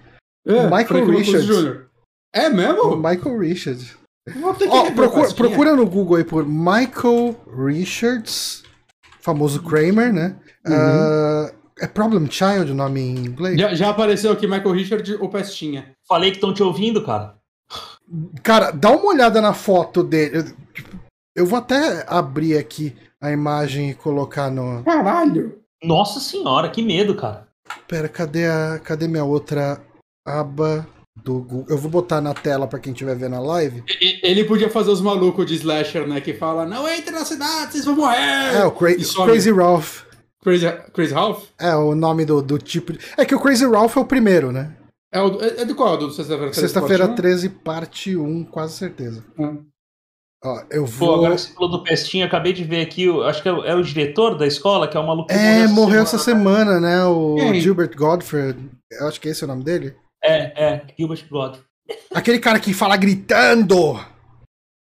É, 0.48 0.64
Michael 0.64 0.86
Frank 0.86 1.10
Richards. 1.10 1.46
Jr. 1.46 1.84
É 2.32 2.48
O 2.48 2.54
mesmo? 2.54 2.96
Michael 2.96 3.38
Richards. 3.38 3.96
Rever 4.26 4.94
procura, 4.94 5.06
o 5.06 5.10
Pestinha. 5.24 5.48
procura 5.48 5.76
no 5.76 5.86
Google 5.86 6.16
aí 6.16 6.24
por 6.24 6.46
Michael 6.46 7.36
Richards, 7.66 8.62
famoso 9.20 9.62
Kramer, 9.62 10.12
né? 10.12 10.36
Uhum. 10.66 10.74
Ah, 10.74 11.52
é 11.80 11.86
Problem 11.86 12.30
Child 12.30 12.72
o 12.72 12.74
nome 12.74 13.00
em 13.00 13.16
inglês? 13.18 13.58
Já, 13.58 13.74
já 13.74 13.90
apareceu 13.90 14.32
aqui 14.32 14.46
Michael 14.46 14.72
Richard 14.72 15.14
ou 15.16 15.28
Pestinha. 15.28 15.92
Falei 16.06 16.30
que 16.30 16.36
estão 16.36 16.52
te 16.52 16.62
ouvindo, 16.62 17.04
cara. 17.04 17.36
Cara, 18.42 18.70
dá 18.70 18.90
uma 18.90 19.06
olhada 19.06 19.40
na 19.40 19.52
foto 19.52 20.02
dele. 20.02 20.38
Eu, 20.38 20.44
tipo, 20.72 20.96
eu 21.36 21.46
vou 21.46 21.58
até 21.58 22.04
abrir 22.08 22.56
aqui 22.56 22.96
a 23.20 23.30
imagem 23.30 23.90
e 23.90 23.94
colocar 23.94 24.50
no. 24.50 24.82
Caralho. 24.82 25.58
Nossa 25.82 26.20
senhora, 26.20 26.68
que 26.68 26.82
medo, 26.82 27.14
cara. 27.14 27.46
Pera, 27.86 28.08
cadê 28.08 28.46
a. 28.46 28.80
Cadê 28.82 29.06
minha 29.06 29.24
outra 29.24 29.80
aba 30.28 30.86
do 31.24 31.40
Google? 31.40 31.66
Eu 31.68 31.78
vou 31.78 31.90
botar 31.90 32.20
na 32.20 32.32
tela 32.34 32.66
pra 32.66 32.78
quem 32.78 32.92
estiver 32.92 33.16
vendo 33.16 33.36
a 33.36 33.40
live. 33.40 33.82
Ele 34.22 34.44
podia 34.44 34.70
fazer 34.70 34.90
os 34.90 35.00
malucos 35.00 35.46
de 35.46 35.54
slasher, 35.54 36.06
né? 36.06 36.20
Que 36.20 36.34
fala, 36.34 36.64
não 36.66 36.88
entre 36.88 37.10
na 37.10 37.24
cidade, 37.24 37.72
vocês 37.72 37.84
vão 37.84 37.96
morrer! 37.96 38.54
É, 38.56 38.64
o 38.64 38.70
Cra. 38.70 38.94
Crazy 39.24 39.50
Ralph. 39.52 40.02
Crazy, 40.42 40.66
Crazy 40.92 41.12
Ralph? 41.14 41.44
É 41.58 41.74
o 41.74 41.94
nome 41.94 42.24
do, 42.24 42.40
do 42.40 42.58
tipo. 42.58 42.92
de- 42.92 43.00
É 43.16 43.24
que 43.24 43.34
o 43.34 43.40
Crazy 43.40 43.66
Ralph 43.66 43.96
é 43.96 44.00
o 44.00 44.04
primeiro, 44.04 44.52
né? 44.52 44.74
É, 45.12 45.20
o, 45.20 45.40
é, 45.42 45.62
é 45.62 45.64
do 45.64 45.74
qual? 45.74 45.96
Do 45.96 46.10
Sexta-feira 46.10 46.50
13? 46.52 46.60
Sexta-feira 46.60 47.06
parte 47.08 47.16
13, 47.22 47.48
parte 47.48 48.16
1, 48.16 48.44
quase 48.44 48.74
certeza. 48.74 49.24
um? 49.38 49.46
É. 49.46 49.58
Ó, 50.44 50.60
eu 50.70 50.82
Pô, 50.84 50.88
vou. 50.90 51.14
agora 51.16 51.34
que 51.34 51.40
você 51.40 51.52
falou 51.52 51.68
do 51.70 51.82
Pestinha, 51.82 52.24
acabei 52.26 52.52
de 52.52 52.62
ver 52.62 52.80
aqui, 52.82 53.08
o- 53.08 53.24
acho 53.24 53.42
que 53.42 53.48
é 53.48 53.52
o, 53.52 53.64
é 53.64 53.74
o 53.74 53.82
diretor 53.82 54.38
da 54.38 54.46
escola, 54.46 54.86
que 54.86 54.96
é 54.96 55.00
o 55.00 55.06
maluco 55.06 55.32
É, 55.32 55.66
morreu 55.66 56.02
essa 56.02 56.16
semana. 56.16 56.74
semana, 56.76 56.80
né? 56.80 57.04
O? 57.06 57.36
Gilbert 57.54 57.96
Godfrey. 57.96 58.54
Eu 58.92 59.08
acho 59.08 59.20
que 59.20 59.28
esse 59.28 59.42
é 59.42 59.46
o 59.46 59.48
nome 59.48 59.64
dele. 59.64 59.96
É, 60.22 60.64
é, 60.64 60.86
Gilbert 60.98 61.26
Godfrey. 61.28 61.64
Aquele 62.12 62.38
cara 62.38 62.60
que 62.60 62.74
fala 62.74 62.96
gritando. 62.96 63.98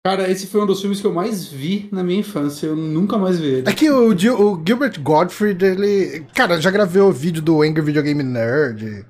Cara, 0.05 0.29
esse 0.29 0.47
foi 0.47 0.61
um 0.61 0.65
dos 0.67 0.79
filmes 0.81 1.01
que 1.01 1.07
eu 1.07 1.13
mais 1.13 1.47
vi 1.47 1.89
na 1.91 2.03
minha 2.03 2.19
infância. 2.19 2.67
Eu 2.67 2.75
nunca 2.75 3.17
mais 3.17 3.39
vi 3.39 3.47
ele. 3.47 3.69
É 3.69 3.73
que 3.73 3.89
o, 3.89 4.15
Gil- 4.17 4.39
o 4.39 4.63
Gilbert 4.65 5.01
Godfrey, 5.01 5.57
ele. 5.59 6.25
Cara, 6.35 6.61
já 6.61 6.69
gravei 6.69 7.01
o 7.01 7.11
vídeo 7.11 7.41
do 7.41 7.61
Angry 7.63 7.81
Video 7.81 8.03
Game 8.03 8.21
Nerd. 8.23 9.05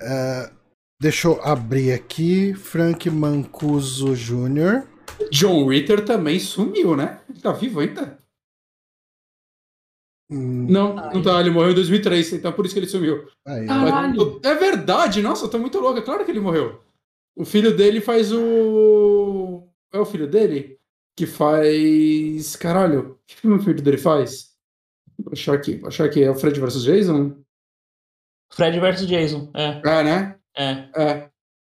É, 0.00 0.50
deixa 1.00 1.28
eu 1.28 1.40
abrir 1.42 1.92
aqui. 1.92 2.54
Frank 2.54 3.08
Mancuso 3.10 4.14
Jr. 4.14 4.84
John 5.30 5.68
Ritter 5.68 6.04
também 6.04 6.38
sumiu, 6.40 6.96
né? 6.96 7.20
Ele 7.28 7.40
tá 7.40 7.52
vivo 7.52 7.80
ainda? 7.80 8.18
Hum, 10.32 10.66
Não, 10.70 10.98
Ai. 10.98 11.14
não 11.14 11.22
tá. 11.22 11.38
Ele 11.40 11.50
morreu 11.50 11.72
em 11.72 11.74
2003, 11.74 12.32
então 12.32 12.52
por 12.52 12.64
isso 12.64 12.74
que 12.74 12.80
ele 12.80 12.86
sumiu. 12.86 13.26
aí. 13.46 13.66
Caralho. 13.66 14.40
É 14.42 14.54
verdade, 14.54 15.20
nossa, 15.20 15.44
eu 15.44 15.50
tô 15.50 15.58
muito 15.58 15.78
louco. 15.78 15.98
É 15.98 16.02
claro 16.02 16.24
que 16.24 16.30
ele 16.30 16.40
morreu. 16.40 16.80
O 17.36 17.44
filho 17.44 17.76
dele 17.76 18.00
faz 18.00 18.32
o. 18.32 19.66
É 19.92 19.98
o 19.98 20.04
filho 20.06 20.26
dele? 20.26 20.78
Que 21.16 21.26
faz. 21.26 22.56
Caralho, 22.56 23.18
que 23.26 23.36
filme 23.36 23.56
o 23.56 23.62
filho 23.62 23.82
dele 23.82 23.98
faz? 23.98 24.52
Vou 25.18 25.32
achar 25.32 25.54
aqui, 25.54 25.76
vou 25.76 25.88
achar 25.88 26.04
aqui. 26.04 26.22
É 26.22 26.30
o 26.30 26.34
Fred 26.34 26.58
vs 26.58 26.82
Jason? 26.84 27.36
Fred 28.52 28.78
vs 28.80 29.06
Jason, 29.06 29.50
é, 29.54 29.80
É, 29.84 30.02
né? 30.04 30.36
é. 30.56 30.88
É. 30.94 31.30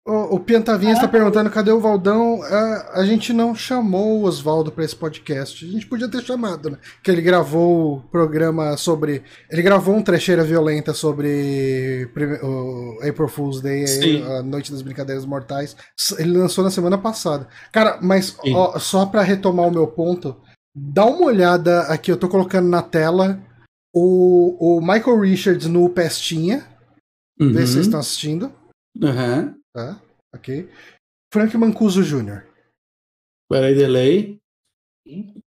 O, 0.07 0.35
o 0.35 0.39
Piantavinha 0.39 0.93
está 0.93 1.07
perguntando 1.07 1.49
cadê 1.49 1.71
o 1.71 1.79
Valdão. 1.79 2.39
A, 2.43 2.99
a 2.99 3.05
gente 3.05 3.33
não 3.33 3.55
chamou 3.55 4.19
o 4.19 4.23
Oswaldo 4.25 4.71
para 4.71 4.83
esse 4.85 4.95
podcast. 4.95 5.65
A 5.65 5.67
gente 5.67 5.87
podia 5.87 6.07
ter 6.07 6.21
chamado, 6.21 6.69
né? 6.69 6.77
Que 7.03 7.09
ele 7.09 7.23
gravou 7.23 7.95
o 7.97 8.01
programa 8.01 8.77
sobre. 8.77 9.23
Ele 9.49 9.63
gravou 9.63 9.95
um 9.95 10.03
trecheira 10.03 10.43
violenta 10.43 10.93
sobre 10.93 12.07
prime- 12.13 12.37
o 12.43 12.99
April 13.01 13.27
Fool's 13.27 13.61
Day, 13.61 13.87
Sim. 13.87 14.23
a 14.23 14.43
Noite 14.43 14.71
das 14.71 14.83
Brincadeiras 14.83 15.25
Mortais. 15.25 15.75
Ele 16.19 16.37
lançou 16.37 16.63
na 16.63 16.69
semana 16.69 16.99
passada. 16.99 17.47
Cara, 17.71 17.97
mas 17.99 18.37
ó, 18.53 18.77
só 18.77 19.07
para 19.07 19.23
retomar 19.23 19.67
o 19.67 19.71
meu 19.71 19.87
ponto, 19.87 20.37
dá 20.75 21.03
uma 21.05 21.25
olhada 21.25 21.81
aqui, 21.83 22.11
eu 22.11 22.17
tô 22.17 22.29
colocando 22.29 22.69
na 22.69 22.83
tela 22.83 23.41
o, 23.91 24.77
o 24.77 24.81
Michael 24.81 25.19
Richards 25.19 25.65
no 25.65 25.89
Pestinha. 25.89 26.63
Vê 27.39 27.65
se 27.65 27.73
vocês 27.73 27.75
Uhum. 27.75 27.81
estão 27.81 27.99
assistindo. 27.99 28.51
Aham. 29.01 29.55
Tá, 29.75 30.01
ok. 30.33 30.69
Frank 31.33 31.57
Mancuso 31.57 32.01
Jr. 32.01 32.47
Peraí, 33.51 33.75
delay. 33.75 34.39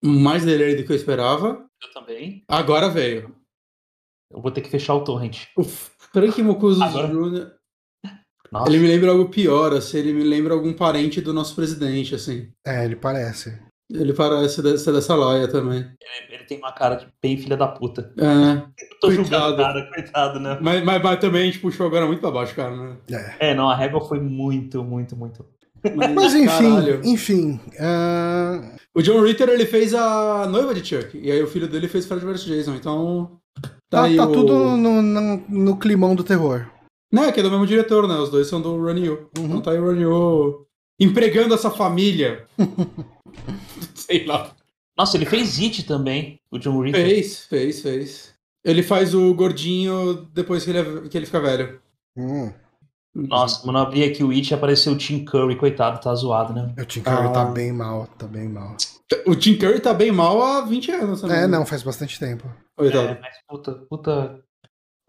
Mais 0.04 0.44
delay 0.44 0.76
do 0.76 0.84
que 0.84 0.92
eu 0.92 0.96
esperava. 0.96 1.70
Eu 1.84 1.94
também. 1.94 2.44
Agora 2.50 2.90
veio. 2.90 3.36
Eu 4.32 4.42
vou 4.42 4.52
ter 4.52 4.62
que 4.62 4.70
fechar 4.72 4.96
o 4.96 5.04
torrent. 5.04 5.46
O 5.56 5.64
Frank 5.64 6.42
Mocuso 6.42 6.84
Agora- 6.84 7.08
Jr. 7.08 7.56
Nossa. 8.52 8.72
Ele 8.72 8.80
me 8.80 8.88
lembra 8.88 9.12
algo 9.12 9.30
pior, 9.30 9.72
assim. 9.74 9.98
Ele 10.00 10.14
me 10.14 10.24
lembra 10.24 10.54
algum 10.56 10.74
parente 10.74 11.22
do 11.22 11.32
nosso 11.34 11.54
presidente, 11.56 12.16
assim. 12.16 12.52
É, 12.66 12.86
ele 12.86 12.96
parece. 12.96 13.62
Ele 13.90 14.14
parece 14.14 14.62
ser 14.78 14.92
dessa 14.92 15.16
laia 15.16 15.48
também. 15.48 15.80
Ele, 15.80 16.36
ele 16.36 16.44
tem 16.44 16.58
uma 16.58 16.74
cara 16.74 16.96
de 16.96 17.08
bem 17.22 17.38
filha 17.38 17.56
da 17.56 17.68
puta. 17.68 18.12
É. 18.18 18.24
Eu 18.84 19.00
tô 19.00 19.08
Coitado. 19.08 19.14
julgando 19.16 19.54
o 19.54 19.58
cara, 19.58 19.90
coitado, 19.94 20.40
né? 20.40 20.58
Mas, 20.62 20.84
mas, 20.84 21.02
mas 21.02 21.20
também 21.20 21.44
a 21.44 21.46
gente 21.46 21.60
puxou 21.60 21.88
agora 21.88 22.06
muito 22.06 22.20
pra 22.20 22.32
baixo, 22.32 22.54
cara, 22.54 22.76
né? 22.76 22.98
É. 23.40 23.52
É, 23.52 23.54
não, 23.56 23.70
a 23.70 23.76
régua 23.76 24.02
foi 24.02 24.20
muito, 24.20 24.84
muito, 24.84 25.16
muito. 25.16 25.46
Mas 26.16 26.34
enfim, 26.34 26.48
caralho. 26.76 27.02
enfim. 27.06 27.60
ah, 27.80 28.76
O 28.94 29.02
John 29.02 29.22
Ritter, 29.22 29.48
ele 29.48 29.66
fez 29.66 29.94
a 29.94 30.46
noiva 30.48 30.74
de 30.74 30.84
Chuck. 30.86 31.18
E 31.18 31.32
aí 31.32 31.42
o 31.42 31.48
filho 31.48 31.68
dele 31.68 31.88
fez 31.88 32.06
Fred 32.06 32.26
vs 32.26 32.44
Jason. 32.44 32.76
Então. 32.76 33.40
Tá, 33.62 33.70
tá 33.90 34.04
aí 34.04 34.18
tá 34.18 34.26
o... 34.26 34.32
tudo 34.34 34.54
no, 34.76 35.02
no, 35.02 35.38
no 35.48 35.78
climão 35.78 36.14
do 36.14 36.24
terror. 36.24 36.68
Não, 37.14 37.32
que 37.32 37.40
é 37.40 37.44
do 37.44 37.50
mesmo 37.50 37.66
diretor, 37.66 38.06
né? 38.06 38.16
Os 38.16 38.30
dois 38.30 38.48
são 38.48 38.60
do 38.62 38.76
Run 38.76 38.98
You. 38.98 39.30
Uhum. 39.38 39.46
Então 39.46 39.62
tá 39.62 39.72
aí 39.72 39.80
o 39.80 39.86
Run 39.86 39.96
You 40.02 40.66
empregando 41.00 41.54
essa 41.54 41.70
família. 41.72 42.46
Sei 44.08 44.26
lá. 44.26 44.52
Nossa, 44.98 45.18
ele 45.18 45.26
fez 45.26 45.60
It 45.60 45.84
também, 45.84 46.40
o 46.50 46.58
John 46.58 46.80
Ritter. 46.82 47.06
Fez, 47.06 47.46
fez, 47.46 47.82
fez. 47.82 48.34
Ele 48.66 48.82
faz 48.82 49.14
o 49.14 49.34
gordinho 49.34 50.28
depois 50.34 50.64
que 50.64 50.72
ele, 50.72 50.80
é- 50.80 51.10
que 51.10 51.18
ele 51.18 51.26
fica 51.26 51.40
velho. 51.40 51.80
Hum, 52.18 52.52
Nossa, 53.14 53.62
quando 53.62 53.78
eu 53.78 53.82
abri 53.84 54.04
aqui 54.04 54.24
o 54.24 54.32
It, 54.32 54.54
apareceu 54.54 54.94
o 54.94 54.98
Tim 54.98 55.24
Curry, 55.26 55.56
coitado, 55.56 56.00
tá 56.02 56.14
zoado, 56.16 56.54
né? 56.54 56.74
o 56.80 56.86
Tim 56.86 57.02
Curry 57.02 57.28
Ah. 57.28 57.32
tá 57.32 57.46
bem 57.46 57.72
mal, 57.72 58.08
tá 58.18 58.28
bem 58.28 58.48
mal. 58.50 58.76
O 59.26 59.36
Tim 59.36 59.56
Curry 59.58 59.80
tá 59.80 59.94
bem 59.94 60.12
mal 60.12 60.42
há 60.42 60.62
20 60.62 60.92
anos 60.92 61.22
também. 61.22 61.38
É, 61.38 61.48
não, 61.48 61.66
faz 61.66 61.82
bastante 61.84 62.20
tempo. 62.20 62.44
Coitado. 62.76 63.08
É, 63.10 63.20
mas 63.22 63.34
puta, 63.48 63.72
puta. 63.90 64.40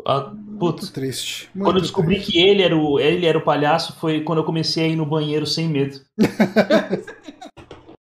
Ah, 0.07 0.33
putz. 0.59 0.83
Muito 0.83 0.93
triste. 0.93 1.51
Quando 1.53 1.67
eu 1.67 1.73
muito 1.73 1.83
descobri 1.83 2.15
triste. 2.17 2.33
que 2.33 2.39
ele 2.39 2.63
era, 2.63 2.77
o, 2.77 3.01
ele 3.01 3.27
era 3.27 3.37
o 3.37 3.43
palhaço, 3.45 3.95
foi 3.99 4.23
quando 4.23 4.39
eu 4.39 4.45
comecei 4.45 4.85
a 4.85 4.89
ir 4.89 4.97
no 4.97 5.05
banheiro 5.05 5.45
sem 5.47 5.69
medo. 5.69 5.99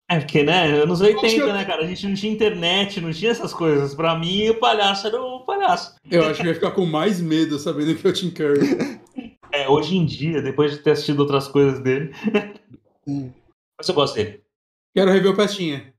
é, 0.10 0.20
porque, 0.20 0.41
né, 0.43 0.66
anos 0.82 1.01
80, 1.01 1.53
né, 1.53 1.64
cara? 1.66 1.84
A 1.84 1.88
gente 1.88 2.07
não 2.07 2.16
tinha 2.16 2.34
internet, 2.34 2.99
não 2.99 3.12
tinha 3.12 3.30
essas 3.30 3.53
coisas. 3.53 3.93
Pra 3.93 4.18
mim, 4.18 4.49
o 4.49 4.55
palhaço 4.55 5.05
era 5.05 5.22
o 5.22 5.41
palhaço. 5.41 5.95
Eu 6.10 6.24
acho 6.24 6.41
que 6.41 6.47
eu 6.47 6.49
ia 6.49 6.55
ficar 6.55 6.72
com 6.72 6.86
mais 6.86 7.22
medo 7.22 7.60
sabendo 7.60 7.95
que 7.95 8.07
é 8.07 8.10
o 8.10 8.14
Tim 8.14 8.32
Curry. 8.32 8.99
É, 9.51 9.68
hoje 9.68 9.97
em 9.97 10.05
dia, 10.05 10.43
depois 10.43 10.72
de 10.74 10.78
ter 10.78 10.91
assistido 10.91 11.22
outras 11.22 11.47
coisas 11.47 11.80
dele. 11.80 12.14
Hum. 13.07 13.32
Mas 13.76 13.89
eu 13.89 13.95
gosto 13.95 14.14
dele. 14.14 14.43
Quero 14.95 15.10
rever 15.12 15.32
o 15.32 15.36
Pestinha. 15.36 15.91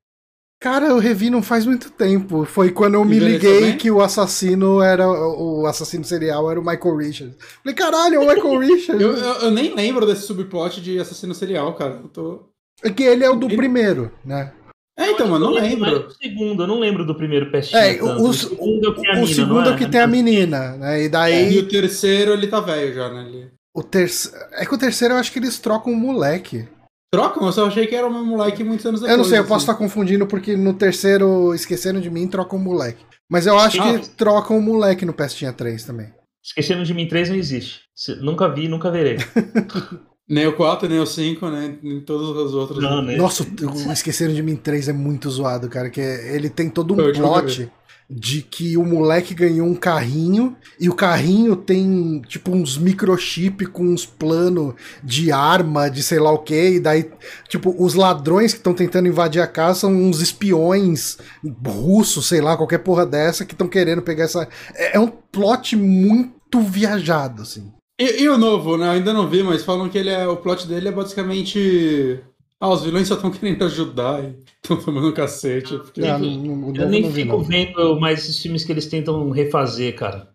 Cara, 0.60 0.86
eu 0.86 0.98
revi 0.98 1.30
não 1.30 1.42
faz 1.42 1.66
muito 1.66 1.90
tempo. 1.90 2.44
Foi 2.44 2.70
quando 2.70 2.94
eu 2.94 3.04
me 3.04 3.16
Envelheceu 3.16 3.50
liguei 3.50 3.70
bem? 3.70 3.76
que 3.76 3.90
o 3.90 4.00
assassino 4.00 4.80
era. 4.80 5.08
O 5.08 5.66
assassino 5.66 6.04
serial 6.04 6.50
era 6.50 6.60
o 6.60 6.64
Michael 6.64 6.96
Richards. 6.96 7.36
Falei, 7.62 7.74
caralho, 7.74 8.14
é 8.14 8.18
o 8.18 8.28
Michael 8.28 8.58
Richards. 8.62 9.00
Eu, 9.00 9.16
eu, 9.16 9.34
eu 9.40 9.50
nem 9.50 9.74
lembro 9.74 10.06
desse 10.06 10.22
subplot 10.22 10.80
de 10.80 11.00
assassino 11.00 11.34
serial, 11.34 11.74
cara. 11.74 11.98
Eu 12.02 12.08
tô... 12.08 12.49
É 12.82 12.90
que 12.90 13.02
ele 13.02 13.24
é 13.24 13.30
o 13.30 13.36
do 13.36 13.48
primeiro, 13.48 14.12
né? 14.24 14.52
É, 14.98 15.12
então, 15.12 15.28
mas 15.28 15.40
não 15.40 15.52
lembro. 15.52 16.00
do 16.08 16.12
segundo, 16.12 16.62
eu 16.62 16.66
não 16.66 16.78
lembro 16.78 17.06
do 17.06 17.14
primeiro 17.14 17.50
pestinha. 17.50 17.80
É, 17.80 18.02
o, 18.02 18.28
o 18.28 18.34
segundo 18.34 18.86
é 18.86 18.90
o 18.90 18.94
que 18.94 19.00
tem 19.00 19.10
a 19.10 19.14
o 19.14 19.20
mina, 19.22 19.34
segundo 19.34 19.68
é 19.68 19.72
o 19.72 19.76
que 19.76 19.86
tem 19.88 20.00
a 20.00 20.06
menina, 20.06 20.76
né? 20.76 21.00
E 21.00 21.04
E 21.04 21.08
daí 21.08 21.58
o 21.58 21.68
terceiro, 21.68 22.32
ele 22.32 22.46
tá 22.48 22.60
velho 22.60 22.94
já, 22.94 23.08
né? 23.08 23.22
Ele... 23.26 23.50
o 23.74 23.82
terceiro. 23.82 24.36
É 24.52 24.66
que 24.66 24.74
o 24.74 24.78
terceiro 24.78 25.14
eu 25.14 25.18
acho 25.18 25.32
que 25.32 25.38
eles 25.38 25.58
trocam 25.58 25.92
o 25.92 25.96
moleque. 25.96 26.68
Trocam? 27.12 27.46
Eu 27.46 27.52
só 27.52 27.66
achei 27.66 27.86
que 27.86 27.94
era 27.94 28.06
o 28.06 28.10
mesmo 28.12 28.26
moleque 28.26 28.62
muitos 28.62 28.84
anos 28.86 29.00
depois. 29.00 29.12
eu 29.12 29.22
não 29.22 29.24
sei, 29.24 29.38
eu 29.38 29.44
posso 29.44 29.54
assim. 29.64 29.72
estar 29.72 29.74
confundindo 29.74 30.26
porque 30.26 30.54
no 30.56 30.74
terceiro, 30.74 31.54
esquecendo 31.54 32.00
de 32.00 32.10
mim, 32.10 32.28
trocam 32.28 32.58
o 32.58 32.62
moleque. 32.62 33.04
Mas 33.28 33.46
eu 33.46 33.58
acho 33.58 33.80
Ah. 33.80 33.98
que 33.98 34.08
trocam 34.10 34.58
o 34.58 34.62
moleque 34.62 35.04
no 35.06 35.12
Pestinha 35.14 35.52
3 35.52 35.82
também. 35.84 36.12
Esquecendo 36.44 36.84
de 36.84 36.92
mim 36.92 37.06
3 37.08 37.30
não 37.30 37.36
existe. 37.36 37.80
Nunca 38.20 38.48
vi, 38.48 38.68
nunca 38.68 38.90
verei. 38.90 39.16
Nem 40.30 40.46
o 40.46 40.52
4, 40.52 40.88
nem 40.88 41.00
o 41.00 41.06
5, 41.06 41.48
né? 41.50 41.74
Nem 41.82 42.00
todos 42.00 42.28
os 42.30 42.54
outros. 42.54 42.80
Não, 42.80 43.02
né? 43.02 43.16
Nossa, 43.16 43.42
o 43.42 43.92
Esqueceram 43.92 44.32
de 44.32 44.40
Mim 44.42 44.54
3 44.54 44.88
é 44.88 44.92
muito 44.92 45.28
zoado, 45.28 45.68
cara. 45.68 45.90
Que 45.90 46.00
é- 46.00 46.36
ele 46.36 46.48
tem 46.48 46.70
todo 46.70 46.94
um 46.94 46.96
plot 47.20 47.68
de 48.08 48.42
que 48.42 48.76
o 48.76 48.84
moleque 48.84 49.34
ganhou 49.34 49.66
um 49.66 49.74
carrinho 49.74 50.56
e 50.80 50.88
o 50.88 50.94
carrinho 50.94 51.54
tem 51.54 52.20
tipo 52.28 52.50
uns 52.52 52.76
microchip 52.78 53.66
com 53.66 53.84
uns 53.84 54.04
planos 54.06 54.74
de 55.02 55.30
arma, 55.30 55.88
de 55.88 56.02
sei 56.02 56.18
lá 56.18 56.32
o 56.32 56.38
que, 56.38 56.74
e 56.74 56.80
daí, 56.80 57.08
tipo, 57.48 57.72
os 57.78 57.94
ladrões 57.94 58.52
que 58.52 58.58
estão 58.58 58.74
tentando 58.74 59.06
invadir 59.08 59.40
a 59.40 59.46
casa 59.46 59.80
são 59.80 59.92
uns 59.94 60.20
espiões 60.20 61.18
russos, 61.64 62.26
sei 62.26 62.40
lá, 62.40 62.56
qualquer 62.56 62.78
porra 62.78 63.06
dessa, 63.06 63.44
que 63.44 63.54
estão 63.54 63.68
querendo 63.68 64.02
pegar 64.02 64.24
essa. 64.24 64.48
É, 64.74 64.96
é 64.96 65.00
um 65.00 65.08
plot 65.08 65.76
muito 65.76 66.60
viajado, 66.60 67.42
assim. 67.42 67.72
E, 68.00 68.22
e 68.22 68.28
o 68.28 68.38
novo, 68.38 68.76
né? 68.78 68.86
Eu 68.86 68.90
ainda 68.92 69.12
não 69.12 69.28
vi, 69.28 69.42
mas 69.42 69.62
falam 69.62 69.88
que 69.88 69.98
ele 69.98 70.08
é, 70.10 70.26
o 70.26 70.36
plot 70.36 70.66
dele 70.66 70.88
é 70.88 70.92
basicamente. 70.92 72.18
Ah, 72.58 72.68
os 72.70 72.82
vilões 72.82 73.08
só 73.08 73.14
estão 73.14 73.30
querendo 73.32 73.64
ajudar 73.64 74.22
e 74.24 74.34
estão 74.62 74.76
tomando 74.76 75.08
um 75.08 75.12
cacete. 75.12 75.76
Porque... 75.78 76.02
Ah, 76.02 76.18
não- 76.18 76.28
não- 76.56 76.68
o 76.70 76.76
Eu 76.76 76.88
nem 76.88 77.02
não 77.02 77.10
vi, 77.10 77.22
fico 77.22 77.36
não. 77.36 77.44
vendo 77.44 78.00
mais 78.00 78.20
esses 78.20 78.38
filmes 78.40 78.64
que 78.64 78.72
eles 78.72 78.86
tentam 78.86 79.30
refazer, 79.30 79.94
cara. 79.94 80.28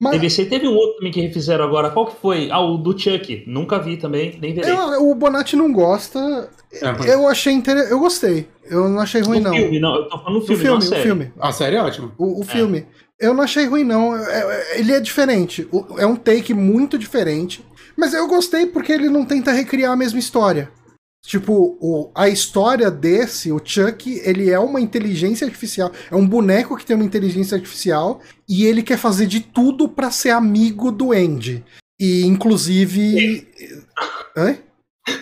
Mas- 0.00 0.12
TVC 0.14 0.44
teve 0.46 0.68
um 0.68 0.74
outro 0.74 0.98
também 0.98 1.10
que 1.10 1.20
refizeram 1.20 1.64
agora. 1.64 1.90
Qual 1.90 2.06
que 2.06 2.14
foi? 2.20 2.48
Ah, 2.48 2.60
o 2.60 2.76
do 2.78 2.96
Chuck. 2.96 3.42
Nunca 3.48 3.80
vi 3.80 3.96
também, 3.96 4.38
nem 4.40 4.54
verei. 4.54 4.70
Eu- 4.70 5.10
o 5.10 5.14
Bonatti 5.16 5.56
não 5.56 5.72
gosta. 5.72 6.48
É, 6.72 6.92
mas- 6.92 7.06
Eu 7.06 7.26
achei 7.26 7.52
interessante. 7.52 7.90
Eu 7.92 7.98
gostei. 7.98 8.46
Eu 8.70 8.88
não 8.88 9.00
achei 9.00 9.20
ruim, 9.20 9.40
no 9.40 9.50
não. 9.50 9.56
filme, 9.56 9.80
não. 9.80 9.96
Eu 9.96 10.04
tô 10.08 10.16
falando 10.18 10.34
no 10.34 10.38
O 10.38 10.46
filme, 10.46 10.62
filme, 10.62 10.68
não 10.68 10.76
a 10.76 10.78
o 10.78 10.82
série. 10.88 11.02
filme. 11.02 11.32
A 11.40 11.52
série 11.52 11.74
é 11.76 11.82
ótima. 11.82 12.12
O, 12.16 12.40
o 12.40 12.44
filme. 12.44 12.86
Eu 13.20 13.34
não 13.34 13.42
achei 13.42 13.66
ruim, 13.66 13.84
não. 13.84 14.16
É- 14.16 14.40
é- 14.74 14.80
ele 14.80 14.92
é 14.92 15.00
diferente. 15.00 15.68
É 15.98 16.06
um 16.06 16.16
take 16.16 16.54
muito 16.54 16.98
diferente. 16.98 17.64
Mas 17.96 18.14
eu 18.14 18.28
gostei 18.28 18.66
porque 18.66 18.92
ele 18.92 19.08
não 19.08 19.24
tenta 19.24 19.50
recriar 19.52 19.92
a 19.92 19.96
mesma 19.96 20.18
história. 20.18 20.70
Tipo, 21.26 21.76
o- 21.80 22.10
a 22.14 22.28
história 22.28 22.90
desse, 22.90 23.50
o 23.50 23.60
Chuck, 23.62 24.20
ele 24.24 24.50
é 24.50 24.58
uma 24.58 24.80
inteligência 24.80 25.44
artificial. 25.46 25.90
É 26.10 26.14
um 26.14 26.26
boneco 26.26 26.76
que 26.76 26.86
tem 26.86 26.94
uma 26.94 27.04
inteligência 27.04 27.56
artificial 27.56 28.20
e 28.48 28.64
ele 28.64 28.82
quer 28.84 28.96
fazer 28.96 29.26
de 29.26 29.40
tudo 29.40 29.88
pra 29.88 30.12
ser 30.12 30.30
amigo 30.30 30.92
do 30.92 31.12
Andy. 31.12 31.64
E, 32.00 32.24
inclusive. 32.24 33.48
Hã? 34.36 34.56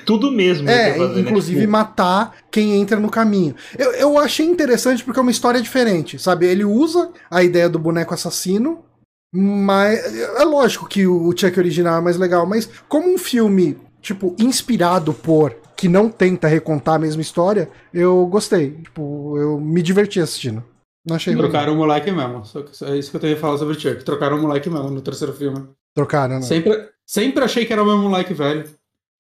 Tudo 0.05 0.31
mesmo. 0.31 0.69
É, 0.69 0.95
fazer, 0.95 1.15
né? 1.15 1.21
inclusive 1.21 1.61
Tipo, 1.61 1.73
matar 1.73 2.37
quem 2.51 2.75
entra 2.75 2.99
no 2.99 3.11
caminho. 3.11 3.55
Eu, 3.79 3.93
eu 3.93 4.19
achei 4.19 4.47
interessante 4.47 5.05
porque 5.05 5.19
é 5.19 5.23
uma 5.23 5.31
história 5.31 5.61
diferente, 5.61 6.19
sabe? 6.19 6.47
Ele 6.47 6.65
usa 6.65 7.11
a 7.31 7.43
ideia 7.43 7.69
do 7.69 7.79
boneco 7.79 8.15
assassino, 8.15 8.85
mas 9.33 10.01
é 10.15 10.45
lógico 10.45 10.89
que 10.89 11.07
o 11.07 11.33
Chuck 11.37 11.59
original 11.59 11.99
é 11.99 12.03
mais 12.03 12.17
legal, 12.17 12.47
mas 12.47 12.69
como 12.89 13.13
um 13.13 13.19
filme, 13.19 13.77
tipo, 14.01 14.35
inspirado 14.39 15.13
por, 15.13 15.57
que 15.77 15.89
não 15.89 16.09
tenta 16.09 16.49
recontar 16.49 16.95
a 16.95 16.99
mesma 16.99 17.21
história, 17.21 17.69
eu 17.93 18.27
gostei. 18.27 18.71
Tipo, 18.83 19.37
eu 19.39 19.61
me 19.61 19.83
diverti 19.83 20.21
assistindo. 20.21 20.65
Não 21.07 21.17
achei 21.17 21.33
ruim. 21.35 21.43
Trocaram 21.43 21.75
o 21.75 21.77
moleque 21.77 22.11
mesmo. 22.11 22.43
É 22.83 22.97
isso 22.97 23.11
que 23.11 23.17
eu 23.17 23.21
tenho 23.21 23.35
que 23.37 23.41
falar 23.41 23.59
sobre 23.59 23.77
o 23.77 23.81
Chuck. 23.81 24.03
Trocaram 24.03 24.39
o 24.39 24.43
moleque 24.43 24.69
mesmo 24.69 24.91
no 24.91 25.01
terceiro 25.01 25.33
filme. 25.33 25.69
Trocaram, 25.95 26.37
né? 26.37 26.43
Sempre, 26.43 26.89
sempre 27.07 27.45
achei 27.45 27.65
que 27.65 27.73
era 27.73 27.83
o 27.83 27.87
mesmo 27.87 28.03
moleque 28.03 28.35
velho. 28.35 28.65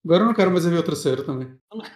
Agora 0.05 0.21
eu 0.21 0.27
não 0.27 0.33
quero 0.35 0.51
mais 0.51 0.63
ver 0.65 0.77
o 0.77 0.83
terceiro 0.83 1.23
também. 1.23 1.47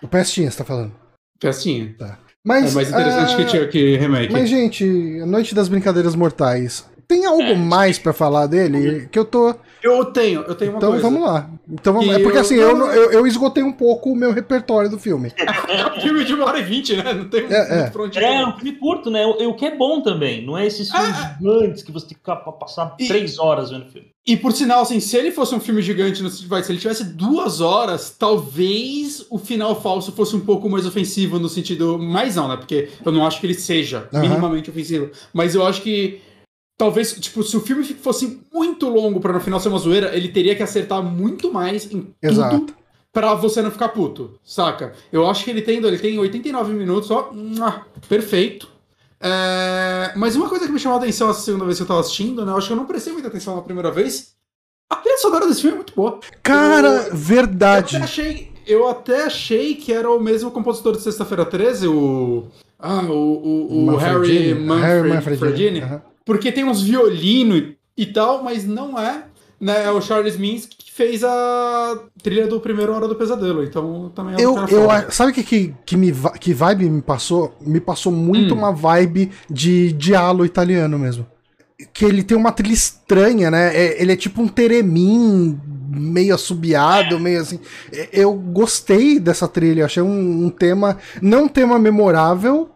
O 0.01 0.07
Pestinha, 0.07 0.49
você 0.49 0.57
tá 0.57 0.65
falando. 0.65 0.91
Festinha. 1.39 1.95
Mas, 2.43 2.71
é 2.71 2.75
mais 2.75 2.89
interessante 2.89 3.33
ah, 3.33 3.35
que 3.35 3.47
Chuck 3.49 3.95
remake. 3.97 4.33
Mas, 4.33 4.49
gente, 4.49 5.19
A 5.21 5.25
Noite 5.27 5.53
das 5.53 5.69
Brincadeiras 5.69 6.15
Mortais. 6.15 6.85
Tem 7.07 7.25
algo 7.25 7.41
É. 7.43 7.55
mais 7.55 7.99
pra 7.99 8.11
falar 8.13 8.47
dele? 8.47 9.07
Que 9.11 9.19
eu 9.19 9.25
tô. 9.25 9.55
Eu 9.81 10.05
tenho, 10.05 10.41
eu 10.41 10.55
tenho 10.55 10.71
uma 10.71 10.77
Então 10.77 10.89
coisa. 10.91 11.03
vamos 11.03 11.21
lá. 11.21 11.49
Então 11.71 11.93
vamos... 11.93 12.13
É 12.13 12.19
porque 12.19 12.37
eu- 12.37 12.41
assim, 12.41 12.55
eu, 12.55 12.77
eu, 12.91 13.11
eu 13.11 13.27
esgotei 13.27 13.63
um 13.63 13.71
pouco 13.71 14.11
o 14.11 14.15
meu 14.15 14.31
repertório 14.31 14.89
do 14.89 14.99
filme. 14.99 15.31
É 15.69 15.85
um 15.85 16.01
filme 16.01 16.25
de 16.25 16.33
uma 16.33 16.45
hora 16.45 16.59
e 16.59 16.63
vinte, 16.63 16.95
né? 16.95 17.13
Não 17.13 17.25
tem 17.29 17.45
É, 17.45 17.53
é. 17.73 17.75
muito 17.81 17.91
pra 17.91 18.03
onde 18.03 18.19
ir. 18.19 18.23
É, 18.23 18.45
um 18.45 18.53
filme 18.57 18.71
curto, 18.79 19.09
né? 19.11 19.25
O, 19.25 19.49
o 19.49 19.53
que 19.53 19.65
é 19.65 19.75
bom 19.75 20.01
também. 20.01 20.43
Não 20.45 20.57
é 20.57 20.65
esses 20.65 20.89
filmes 20.91 21.15
Ah, 21.15 21.37
gigantes 21.39 21.83
que 21.83 21.91
você 21.91 22.07
tem 22.07 22.17
que 22.17 22.51
passar 22.59 22.95
E- 22.99 23.07
três 23.07 23.37
horas 23.37 23.69
vendo 23.69 23.85
filme. 23.85 24.07
E 24.25 24.35
por 24.35 24.51
sinal, 24.51 24.81
assim, 24.81 24.99
se 24.99 25.15
ele 25.15 25.31
fosse 25.31 25.53
um 25.55 25.59
filme 25.59 25.81
gigante 25.81 26.21
no 26.23 26.29
se 26.29 26.45
ele 26.69 26.77
tivesse 26.79 27.03
duas 27.03 27.61
horas, 27.61 28.15
talvez 28.17 29.25
o 29.29 29.37
final 29.37 29.79
falso 29.81 30.11
fosse 30.11 30.35
um 30.35 30.39
pouco 30.39 30.69
mais 30.69 30.85
ofensivo 30.85 31.39
no 31.39 31.49
sentido. 31.49 31.97
Mais 31.99 32.35
não, 32.35 32.47
né? 32.47 32.57
Porque 32.57 32.89
eu 33.05 33.11
não 33.11 33.25
acho 33.25 33.39
que 33.39 33.45
ele 33.47 33.53
seja 33.53 34.07
minimamente 34.13 34.69
ofensivo. 34.69 35.09
Mas 35.33 35.55
eu 35.55 35.65
acho 35.65 35.81
que. 35.81 36.19
Talvez, 36.79 37.11
tipo, 37.19 37.43
se 37.43 37.57
o 37.57 37.59
filme 37.59 37.83
fosse 37.83 38.39
muito 38.53 38.87
longo 38.87 39.19
pra 39.19 39.33
no 39.33 39.41
final 39.41 39.59
ser 39.59 39.67
uma 39.67 39.77
zoeira, 39.79 40.15
ele 40.15 40.29
teria 40.29 40.55
que 40.55 40.63
acertar 40.63 41.03
muito 41.03 41.51
mais 41.51 41.91
em 41.91 42.07
Exato. 42.23 42.57
tudo 42.59 42.73
pra 43.11 43.33
você 43.33 43.61
não 43.61 43.69
ficar 43.69 43.89
puto, 43.89 44.39
saca? 44.45 44.93
Eu 45.11 45.27
acho 45.29 45.43
que 45.43 45.49
ele 45.49 45.61
tem, 45.61 45.83
ele 45.83 45.97
tem 45.99 46.17
89 46.17 46.71
minutos, 46.73 47.11
ó, 47.11 47.31
perfeito. 48.07 48.69
É, 49.19 50.13
Mas 50.15 50.37
uma 50.37 50.47
coisa 50.47 50.65
que 50.65 50.71
me 50.71 50.79
chamou 50.79 50.97
a 50.97 51.01
atenção 51.01 51.29
essa 51.29 51.41
segunda 51.41 51.65
vez 51.65 51.75
que 51.77 51.83
eu 51.83 51.87
tava 51.87 51.99
assistindo, 51.99 52.45
né? 52.45 52.51
Eu 52.53 52.57
acho 52.57 52.67
que 52.67 52.73
eu 52.73 52.77
não 52.77 52.85
prestei 52.85 53.11
muita 53.11 53.27
atenção 53.27 53.57
na 53.57 53.61
primeira 53.61 53.91
vez. 53.91 54.35
A 54.89 54.95
trilha 54.95 55.17
sonora 55.17 55.47
desse 55.47 55.59
filme 55.61 55.73
é 55.73 55.77
muito 55.79 55.93
boa. 55.93 56.19
Cara, 56.41 56.87
Eu 56.87 57.01
até 57.01 57.15
verdade. 57.15 57.97
achei, 57.97 58.51
eu 58.65 58.87
até 58.87 59.25
achei 59.25 59.75
que 59.75 59.91
era 59.91 60.09
o 60.09 60.19
mesmo 60.19 60.49
compositor 60.49 60.93
de 60.95 61.01
Sexta-feira 61.01 61.45
13, 61.45 61.87
o. 61.89 62.47
Ah, 62.79 63.01
o, 63.01 63.11
o, 63.11 63.85
o 63.87 63.95
Harry 63.97 64.13
Manfredini. 64.19 64.53
Manfred, 64.53 64.87
Harry 64.87 65.09
Manfredini. 65.09 65.41
Manfredini. 65.49 65.81
Aham. 65.81 66.01
Porque 66.25 66.51
tem 66.51 66.63
uns 66.63 66.81
violino 66.81 67.75
e, 67.97 68.05
tal, 68.05 68.43
mas 68.43 68.65
não 68.65 68.97
é. 68.99 69.25
Né, 69.59 69.83
é 69.83 69.91
o 69.91 69.99
Charles 70.01 70.37
Minsk 70.37 70.69
que 70.77 70.89
fez 70.89 71.21
a 71.21 71.99
trilha 72.23 72.47
do 72.47 72.61
primeiro 72.61 72.93
Hora 72.93 73.09
do 73.09 73.15
Pesadelo. 73.15 73.61
Então 73.61 74.09
também 74.15 74.35
é 74.35 74.37
um 74.37 74.41
Eu, 74.41 74.67
eu, 74.69 74.89
a- 74.91 75.11
sabe 75.11 75.31
o 75.31 75.33
que, 75.35 75.43
que, 75.43 75.75
que, 75.85 75.97
me, 75.97 76.13
que 76.39 76.53
vibe 76.53 76.89
me 76.89 77.01
passou? 77.01 77.53
Me 77.59 77.81
passou 77.81 78.09
muito 78.11 78.53
Hum. 78.55 78.57
uma 78.57 78.71
vibe 78.71 79.31
de 79.49 79.91
diálogo 79.91 80.45
italiano 80.45 80.97
mesmo. 80.97 81.25
Que 81.93 82.05
ele 82.05 82.23
tem 82.23 82.37
uma 82.37 82.53
trilha 82.53 82.73
estranha, 82.73 83.51
né? 83.51 83.75
É- 83.75 84.01
ele 84.01 84.13
é 84.13 84.15
tipo 84.15 84.41
um 84.41 84.47
teremim 84.47 85.59
meio 85.89 86.35
assobiado, 86.35 87.19
meio 87.19 87.41
assim. 87.41 87.59
É, 87.91 88.09
Eu 88.13 88.33
gostei 88.33 89.19
dessa 89.19 89.45
trilha, 89.47 89.85
achei 89.85 90.01
um, 90.03 90.45
um 90.45 90.49
tema, 90.49 90.97
não 91.21 91.43
um 91.45 91.47
tema 91.49 91.77
memorável, 91.77 92.69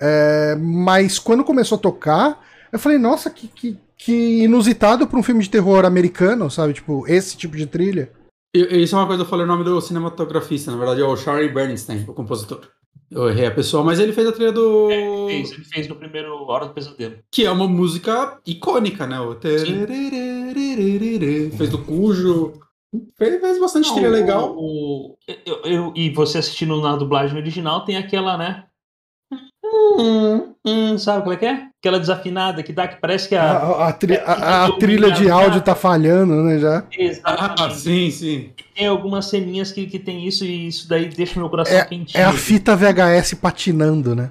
é, 0.00 0.56
mas 0.58 1.18
quando 1.18 1.44
começou 1.44 1.76
a 1.76 1.80
tocar, 1.80 2.40
eu 2.72 2.78
falei, 2.78 2.98
nossa, 2.98 3.30
que, 3.30 3.48
que, 3.48 3.76
que 3.96 4.44
inusitado 4.44 5.06
pra 5.06 5.18
um 5.18 5.22
filme 5.22 5.42
de 5.42 5.50
terror 5.50 5.84
americano, 5.84 6.50
sabe? 6.50 6.72
Tipo, 6.72 7.06
esse 7.06 7.36
tipo 7.36 7.56
de 7.56 7.66
trilha. 7.66 8.10
E- 8.54 8.82
Isso 8.82 8.96
é 8.96 8.98
uma 8.98 9.06
coisa, 9.06 9.22
eu 9.22 9.26
falei 9.26 9.44
o 9.44 9.48
nome 9.48 9.64
do 9.64 9.80
cinematografista, 9.80 10.70
na 10.70 10.76
verdade 10.76 11.00
é 11.00 11.04
o 11.04 11.16
Charlie 11.16 11.52
Bernstein, 11.52 12.04
o 12.08 12.14
compositor. 12.14 12.60
Eu 13.10 13.28
errei 13.28 13.44
a 13.44 13.50
pessoa, 13.50 13.84
mas 13.84 14.00
ele 14.00 14.14
fez 14.14 14.26
a 14.26 14.32
trilha 14.32 14.52
do. 14.52 14.90
É, 14.90 14.96
ele 14.96 15.28
fez, 15.44 15.52
ele 15.52 15.64
fez 15.64 15.88
no 15.88 15.96
primeiro 15.96 16.34
Hora 16.46 16.66
do 16.66 16.72
Pesadelo. 16.72 17.16
Que 17.30 17.44
é 17.44 17.50
uma 17.50 17.68
música 17.68 18.40
icônica, 18.46 19.06
né? 19.06 19.20
O 19.20 19.38
Fez 19.38 19.64
do 21.68 21.78
Cujo. 21.84 22.54
Fez, 23.18 23.40
fez 23.40 23.60
bastante 23.60 23.88
Não, 23.88 23.94
trilha 23.94 24.08
legal. 24.10 24.54
O, 24.56 25.16
eu, 25.44 25.56
eu, 25.64 25.92
e 25.94 26.08
você 26.10 26.38
assistindo 26.38 26.80
na 26.80 26.96
dublagem 26.96 27.36
original, 27.36 27.84
tem 27.84 27.98
aquela, 27.98 28.38
né? 28.38 28.64
Hum, 29.64 30.54
hum, 30.64 30.98
sabe 30.98 31.22
qual 31.22 31.34
é 31.34 31.36
que 31.36 31.46
é? 31.46 31.68
Aquela 31.82 31.98
desafinada 31.98 32.62
que 32.62 32.72
dá 32.72 32.86
que 32.86 33.00
parece 33.00 33.28
que 33.28 33.34
a. 33.34 33.42
A, 33.42 33.88
a, 33.88 33.92
tri, 33.92 34.16
a, 34.16 34.66
a 34.66 34.72
trilha 34.76 35.10
de 35.10 35.28
áudio 35.28 35.60
tá 35.60 35.74
falhando, 35.74 36.32
né? 36.44 36.56
Já. 36.60 36.84
Exatamente. 36.96 37.60
Ah, 37.60 37.70
sim, 37.70 38.08
sim. 38.08 38.50
Tem 38.72 38.86
algumas 38.86 39.26
ceninhas 39.26 39.72
que, 39.72 39.88
que 39.88 39.98
tem 39.98 40.24
isso 40.24 40.44
e 40.44 40.68
isso 40.68 40.88
daí 40.88 41.08
deixa 41.08 41.40
meu 41.40 41.50
coração 41.50 41.76
é, 41.76 41.84
quentinho. 41.84 42.22
É 42.22 42.24
a 42.24 42.32
fita 42.32 42.76
VHS 42.76 43.34
patinando, 43.34 44.14
né? 44.14 44.30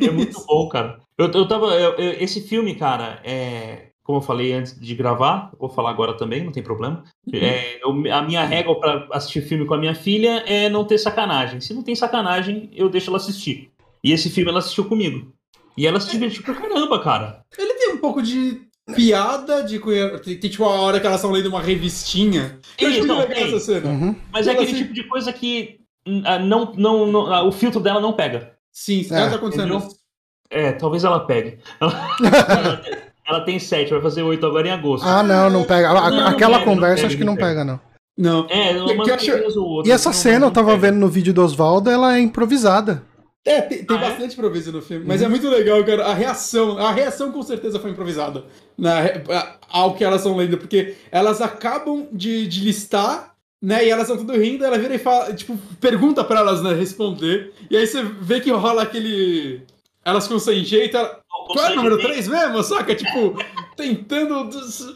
É 0.00 0.10
muito 0.10 0.42
bom, 0.48 0.66
cara. 0.70 0.98
Eu, 1.18 1.30
eu 1.30 1.46
tava. 1.46 1.66
Eu, 1.74 1.92
eu, 1.96 2.12
esse 2.18 2.40
filme, 2.40 2.74
cara, 2.74 3.20
é. 3.22 3.88
Como 4.02 4.16
eu 4.16 4.22
falei 4.22 4.54
antes 4.54 4.80
de 4.80 4.94
gravar, 4.94 5.52
vou 5.60 5.68
falar 5.68 5.90
agora 5.90 6.16
também, 6.16 6.42
não 6.42 6.52
tem 6.52 6.62
problema. 6.62 7.04
Uhum. 7.26 7.38
É, 7.38 7.80
eu, 7.84 7.90
a 8.14 8.22
minha 8.22 8.46
regra 8.46 8.74
para 8.76 9.08
assistir 9.12 9.42
filme 9.42 9.66
com 9.66 9.74
a 9.74 9.78
minha 9.78 9.94
filha 9.94 10.42
é 10.46 10.70
não 10.70 10.86
ter 10.86 10.96
sacanagem. 10.96 11.60
Se 11.60 11.74
não 11.74 11.82
tem 11.82 11.94
sacanagem, 11.94 12.70
eu 12.72 12.88
deixo 12.88 13.10
ela 13.10 13.18
assistir. 13.18 13.70
E 14.02 14.10
esse 14.10 14.30
filme 14.30 14.50
ela 14.50 14.58
assistiu 14.58 14.86
comigo. 14.86 15.32
E 15.76 15.86
ela 15.86 16.00
se 16.00 16.10
divertiu 16.10 16.42
pra 16.42 16.54
caramba, 16.54 17.02
cara. 17.02 17.44
Ele 17.56 17.74
tem 17.74 17.94
um 17.94 17.98
pouco 17.98 18.22
de 18.22 18.62
piada 18.94 19.62
de 19.62 19.78
tem, 20.22 20.36
tem 20.38 20.50
tipo 20.50 20.64
a 20.64 20.80
hora 20.80 20.98
que 20.98 21.06
elas 21.06 21.18
estão 21.18 21.30
lendo 21.30 21.46
uma 21.46 21.62
revistinha. 21.62 22.58
Eu 22.78 22.90
Isso, 22.90 23.06
não, 23.06 23.26
tem. 23.26 23.44
essa 23.44 23.60
cena. 23.60 23.88
Uhum. 23.88 24.16
Mas 24.32 24.46
é 24.46 24.52
aquele 24.52 24.66
assim... 24.66 24.82
tipo 24.82 24.92
de 24.92 25.04
coisa 25.04 25.32
que 25.32 25.80
uh, 26.06 26.44
não, 26.44 26.72
não, 26.76 27.06
não 27.06 27.44
uh, 27.44 27.46
o 27.46 27.52
filtro 27.52 27.80
dela 27.80 28.00
não 28.00 28.12
pega. 28.12 28.52
Sim, 28.72 29.06
é. 29.10 29.28
tá 29.28 29.36
acontecendo. 29.36 29.82
É, 30.50 30.72
talvez 30.72 31.04
ela 31.04 31.20
pegue. 31.20 31.58
ela, 31.80 31.92
ela 33.26 33.40
tem 33.40 33.58
sete, 33.58 33.90
vai 33.90 34.02
fazer 34.02 34.22
oito 34.22 34.44
agora 34.46 34.68
em 34.68 34.72
agosto. 34.72 35.06
Ah, 35.06 35.22
não, 35.22 35.48
não 35.48 35.64
pega. 35.64 35.92
Não, 35.92 36.26
Aquela 36.26 36.58
não 36.58 36.64
conversa 36.64 37.06
acho 37.06 37.16
que 37.16 37.24
não 37.24 37.36
pega, 37.36 37.64
não. 37.64 37.80
Não. 38.16 38.46
É, 38.50 38.74
que 39.04 39.10
acho... 39.10 39.32
E 39.86 39.90
essa 39.90 40.12
cena, 40.12 40.46
eu 40.46 40.50
tava 40.50 40.76
vendo 40.76 40.98
no 40.98 41.08
vídeo 41.08 41.32
do 41.32 41.42
Oswaldo, 41.42 41.88
ela 41.88 42.16
é 42.16 42.20
improvisada. 42.20 43.02
É, 43.44 43.60
tem, 43.60 43.84
tem 43.84 43.96
ah, 43.96 44.00
é? 44.00 44.08
bastante 44.08 44.30
é? 44.30 44.34
improviso 44.34 44.70
no 44.70 44.80
filme, 44.80 45.04
mas 45.04 45.20
uhum. 45.20 45.26
é 45.26 45.30
muito 45.30 45.48
legal, 45.48 45.84
cara. 45.84 46.06
A 46.06 46.14
reação, 46.14 46.78
a 46.78 46.92
reação 46.92 47.32
com 47.32 47.42
certeza 47.42 47.80
foi 47.80 47.90
improvisada 47.90 48.44
né, 48.78 49.22
ao 49.68 49.94
que 49.94 50.04
elas 50.04 50.20
estão 50.20 50.36
lendo, 50.36 50.58
porque 50.58 50.94
elas 51.10 51.40
acabam 51.40 52.06
de, 52.12 52.46
de 52.46 52.60
listar, 52.60 53.34
né? 53.60 53.84
E 53.84 53.90
elas 53.90 54.08
estão 54.08 54.24
tudo 54.24 54.38
rindo, 54.38 54.64
ela 54.64 54.78
vira 54.78 54.94
e 54.94 54.98
fala, 54.98 55.32
tipo, 55.32 55.58
pergunta 55.80 56.22
pra 56.22 56.40
elas, 56.40 56.62
né, 56.62 56.72
responder. 56.72 57.52
E 57.68 57.76
aí 57.76 57.86
você 57.86 58.02
vê 58.02 58.40
que 58.40 58.50
rola 58.50 58.82
aquele. 58.82 59.62
Elas 60.04 60.28
com 60.28 60.38
sem 60.38 60.64
jeito. 60.64 60.96
Ela... 60.96 61.20
Qual 61.48 61.66
é 61.66 61.72
o 61.72 61.76
número 61.76 61.98
3 61.98 62.28
mesmo? 62.28 62.62
Saca? 62.62 62.94
Tipo, 62.94 63.36
tentando 63.76 64.50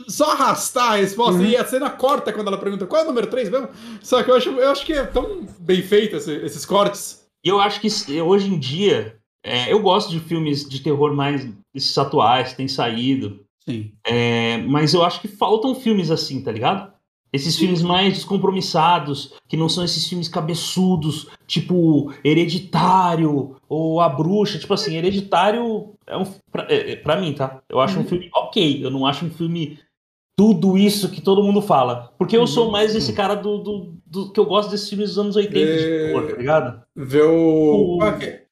só 0.08 0.32
arrastar 0.32 0.92
a 0.92 0.96
resposta. 0.96 1.40
Uhum. 1.40 1.46
E 1.46 1.56
a 1.56 1.64
cena 1.64 1.90
corta 1.90 2.32
quando 2.32 2.46
ela 2.46 2.58
pergunta 2.58 2.86
qual 2.86 3.02
é 3.02 3.04
o 3.04 3.08
número 3.08 3.26
3 3.26 3.50
mesmo. 3.50 3.68
Só 4.02 4.22
que 4.22 4.30
eu 4.30 4.36
acho, 4.36 4.50
eu 4.50 4.70
acho 4.70 4.86
que 4.86 4.92
é 4.92 5.04
tão 5.04 5.46
bem 5.58 5.82
feito 5.82 6.16
esse, 6.16 6.32
esses 6.32 6.64
cortes. 6.64 7.25
E 7.46 7.48
eu 7.48 7.60
acho 7.60 7.80
que 7.80 7.88
hoje 8.20 8.52
em 8.52 8.58
dia, 8.58 9.20
é, 9.40 9.72
eu 9.72 9.80
gosto 9.80 10.10
de 10.10 10.18
filmes 10.18 10.68
de 10.68 10.80
terror 10.80 11.14
mais 11.14 11.48
esses 11.72 11.96
atuais 11.96 12.54
têm 12.54 12.66
saído. 12.66 13.44
Sim. 13.64 13.92
É, 14.04 14.58
mas 14.62 14.92
eu 14.92 15.04
acho 15.04 15.20
que 15.20 15.28
faltam 15.28 15.72
filmes 15.72 16.10
assim, 16.10 16.42
tá 16.42 16.50
ligado? 16.50 16.92
Esses 17.32 17.54
Sim. 17.54 17.60
filmes 17.60 17.82
mais 17.82 18.14
descompromissados, 18.14 19.34
que 19.48 19.56
não 19.56 19.68
são 19.68 19.84
esses 19.84 20.08
filmes 20.08 20.26
cabeçudos, 20.28 21.28
tipo 21.46 22.12
Hereditário 22.24 23.54
ou 23.68 24.00
A 24.00 24.08
Bruxa. 24.08 24.58
Tipo 24.58 24.74
assim, 24.74 24.96
Hereditário 24.96 25.94
é 26.04 26.16
um. 26.16 26.24
Pra, 26.50 26.66
é 26.68 26.96
pra 26.96 27.20
mim, 27.20 27.32
tá? 27.32 27.62
Eu 27.68 27.78
acho 27.78 27.96
uhum. 27.96 28.02
um 28.02 28.08
filme 28.08 28.28
ok. 28.34 28.84
Eu 28.84 28.90
não 28.90 29.06
acho 29.06 29.24
um 29.24 29.30
filme 29.30 29.78
tudo 30.36 30.76
isso 30.76 31.10
que 31.10 31.20
todo 31.20 31.42
mundo 31.42 31.62
fala. 31.62 32.12
Porque 32.18 32.36
eu 32.36 32.46
sou 32.46 32.66
uhum. 32.66 32.72
mais 32.72 32.94
esse 32.94 33.12
cara 33.14 33.34
do, 33.34 33.58
do, 33.58 33.94
do 34.06 34.32
que 34.32 34.38
eu 34.38 34.44
gosto 34.44 34.70
desses 34.70 34.88
filmes 34.88 35.08
dos 35.08 35.18
anos 35.18 35.34
80 35.34 35.58
é... 35.58 35.76
de 35.76 35.82
terror, 35.82 36.30
tá 36.30 36.36
ligado? 36.36 36.82
Ver 36.94 37.22
o. 37.22 37.98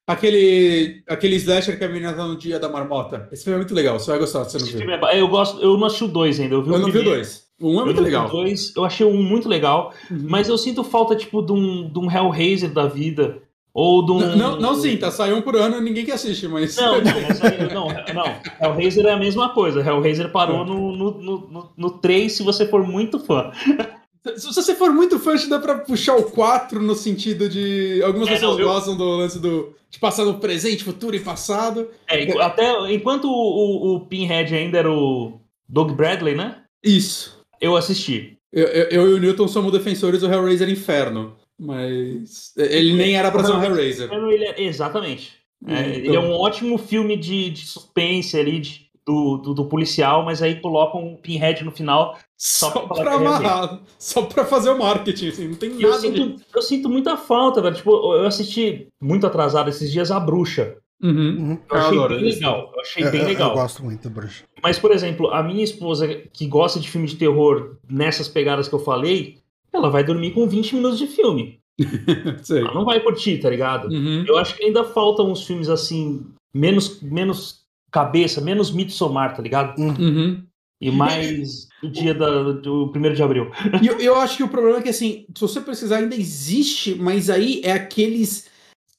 Aquele, 0.06 1.02
aquele 1.09 1.36
slasher 1.36 1.78
que 1.78 1.85
a 1.85 1.89
menina 1.89 2.12
tá 2.12 2.27
no 2.27 2.36
dia 2.36 2.59
da 2.59 2.69
marmota. 2.69 3.27
Esse 3.32 3.44
filme 3.44 3.55
é 3.55 3.59
muito 3.61 3.74
legal, 3.74 3.98
você 3.98 4.11
vai 4.11 4.20
gostar, 4.20 4.44
você 4.44 4.59
não 4.59 4.66
viu. 4.66 4.90
É... 4.90 5.19
eu, 5.19 5.28
gosto, 5.28 5.62
eu 5.62 5.78
não 5.78 5.86
assisti 5.86 6.05
o 6.05 6.09
2 6.09 6.40
ainda, 6.40 6.55
eu 6.56 6.62
vi 6.62 6.69
eu 6.69 6.74
o 6.74 6.78
não 6.78 6.90
primeiro. 6.90 7.11
vi 7.11 7.16
o 7.16 7.20
2. 7.20 7.44
O 7.61 7.69
1 7.69 7.74
um 7.74 7.81
é 7.81 7.85
muito 7.85 8.01
legal. 8.02 8.28
Dois, 8.28 8.74
eu 8.77 8.85
achei 8.85 9.06
o 9.06 9.11
1 9.11 9.15
um 9.15 9.23
muito 9.23 9.48
legal, 9.48 9.94
uhum. 10.11 10.27
mas 10.28 10.48
eu 10.48 10.59
sinto 10.59 10.82
falta, 10.82 11.15
tipo, 11.15 11.40
de 11.40 11.52
um, 11.52 11.89
de 11.89 11.98
um 11.98 12.11
Hellraiser 12.11 12.70
da 12.70 12.86
vida. 12.86 13.39
Ou 13.74 14.06
de 14.06 14.12
um. 14.12 14.20
Não, 14.20 14.36
não, 14.36 14.60
não 14.60 14.74
sim, 14.76 14.96
tá 14.96 15.10
saiu 15.10 15.36
um 15.36 15.42
por 15.42 15.56
ano 15.56 15.80
ninguém 15.80 16.05
que 16.05 16.12
assiste, 16.12 16.46
mas. 16.46 16.76
Não, 16.76 17.02
não, 17.02 17.20
mas 17.22 17.42
aí, 17.42 17.74
não, 17.74 17.88
não. 18.14 18.40
Hellraiser 18.62 19.05
é 19.05 19.10
a 19.10 19.18
mesma 19.18 19.52
coisa. 19.52 19.80
Hellraiser 19.80 20.30
parou 20.30 20.62
é. 20.62 20.64
no, 20.64 20.96
no, 20.96 21.10
no, 21.20 21.72
no 21.76 21.90
3 21.90 22.32
se 22.32 22.44
você 22.44 22.68
for 22.68 22.86
muito 22.86 23.18
fã. 23.18 23.51
Se 24.36 24.55
você 24.55 24.74
for 24.74 24.90
muito 24.90 25.18
fã, 25.18 25.34
dá 25.51 25.59
pra 25.59 25.80
puxar 25.80 26.16
o 26.16 26.22
4 26.22 26.80
no 26.80 26.94
sentido 26.94 27.46
de. 27.46 28.01
Algumas 28.02 28.26
é, 28.28 28.32
pessoas 28.32 28.59
eu... 28.59 28.66
gostam 28.66 28.96
do 28.96 29.05
lance 29.05 29.38
do. 29.38 29.74
de 29.90 29.98
passar 29.98 30.24
no 30.24 30.38
presente, 30.38 30.82
futuro 30.82 31.14
e 31.14 31.20
passado. 31.20 31.90
É, 32.09 32.40
até 32.40 32.72
enquanto 32.90 33.26
o, 33.26 33.96
o, 33.96 34.01
Pinhead 34.06 34.55
ainda 34.55 34.78
era 34.78 34.90
o 34.90 35.38
Doug 35.68 35.90
Bradley, 35.92 36.34
né? 36.34 36.62
Isso. 36.82 37.38
Eu 37.60 37.76
assisti. 37.76 38.38
Eu, 38.51 38.66
eu, 38.68 38.84
eu 38.88 39.10
e 39.10 39.12
o 39.12 39.18
Newton 39.18 39.46
somos 39.46 39.70
defensores 39.70 40.22
do 40.22 40.32
Hellraiser 40.32 40.70
Inferno. 40.70 41.36
Mas 41.59 42.52
ele 42.56 42.94
nem 42.94 43.16
era 43.16 43.31
pra 43.31 43.44
ser 43.44 43.52
um 43.52 43.62
Hellraiser. 43.62 44.12
Ele 44.12 44.44
é, 44.44 44.62
exatamente. 44.62 45.32
É, 45.66 45.81
então... 45.81 45.93
Ele 45.93 46.16
é 46.16 46.20
um 46.20 46.32
ótimo 46.32 46.76
filme 46.76 47.16
de, 47.16 47.51
de 47.51 47.66
suspense 47.66 48.39
ali, 48.39 48.60
de, 48.60 48.90
do, 49.06 49.39
do, 49.39 49.55
do, 49.55 49.64
policial, 49.66 50.24
mas 50.24 50.43
aí 50.43 50.60
colocam 50.60 51.05
um 51.05 51.16
pinhead 51.16 51.64
no 51.64 51.70
final 51.70 52.18
só, 52.36 52.70
só 52.70 52.81
pra, 52.81 53.02
pra 53.02 53.14
amarrar, 53.14 53.81
só 53.98 54.22
pra 54.22 54.44
fazer 54.44 54.70
o 54.70 54.78
marketing, 54.78 55.28
assim, 55.28 55.48
não 55.48 55.56
tem 55.56 55.70
nada. 55.70 55.82
Eu 55.82 55.94
sinto, 55.94 56.36
de... 56.36 56.44
eu 56.55 56.62
sinto 56.62 56.89
muita 56.89 57.16
falta, 57.16 57.62
velho. 57.62 57.74
Tipo, 57.74 58.14
eu 58.14 58.26
assisti 58.26 58.89
muito 59.01 59.26
atrasado 59.26 59.70
esses 59.70 59.90
dias 59.90 60.10
a 60.10 60.18
bruxa. 60.20 60.76
Uhum. 61.02 61.59
Eu 61.70 61.76
achei 61.76 61.98
eu 61.98 62.09
bem 62.09 62.20
legal. 62.22 62.72
Eu 62.74 62.81
achei 62.81 63.10
bem 63.10 63.24
legal. 63.24 63.51
Eu 63.51 63.56
gosto 63.56 63.85
muito 63.85 64.09
da 64.09 64.14
bruxa. 64.14 64.44
Mas, 64.62 64.78
por 64.78 64.90
exemplo, 64.90 65.31
a 65.31 65.43
minha 65.43 65.62
esposa, 65.62 66.09
que 66.32 66.47
gosta 66.47 66.81
de 66.81 66.90
filme 66.90 67.06
de 67.06 67.16
terror 67.16 67.76
nessas 67.89 68.28
pegadas 68.28 68.68
que 68.68 68.74
eu 68.74 68.78
falei, 68.78 69.39
ela 69.74 69.90
vai 69.90 70.05
dormir 70.05 70.32
com 70.32 70.46
20 70.46 70.76
minutos 70.76 70.98
de 70.98 71.06
filme. 71.06 71.60
ela 72.51 72.74
não 72.74 72.84
vai 72.84 73.01
curtir, 73.01 73.38
tá 73.38 73.51
ligado? 73.51 73.88
Uhum. 73.88 74.24
Eu 74.26 74.38
acho 74.38 74.56
que 74.56 74.64
ainda 74.64 74.84
faltam 74.84 75.30
uns 75.30 75.44
filmes 75.44 75.68
assim, 75.68 76.24
menos, 76.55 77.01
menos 77.02 77.64
cabeça, 77.90 78.40
menos 78.40 78.70
Midsommar, 78.70 79.34
tá 79.34 79.42
ligado? 79.42 79.78
Uhum. 79.80 80.42
E 80.80 80.90
mais 80.90 81.68
o 81.82 81.88
dia 81.88 82.12
da, 82.14 82.52
do 82.52 82.92
1 82.94 83.14
de 83.14 83.22
abril. 83.22 83.51
Eu, 83.82 83.98
eu 84.01 84.16
acho 84.16 84.36
que 84.36 84.42
o 84.42 84.48
problema 84.48 84.78
é 84.78 84.82
que, 84.82 84.88
assim, 84.88 85.24
se 85.34 85.40
você 85.40 85.60
precisar, 85.60 85.98
ainda 85.98 86.14
existe, 86.14 86.94
mas 86.94 87.30
aí 87.30 87.60
é 87.64 87.72
aqueles 87.72 88.48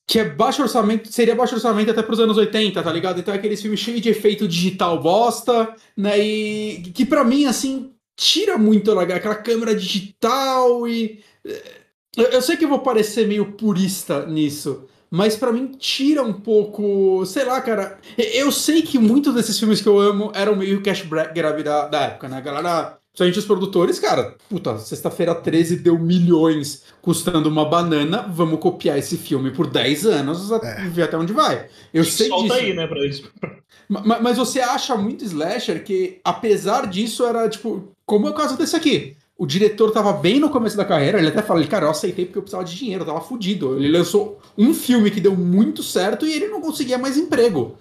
que 0.07 0.19
é 0.19 0.23
baixo 0.23 0.61
orçamento, 0.61 1.11
seria 1.11 1.35
baixo 1.35 1.55
orçamento 1.55 1.91
até 1.91 2.01
pros 2.01 2.19
anos 2.19 2.37
80, 2.37 2.81
tá 2.81 2.91
ligado? 2.91 3.19
Então 3.19 3.33
é 3.33 3.37
aqueles 3.37 3.61
filmes 3.61 3.79
cheios 3.79 4.01
de 4.01 4.09
efeito 4.09 4.47
digital 4.47 5.01
bosta, 5.01 5.75
né? 5.97 6.17
E 6.19 6.91
que 6.93 7.05
para 7.05 7.23
mim, 7.23 7.45
assim, 7.45 7.91
tira 8.15 8.57
muito 8.57 8.97
aquela 8.99 9.35
câmera 9.35 9.75
digital 9.75 10.87
e. 10.87 11.23
Eh, 11.45 11.81
eu 12.17 12.41
sei 12.41 12.55
que 12.55 12.63
eu 12.63 12.69
vou 12.69 12.79
parecer 12.79 13.27
meio 13.27 13.53
purista 13.53 14.25
nisso, 14.25 14.85
mas 15.11 15.35
para 15.35 15.51
mim 15.51 15.67
tira 15.77 16.23
um 16.23 16.33
pouco. 16.33 17.25
Sei 17.25 17.43
lá, 17.43 17.61
cara. 17.61 17.99
Eu 18.17 18.51
sei 18.51 18.81
que 18.81 18.97
muitos 18.97 19.33
desses 19.33 19.59
filmes 19.59 19.81
que 19.81 19.87
eu 19.87 19.99
amo 19.99 20.31
eram 20.33 20.55
meio 20.55 20.81
cash 20.81 21.01
grab 21.03 21.63
da, 21.63 21.87
da 21.87 22.01
época, 22.01 22.29
né? 22.29 22.37
A 22.37 22.41
galera. 22.41 22.99
Principalmente 23.15 23.39
os 23.39 23.45
produtores, 23.45 23.97
cara, 23.97 24.35
puta, 24.49 24.77
sexta-feira 24.77 25.33
13 25.33 25.77
deu 25.77 25.97
milhões 25.97 26.83
custando 27.01 27.47
uma 27.47 27.63
banana, 27.63 28.23
vamos 28.27 28.59
copiar 28.59 28.99
esse 28.99 29.15
filme 29.17 29.51
por 29.51 29.67
10 29.67 30.05
anos 30.05 30.51
é. 30.51 30.89
ver 30.89 31.03
até 31.03 31.17
onde 31.17 31.31
vai. 31.31 31.67
Eu 31.93 32.03
sei 32.03 32.27
Solta 32.27 32.43
disso. 32.43 32.55
aí, 32.55 32.73
né, 32.73 32.85
pra 32.85 33.07
isso. 33.07 33.31
Mas, 33.87 34.21
mas 34.21 34.37
você 34.37 34.59
acha 34.59 34.97
muito 34.97 35.23
slasher 35.23 35.81
que, 35.85 36.19
apesar 36.25 36.87
disso, 36.87 37.25
era 37.25 37.47
tipo, 37.47 37.95
como 38.05 38.27
é 38.27 38.31
o 38.31 38.33
caso 38.33 38.57
desse 38.57 38.75
aqui. 38.75 39.15
O 39.37 39.45
diretor 39.45 39.91
tava 39.91 40.11
bem 40.11 40.39
no 40.39 40.49
começo 40.49 40.75
da 40.75 40.83
carreira, 40.83 41.17
ele 41.17 41.27
até 41.27 41.41
fala, 41.41 41.65
cara, 41.67 41.85
eu 41.85 41.91
aceitei 41.91 42.25
porque 42.25 42.37
eu 42.37 42.41
precisava 42.41 42.65
de 42.65 42.75
dinheiro, 42.75 43.03
eu 43.03 43.07
tava 43.07 43.21
fudido. 43.21 43.77
Ele 43.77 43.97
lançou 43.97 44.41
um 44.57 44.73
filme 44.73 45.09
que 45.09 45.21
deu 45.21 45.35
muito 45.35 45.83
certo 45.83 46.25
e 46.25 46.33
ele 46.33 46.47
não 46.47 46.59
conseguia 46.59 46.97
mais 46.97 47.17
emprego. 47.17 47.77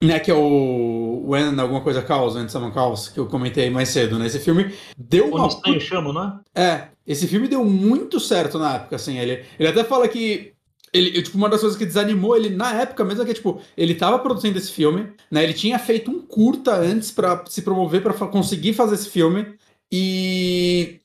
Né, 0.00 0.20
que 0.20 0.30
é 0.30 0.34
o 0.34 1.24
When 1.26 1.58
Alguma 1.58 1.80
Coisa 1.80 2.00
Causa, 2.00 2.38
When 2.38 2.48
Someone 2.48 2.72
Calls, 2.72 3.08
que 3.08 3.18
eu 3.18 3.26
comentei 3.26 3.68
mais 3.68 3.88
cedo, 3.88 4.16
né? 4.16 4.26
Esse 4.26 4.38
filme 4.38 4.72
deu 4.96 5.26
uma... 5.26 5.46
O 5.46 5.48
Estranho 5.48 5.80
Chama, 5.80 6.12
não 6.12 6.42
é? 6.54 6.62
É, 6.62 6.88
esse 7.04 7.26
filme 7.26 7.48
deu 7.48 7.64
muito 7.64 8.20
certo 8.20 8.60
na 8.60 8.76
época, 8.76 8.94
assim, 8.94 9.18
ele, 9.18 9.44
ele 9.58 9.68
até 9.68 9.82
fala 9.82 10.06
que 10.06 10.52
ele, 10.92 11.22
tipo, 11.22 11.36
uma 11.36 11.48
das 11.48 11.60
coisas 11.60 11.78
que 11.78 11.84
desanimou 11.84 12.36
ele 12.36 12.50
na 12.50 12.72
época 12.80 13.04
mesmo 13.04 13.22
é 13.22 13.26
que, 13.26 13.34
tipo, 13.34 13.60
ele 13.76 13.94
tava 13.94 14.18
produzindo 14.18 14.56
esse 14.56 14.72
filme, 14.72 15.08
né? 15.30 15.44
Ele 15.44 15.52
tinha 15.52 15.78
feito 15.78 16.10
um 16.10 16.20
curta 16.20 16.74
antes 16.74 17.10
para 17.10 17.44
se 17.46 17.62
promover 17.62 18.02
para 18.02 18.14
conseguir 18.28 18.72
fazer 18.72 18.94
esse 18.94 19.08
filme. 19.10 19.54
E 19.92 21.00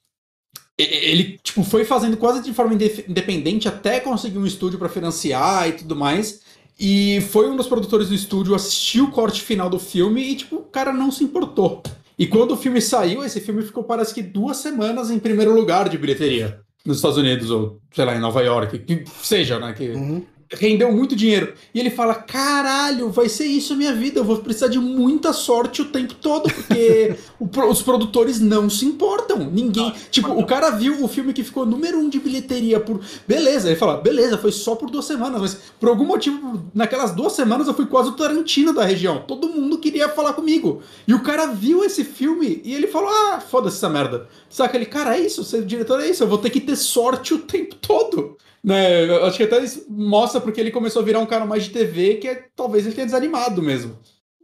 ele 0.78 1.40
tipo 1.44 1.64
foi 1.64 1.86
fazendo 1.86 2.18
quase 2.18 2.42
de 2.42 2.54
forma 2.54 2.74
independente 2.74 3.68
até 3.68 4.00
conseguir 4.00 4.40
um 4.40 4.46
estúdio 4.46 4.80
para 4.80 4.90
financiar 4.90 5.70
e 5.70 5.74
tudo 5.74 5.96
mais. 5.96 6.42
E 6.80 7.22
foi 7.30 7.50
um 7.50 7.56
dos 7.56 7.68
produtores 7.68 8.10
do 8.10 8.16
estúdio, 8.16 8.56
assistiu 8.56 9.06
o 9.06 9.12
corte 9.12 9.42
final 9.42 9.70
do 9.70 9.80
filme 9.80 10.22
e, 10.22 10.36
tipo, 10.36 10.58
o 10.58 10.64
cara 10.64 10.92
não 10.92 11.12
se 11.12 11.24
importou. 11.24 11.84
E 12.18 12.28
quando 12.28 12.52
o 12.52 12.58
filme 12.58 12.82
saiu, 12.82 13.24
esse 13.24 13.40
filme 13.40 13.64
ficou, 13.64 13.84
parece 13.84 14.14
que, 14.14 14.22
duas 14.22 14.58
semanas 14.58 15.10
em 15.10 15.20
primeiro 15.20 15.54
lugar 15.54 15.90
de 15.90 15.98
bilheteria 15.98 16.60
nos 16.86 16.98
Estados 16.98 17.18
Unidos, 17.18 17.50
ou, 17.50 17.80
sei 17.94 18.06
lá, 18.06 18.16
em 18.16 18.20
Nova 18.20 18.42
York, 18.42 18.80
que 18.80 19.04
seja, 19.22 19.58
né? 19.60 19.74
Que 19.74 19.90
uhum 19.92 20.24
rendeu 20.54 20.92
muito 20.92 21.16
dinheiro. 21.16 21.54
E 21.74 21.80
ele 21.80 21.90
fala: 21.90 22.16
caralho, 22.16 23.10
vai 23.10 23.30
ser 23.30 23.46
isso 23.46 23.74
a 23.74 23.76
minha 23.76 23.94
vida, 23.94 24.20
eu 24.20 24.24
vou 24.24 24.38
precisar 24.38 24.68
de 24.68 24.80
muita 24.80 25.34
sorte 25.34 25.82
o 25.82 25.86
tempo 25.86 26.14
todo, 26.16 26.52
porque 26.54 27.16
o, 27.40 27.48
os 27.70 27.82
produtores 27.82 28.40
não 28.40 28.70
se 28.70 28.86
importam. 28.86 29.50
Ninguém. 29.52 29.90
Ah, 29.96 30.00
tipo, 30.12 30.32
o 30.32 30.46
cara 30.46 30.72
viu 30.72 31.04
o 31.04 31.08
filme 31.08 31.34
que 31.34 31.44
ficou 31.44 31.66
número 31.66 32.00
um 32.00 32.10
de 32.10 32.20
bilheteria 32.20 32.80
por. 32.80 33.02
Beleza, 33.28 33.68
ele 33.68 33.76
fala: 33.76 33.98
beleza, 33.98 34.38
foi 34.38 34.52
só 34.52 34.76
por 34.76 34.90
duas 34.90 35.06
semanas, 35.06 35.42
mas 35.42 35.58
por 35.80 35.90
algum 35.90 36.06
motivo, 36.06 36.64
naquelas 36.74 37.12
duas 37.12 37.34
semanas 37.34 37.68
eu 37.68 37.74
fui 37.74 37.86
quase 37.86 38.10
o 38.10 38.14
Tarantino 38.14 38.74
da 38.74 38.84
região. 38.84 39.24
Todo 39.28 39.50
mundo 39.50 39.78
queria 39.78 40.10
falar 40.10 40.34
comigo. 40.34 40.82
E 41.08 41.14
o 41.14 41.24
cara 41.24 41.48
viu 41.48 41.84
esse 41.84 42.04
filme 42.04 42.62
e 42.64 42.74
ele 42.74 42.88
falou: 42.88 43.10
ah, 43.10 43.40
foda-se 43.42 43.78
essa 43.78 43.90
merda. 43.90 44.28
Saca? 44.50 44.78
Ele, 44.78 44.86
cara, 44.86 45.18
é 45.18 45.22
isso, 45.22 45.44
ser 45.44 45.66
diretor 45.66 46.00
é 46.00 46.10
isso, 46.10 46.24
eu 46.24 46.28
vou 46.28 46.38
ter 46.38 46.50
que 46.50 46.62
ter 46.62 46.76
sorte 46.76 47.34
o 47.34 47.40
tempo 47.40 47.76
todo. 47.76 48.38
Né, 48.64 49.10
eu 49.10 49.26
acho 49.26 49.38
que 49.38 49.44
até 49.44 49.60
isso 49.60 49.86
mostra 49.90 50.40
porque 50.40 50.62
ele 50.62 50.72
começou 50.72 51.02
a 51.02 51.06
virar 51.06 51.20
um 51.20 51.26
cara 51.26 51.46
mais 51.46 51.66
de 51.66 51.72
TV, 51.72 52.16
que 52.16 52.28
é, 52.28 52.46
talvez 52.56 52.86
ele 52.86 52.96
tenha 52.96 53.06
desanimado 53.06 53.62
mesmo. 53.62 54.00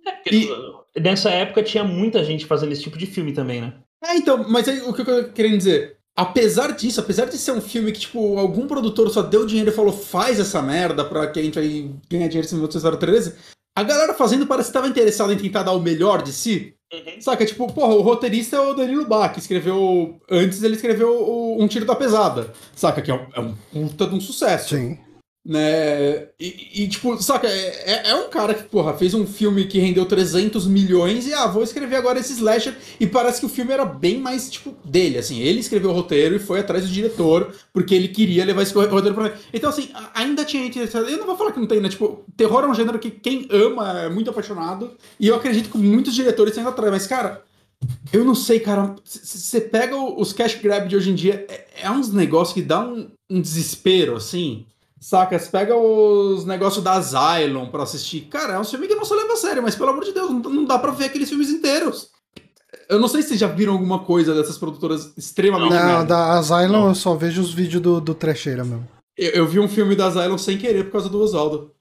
É, 0.05 0.33
e... 0.33 0.49
Nessa 0.99 1.29
época 1.29 1.63
tinha 1.63 1.83
muita 1.83 2.23
gente 2.23 2.45
fazendo 2.45 2.71
esse 2.71 2.81
tipo 2.81 2.97
de 2.97 3.05
filme 3.05 3.31
também, 3.31 3.61
né? 3.61 3.75
É, 4.03 4.15
então, 4.15 4.45
mas 4.49 4.67
aí, 4.67 4.81
o 4.81 4.93
que 4.93 5.01
eu 5.01 5.05
tô 5.05 5.31
querendo 5.31 5.57
dizer? 5.57 5.97
Apesar 6.15 6.73
disso, 6.73 6.99
apesar 6.99 7.25
de 7.25 7.37
ser 7.37 7.51
um 7.51 7.61
filme 7.61 7.93
que, 7.93 8.01
tipo, 8.01 8.37
algum 8.37 8.67
produtor 8.67 9.09
só 9.09 9.21
deu 9.21 9.45
dinheiro 9.45 9.69
e 9.69 9.73
falou 9.73 9.93
faz 9.93 10.39
essa 10.39 10.61
merda 10.61 11.05
pra 11.05 11.27
que 11.27 11.39
a 11.39 11.43
gente 11.43 11.55
vai 11.55 11.89
ganhar 12.09 12.27
dinheiro 12.27 12.45
em 12.45 12.49
cima 12.49 12.67
do 12.67 12.97
13, 12.97 13.35
a 13.77 13.83
galera 13.83 14.13
fazendo 14.13 14.45
parece 14.45 14.67
que 14.67 14.77
estava 14.77 14.89
interessada 14.89 15.31
em 15.31 15.37
tentar 15.37 15.63
dar 15.63 15.71
o 15.71 15.79
melhor 15.79 16.21
de 16.21 16.33
si. 16.33 16.75
Uhum. 16.91 17.21
Saca? 17.21 17.45
Tipo, 17.45 17.71
porra, 17.71 17.93
o 17.93 18.01
roteirista 18.01 18.55
é 18.55 18.59
o 18.59 18.73
Danilo 18.73 19.05
Bach, 19.05 19.31
que 19.33 19.39
escreveu. 19.39 20.19
Antes 20.29 20.63
ele 20.63 20.75
escreveu 20.75 21.11
o, 21.11 21.61
Um 21.61 21.67
Tiro 21.67 21.85
da 21.85 21.95
Pesada. 21.95 22.51
Saca? 22.75 23.01
Que 23.01 23.11
é 23.11 23.13
um, 23.13 23.27
é 23.33 23.39
um 23.39 23.87
puta 23.87 24.07
de 24.07 24.15
um 24.15 24.21
sucesso. 24.21 24.75
Sim. 24.75 24.97
Né? 25.49 26.27
E, 26.39 26.83
e, 26.83 26.87
tipo, 26.87 27.19
saca, 27.19 27.47
é, 27.47 27.91
é, 27.91 28.09
é 28.11 28.15
um 28.15 28.29
cara 28.29 28.53
que, 28.53 28.65
porra, 28.65 28.93
fez 28.93 29.15
um 29.15 29.25
filme 29.25 29.65
que 29.65 29.79
rendeu 29.79 30.05
300 30.05 30.67
milhões 30.67 31.25
e, 31.25 31.33
ah, 31.33 31.47
vou 31.47 31.63
escrever 31.63 31.95
agora 31.95 32.19
esse 32.19 32.33
slasher. 32.33 32.77
E 32.99 33.07
parece 33.07 33.39
que 33.39 33.47
o 33.47 33.49
filme 33.49 33.73
era 33.73 33.83
bem 33.83 34.19
mais, 34.19 34.47
tipo, 34.47 34.75
dele, 34.85 35.17
assim. 35.17 35.39
Ele 35.39 35.59
escreveu 35.59 35.89
o 35.89 35.93
roteiro 35.93 36.35
e 36.35 36.39
foi 36.39 36.59
atrás 36.59 36.83
do 36.85 36.91
diretor, 36.91 37.51
porque 37.73 37.95
ele 37.95 38.09
queria 38.09 38.45
levar 38.45 38.61
esse 38.61 38.75
roteiro 38.75 39.15
pra. 39.15 39.33
Então, 39.51 39.71
assim, 39.71 39.89
ainda 40.13 40.45
tinha 40.45 40.63
interessado. 40.63 41.09
Eu 41.09 41.17
não 41.17 41.25
vou 41.25 41.35
falar 41.35 41.51
que 41.51 41.59
não 41.59 41.65
tem, 41.65 41.81
né? 41.81 41.89
Tipo, 41.89 42.23
terror 42.37 42.63
é 42.65 42.67
um 42.67 42.75
gênero 42.75 42.99
que 42.99 43.09
quem 43.09 43.47
ama 43.49 44.01
é 44.01 44.09
muito 44.09 44.29
apaixonado. 44.29 44.91
E 45.19 45.27
eu 45.27 45.35
acredito 45.35 45.71
que 45.71 45.79
muitos 45.79 46.13
diretores 46.13 46.53
têm 46.53 46.63
atrás. 46.63 46.91
Mas, 46.91 47.07
cara, 47.07 47.41
eu 48.13 48.23
não 48.23 48.35
sei, 48.35 48.59
cara. 48.59 48.95
Você 49.03 49.61
pega 49.61 49.95
os 49.97 50.31
cash 50.31 50.53
grab 50.61 50.87
de 50.87 50.95
hoje 50.95 51.09
em 51.09 51.15
dia, 51.15 51.43
é, 51.49 51.65
é 51.81 51.89
uns 51.89 52.13
negócios 52.13 52.53
que 52.53 52.61
dá 52.61 52.81
um, 52.81 53.09
um 53.27 53.41
desespero, 53.41 54.15
assim. 54.15 54.67
Saca, 54.99 55.39
você 55.39 55.49
pega 55.49 55.75
os 55.77 56.45
negócios 56.45 56.83
da 56.83 56.93
Asylum 56.93 57.67
pra 57.67 57.83
assistir. 57.83 58.21
Cara, 58.21 58.53
é 58.53 58.59
um 58.59 58.65
filme 58.65 58.87
que 58.87 58.95
não 58.95 59.05
se 59.05 59.15
leva 59.15 59.33
a 59.33 59.37
sério, 59.37 59.63
mas 59.63 59.75
pelo 59.75 59.91
amor 59.91 60.03
de 60.03 60.11
Deus, 60.11 60.29
não, 60.29 60.65
dá 60.65 60.77
pra 60.77 60.91
ver 60.91 61.05
aqueles 61.05 61.29
filmes 61.29 61.49
inteiros. 61.49 62.09
Eu 62.89 62.99
não 62.99 63.07
sei 63.07 63.21
se 63.21 63.29
vocês 63.29 63.39
já 63.39 63.47
viram 63.47 63.73
alguma 63.73 63.99
coisa 63.99 64.35
dessas 64.35 64.57
produtoras 64.57 65.13
extremamente. 65.17 65.71
Não, 65.71 65.85
merda. 65.85 66.05
da 66.05 66.33
Asylum 66.33 66.71
não. 66.71 66.87
eu 66.89 66.95
só 66.95 67.15
vejo 67.15 67.41
os 67.41 67.53
vídeos 67.53 67.81
do, 67.81 68.01
do 68.01 68.13
trecheira 68.13 68.65
mesmo. 68.65 68.87
Eu, 69.17 69.29
eu, 69.31 69.47
vi 69.47 69.59
um 69.59 69.67
filme 69.67 69.95
da 69.95 70.07
Asylum 70.07 70.37
sem 70.37 70.57
querer 70.57 70.85
por 70.85 70.93
causa 70.93 71.09
do 71.09 71.19
Oswaldo. 71.21 71.71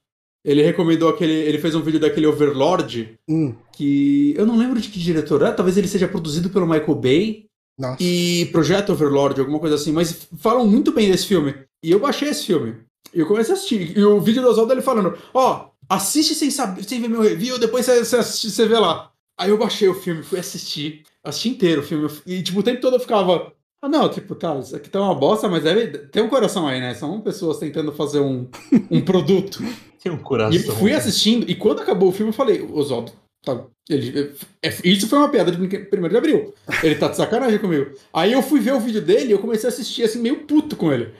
Ele 0.43 0.63
recomendou 0.63 1.09
aquele. 1.09 1.33
Ele 1.33 1.57
fez 1.57 1.75
um 1.75 1.81
vídeo 1.81 1.99
daquele 1.99 2.27
Overlord. 2.27 3.17
Hum. 3.27 3.53
Que. 3.73 4.33
Eu 4.37 4.45
não 4.45 4.57
lembro 4.57 4.79
de 4.79 4.87
que 4.87 4.99
diretor 4.99 5.41
é. 5.41 5.51
Talvez 5.51 5.77
ele 5.77 5.87
seja 5.87 6.07
produzido 6.07 6.49
pelo 6.49 6.67
Michael 6.67 6.95
Bay. 6.95 7.45
Nossa. 7.77 7.97
E 8.01 8.45
Projeto 8.51 8.91
Overlord, 8.91 9.39
alguma 9.39 9.59
coisa 9.59 9.75
assim. 9.75 9.91
Mas 9.91 10.27
falam 10.37 10.65
muito 10.65 10.91
bem 10.91 11.09
desse 11.11 11.25
filme. 11.25 11.53
E 11.83 11.91
eu 11.91 11.99
baixei 11.99 12.29
esse 12.29 12.45
filme. 12.45 12.75
E 13.13 13.19
eu 13.19 13.27
comecei 13.27 13.53
a 13.53 13.57
assistir. 13.57 13.97
E 13.97 14.03
o 14.03 14.19
vídeo 14.19 14.41
do 14.41 14.49
Oswaldo 14.49 14.73
ele 14.73 14.81
falando: 14.81 15.17
Ó, 15.33 15.53
oh, 15.55 15.69
assiste 15.89 16.35
sem, 16.35 16.51
saber, 16.51 16.83
sem 16.83 17.01
ver 17.01 17.09
meu 17.09 17.21
review, 17.21 17.57
depois 17.57 17.85
você, 17.85 18.03
você, 18.03 18.17
assiste, 18.17 18.51
você 18.51 18.67
vê 18.67 18.77
lá. 18.77 19.11
Aí 19.37 19.49
eu 19.49 19.57
baixei 19.57 19.87
o 19.87 19.93
filme, 19.93 20.21
fui 20.21 20.37
assistir, 20.37 21.03
assisti 21.23 21.49
inteiro 21.49 21.81
o 21.81 21.83
filme. 21.83 22.09
E, 22.25 22.43
tipo, 22.43 22.59
o 22.59 22.63
tempo 22.63 22.81
todo 22.81 22.95
eu 22.95 22.99
ficava. 22.99 23.53
Ah, 23.81 23.87
não, 23.87 24.09
tipo, 24.09 24.35
tá, 24.35 24.59
isso 24.59 24.75
aqui 24.75 24.89
tá 24.89 25.01
uma 25.01 25.15
bosta, 25.15 25.47
mas 25.47 25.63
deve 25.63 25.87
ter 25.87 26.21
um 26.21 26.27
coração 26.27 26.67
aí, 26.67 26.81
né? 26.81 26.93
São 26.93 27.21
pessoas 27.21 27.57
tentando 27.57 27.93
fazer 27.93 28.19
um, 28.19 28.47
um 28.91 28.99
produto. 28.99 29.63
Tem 30.03 30.11
um 30.11 30.17
coração. 30.17 30.59
E 30.59 30.63
fui 30.63 30.93
assistindo, 30.93 31.49
e 31.49 31.55
quando 31.55 31.81
acabou 31.81 32.09
o 32.09 32.11
filme, 32.11 32.31
eu 32.31 32.35
falei, 32.35 32.61
Oswaldo, 32.61 33.11
tá, 33.43 33.65
ele, 33.89 34.33
é, 34.63 34.73
isso 34.83 35.07
foi 35.07 35.19
uma 35.19 35.29
piada 35.29 35.51
de 35.51 35.61
1 35.61 35.67
de 35.67 36.17
abril. 36.17 36.53
Ele 36.83 36.95
tá 36.95 37.07
de 37.09 37.17
sacanagem 37.17 37.59
comigo. 37.59 37.91
Aí 38.13 38.31
eu 38.31 38.41
fui 38.41 38.59
ver 38.59 38.73
o 38.73 38.79
vídeo 38.79 39.01
dele 39.01 39.29
e 39.29 39.31
eu 39.31 39.39
comecei 39.39 39.69
a 39.69 39.73
assistir, 39.73 40.03
assim, 40.03 40.21
meio 40.21 40.45
puto 40.45 40.75
com 40.75 40.91
ele. 40.91 41.13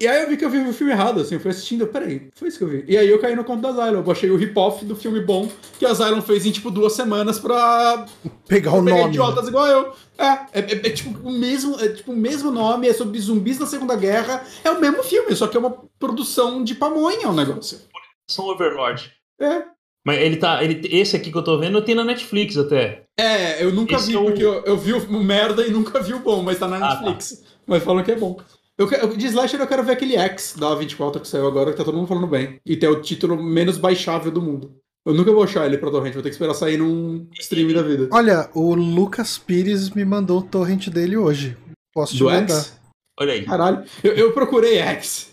E 0.00 0.08
aí 0.08 0.22
eu 0.22 0.30
vi 0.30 0.38
que 0.38 0.44
eu 0.46 0.48
vi 0.48 0.58
o 0.60 0.72
filme 0.72 0.94
errado, 0.94 1.20
assim, 1.20 1.34
eu 1.34 1.40
fui 1.40 1.50
assistindo, 1.50 1.86
peraí, 1.86 2.30
foi 2.34 2.48
isso 2.48 2.56
que 2.56 2.64
eu 2.64 2.68
vi. 2.68 2.84
E 2.88 2.96
aí 2.96 3.06
eu 3.06 3.18
caí 3.18 3.36
no 3.36 3.44
conto 3.44 3.60
da 3.60 3.70
Zylon, 3.70 3.98
eu 3.98 4.02
baixei 4.02 4.30
o 4.30 4.36
rip-off 4.36 4.82
do 4.82 4.96
filme 4.96 5.20
bom 5.20 5.46
que 5.78 5.84
a 5.84 5.92
Zylon 5.92 6.22
fez 6.22 6.46
em, 6.46 6.50
tipo, 6.50 6.70
duas 6.70 6.94
semanas 6.94 7.38
pra... 7.38 8.06
Pegar 8.48 8.72
o 8.72 8.80
nome. 8.80 9.08
idiotas 9.08 9.46
igual 9.46 9.66
eu. 9.66 9.92
É, 10.16 10.24
é, 10.24 10.60
é, 10.60 10.86
é, 10.86 10.90
tipo 10.90 11.10
o 11.28 11.30
mesmo, 11.30 11.78
é 11.78 11.88
tipo 11.88 12.12
o 12.12 12.16
mesmo 12.16 12.50
nome, 12.50 12.88
é 12.88 12.94
sobre 12.94 13.20
zumbis 13.20 13.58
na 13.58 13.66
Segunda 13.66 13.94
Guerra, 13.94 14.42
é 14.64 14.70
o 14.70 14.80
mesmo 14.80 15.02
filme, 15.02 15.36
só 15.36 15.46
que 15.46 15.58
é 15.58 15.60
uma 15.60 15.76
produção 15.98 16.64
de 16.64 16.74
pamonha 16.74 17.28
o 17.28 17.34
negócio. 17.34 17.78
São 18.26 18.46
Overlord. 18.46 19.12
É. 19.38 19.64
Mas 20.04 20.18
ele 20.18 20.36
tá. 20.36 20.64
Ele, 20.64 20.80
esse 20.90 21.14
aqui 21.14 21.30
que 21.30 21.36
eu 21.36 21.44
tô 21.44 21.58
vendo 21.58 21.82
tem 21.82 21.94
na 21.94 22.04
Netflix 22.04 22.56
até. 22.56 23.02
É, 23.18 23.62
eu 23.62 23.70
nunca 23.70 23.96
esse 23.96 24.08
vi, 24.08 24.16
é 24.16 24.18
o... 24.18 24.24
porque 24.24 24.42
eu, 24.42 24.64
eu 24.64 24.78
vi 24.78 24.94
o 24.94 25.22
merda 25.22 25.66
e 25.66 25.70
nunca 25.70 26.00
vi 26.00 26.14
o 26.14 26.20
bom, 26.20 26.42
mas 26.42 26.58
tá 26.58 26.66
na 26.66 26.76
ah, 26.76 26.80
tá. 26.80 27.02
Netflix. 27.02 27.32
Tá. 27.32 27.48
Mas 27.66 27.84
falam 27.84 28.02
que 28.02 28.12
é 28.12 28.16
bom. 28.16 28.40
Eu, 28.80 28.90
eu, 28.90 29.14
de 29.14 29.26
Slasher 29.26 29.60
eu 29.60 29.66
quero 29.66 29.84
ver 29.84 29.92
aquele 29.92 30.16
X 30.16 30.56
da 30.58 30.74
24 30.74 31.20
que 31.20 31.28
saiu 31.28 31.46
agora, 31.46 31.70
que 31.70 31.76
tá 31.76 31.84
todo 31.84 31.98
mundo 31.98 32.06
falando 32.06 32.26
bem. 32.26 32.58
E 32.64 32.74
tem 32.74 32.88
o 32.88 33.02
título 33.02 33.36
menos 33.36 33.76
baixável 33.76 34.32
do 34.32 34.40
mundo. 34.40 34.74
Eu 35.04 35.12
nunca 35.12 35.30
vou 35.30 35.42
achar 35.42 35.66
ele 35.66 35.76
pra 35.76 35.90
torrent, 35.90 36.14
vou 36.14 36.22
ter 36.22 36.30
que 36.30 36.34
esperar 36.34 36.54
sair 36.54 36.78
num 36.78 37.28
stream 37.38 37.74
da 37.74 37.82
vida. 37.82 38.08
Olha, 38.10 38.48
o 38.54 38.74
Lucas 38.74 39.36
Pires 39.36 39.90
me 39.90 40.02
mandou 40.02 40.38
o 40.38 40.42
torrent 40.42 40.88
dele 40.88 41.18
hoje. 41.18 41.58
Posso 41.92 42.14
te 42.14 42.20
do 42.20 42.24
mandar? 42.24 42.54
X? 42.54 42.80
Olha 43.18 43.34
aí. 43.34 43.44
Caralho, 43.44 43.84
eu, 44.02 44.14
eu 44.14 44.32
procurei 44.32 44.78
X. 44.78 45.30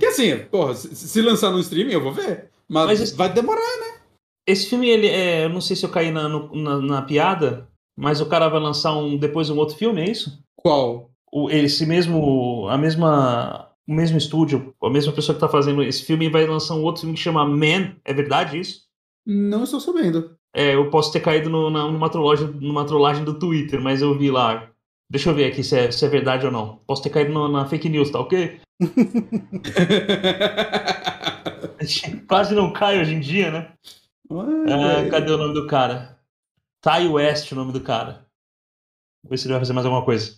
Que 0.00 0.06
assim, 0.06 0.36
porra, 0.50 0.74
se 0.74 1.22
lançar 1.22 1.52
no 1.52 1.60
streaming 1.60 1.92
eu 1.92 2.02
vou 2.02 2.12
ver. 2.12 2.50
Mas, 2.68 2.86
Mas 2.86 3.00
esse, 3.00 3.14
vai 3.14 3.32
demorar, 3.32 3.60
né? 3.60 4.00
Esse 4.44 4.68
filme, 4.68 4.88
ele 4.88 5.06
é, 5.06 5.44
eu 5.44 5.50
não 5.50 5.60
sei 5.60 5.76
se 5.76 5.86
eu 5.86 5.90
caí 5.90 6.10
na, 6.10 6.28
na, 6.28 6.78
na 6.80 7.02
piada, 7.02 7.68
mas 7.96 8.20
o 8.20 8.26
cara 8.26 8.48
vai 8.48 8.58
lançar 8.58 8.96
um 8.96 9.16
depois 9.16 9.50
um 9.50 9.56
outro 9.56 9.76
filme, 9.76 10.00
é 10.00 10.10
isso? 10.10 10.42
Qual? 10.56 11.12
O, 11.32 11.50
esse 11.50 11.86
mesmo, 11.86 12.68
a 12.68 12.78
mesma, 12.78 13.70
o 13.86 13.92
mesmo 13.92 14.18
estúdio, 14.18 14.74
a 14.82 14.90
mesma 14.90 15.12
pessoa 15.12 15.34
que 15.34 15.44
está 15.44 15.48
fazendo 15.48 15.82
esse 15.82 16.04
filme 16.04 16.28
vai 16.28 16.46
lançar 16.46 16.74
um 16.74 16.82
outro 16.82 17.02
filme 17.02 17.16
que 17.16 17.22
chama 17.22 17.46
Man. 17.46 17.96
É 18.04 18.12
verdade 18.12 18.58
isso? 18.58 18.82
Não 19.26 19.64
estou 19.64 19.80
sabendo. 19.80 20.36
É, 20.54 20.74
eu 20.74 20.90
posso 20.90 21.12
ter 21.12 21.20
caído 21.20 21.50
no, 21.50 21.70
na, 21.70 21.84
numa, 21.84 22.08
trollagem, 22.08 22.48
numa 22.60 22.86
trollagem 22.86 23.24
do 23.24 23.38
Twitter, 23.38 23.80
mas 23.80 24.02
eu 24.02 24.16
vi 24.16 24.30
lá. 24.30 24.70
Deixa 25.10 25.30
eu 25.30 25.34
ver 25.34 25.46
aqui 25.46 25.62
se 25.62 25.78
é, 25.78 25.90
se 25.90 26.04
é 26.04 26.08
verdade 26.08 26.46
ou 26.46 26.52
não. 26.52 26.80
Posso 26.86 27.02
ter 27.02 27.10
caído 27.10 27.32
no, 27.32 27.48
na 27.48 27.66
fake 27.66 27.88
news, 27.88 28.10
tá 28.10 28.20
ok? 28.20 28.60
Quase 32.26 32.54
não 32.54 32.72
cai 32.72 33.00
hoje 33.00 33.14
em 33.14 33.20
dia, 33.20 33.50
né? 33.50 33.72
Ah, 34.30 35.08
cadê 35.10 35.32
o 35.32 35.38
nome 35.38 35.54
do 35.54 35.66
cara? 35.66 36.18
Ty 36.82 37.08
West, 37.08 37.50
o 37.52 37.54
nome 37.54 37.72
do 37.72 37.80
cara. 37.80 38.26
Vou 39.22 39.30
ver 39.30 39.38
se 39.38 39.46
ele 39.46 39.54
vai 39.54 39.60
fazer 39.60 39.72
mais 39.72 39.86
alguma 39.86 40.04
coisa. 40.04 40.36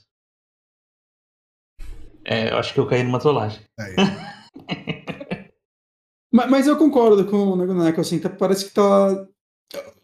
É, 2.24 2.50
eu 2.50 2.58
acho 2.58 2.74
que 2.74 2.80
eu 2.80 2.86
caí 2.86 3.02
numa 3.02 3.18
trollagem. 3.18 3.60
É. 3.78 5.50
mas, 6.32 6.50
mas, 6.50 6.66
eu 6.66 6.76
concordo 6.76 7.24
com 7.24 7.36
o 7.36 7.56
Negoneco, 7.56 8.00
assim, 8.00 8.18
tá, 8.18 8.28
parece 8.28 8.66
que 8.66 8.72
tá. 8.72 9.26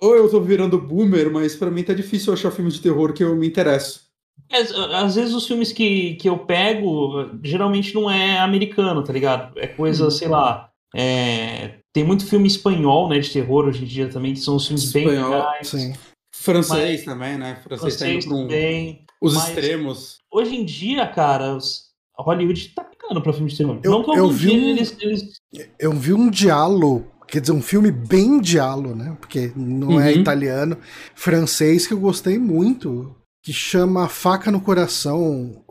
Ou 0.00 0.16
eu 0.16 0.30
tô 0.30 0.40
virando 0.40 0.80
boomer, 0.80 1.30
mas 1.30 1.56
para 1.56 1.70
mim 1.70 1.82
tá 1.82 1.92
difícil 1.92 2.32
achar 2.32 2.50
filme 2.50 2.70
de 2.70 2.80
terror 2.80 3.12
que 3.12 3.24
eu 3.24 3.34
me 3.34 3.46
interesso. 3.46 4.06
É, 4.50 4.60
às 4.96 5.16
vezes 5.16 5.34
os 5.34 5.46
filmes 5.46 5.72
que, 5.72 6.14
que 6.16 6.28
eu 6.28 6.38
pego, 6.38 7.30
geralmente 7.42 7.94
não 7.94 8.08
é 8.08 8.38
americano, 8.38 9.02
tá 9.02 9.12
ligado? 9.12 9.58
É 9.58 9.66
coisa, 9.66 10.06
hum. 10.06 10.10
sei 10.10 10.28
lá. 10.28 10.70
É... 10.94 11.78
Tem 11.92 12.04
muito 12.04 12.26
filme 12.26 12.46
espanhol, 12.46 13.08
né, 13.08 13.18
de 13.18 13.30
terror 13.30 13.66
hoje 13.66 13.82
em 13.82 13.86
dia 13.86 14.08
também, 14.08 14.34
que 14.34 14.40
são 14.40 14.56
os 14.56 14.66
filmes 14.66 14.84
espanhol, 14.84 15.30
bem 15.30 15.38
legais. 15.38 15.68
Sim. 15.68 15.94
Francês 16.34 16.98
mas, 16.98 17.04
também, 17.04 17.38
né? 17.38 17.56
Francês, 17.64 17.96
francês 17.96 18.24
tá 18.24 18.28
indo 18.28 18.36
um... 18.36 18.42
também. 18.42 19.04
Os 19.20 19.34
extremos. 19.34 20.18
Hoje 20.30 20.54
em 20.54 20.64
dia, 20.64 21.06
cara, 21.06 21.56
os 21.56 21.85
Hollywood 22.22 22.68
tá 22.74 22.84
pegando 22.84 23.20
pra 23.22 23.32
filme 23.32 23.50
de 23.50 23.56
terror. 23.56 23.78
Eu, 23.82 24.02
não 24.02 24.16
eu 24.16 24.28
vi 24.28 24.50
um, 24.50 24.68
eles, 24.68 24.96
eles... 25.00 25.40
Eu 25.78 25.92
vi 25.92 26.12
um 26.12 26.30
diálogo, 26.30 27.06
quer 27.28 27.40
dizer, 27.40 27.52
um 27.52 27.62
filme 27.62 27.90
bem 27.90 28.40
diálogo, 28.40 28.94
né? 28.94 29.16
Porque 29.20 29.52
não 29.54 29.92
é 29.92 29.94
uhum. 29.94 30.00
é 30.02 30.12
italiano, 30.14 30.78
francês 31.14 31.86
que 31.86 31.94
eu 31.94 32.00
gostei 32.00 32.38
muito. 32.38 33.14
que 33.46 33.52
chama 33.52 34.08
Faca 34.08 34.50
no 34.50 34.60
Coração. 34.60 35.62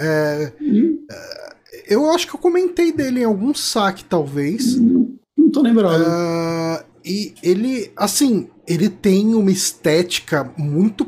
É, 0.00 0.52
hum. 0.62 0.98
é, 1.10 1.54
eu 1.86 2.10
acho 2.10 2.26
que 2.26 2.34
eu 2.34 2.40
comentei 2.40 2.90
dele 2.90 3.20
em 3.20 3.24
algum 3.24 3.52
saque, 3.52 4.02
talvez. 4.02 4.76
Não, 4.76 5.14
não 5.36 5.50
tô 5.50 5.60
lembrando. 5.60 6.04
Uh, 6.04 6.84
e 7.04 7.34
ele, 7.42 7.92
assim, 7.94 8.48
ele 8.66 8.88
tem 8.88 9.34
uma 9.34 9.50
estética 9.50 10.50
muito 10.56 11.04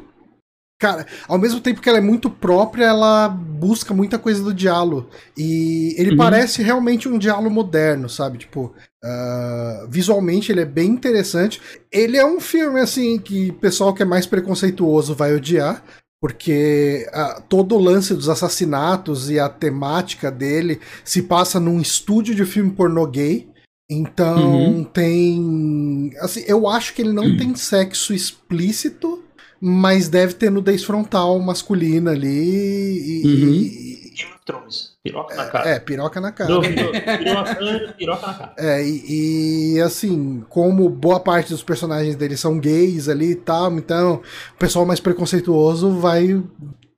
Cara, 0.80 1.06
ao 1.28 1.36
mesmo 1.36 1.60
tempo 1.60 1.78
que 1.82 1.90
ela 1.90 1.98
é 1.98 2.00
muito 2.00 2.30
própria, 2.30 2.86
ela 2.86 3.28
busca 3.28 3.92
muita 3.92 4.18
coisa 4.18 4.42
do 4.42 4.54
diálogo. 4.54 5.10
E 5.36 5.94
ele 5.98 6.12
uhum. 6.12 6.16
parece 6.16 6.62
realmente 6.62 7.06
um 7.06 7.18
diálogo 7.18 7.50
moderno, 7.50 8.08
sabe? 8.08 8.38
Tipo, 8.38 8.74
uh, 9.04 9.86
visualmente 9.90 10.50
ele 10.50 10.62
é 10.62 10.64
bem 10.64 10.88
interessante. 10.88 11.60
Ele 11.92 12.16
é 12.16 12.24
um 12.24 12.40
filme, 12.40 12.80
assim, 12.80 13.18
que 13.18 13.50
o 13.50 13.54
pessoal 13.54 13.92
que 13.92 14.02
é 14.02 14.06
mais 14.06 14.24
preconceituoso 14.24 15.14
vai 15.14 15.34
odiar. 15.34 15.84
Porque 16.18 17.06
uh, 17.12 17.42
todo 17.46 17.74
o 17.74 17.78
lance 17.78 18.14
dos 18.14 18.30
assassinatos 18.30 19.28
e 19.28 19.38
a 19.38 19.50
temática 19.50 20.30
dele 20.30 20.80
se 21.04 21.20
passa 21.20 21.60
num 21.60 21.78
estúdio 21.78 22.34
de 22.34 22.46
filme 22.46 22.70
pornô 22.70 23.06
gay. 23.06 23.50
Então 23.90 24.54
uhum. 24.54 24.84
tem. 24.84 26.10
Assim, 26.20 26.42
eu 26.46 26.66
acho 26.66 26.94
que 26.94 27.02
ele 27.02 27.12
não 27.12 27.24
uhum. 27.24 27.36
tem 27.38 27.54
sexo 27.54 28.14
explícito 28.14 29.22
mas 29.60 30.08
deve 30.08 30.34
ter 30.34 30.50
nudez 30.50 30.82
frontal 30.84 31.38
masculina 31.38 32.12
ali 32.12 32.28
e. 32.28 33.26
Uhum. 33.26 33.52
e 33.52 33.90
Game 34.14 34.32
of 34.34 34.44
Thrones. 34.44 34.90
Piroca 35.02 35.34
na 35.34 35.46
cara. 35.46 35.68
É, 35.68 35.78
piroca 35.78 36.20
na 36.20 36.32
cara. 36.32 36.60
piroca, 36.60 37.94
piroca 37.96 38.26
na 38.26 38.34
cara. 38.34 38.54
É, 38.58 38.84
e, 38.84 39.74
e, 39.74 39.80
assim, 39.80 40.44
como 40.48 40.88
boa 40.88 41.18
parte 41.20 41.50
dos 41.50 41.62
personagens 41.62 42.16
dele 42.16 42.36
são 42.36 42.58
gays 42.58 43.08
ali 43.08 43.30
e 43.30 43.36
tal, 43.36 43.72
então 43.72 44.20
o 44.54 44.58
pessoal 44.58 44.84
mais 44.84 45.00
preconceituoso 45.00 45.90
vai 45.98 46.42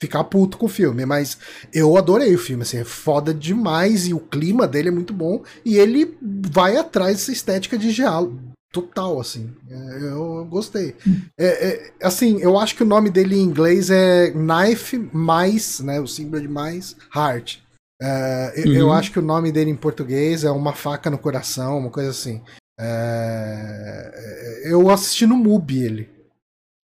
ficar 0.00 0.24
puto 0.24 0.58
com 0.58 0.66
o 0.66 0.68
filme, 0.68 1.06
mas 1.06 1.38
eu 1.72 1.96
adorei 1.96 2.34
o 2.34 2.38
filme, 2.38 2.62
assim, 2.62 2.78
é 2.78 2.84
foda 2.84 3.32
demais 3.32 4.08
e 4.08 4.12
o 4.12 4.18
clima 4.18 4.66
dele 4.66 4.88
é 4.88 4.92
muito 4.92 5.12
bom 5.12 5.44
e 5.64 5.76
ele 5.76 6.18
vai 6.20 6.76
atrás 6.76 7.18
dessa 7.18 7.30
estética 7.30 7.78
de 7.78 7.94
diálogo, 7.94 8.51
total, 8.72 9.20
assim. 9.20 9.54
É, 9.70 10.02
eu 10.02 10.46
gostei. 10.46 10.96
É, 11.38 11.68
é, 11.68 11.92
assim, 12.02 12.40
eu 12.40 12.58
acho 12.58 12.74
que 12.74 12.82
o 12.82 12.86
nome 12.86 13.10
dele 13.10 13.36
em 13.36 13.42
inglês 13.42 13.90
é 13.90 14.32
Knife 14.32 14.98
mais, 15.12 15.78
né? 15.80 16.00
O 16.00 16.06
símbolo 16.06 16.40
de 16.40 16.48
mais, 16.48 16.96
Heart. 17.14 17.58
É, 18.00 18.54
uhum. 18.66 18.72
Eu 18.72 18.92
acho 18.92 19.12
que 19.12 19.18
o 19.18 19.22
nome 19.22 19.52
dele 19.52 19.70
em 19.70 19.76
português 19.76 20.42
é 20.42 20.50
Uma 20.50 20.72
Faca 20.72 21.08
no 21.10 21.18
Coração, 21.18 21.78
uma 21.78 21.90
coisa 21.90 22.10
assim. 22.10 22.42
É, 22.80 24.62
eu 24.64 24.90
assisti 24.90 25.26
no 25.26 25.36
MUBI 25.36 25.84
ele. 25.84 26.10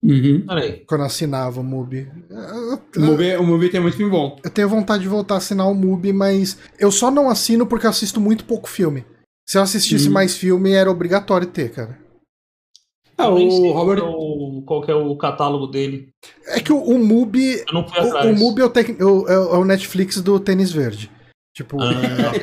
Uhum. 0.00 0.46
Quando 0.86 1.04
assinava 1.04 1.60
o 1.60 1.64
MUBI. 1.64 2.08
O 2.96 3.00
MUBI, 3.00 3.36
o 3.36 3.42
MUBI 3.42 3.68
tem 3.68 3.80
muito 3.80 3.96
filme 3.96 4.12
bom. 4.12 4.38
Eu 4.44 4.50
tenho 4.50 4.68
vontade 4.68 5.02
de 5.02 5.08
voltar 5.08 5.34
a 5.34 5.38
assinar 5.38 5.68
o 5.68 5.74
MUBI, 5.74 6.12
mas 6.12 6.56
eu 6.78 6.92
só 6.92 7.10
não 7.10 7.28
assino 7.28 7.66
porque 7.66 7.86
assisto 7.86 8.20
muito 8.20 8.44
pouco 8.44 8.68
filme. 8.68 9.04
Se 9.48 9.56
eu 9.56 9.62
assistisse 9.62 10.10
hum. 10.10 10.12
mais 10.12 10.36
filme, 10.36 10.72
era 10.72 10.90
obrigatório 10.90 11.46
ter, 11.46 11.70
cara. 11.70 11.98
Ah, 13.16 13.30
o 13.30 13.72
Robert. 13.72 14.00
Qual, 14.00 14.62
qual 14.62 14.82
que 14.82 14.90
é 14.90 14.94
o 14.94 15.16
catálogo 15.16 15.66
dele? 15.66 16.10
É 16.48 16.60
que 16.60 16.70
o, 16.70 16.76
o 16.76 16.98
MUBI. 16.98 17.64
Eu 17.66 17.72
não 17.72 17.88
fui 17.88 17.98
atrás. 17.98 18.26
O, 18.26 18.28
o 18.28 18.36
MUBI 18.36 18.60
é 18.60 18.64
o, 18.66 18.70
tec, 18.70 18.90
é, 18.90 19.02
é 19.02 19.56
o 19.56 19.64
Netflix 19.64 20.20
do 20.20 20.38
tênis 20.38 20.70
verde. 20.70 21.10
Tipo, 21.56 21.80
ah. 21.80 21.90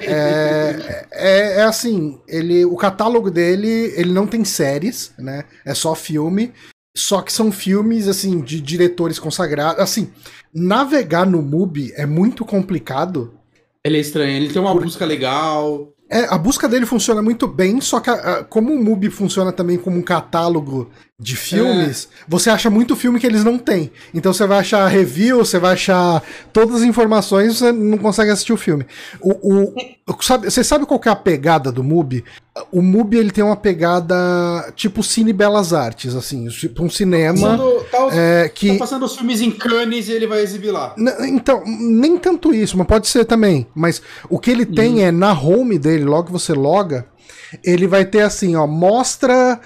é, 0.01 1.07
é, 1.11 1.57
é, 1.59 1.61
assim, 1.61 2.19
ele, 2.27 2.65
o 2.65 2.75
catálogo 2.75 3.29
dele, 3.29 3.93
ele 3.95 4.11
não 4.11 4.25
tem 4.25 4.43
séries, 4.43 5.13
né? 5.19 5.45
É 5.63 5.75
só 5.75 5.93
filme. 5.93 6.53
Só 6.97 7.21
que 7.21 7.31
são 7.31 7.51
filmes, 7.51 8.07
assim, 8.07 8.41
de 8.41 8.59
diretores 8.59 9.19
consagrados. 9.19 9.79
Assim, 9.79 10.11
navegar 10.51 11.27
no 11.27 11.43
MUBI 11.43 11.93
é 11.95 12.07
muito 12.07 12.43
complicado. 12.43 13.37
Ele 13.85 13.97
é 13.97 14.01
estranho, 14.01 14.35
ele 14.35 14.51
tem 14.51 14.59
uma 14.59 14.73
busca 14.73 15.05
legal. 15.05 15.94
É, 16.15 16.33
a 16.33 16.37
busca 16.37 16.69
dele 16.69 16.85
funciona 16.85 17.21
muito 17.21 17.45
bem, 17.45 17.81
só 17.81 17.99
que 17.99 18.09
a, 18.09 18.13
a, 18.13 18.43
como 18.45 18.71
o 18.73 18.81
MUBI 18.81 19.09
funciona 19.09 19.51
também 19.51 19.77
como 19.77 19.97
um 19.97 20.01
catálogo 20.01 20.89
de 21.19 21.35
filmes, 21.35 22.07
é. 22.09 22.23
você 22.25 22.49
acha 22.49 22.69
muito 22.69 22.95
filme 22.95 23.19
que 23.19 23.27
eles 23.27 23.43
não 23.43 23.57
têm. 23.57 23.91
Então 24.13 24.31
você 24.31 24.47
vai 24.47 24.59
achar 24.59 24.87
review, 24.87 25.39
você 25.39 25.59
vai 25.59 25.73
achar 25.73 26.23
todas 26.53 26.77
as 26.77 26.81
informações, 26.83 27.57
você 27.57 27.69
não 27.73 27.97
consegue 27.97 28.31
assistir 28.31 28.53
o 28.53 28.57
filme. 28.57 28.85
O, 29.19 29.73
o, 29.73 30.21
sabe, 30.21 30.49
você 30.49 30.63
sabe 30.63 30.85
qual 30.85 31.01
é 31.05 31.09
a 31.09 31.15
pegada 31.17 31.69
do 31.69 31.83
MUBI? 31.83 32.23
O 32.71 32.81
MUBI 32.81 33.17
ele 33.17 33.31
tem 33.31 33.43
uma 33.43 33.57
pegada 33.57 34.71
tipo 34.77 35.03
Cine 35.03 35.33
Belas 35.33 35.73
Artes, 35.73 36.15
assim, 36.15 36.47
tipo 36.47 36.83
um 36.83 36.89
cinema 36.89 37.57
passando, 37.57 37.85
tá, 37.91 38.07
é, 38.13 38.47
que 38.47 38.73
tá 38.73 38.79
passando 38.79 39.05
os 39.05 39.15
filmes 39.17 39.41
em 39.41 39.51
Cannes 39.51 40.07
e 40.07 40.13
ele 40.13 40.25
vai 40.25 40.41
exibir 40.41 40.71
lá. 40.71 40.95
Então, 41.27 41.63
nem 41.65 42.17
tanto 42.17 42.53
isso, 42.53 42.77
mas 42.77 42.87
pode 42.87 43.07
ser 43.07 43.25
também. 43.25 43.67
Mas 43.75 44.01
o 44.29 44.39
que 44.39 44.49
ele 44.49 44.65
tem 44.65 45.03
é 45.03 45.11
na 45.11 45.33
home 45.33 45.77
dele, 45.77 46.05
logo 46.05 46.27
que 46.27 46.31
você 46.31 46.53
loga, 46.53 47.05
ele 47.63 47.87
vai 47.87 48.05
ter 48.05 48.21
assim, 48.21 48.55
ó, 48.55 48.65
mostra 48.67 49.59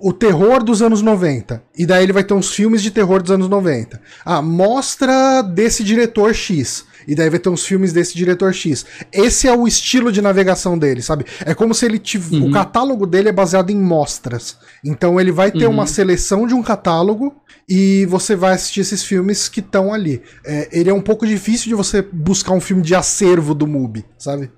o 0.00 0.12
terror 0.12 0.62
dos 0.62 0.82
anos 0.82 1.02
90. 1.02 1.62
E 1.76 1.86
daí 1.86 2.02
ele 2.02 2.12
vai 2.12 2.24
ter 2.24 2.34
uns 2.34 2.50
filmes 2.50 2.82
de 2.82 2.90
terror 2.90 3.22
dos 3.22 3.30
anos 3.30 3.48
90. 3.48 4.00
Ah, 4.24 4.42
mostra 4.42 5.42
desse 5.42 5.82
diretor 5.82 6.34
X. 6.34 6.84
E 7.06 7.14
daí 7.14 7.28
vai 7.28 7.38
ter 7.38 7.48
uns 7.48 7.64
filmes 7.64 7.92
desse 7.92 8.14
diretor 8.14 8.52
X. 8.52 8.86
Esse 9.12 9.46
é 9.46 9.54
o 9.54 9.66
estilo 9.66 10.10
de 10.10 10.22
navegação 10.22 10.78
dele, 10.78 11.02
sabe? 11.02 11.26
É 11.44 11.54
como 11.54 11.74
se 11.74 11.84
ele 11.84 11.98
tivesse. 11.98 12.36
Uhum. 12.36 12.48
O 12.48 12.52
catálogo 12.52 13.06
dele 13.06 13.28
é 13.28 13.32
baseado 13.32 13.70
em 13.70 13.76
mostras. 13.76 14.56
Então 14.84 15.20
ele 15.20 15.32
vai 15.32 15.50
ter 15.50 15.66
uhum. 15.66 15.72
uma 15.72 15.86
seleção 15.86 16.46
de 16.46 16.54
um 16.54 16.62
catálogo 16.62 17.34
e 17.68 18.06
você 18.06 18.34
vai 18.34 18.54
assistir 18.54 18.80
esses 18.80 19.04
filmes 19.04 19.48
que 19.48 19.60
estão 19.60 19.92
ali. 19.92 20.22
É, 20.44 20.68
ele 20.72 20.90
é 20.90 20.94
um 20.94 21.00
pouco 21.00 21.26
difícil 21.26 21.68
de 21.68 21.74
você 21.74 22.02
buscar 22.02 22.52
um 22.52 22.60
filme 22.60 22.82
de 22.82 22.94
acervo 22.94 23.54
do 23.54 23.66
MUBI, 23.66 24.04
sabe? 24.18 24.50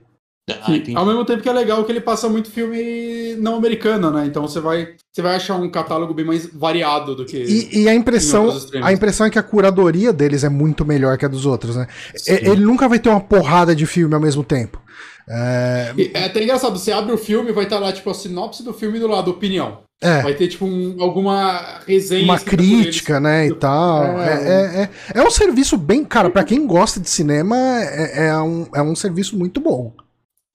Ah, 0.48 0.70
Ao 0.94 1.04
mesmo 1.04 1.24
tempo 1.24 1.42
que 1.42 1.48
é 1.48 1.52
legal 1.52 1.84
que 1.84 1.90
ele 1.90 2.00
passa 2.00 2.28
muito 2.28 2.52
filme 2.52 3.34
não 3.36 3.56
americano, 3.56 4.12
né? 4.12 4.26
Então 4.26 4.42
você 4.46 4.60
vai, 4.60 4.90
você 5.12 5.20
vai 5.20 5.34
achar 5.34 5.56
um 5.56 5.68
catálogo 5.68 6.14
bem 6.14 6.24
mais 6.24 6.46
variado 6.46 7.16
do 7.16 7.24
que. 7.24 7.36
E, 7.36 7.82
e 7.82 7.88
a 7.88 7.94
impressão, 7.94 8.56
a 8.80 8.92
impressão 8.92 9.26
é 9.26 9.30
que 9.30 9.40
a 9.40 9.42
curadoria 9.42 10.12
deles 10.12 10.44
é 10.44 10.48
muito 10.48 10.84
melhor 10.84 11.18
que 11.18 11.24
a 11.24 11.28
dos 11.28 11.46
outros, 11.46 11.74
né? 11.74 11.88
Sim. 12.14 12.34
Ele 12.34 12.64
nunca 12.64 12.88
vai 12.88 13.00
ter 13.00 13.08
uma 13.08 13.20
porrada 13.20 13.74
de 13.74 13.86
filme 13.86 14.14
ao 14.14 14.20
mesmo 14.20 14.44
tempo. 14.44 14.80
É... 15.28 15.92
é 16.14 16.24
até 16.26 16.40
engraçado, 16.40 16.78
você 16.78 16.92
abre 16.92 17.12
o 17.12 17.18
filme 17.18 17.50
vai 17.50 17.64
estar 17.64 17.78
tá 17.78 17.82
lá, 17.82 17.92
tipo, 17.92 18.08
a 18.08 18.14
sinopse 18.14 18.62
do 18.62 18.72
filme 18.72 19.00
do 19.00 19.08
lado, 19.08 19.32
opinião. 19.32 19.80
É. 20.00 20.22
Vai 20.22 20.34
ter, 20.34 20.46
tipo, 20.46 20.64
um, 20.64 20.96
alguma 21.00 21.80
resenha. 21.88 22.22
Uma 22.22 22.38
crítica, 22.38 23.18
né, 23.18 23.48
e 23.48 23.54
tal. 23.54 24.20
É. 24.20 24.28
é, 24.28 24.32
é, 24.32 24.90
é, 25.14 25.20
é 25.20 25.22
um 25.24 25.30
serviço 25.30 25.76
bem. 25.76 26.04
Cara, 26.04 26.30
para 26.30 26.44
quem 26.44 26.66
gosta 26.66 27.00
de 27.00 27.10
cinema, 27.10 27.56
é, 27.56 28.26
é, 28.26 28.36
um, 28.36 28.66
é 28.72 28.82
um 28.82 28.94
serviço 28.94 29.36
muito 29.36 29.60
bom. 29.60 29.92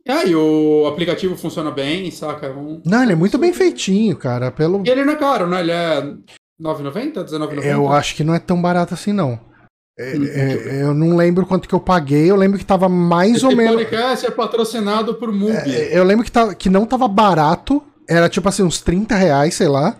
É, 0.07 0.27
e 0.27 0.35
o 0.35 0.87
aplicativo 0.87 1.35
funciona 1.35 1.69
bem, 1.69 2.09
saca? 2.09 2.47
É 2.47 2.51
um... 2.51 2.81
Não, 2.85 3.03
ele 3.03 3.13
é 3.13 3.15
muito 3.15 3.37
bem 3.37 3.53
feitinho, 3.53 4.15
cara. 4.15 4.51
Pelo... 4.51 4.83
E 4.85 4.89
ele 4.89 5.05
não 5.05 5.13
é 5.13 5.15
caro, 5.15 5.47
né? 5.47 5.59
Ele 5.59 5.71
é 5.71 6.01
9,90? 6.61 7.23
19,90? 7.25 7.65
Eu 7.65 7.91
acho 7.91 8.15
que 8.15 8.23
não 8.23 8.33
é 8.33 8.39
tão 8.39 8.61
barato 8.61 8.93
assim, 8.93 9.13
não. 9.13 9.39
É, 9.99 10.17
hum, 10.17 10.25
é, 10.25 10.83
eu 10.83 10.93
não 10.93 11.15
lembro 11.15 11.45
quanto 11.45 11.67
que 11.67 11.75
eu 11.75 11.79
paguei, 11.79 12.31
eu 12.31 12.35
lembro 12.35 12.57
que 12.57 12.65
tava 12.65 12.89
mais 12.89 13.37
Esse 13.37 13.45
ou 13.45 13.55
menos. 13.55 13.79
Esse 13.79 13.89
podcast 13.89 14.25
é 14.25 14.31
patrocinado 14.31 15.15
por 15.15 15.31
Mubi. 15.31 15.75
É, 15.75 15.97
eu 15.97 16.03
lembro 16.03 16.23
que, 16.23 16.31
tava, 16.31 16.55
que 16.55 16.69
não 16.69 16.85
tava 16.85 17.07
barato, 17.07 17.83
era 18.09 18.29
tipo 18.29 18.47
assim, 18.49 18.63
uns 18.63 18.81
30 18.81 19.15
reais, 19.15 19.53
sei 19.53 19.67
lá. 19.67 19.95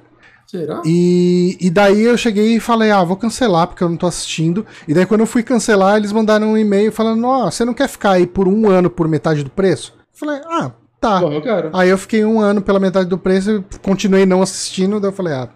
Será? 0.52 0.82
E, 0.86 1.58
e 1.62 1.70
daí 1.70 2.02
eu 2.02 2.18
cheguei 2.18 2.58
e 2.58 2.60
falei, 2.60 2.92
ah, 2.92 3.06
vou 3.06 3.16
cancelar 3.16 3.68
porque 3.68 3.82
eu 3.82 3.88
não 3.88 3.96
tô 3.96 4.06
assistindo. 4.06 4.66
E 4.86 4.94
daí 4.94 5.06
quando 5.06 5.22
eu 5.22 5.26
fui 5.26 5.44
cancelar, 5.44 5.96
eles 5.96 6.12
mandaram 6.12 6.52
um 6.52 6.58
e-mail 6.58 6.92
falando, 6.92 7.26
ó, 7.26 7.50
você 7.50 7.64
não 7.64 7.74
quer 7.74 7.88
ficar 7.88 8.12
aí 8.12 8.28
por 8.28 8.50
um 8.50 8.70
ano 8.70 8.90
por 8.90 9.08
metade 9.08 9.46
do 9.46 9.50
preço? 9.50 9.94
Eu 9.98 10.20
falei, 10.28 10.42
ah, 10.46 10.74
tá. 11.00 11.22
Pô, 11.22 11.32
eu 11.32 11.42
aí 11.72 11.88
eu 11.88 11.98
fiquei 11.98 12.26
um 12.26 12.42
ano 12.42 12.62
pela 12.62 12.82
metade 12.82 13.08
do 13.08 13.18
preço 13.18 13.64
e 13.72 13.80
continuei 13.80 14.26
não 14.26 14.42
assistindo, 14.42 15.00
daí 15.00 15.10
eu 15.10 15.16
falei, 15.16 15.34
ah. 15.36 15.48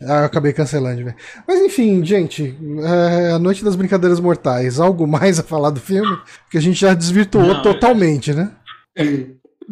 Ah, 0.00 0.20
eu 0.20 0.24
acabei 0.26 0.52
cancelando, 0.52 1.02
velho. 1.02 1.16
Mas 1.46 1.60
enfim, 1.60 2.04
gente, 2.04 2.56
é 2.80 3.32
a 3.32 3.40
Noite 3.40 3.64
das 3.64 3.74
Brincadeiras 3.74 4.20
Mortais. 4.20 4.78
Algo 4.78 5.04
mais 5.08 5.40
a 5.40 5.42
falar 5.42 5.70
do 5.70 5.80
filme? 5.80 6.16
Que 6.48 6.58
a 6.58 6.60
gente 6.60 6.80
já 6.80 6.94
desvirtuou 6.94 7.54
não, 7.54 7.62
totalmente, 7.62 8.32
né? 8.32 8.52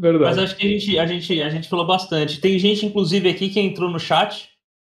Verdade. 0.00 0.24
Mas 0.24 0.38
acho 0.38 0.56
que 0.56 0.66
a 0.66 0.70
gente, 0.70 0.98
a, 0.98 1.06
gente, 1.06 1.42
a 1.42 1.50
gente 1.50 1.68
falou 1.68 1.86
bastante. 1.86 2.40
Tem 2.40 2.58
gente, 2.58 2.86
inclusive, 2.86 3.28
aqui 3.28 3.50
que 3.50 3.60
entrou 3.60 3.90
no 3.90 4.00
chat, 4.00 4.48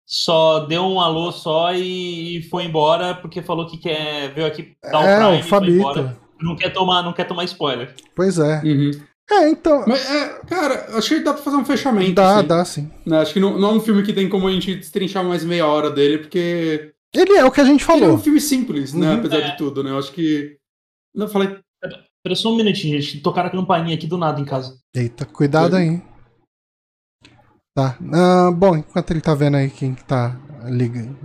só 0.07 0.61
deu 0.61 0.83
um 0.85 1.01
alô 1.01 1.33
só 1.33 1.75
e 1.75 2.47
foi 2.49 2.65
embora 2.65 3.15
porque 3.15 3.43
falou 3.43 3.67
que 3.67 3.79
quer 3.79 4.33
veio 4.33 4.47
aqui 4.47 4.77
dar 4.81 5.05
é, 5.05 5.17
o 5.17 5.29
Prime 5.29 5.41
o 5.41 5.45
Fabito. 5.45 6.23
Não 6.41 6.55
quer 6.55 6.73
tomar, 6.73 7.03
não 7.03 7.13
quer 7.13 7.25
tomar 7.25 7.45
spoiler. 7.45 7.95
Pois 8.15 8.39
é. 8.39 8.63
Uhum. 8.65 8.93
É, 9.31 9.49
então. 9.49 9.85
Mas, 9.87 10.09
é, 10.09 10.41
cara, 10.47 10.97
acho 10.97 11.09
que 11.09 11.21
dá 11.21 11.33
pra 11.33 11.43
fazer 11.43 11.57
um 11.57 11.65
fechamento. 11.65 12.15
Dá, 12.15 12.37
assim. 12.37 12.47
dá 12.47 12.65
sim. 12.65 12.91
Né? 13.05 13.21
Acho 13.21 13.33
que 13.33 13.41
não, 13.41 13.59
não, 13.59 13.71
é 13.71 13.73
um 13.75 13.81
filme 13.81 14.03
que 14.03 14.13
tem 14.13 14.29
como 14.29 14.47
a 14.47 14.53
gente 14.53 14.75
destrinchar 14.75 15.25
mais 15.25 15.45
meia 15.45 15.67
hora 15.67 15.91
dele, 15.91 16.19
porque. 16.19 16.93
Ele 17.13 17.33
é 17.33 17.45
o 17.45 17.51
que 17.51 17.61
a 17.61 17.65
gente 17.65 17.85
falou. 17.85 18.03
Ele 18.03 18.13
é 18.13 18.15
um 18.15 18.19
filme 18.19 18.41
simples, 18.41 18.95
né? 18.95 19.11
Uhum. 19.11 19.19
Apesar 19.19 19.39
é. 19.39 19.51
de 19.51 19.57
tudo, 19.57 19.83
né? 19.83 19.91
Eu 19.91 19.99
acho 19.99 20.13
que. 20.13 20.57
Não, 21.15 21.29
falei. 21.29 21.57
Espera 22.23 22.37
só 22.37 22.53
um 22.53 22.57
minutinho, 22.57 23.01
gente. 23.01 23.21
Tocaram 23.21 23.49
a 23.49 23.51
campainha 23.51 23.97
aqui 23.97 24.07
do 24.07 24.17
nada 24.17 24.41
em 24.41 24.45
casa. 24.45 24.79
Eita, 24.95 25.27
cuidado 25.27 25.75
aí. 25.75 26.01
Tá. 27.75 27.99
Uh, 28.01 28.53
bom, 28.53 28.77
enquanto 28.77 29.11
ele 29.11 29.21
tá 29.21 29.35
vendo 29.35 29.57
aí 29.57 29.69
quem 29.69 29.93
tá 29.93 30.39
ligando. 30.67 31.19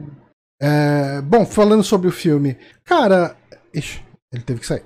É, 0.60 1.22
bom, 1.22 1.46
falando 1.46 1.84
sobre 1.84 2.08
o 2.08 2.12
filme, 2.12 2.58
cara. 2.84 3.38
Ixi, 3.72 4.04
ele 4.34 4.42
teve 4.42 4.62
que 4.62 4.66
sair. 4.66 4.84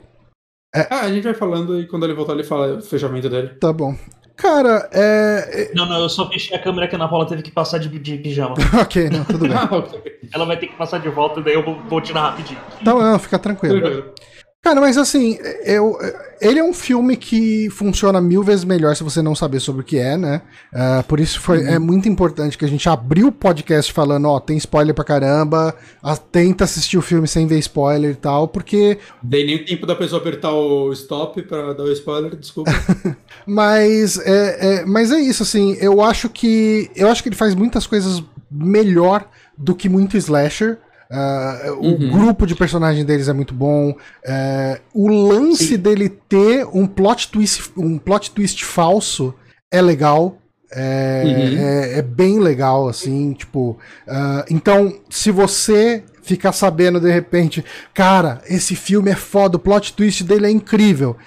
É, 0.75 0.88
ah, 0.89 1.01
a 1.01 1.09
gente 1.09 1.23
vai 1.23 1.33
falando 1.33 1.79
e 1.79 1.88
quando 1.88 2.03
ele 2.03 2.13
voltar 2.13 2.33
ele 2.33 2.43
fala 2.43 2.77
o 2.77 2.81
fechamento 2.81 3.29
dele. 3.29 3.55
Tá 3.55 3.71
bom. 3.71 3.95
Cara, 4.35 4.89
é, 4.91 5.69
é. 5.69 5.73
Não, 5.73 5.85
não, 5.85 6.01
eu 6.01 6.09
só 6.09 6.27
fechei 6.27 6.57
a 6.57 6.61
câmera 6.61 6.89
que 6.89 6.95
a 6.95 6.97
Ana 6.97 7.07
Paula 7.07 7.25
teve 7.25 7.41
que 7.41 7.51
passar 7.51 7.77
de, 7.77 7.88
de 7.88 8.17
pijama. 8.17 8.55
ok, 8.81 9.09
não, 9.09 9.23
tudo 9.23 9.47
bem. 9.47 9.51
Ela 10.33 10.45
vai 10.45 10.57
ter 10.57 10.67
que 10.67 10.75
passar 10.75 10.97
de 10.97 11.09
volta, 11.09 11.41
daí 11.41 11.53
eu 11.53 11.63
vou, 11.63 11.79
vou 11.83 12.01
tirar 12.01 12.31
rapidinho. 12.31 12.59
Então, 12.81 12.99
não, 12.99 13.19
fica 13.19 13.39
tranquilo. 13.39 14.13
Cara, 14.63 14.79
mas 14.79 14.95
assim, 14.95 15.39
eu, 15.65 15.97
ele 16.39 16.59
é 16.59 16.63
um 16.63 16.71
filme 16.71 17.17
que 17.17 17.67
funciona 17.71 18.21
mil 18.21 18.43
vezes 18.43 18.63
melhor 18.63 18.95
se 18.95 19.03
você 19.03 19.19
não 19.19 19.33
saber 19.33 19.59
sobre 19.59 19.81
o 19.81 19.83
que 19.83 19.97
é, 19.97 20.15
né? 20.15 20.43
Uh, 20.71 21.03
por 21.07 21.19
isso 21.19 21.39
foi, 21.39 21.63
uhum. 21.63 21.67
é 21.67 21.79
muito 21.79 22.07
importante 22.07 22.55
que 22.55 22.63
a 22.63 22.67
gente 22.67 22.88
abriu 22.88 23.29
o 23.29 23.31
podcast 23.31 23.91
falando, 23.91 24.27
ó, 24.27 24.39
tem 24.39 24.55
spoiler 24.57 24.93
pra 24.93 25.03
caramba, 25.03 25.75
a, 26.03 26.15
tenta 26.15 26.65
assistir 26.65 26.95
o 26.95 27.01
filme 27.01 27.27
sem 27.27 27.47
ver 27.47 27.57
spoiler 27.57 28.11
e 28.11 28.15
tal, 28.15 28.47
porque... 28.47 28.99
Dei 29.23 29.43
nem 29.47 29.65
tempo 29.65 29.88
da 29.88 29.95
pessoa 29.95 30.21
apertar 30.21 30.53
o 30.53 30.93
stop 30.93 31.41
pra 31.41 31.73
dar 31.73 31.83
o 31.83 31.91
spoiler, 31.91 32.35
desculpa. 32.35 32.71
mas, 33.47 34.19
é, 34.19 34.81
é, 34.81 34.85
mas 34.85 35.11
é 35.11 35.19
isso, 35.19 35.41
assim, 35.41 35.75
eu 35.81 36.01
acho 36.03 36.29
que 36.29 36.91
eu 36.95 37.07
acho 37.07 37.23
que 37.23 37.29
ele 37.29 37.35
faz 37.35 37.55
muitas 37.55 37.88
coisas 37.88 38.23
melhor 38.51 39.27
do 39.57 39.73
que 39.73 39.89
muito 39.89 40.17
slasher, 40.17 40.77
Uh, 41.11 41.73
uhum. 41.73 41.93
O 41.93 42.11
grupo 42.11 42.47
de 42.47 42.55
personagem 42.55 43.03
deles 43.03 43.27
é 43.27 43.33
muito 43.33 43.53
bom. 43.53 43.89
Uh, 43.91 44.79
o 44.93 45.07
lance 45.09 45.69
Sim. 45.69 45.77
dele 45.77 46.07
ter 46.07 46.65
um 46.73 46.88
plot 46.88 47.27
twist, 47.27 47.69
um 47.75 47.97
plot 47.97 48.31
twist 48.31 48.63
falso 48.63 49.35
é 49.69 49.81
legal. 49.81 50.38
É, 50.73 51.23
uhum. 51.25 51.57
é, 51.59 51.97
é 51.97 52.01
bem 52.01 52.39
legal, 52.39 52.88
assim, 52.88 53.33
tipo. 53.33 53.77
Uh, 54.07 54.45
então, 54.49 54.97
se 55.09 55.29
você 55.29 56.01
ficar 56.21 56.53
sabendo 56.53 56.99
de 56.99 57.11
repente, 57.11 57.65
cara, 57.93 58.41
esse 58.47 58.73
filme 58.73 59.11
é 59.11 59.15
foda, 59.15 59.57
o 59.57 59.59
plot 59.59 59.93
twist 59.93 60.23
dele 60.23 60.47
é 60.47 60.51
incrível. 60.51 61.17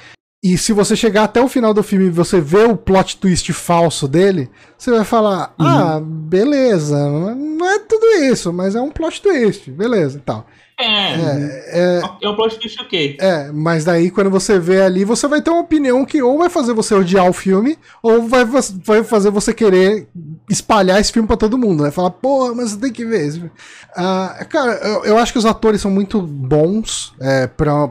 E 0.44 0.58
se 0.58 0.74
você 0.74 0.94
chegar 0.94 1.24
até 1.24 1.40
o 1.40 1.48
final 1.48 1.72
do 1.72 1.82
filme 1.82 2.04
e 2.04 2.10
você 2.10 2.38
ver 2.38 2.68
o 2.68 2.76
plot 2.76 3.16
twist 3.16 3.50
falso 3.54 4.06
dele, 4.06 4.50
você 4.76 4.90
vai 4.90 5.02
falar: 5.02 5.54
uhum. 5.58 5.66
ah, 5.66 6.02
beleza, 6.04 6.98
não 7.34 7.66
é 7.66 7.78
tudo 7.78 8.04
isso, 8.24 8.52
mas 8.52 8.74
é 8.74 8.80
um 8.80 8.90
plot 8.90 9.22
twist, 9.22 9.70
beleza 9.70 10.18
e 10.18 10.20
tal. 10.20 10.46
É, 10.78 10.84
é, 10.84 11.64
é, 11.72 12.02
é 12.20 12.28
um 12.28 12.36
plot 12.36 12.58
twist 12.58 12.78
ok. 12.78 13.16
É, 13.20 13.50
mas 13.52 13.86
daí 13.86 14.10
quando 14.10 14.28
você 14.28 14.58
vê 14.58 14.82
ali, 14.82 15.02
você 15.02 15.26
vai 15.26 15.40
ter 15.40 15.48
uma 15.48 15.62
opinião 15.62 16.04
que 16.04 16.20
ou 16.22 16.36
vai 16.36 16.50
fazer 16.50 16.74
você 16.74 16.94
odiar 16.94 17.26
o 17.26 17.32
filme, 17.32 17.78
ou 18.02 18.28
vai, 18.28 18.44
vai 18.44 19.02
fazer 19.02 19.30
você 19.30 19.54
querer 19.54 20.06
espalhar 20.50 21.00
esse 21.00 21.10
filme 21.10 21.26
para 21.26 21.38
todo 21.38 21.56
mundo, 21.56 21.84
né? 21.84 21.90
Falar, 21.90 22.10
pô, 22.10 22.54
mas 22.54 22.72
você 22.72 22.80
tem 22.80 22.92
que 22.92 23.06
ver. 23.06 23.50
Uh, 23.96 24.46
cara, 24.50 24.72
eu, 24.82 25.04
eu, 25.06 25.16
acho 25.16 25.32
que 25.32 25.38
os 25.38 25.46
atores 25.46 25.80
são 25.80 25.90
muito 25.90 26.20
bons 26.20 27.14
é, 27.18 27.46
pra 27.46 27.88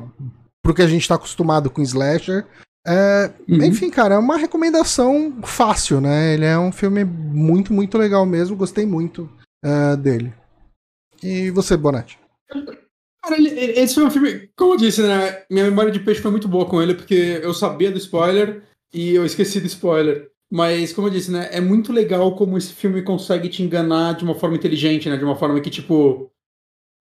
pro 0.63 0.73
que 0.73 0.81
a 0.81 0.87
gente 0.87 1.07
tá 1.07 1.15
acostumado 1.15 1.69
com 1.69 1.81
slasher. 1.81 2.47
É, 2.87 3.31
uhum. 3.47 3.63
Enfim, 3.63 3.89
cara, 3.89 4.15
é 4.15 4.17
uma 4.17 4.37
recomendação 4.37 5.41
fácil, 5.43 6.01
né? 6.01 6.33
Ele 6.33 6.45
é 6.45 6.57
um 6.57 6.71
filme 6.71 7.03
muito, 7.03 7.73
muito 7.73 7.97
legal 7.97 8.25
mesmo. 8.25 8.55
Gostei 8.55 8.85
muito 8.85 9.29
uh, 9.63 9.97
dele. 9.97 10.33
E 11.21 11.49
você, 11.51 11.77
Bonatti? 11.77 12.17
Cara, 13.23 13.37
ele, 13.37 13.49
esse 13.49 13.95
foi 13.95 14.03
um 14.03 14.11
filme, 14.11 14.49
como 14.57 14.73
eu 14.73 14.77
disse, 14.77 15.01
né? 15.01 15.43
Minha 15.49 15.65
memória 15.65 15.91
de 15.91 15.99
peixe 15.99 16.21
foi 16.21 16.31
muito 16.31 16.47
boa 16.47 16.65
com 16.65 16.81
ele, 16.81 16.93
porque 16.93 17.39
eu 17.41 17.53
sabia 17.53 17.91
do 17.91 17.97
spoiler 17.97 18.63
e 18.93 19.15
eu 19.15 19.25
esqueci 19.25 19.61
do 19.61 19.67
spoiler. 19.67 20.29
Mas, 20.51 20.93
como 20.93 21.07
eu 21.07 21.11
disse, 21.11 21.31
né? 21.31 21.47
É 21.51 21.61
muito 21.61 21.91
legal 21.91 22.35
como 22.35 22.57
esse 22.57 22.73
filme 22.73 23.01
consegue 23.01 23.49
te 23.49 23.63
enganar 23.63 24.13
de 24.13 24.23
uma 24.23 24.35
forma 24.35 24.55
inteligente, 24.55 25.09
né? 25.09 25.17
De 25.17 25.23
uma 25.23 25.35
forma 25.35 25.59
que, 25.61 25.69
tipo, 25.69 26.29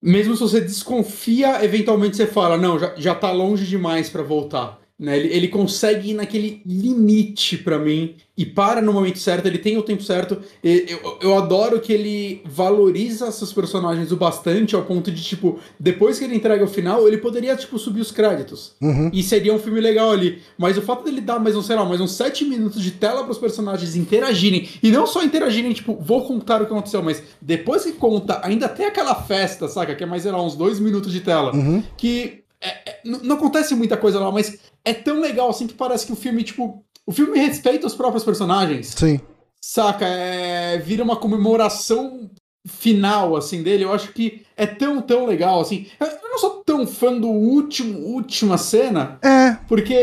mesmo 0.03 0.35
se 0.35 0.41
você 0.41 0.59
desconfia, 0.59 1.63
eventualmente 1.63 2.17
você 2.17 2.27
fala, 2.27 2.57
não, 2.57 2.77
já, 2.77 2.93
já 2.97 3.15
tá 3.15 3.31
longe 3.31 3.65
demais 3.65 4.09
para 4.09 4.21
voltar. 4.21 4.82
Né? 5.03 5.17
Ele, 5.17 5.27
ele 5.35 5.47
consegue 5.49 6.11
ir 6.11 6.13
naquele 6.13 6.61
limite 6.65 7.57
para 7.57 7.77
mim 7.77 8.15
e 8.37 8.45
para 8.45 8.81
no 8.81 8.93
momento 8.93 9.19
certo, 9.19 9.47
ele 9.47 9.57
tem 9.57 9.77
o 9.77 9.83
tempo 9.83 10.01
certo. 10.01 10.39
Eu, 10.63 11.17
eu 11.21 11.37
adoro 11.37 11.81
que 11.81 11.91
ele 11.91 12.41
valoriza 12.45 13.29
seus 13.29 13.51
personagens 13.51 14.13
o 14.13 14.15
bastante 14.15 14.73
ao 14.75 14.83
ponto 14.83 15.11
de, 15.11 15.21
tipo, 15.21 15.59
depois 15.77 16.17
que 16.17 16.23
ele 16.23 16.37
entrega 16.37 16.63
o 16.63 16.67
final, 16.67 17.05
ele 17.05 17.17
poderia, 17.17 17.53
tipo, 17.57 17.77
subir 17.77 17.99
os 17.99 18.11
créditos. 18.11 18.75
Uhum. 18.81 19.11
E 19.11 19.21
seria 19.21 19.53
um 19.53 19.59
filme 19.59 19.81
legal 19.81 20.09
ali. 20.09 20.41
Mas 20.57 20.77
o 20.77 20.81
fato 20.81 21.03
dele 21.03 21.19
dar 21.19 21.37
mais, 21.37 21.53
um, 21.53 21.61
sei 21.61 21.75
lá, 21.75 21.83
mais 21.83 21.99
uns 21.99 22.13
sete 22.13 22.45
minutos 22.45 22.81
de 22.81 22.91
tela 22.91 23.23
para 23.23 23.33
os 23.33 23.37
personagens 23.37 23.97
interagirem, 23.97 24.69
e 24.81 24.89
não 24.89 25.05
só 25.05 25.21
interagirem, 25.21 25.73
tipo, 25.73 25.97
vou 26.01 26.25
contar 26.25 26.61
o 26.61 26.65
que 26.65 26.71
aconteceu, 26.71 27.03
mas 27.03 27.21
depois 27.41 27.83
que 27.83 27.91
conta, 27.91 28.39
ainda 28.41 28.69
tem 28.69 28.85
aquela 28.85 29.15
festa, 29.15 29.67
saca? 29.67 29.93
Que 29.95 30.05
é 30.05 30.07
mais, 30.07 30.23
sei 30.23 30.31
lá, 30.31 30.41
uns 30.41 30.55
dois 30.55 30.79
minutos 30.79 31.11
de 31.11 31.19
tela. 31.19 31.53
Uhum. 31.53 31.83
Que 31.97 32.42
é, 32.63 32.89
é, 32.89 32.99
não 33.03 33.35
acontece 33.35 33.75
muita 33.75 33.97
coisa 33.97 34.19
lá, 34.19 34.31
mas 34.31 34.57
é 34.85 34.93
tão 34.93 35.19
legal 35.19 35.49
assim 35.49 35.67
que 35.67 35.73
parece 35.73 36.05
que 36.05 36.13
o 36.13 36.15
filme, 36.15 36.43
tipo. 36.43 36.83
O 37.05 37.11
filme 37.11 37.37
respeita 37.37 37.85
os 37.85 37.95
próprios 37.95 38.23
personagens. 38.23 38.93
Sim. 38.95 39.19
Saca? 39.61 40.05
É, 40.05 40.77
vira 40.77 41.03
uma 41.03 41.17
comemoração 41.17 42.29
final, 42.65 43.35
assim, 43.35 43.61
dele. 43.61 43.83
Eu 43.83 43.91
acho 43.91 44.13
que 44.13 44.45
é 44.55 44.65
tão, 44.65 45.01
tão 45.01 45.25
legal, 45.25 45.59
assim. 45.59 45.87
Eu 45.99 46.07
não 46.29 46.39
sou 46.39 46.63
tão 46.65 46.87
fã 46.87 47.13
do 47.13 47.27
último, 47.27 47.99
última 47.99 48.57
cena. 48.57 49.19
É. 49.21 49.57
Porque 49.67 49.93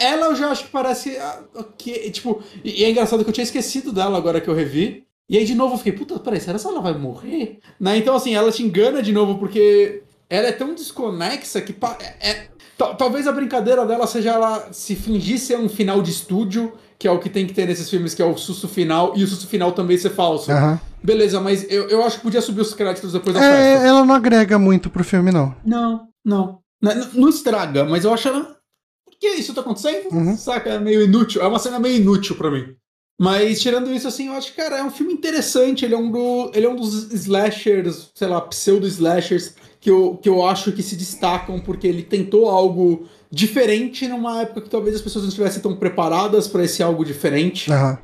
ela 0.00 0.26
eu 0.26 0.36
já 0.36 0.50
acho 0.50 0.64
que 0.64 0.70
parece. 0.70 1.16
Ah, 1.16 1.42
que, 1.78 2.10
tipo, 2.10 2.42
e 2.62 2.84
é 2.84 2.90
engraçado 2.90 3.24
que 3.24 3.30
eu 3.30 3.34
tinha 3.34 3.44
esquecido 3.44 3.90
dela 3.90 4.18
agora 4.18 4.40
que 4.40 4.48
eu 4.48 4.54
revi. 4.54 5.04
E 5.30 5.36
aí 5.36 5.44
de 5.44 5.54
novo 5.54 5.74
eu 5.74 5.78
fiquei, 5.78 5.92
puta, 5.92 6.18
peraí, 6.18 6.40
será 6.40 6.58
que 6.58 6.66
ela 6.66 6.80
vai 6.80 6.94
morrer? 6.94 7.58
Né? 7.78 7.98
Então, 7.98 8.16
assim, 8.16 8.34
ela 8.34 8.50
te 8.50 8.62
engana 8.62 9.02
de 9.02 9.12
novo, 9.12 9.38
porque 9.38 10.02
ela 10.30 10.48
é 10.48 10.52
tão 10.52 10.74
desconexa 10.74 11.60
que 11.60 11.74
é, 12.00 12.30
é, 12.30 12.48
talvez 12.76 13.26
a 13.26 13.32
brincadeira 13.32 13.86
dela 13.86 14.06
seja 14.06 14.30
ela 14.30 14.72
se 14.72 14.94
fingir 14.94 15.38
ser 15.38 15.58
um 15.58 15.68
final 15.68 16.02
de 16.02 16.10
estúdio, 16.10 16.74
que 16.98 17.08
é 17.08 17.10
o 17.10 17.18
que 17.18 17.30
tem 17.30 17.46
que 17.46 17.54
ter 17.54 17.66
nesses 17.66 17.88
filmes, 17.88 18.14
que 18.14 18.20
é 18.20 18.24
o 18.24 18.36
susto 18.36 18.68
final, 18.68 19.12
e 19.16 19.22
o 19.22 19.26
susto 19.26 19.46
final 19.46 19.72
também 19.72 19.96
ser 19.96 20.10
falso. 20.10 20.50
Uhum. 20.50 20.78
Beleza, 21.02 21.40
mas 21.40 21.64
eu, 21.70 21.88
eu 21.88 22.04
acho 22.04 22.16
que 22.16 22.22
podia 22.24 22.40
subir 22.40 22.60
os 22.60 22.74
créditos 22.74 23.12
depois 23.12 23.34
da 23.34 23.42
é, 23.42 23.74
festa. 23.74 23.86
Ela 23.86 24.04
não 24.04 24.14
agrega 24.14 24.58
muito 24.58 24.90
pro 24.90 25.04
filme, 25.04 25.30
não. 25.30 25.54
Não, 25.64 26.08
não. 26.24 26.58
Não, 26.80 27.10
não 27.14 27.28
estraga, 27.28 27.84
mas 27.84 28.04
eu 28.04 28.12
acho 28.12 28.28
ela. 28.28 28.56
Por 29.04 29.18
que 29.18 29.28
isso 29.28 29.54
tá 29.54 29.60
acontecendo? 29.60 30.12
Uhum. 30.12 30.36
Saca? 30.36 30.70
É 30.70 30.78
meio 30.78 31.02
inútil. 31.02 31.40
É 31.42 31.46
uma 31.46 31.58
cena 31.58 31.78
meio 31.78 31.96
inútil 31.96 32.36
para 32.36 32.50
mim. 32.50 32.74
Mas 33.20 33.60
tirando 33.60 33.92
isso, 33.92 34.06
assim, 34.06 34.28
eu 34.28 34.34
acho 34.34 34.52
que, 34.52 34.56
cara, 34.56 34.78
é 34.78 34.84
um 34.84 34.90
filme 34.90 35.12
interessante. 35.12 35.84
Ele 35.84 35.94
é 35.94 35.98
um, 35.98 36.10
do, 36.10 36.52
ele 36.54 36.66
é 36.66 36.68
um 36.68 36.76
dos 36.76 37.12
slashers, 37.12 38.10
sei 38.14 38.28
lá, 38.28 38.40
pseudo-slashers 38.40 39.54
que 39.88 39.90
eu, 39.90 40.18
que 40.20 40.28
eu 40.28 40.46
acho 40.46 40.70
que 40.72 40.82
se 40.82 40.94
destacam 40.96 41.58
porque 41.58 41.86
ele 41.86 42.02
tentou 42.02 42.50
algo 42.50 43.08
diferente 43.30 44.06
numa 44.06 44.42
época 44.42 44.60
que 44.60 44.68
talvez 44.68 44.96
as 44.96 45.00
pessoas 45.00 45.24
não 45.24 45.30
estivessem 45.30 45.62
tão 45.62 45.74
preparadas 45.74 46.46
para 46.46 46.62
esse 46.62 46.82
algo 46.82 47.06
diferente. 47.06 47.70
Uhum. 47.70 47.96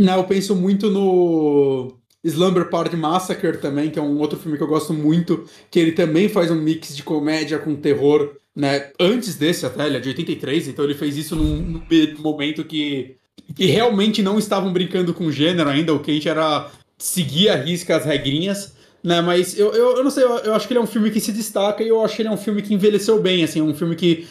Não, 0.00 0.16
eu 0.16 0.24
penso 0.24 0.56
muito 0.56 0.90
no 0.90 1.92
Slumber 2.24 2.68
Party 2.68 2.96
Massacre 2.96 3.58
também, 3.58 3.88
que 3.88 4.00
é 4.00 4.02
um 4.02 4.18
outro 4.18 4.36
filme 4.36 4.56
que 4.56 4.64
eu 4.64 4.68
gosto 4.68 4.92
muito, 4.92 5.44
que 5.70 5.78
ele 5.78 5.92
também 5.92 6.28
faz 6.28 6.50
um 6.50 6.56
mix 6.56 6.96
de 6.96 7.04
comédia 7.04 7.60
com 7.60 7.76
terror, 7.76 8.34
né? 8.56 8.90
Antes 8.98 9.36
desse 9.36 9.64
até, 9.64 9.86
ele 9.86 9.96
é 9.96 10.00
de 10.00 10.08
83, 10.08 10.66
então 10.66 10.84
ele 10.84 10.94
fez 10.94 11.16
isso 11.16 11.36
num, 11.36 11.80
num 11.88 12.18
momento 12.18 12.64
que, 12.64 13.14
que 13.54 13.66
realmente 13.66 14.22
não 14.22 14.40
estavam 14.40 14.72
brincando 14.72 15.14
com 15.14 15.30
gênero 15.30 15.70
ainda, 15.70 15.94
o 15.94 16.00
Kate 16.00 16.28
era 16.28 16.68
seguir 16.98 17.48
a 17.48 17.54
risca 17.54 17.94
as 17.94 18.04
regrinhas. 18.04 18.79
Né, 19.02 19.20
mas 19.22 19.58
eu, 19.58 19.72
eu, 19.72 19.96
eu 19.96 20.04
não 20.04 20.10
sei, 20.10 20.24
eu, 20.24 20.38
eu, 20.38 20.54
acho 20.54 20.66
que 20.66 20.74
ele 20.74 20.80
é 20.80 20.82
um 20.82 20.86
filme 20.86 21.10
que 21.10 21.20
se 21.20 21.32
destaca 21.32 21.82
e 21.82 21.88
eu 21.88 22.04
acho 22.04 22.16
que 22.16 22.22
ele 22.22 22.28
é 22.28 22.32
um 22.32 22.36
filme 22.36 22.60
que 22.60 22.74
envelheceu 22.74 23.20
bem, 23.20 23.42
assim, 23.42 23.62
um 23.62 23.74
filme 23.74 23.96
que 23.96 24.28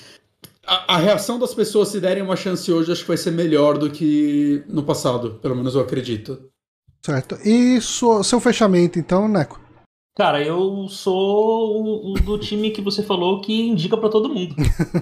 a, 0.64 0.96
a, 0.96 0.98
reação 0.98 1.40
das 1.40 1.56
pessoas 1.56 1.88
se 1.88 2.00
derem 2.00 2.22
uma 2.22 2.36
chance 2.36 2.72
hoje 2.72 2.91
acho 2.91 3.02
que 3.02 3.08
vai 3.08 3.18
ser 3.18 3.32
melhor 3.32 3.80
do 3.80 3.90
que 3.90 4.64
no 4.68 4.84
passado, 4.84 5.40
pelo 5.41 5.56
menos 5.56 5.74
eu 5.74 5.82
acredito. 5.82 6.50
Certo. 7.02 7.36
E 7.44 7.82
sua, 7.82 8.24
seu 8.24 8.40
fechamento 8.40 9.00
então, 9.00 9.28
Neco? 9.28 9.60
Cara, 10.16 10.44
eu 10.44 10.88
sou 10.90 11.82
o, 11.82 12.12
o, 12.12 12.14
do 12.16 12.38
time 12.38 12.72
que 12.72 12.82
você 12.82 13.02
falou 13.02 13.40
que 13.40 13.70
indica 13.70 13.98
para 13.98 14.10
todo 14.10 14.28
mundo. 14.28 14.54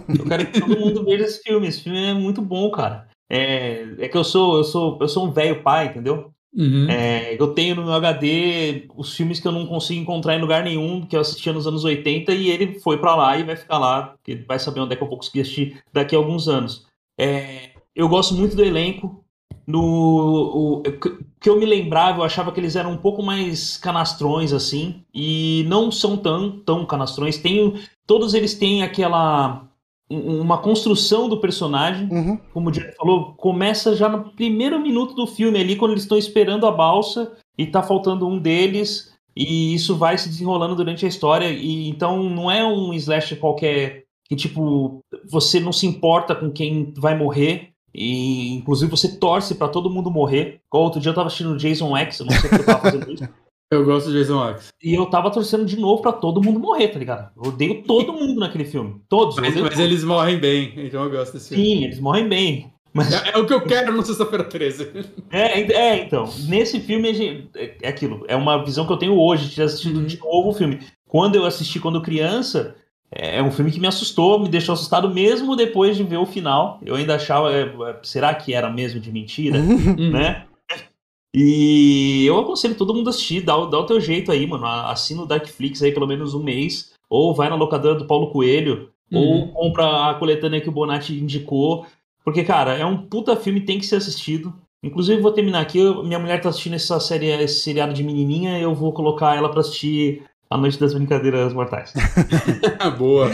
eu 0.08 0.24
quero 0.26 0.46
que 0.46 0.62
todo 0.62 0.80
mundo 0.80 1.04
veja 1.04 1.26
esse 1.26 1.42
filme. 1.42 1.68
Esse 1.68 1.82
filme 1.82 2.06
é 2.06 2.14
muito 2.14 2.40
bom, 2.40 2.70
cara. 2.70 3.08
É, 3.30 3.96
é 3.98 4.08
que 4.08 4.16
eu 4.16 4.24
sou, 4.24 4.58
eu 4.58 4.64
sou, 4.64 4.98
eu 5.02 5.08
sou 5.08 5.26
um 5.26 5.32
velho 5.32 5.64
pai, 5.64 5.88
entendeu? 5.88 6.32
Uhum. 6.54 6.90
É, 6.90 7.40
eu 7.40 7.54
tenho 7.54 7.76
no 7.76 7.84
meu 7.84 7.94
HD 7.94 8.88
os 8.96 9.16
filmes 9.16 9.40
que 9.40 9.48
eu 9.48 9.52
não 9.52 9.66
consigo 9.66 10.02
encontrar 10.02 10.36
em 10.36 10.42
lugar 10.42 10.64
nenhum, 10.64 11.06
que 11.06 11.16
eu 11.16 11.20
assistia 11.20 11.54
nos 11.54 11.68
anos 11.68 11.84
80, 11.84 12.34
e 12.34 12.50
ele 12.50 12.80
foi 12.80 12.98
para 12.98 13.16
lá 13.16 13.38
e 13.38 13.44
vai 13.44 13.56
ficar 13.56 13.78
lá, 13.78 14.04
porque 14.08 14.36
vai 14.48 14.58
saber 14.58 14.80
onde 14.80 14.94
é 14.94 14.96
que 14.96 15.04
eu 15.04 15.08
vou 15.08 15.18
conseguir 15.18 15.42
assistir 15.42 15.82
daqui 15.94 16.16
a 16.16 16.20
alguns 16.20 16.48
anos. 16.48 16.88
É, 17.20 17.72
eu 17.96 18.08
gosto 18.08 18.34
muito 18.34 18.56
do 18.56 18.64
elenco. 18.64 19.24
No 19.66 19.82
o, 19.82 20.84
que 21.42 21.50
eu 21.50 21.60
me 21.60 21.66
lembrava, 21.66 22.20
eu 22.20 22.24
achava 22.24 22.54
que 22.54 22.60
eles 22.60 22.78
eram 22.78 22.94
um 22.94 22.98
pouco 22.98 23.22
mais 23.22 23.76
canastrões 23.76 24.54
assim, 24.54 25.04
e 25.14 25.66
não 25.68 25.92
são 25.92 26.16
tão, 26.16 26.60
tão 26.60 26.86
canastrões. 26.86 27.42
Todos 28.06 28.34
eles 28.34 28.54
têm 28.54 28.82
aquela 28.82 29.67
uma 30.10 30.58
construção 30.58 31.28
do 31.28 31.38
personagem, 31.38 32.08
uhum. 32.10 32.38
como 32.54 32.70
o 32.70 32.72
Diego 32.72 32.94
falou, 32.96 33.34
começa 33.34 33.96
já 33.96 34.08
no 34.08 34.32
primeiro 34.32 34.80
minuto 34.80 35.14
do 35.14 35.28
filme 35.28 35.60
ali, 35.60 35.76
quando 35.76 35.92
eles 35.92 36.04
estão 36.04 36.18
esperando 36.18 36.66
a 36.66 36.72
balsa 36.72 37.34
e 37.58 37.66
tá 37.66 37.84
faltando 37.84 38.28
um 38.28 38.40
deles. 38.40 39.14
E 39.36 39.76
isso 39.76 39.96
vai 39.96 40.18
se 40.18 40.30
desenrolando 40.30 40.76
durante 40.76 41.06
a 41.06 41.10
história. 41.10 41.50
E 41.50 41.90
então 41.90 42.24
não 42.24 42.50
é 42.50 42.66
um 42.66 42.94
slash 42.94 43.36
qualquer 43.36 44.06
que, 44.28 44.36
tipo, 44.36 45.00
você 45.30 45.60
não 45.60 45.72
se 45.72 45.86
importa 45.86 46.34
com 46.34 46.50
quem 46.52 46.94
vai 46.98 47.16
morrer. 47.16 47.70
E 47.94 48.54
inclusive 48.56 48.90
você 48.90 49.18
torce 49.18 49.56
para 49.56 49.68
todo 49.68 49.90
mundo 49.90 50.10
morrer. 50.10 50.62
Igual 50.68 50.86
outro 50.86 51.00
dia 51.02 51.10
eu 51.10 51.16
tava 51.16 51.28
assistindo 51.28 51.58
Jason 51.58 51.96
X, 51.98 52.20
eu 52.20 52.26
não 52.26 52.34
sei 52.34 52.50
porque 52.50 52.62
eu 52.62 52.66
tava 52.66 52.82
fazendo 52.82 53.12
isso. 53.12 53.28
Eu 53.70 53.84
gosto 53.84 54.12
de 54.12 54.18
Jason 54.18 54.50
X. 54.52 54.70
E 54.82 54.94
eu 54.94 55.06
tava 55.08 55.30
torcendo 55.30 55.66
de 55.66 55.78
novo 55.78 56.02
pra 56.02 56.14
todo 56.14 56.42
mundo 56.42 56.60
morrer, 56.60 56.88
tá 56.88 56.98
ligado? 57.00 57.32
Eu 57.36 57.50
odeio 57.50 57.84
todo 57.84 58.14
mundo 58.14 58.40
naquele 58.40 58.64
filme. 58.64 59.02
Todos. 59.10 59.36
Mas, 59.36 59.54
mas 59.56 59.64
todos. 59.64 59.80
eles 59.80 60.04
morrem 60.04 60.38
bem, 60.38 60.74
então 60.78 61.04
eu 61.04 61.12
gosto 61.12 61.34
desse 61.34 61.50
Sim, 61.50 61.56
filme. 61.56 61.84
eles 61.86 62.00
morrem 62.00 62.30
bem. 62.30 62.72
Mas... 62.94 63.14
É, 63.14 63.32
é, 63.34 63.38
o 63.38 63.46
que 63.46 63.54
eu 63.54 63.62
quero 63.62 63.92
no 63.92 64.04
Sexta-feira 64.04 64.44
13. 64.44 64.92
É, 65.30 65.60
é, 65.60 66.04
então. 66.04 66.30
Nesse 66.48 66.80
filme, 66.80 67.14
gente, 67.14 67.50
é 67.82 67.90
aquilo. 67.90 68.24
É 68.30 68.36
uma 68.36 68.64
visão 68.64 68.88
que 68.88 68.94
eu 68.94 68.98
tenho 68.98 69.20
hoje, 69.20 69.54
de 69.54 69.62
assistindo 69.62 69.98
uhum. 70.00 70.06
de 70.06 70.18
novo 70.18 70.50
o 70.50 70.54
filme. 70.54 70.80
Quando 71.06 71.36
eu 71.36 71.46
assisti 71.46 71.80
quando 71.80 72.02
criança, 72.02 72.76
é 73.12 73.44
um 73.44 73.52
filme 73.52 73.72
que 73.72 73.80
me 73.80 73.88
assustou, 73.88 74.40
me 74.40 74.50
deixou 74.50 74.74
assustado 74.74 75.10
mesmo 75.14 75.56
depois 75.56 75.96
de 75.98 76.04
ver 76.04 76.18
o 76.18 76.26
final. 76.26 76.80
Eu 76.84 76.96
ainda 76.96 77.16
achava, 77.16 77.52
é, 77.52 77.70
será 78.04 78.34
que 78.34 78.54
era 78.54 78.70
mesmo 78.70 79.00
de 79.02 79.12
mentira, 79.12 79.60
Uhum. 79.60 80.10
né? 80.12 80.47
E 81.40 82.26
eu 82.26 82.40
aconselho 82.40 82.74
todo 82.74 82.94
mundo 82.96 83.08
a 83.08 83.10
assistir, 83.12 83.42
dá, 83.42 83.56
o- 83.56 83.68
dá 83.68 83.78
o 83.80 83.86
teu 83.86 84.00
jeito 84.02 84.32
aí, 84.32 84.48
mano. 84.48 84.66
Assina 84.66 85.22
o 85.22 85.26
Darkflix 85.28 85.84
aí 85.84 85.92
pelo 85.92 86.08
menos 86.08 86.34
um 86.34 86.42
mês, 86.42 86.94
ou 87.08 87.34
vai 87.36 87.48
na 87.48 87.56
locadora 87.56 87.94
do 87.96 88.06
Paulo 88.06 88.32
Coelho, 88.32 88.90
Uhum. 89.12 89.20
ou 89.20 89.48
compra 89.50 90.10
a 90.10 90.14
coletânea 90.16 90.60
que 90.60 90.68
o 90.68 90.72
Bonatti 90.72 91.14
indicou. 91.14 91.86
Porque, 92.26 92.44
cara, 92.44 92.74
é 92.74 92.86
um 92.86 92.98
puta 92.98 93.36
filme, 93.36 93.62
tem 93.62 93.78
que 93.80 93.86
ser 93.86 93.98
assistido. 93.98 94.52
Inclusive, 94.84 95.22
vou 95.22 95.32
terminar 95.32 95.62
aqui. 95.62 95.78
eu- 95.78 96.04
minha 96.04 96.20
mulher 96.20 96.42
tá 96.42 96.50
assistindo 96.50 96.74
essa 96.74 97.00
série, 97.00 97.28
esse 97.28 97.62
seriado 97.62 97.94
de 97.94 98.04
menininha, 98.04 98.60
eu 98.60 98.74
vou 98.76 98.92
colocar 98.92 99.36
ela 99.38 99.50
pra 99.50 99.62
assistir 99.62 100.24
A 100.50 100.58
Noite 100.58 100.80
das 100.80 100.94
Brincadeiras 100.94 101.54
Mortais. 101.54 101.94
Boa. 102.98 103.30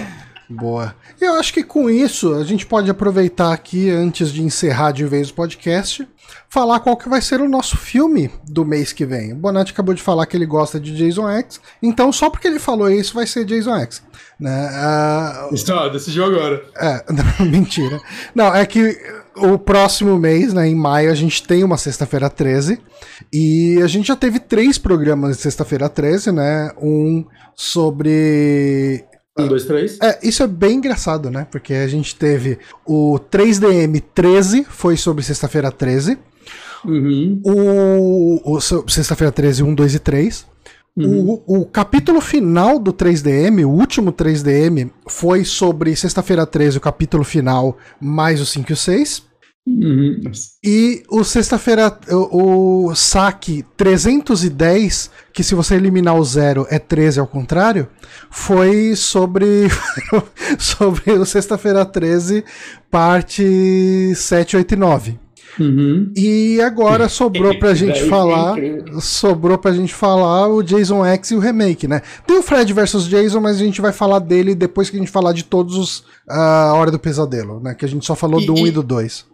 Boa. 0.49 0.95
Eu 1.19 1.33
acho 1.35 1.53
que 1.53 1.63
com 1.63 1.89
isso 1.89 2.33
a 2.35 2.43
gente 2.43 2.65
pode 2.65 2.89
aproveitar 2.89 3.53
aqui, 3.53 3.89
antes 3.89 4.31
de 4.31 4.43
encerrar 4.43 4.91
de 4.91 5.05
vez 5.05 5.29
o 5.29 5.33
podcast, 5.33 6.07
falar 6.49 6.79
qual 6.79 6.97
que 6.97 7.09
vai 7.09 7.21
ser 7.21 7.41
o 7.41 7.49
nosso 7.49 7.77
filme 7.77 8.29
do 8.47 8.65
mês 8.65 8.93
que 8.93 9.05
vem. 9.05 9.33
O 9.33 9.35
Bonatti 9.35 9.71
acabou 9.71 9.93
de 9.93 10.01
falar 10.01 10.25
que 10.25 10.35
ele 10.37 10.45
gosta 10.45 10.79
de 10.79 10.95
Jason 10.95 11.29
X, 11.29 11.59
então 11.81 12.11
só 12.11 12.29
porque 12.29 12.47
ele 12.47 12.59
falou 12.59 12.89
isso 12.89 13.13
vai 13.13 13.25
ser 13.25 13.45
Jason 13.45 13.75
X. 13.77 14.03
Né? 14.39 14.69
Ah, 14.73 15.49
Está, 15.51 15.87
decidiu 15.87 16.25
agora. 16.25 16.63
é, 16.77 17.05
não, 17.39 17.45
mentira. 17.45 18.01
Não, 18.35 18.53
é 18.53 18.65
que 18.65 18.97
o 19.35 19.57
próximo 19.57 20.17
mês, 20.17 20.53
né, 20.53 20.67
em 20.67 20.75
maio, 20.75 21.11
a 21.11 21.15
gente 21.15 21.43
tem 21.43 21.63
uma 21.63 21.77
sexta-feira 21.77 22.29
13. 22.29 22.79
E 23.31 23.79
a 23.81 23.87
gente 23.87 24.07
já 24.07 24.15
teve 24.15 24.39
três 24.39 24.77
programas 24.77 25.37
de 25.37 25.43
sexta-feira 25.43 25.89
13, 25.89 26.31
né? 26.31 26.71
Um 26.81 27.25
sobre 27.55 29.05
Um, 29.37 29.47
dois, 29.47 29.65
três. 29.65 29.97
é, 30.01 30.19
isso 30.21 30.43
é 30.43 30.47
bem 30.47 30.77
engraçado, 30.77 31.31
né? 31.31 31.47
Porque 31.49 31.73
a 31.73 31.87
gente 31.87 32.15
teve 32.15 32.59
o 32.85 33.19
3DM 33.31 34.03
13, 34.13 34.63
foi 34.69 34.95
sobre 34.95 35.23
sexta-feira 35.23 35.71
13. 35.71 36.17
Uhum. 36.85 37.41
O, 37.43 38.55
o 38.55 38.59
sexta-feira 38.89 39.31
13, 39.31 39.63
1, 39.63 39.73
2 39.73 39.95
e 39.95 39.99
3. 39.99 40.45
Uhum. 40.95 41.41
O, 41.47 41.61
o 41.61 41.65
capítulo 41.65 42.21
final 42.21 42.77
do 42.77 42.93
3DM, 42.93 43.65
o 43.65 43.69
último 43.69 44.13
3DM, 44.13 44.91
foi 45.07 45.43
sobre 45.43 45.95
sexta-feira 45.95 46.45
13, 46.45 46.77
o 46.77 46.81
capítulo 46.81 47.23
final, 47.23 47.77
mais 47.99 48.39
o 48.39 48.45
5 48.45 48.71
e 48.71 48.73
o 48.73 48.77
6. 48.77 49.23
Uhum. 49.65 50.21
E 50.61 51.03
o 51.09 51.23
sexta-feira, 51.23 51.97
o, 52.11 52.87
o 52.89 52.95
saque 52.95 53.63
310, 53.77 55.09
que 55.31 55.41
se 55.41 55.55
você 55.55 55.75
eliminar 55.75 56.15
o 56.17 56.23
zero 56.25 56.67
é 56.69 56.77
13 56.77 57.19
ao 57.21 57.27
contrário, 57.27 57.87
foi 58.29 58.93
sobre 58.95 59.67
sobre 60.59 61.13
o 61.13 61.25
sexta-feira 61.25 61.85
13, 61.85 62.43
parte 62.91 64.13
7, 64.15 64.57
8 64.57 64.73
e 64.73 64.77
9. 64.77 65.19
Uhum. 65.59 66.11
E 66.17 66.59
agora 66.61 67.07
sobrou 67.07 67.57
pra 67.59 67.73
gente 67.75 68.03
falar, 68.09 68.55
sobrou 68.99 69.57
pra 69.57 69.71
gente 69.71 69.93
falar 69.93 70.47
o 70.49 70.63
Jason 70.63 71.05
X 71.05 71.31
e 71.31 71.35
o 71.35 71.39
remake, 71.39 71.87
né? 71.87 72.01
Tem 72.25 72.37
o 72.37 72.43
Fred 72.43 72.73
versus 72.73 73.05
Jason, 73.07 73.39
mas 73.39 73.57
a 73.57 73.63
gente 73.63 73.79
vai 73.79 73.91
falar 73.93 74.19
dele 74.19 74.55
depois 74.55 74.89
que 74.89 74.97
a 74.97 74.99
gente 74.99 75.11
falar 75.11 75.31
de 75.31 75.43
todos 75.43 75.75
os 75.77 76.03
a 76.27 76.73
Hora 76.73 76.89
do 76.91 76.97
Pesadelo, 76.99 77.59
né? 77.61 77.75
Que 77.75 77.85
a 77.85 77.87
gente 77.87 78.05
só 78.05 78.15
falou 78.15 78.41
E- 78.41 78.45
do 78.45 78.53
1 78.55 78.61
um 78.61 78.65
e- 78.65 78.69
e 78.69 78.71
do 78.71 78.81
2. 78.83 79.25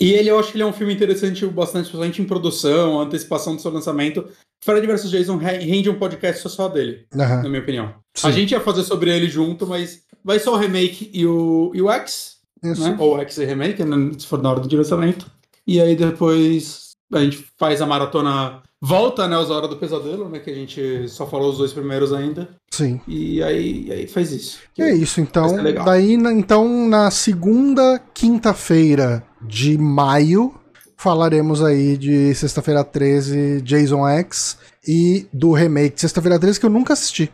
E 0.00 0.12
ele, 0.12 0.28
eu 0.28 0.38
acho 0.38 0.50
que 0.50 0.56
ele 0.56 0.64
é 0.64 0.66
um 0.66 0.72
filme 0.72 0.92
interessante, 0.92 1.46
bastante, 1.46 1.84
principalmente 1.84 2.20
em 2.20 2.24
produção, 2.24 3.00
antecipação 3.00 3.54
do 3.54 3.62
seu 3.62 3.70
lançamento. 3.70 4.26
Fred 4.64 4.86
vs. 4.86 5.10
Jason 5.10 5.36
re- 5.36 5.58
rende 5.58 5.88
um 5.90 5.98
podcast 5.98 6.48
só 6.48 6.68
dele, 6.68 7.06
Aham. 7.14 7.42
na 7.42 7.48
minha 7.48 7.60
opinião. 7.62 7.94
Sim. 8.16 8.26
A 8.26 8.30
gente 8.32 8.50
ia 8.52 8.60
fazer 8.60 8.82
sobre 8.82 9.10
ele 9.14 9.28
junto, 9.28 9.66
mas 9.66 10.02
vai 10.24 10.38
só 10.38 10.54
o 10.54 10.56
remake 10.56 11.10
e 11.12 11.24
o, 11.26 11.70
e 11.74 11.82
o 11.82 11.90
X, 11.90 12.38
Isso. 12.62 12.82
né? 12.82 12.96
Ou 12.98 13.18
X 13.20 13.38
e 13.38 13.44
remake, 13.44 13.84
né? 13.84 14.10
se 14.18 14.26
for 14.26 14.42
na 14.42 14.50
hora 14.50 14.60
do 14.60 14.68
de 14.68 14.76
lançamento. 14.76 15.30
E 15.66 15.80
aí 15.80 15.94
depois 15.94 16.90
a 17.12 17.20
gente 17.22 17.44
faz 17.58 17.80
a 17.80 17.86
maratona, 17.86 18.62
volta, 18.84 19.26
né, 19.26 19.34
aos 19.34 19.50
Hora 19.50 19.66
do 19.66 19.76
Pesadelo, 19.76 20.28
né? 20.28 20.38
Que 20.38 20.50
a 20.50 20.54
gente 20.54 21.08
só 21.08 21.26
falou 21.26 21.50
os 21.50 21.58
dois 21.58 21.72
primeiros 21.72 22.12
ainda. 22.12 22.48
Sim. 22.70 23.00
E 23.08 23.42
aí, 23.42 23.90
aí 23.90 24.06
faz 24.06 24.30
isso. 24.30 24.60
E 24.76 24.82
é 24.82 24.94
isso, 24.94 25.20
então. 25.20 25.56
Legal. 25.56 25.84
Daí, 25.86 26.12
então, 26.12 26.88
na 26.88 27.10
segunda 27.10 27.98
quinta-feira 28.12 29.24
de 29.40 29.78
maio, 29.78 30.54
falaremos 30.96 31.62
aí 31.62 31.96
de 31.96 32.34
sexta-feira 32.34 32.84
13, 32.84 33.62
Jason 33.62 34.06
X 34.06 34.58
e 34.86 35.26
do 35.32 35.52
remake 35.52 35.94
de 35.94 36.00
sexta-feira 36.02 36.38
13 36.38 36.60
que 36.60 36.66
eu 36.66 36.70
nunca 36.70 36.92
assisti. 36.92 37.32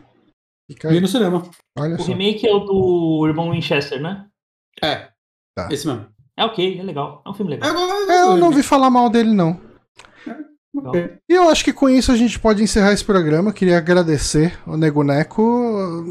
Fica 0.69 0.87
aí. 0.87 0.95
Vi 0.95 1.01
no 1.01 1.07
cinema. 1.07 1.43
Olha 1.77 1.95
O 1.95 1.99
só. 1.99 2.05
remake 2.05 2.47
é 2.47 2.53
o 2.53 2.59
do 2.59 3.25
irmão 3.27 3.51
Winchester, 3.51 4.01
né? 4.01 4.25
É. 4.81 5.09
Tá. 5.55 5.67
Esse 5.69 5.85
mesmo. 5.85 6.05
É 6.37 6.45
ok, 6.45 6.79
é 6.79 6.83
legal. 6.83 7.21
É 7.25 7.29
um 7.29 7.33
filme 7.33 7.51
legal. 7.51 7.69
É, 8.09 8.21
eu 8.23 8.37
não 8.37 8.51
vi 8.51 8.63
falar 8.63 8.89
mal 8.89 9.09
dele, 9.09 9.33
não. 9.33 9.59
Ok. 10.75 11.13
E 11.29 11.33
eu 11.33 11.49
acho 11.49 11.63
que 11.65 11.73
com 11.73 11.89
isso 11.89 12.11
a 12.11 12.15
gente 12.15 12.39
pode 12.39 12.63
encerrar 12.63 12.93
esse 12.93 13.03
programa. 13.03 13.49
Eu 13.49 13.53
queria 13.53 13.77
agradecer 13.77 14.57
o 14.65 14.77
Nego 14.77 15.03
Neco. 15.03 15.41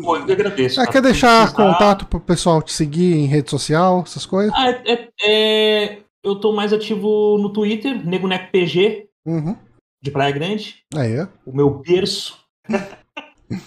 Pô, 0.03 0.17
eu 0.17 0.27
que 0.27 0.33
agradeço. 0.33 0.79
Ah, 0.81 0.85
cara. 0.85 0.93
quer 0.93 1.03
deixar 1.03 1.47
precisar- 1.53 1.73
contato 1.73 2.07
pro 2.07 2.21
pessoal 2.21 2.61
te 2.61 2.73
seguir 2.73 3.15
em 3.17 3.27
rede 3.27 3.49
social, 3.51 4.03
essas 4.07 4.27
coisas? 4.27 4.53
Ah, 4.55 4.69
é, 4.71 4.83
é- 4.93 5.09
é- 5.25 5.99
eu 6.23 6.37
tô 6.37 6.53
mais 6.53 6.73
ativo 6.73 7.39
no 7.39 7.51
Twitter, 7.53 8.07
Nego 8.07 8.29
Neco 8.29 8.51
PG, 8.53 9.07
Uhum. 9.27 9.57
de 10.03 10.11
Praia 10.11 10.31
Grande, 10.33 10.77
Aí, 10.95 11.19
ó. 11.21 11.27
o 11.47 11.57
meu 11.57 11.71
berço. 11.71 12.39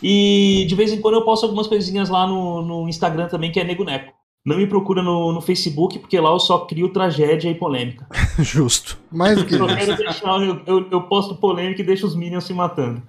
e 0.01 0.65
de 0.67 0.75
vez 0.75 0.91
em 0.93 1.01
quando 1.01 1.15
eu 1.15 1.25
posto 1.25 1.43
algumas 1.45 1.67
coisinhas 1.67 2.09
lá 2.09 2.27
no, 2.27 2.61
no 2.61 2.87
Instagram 2.89 3.27
também, 3.27 3.51
que 3.51 3.59
é 3.59 3.63
Nego 3.63 3.83
Neco. 3.83 4.13
Não 4.45 4.57
me 4.57 4.67
procura 4.67 5.01
no, 5.01 5.31
no 5.31 5.39
Facebook, 5.39 5.99
porque 5.99 6.19
lá 6.19 6.29
eu 6.29 6.39
só 6.39 6.65
crio 6.65 6.89
tragédia 6.91 7.49
e 7.49 7.55
polêmica. 7.55 8.05
Justo. 8.39 8.99
Mais 9.09 9.37
do 9.37 9.45
que 9.45 9.57
Só 9.57 9.65
isso. 9.67 9.95
deixar, 9.95 10.41
eu, 10.41 10.61
eu, 10.65 10.89
eu 10.91 11.01
posto 11.03 11.35
polêmica 11.35 11.81
e 11.81 11.85
deixo 11.85 12.05
os 12.05 12.13
Minions 12.13 12.43
se 12.43 12.53
matando. 12.53 13.01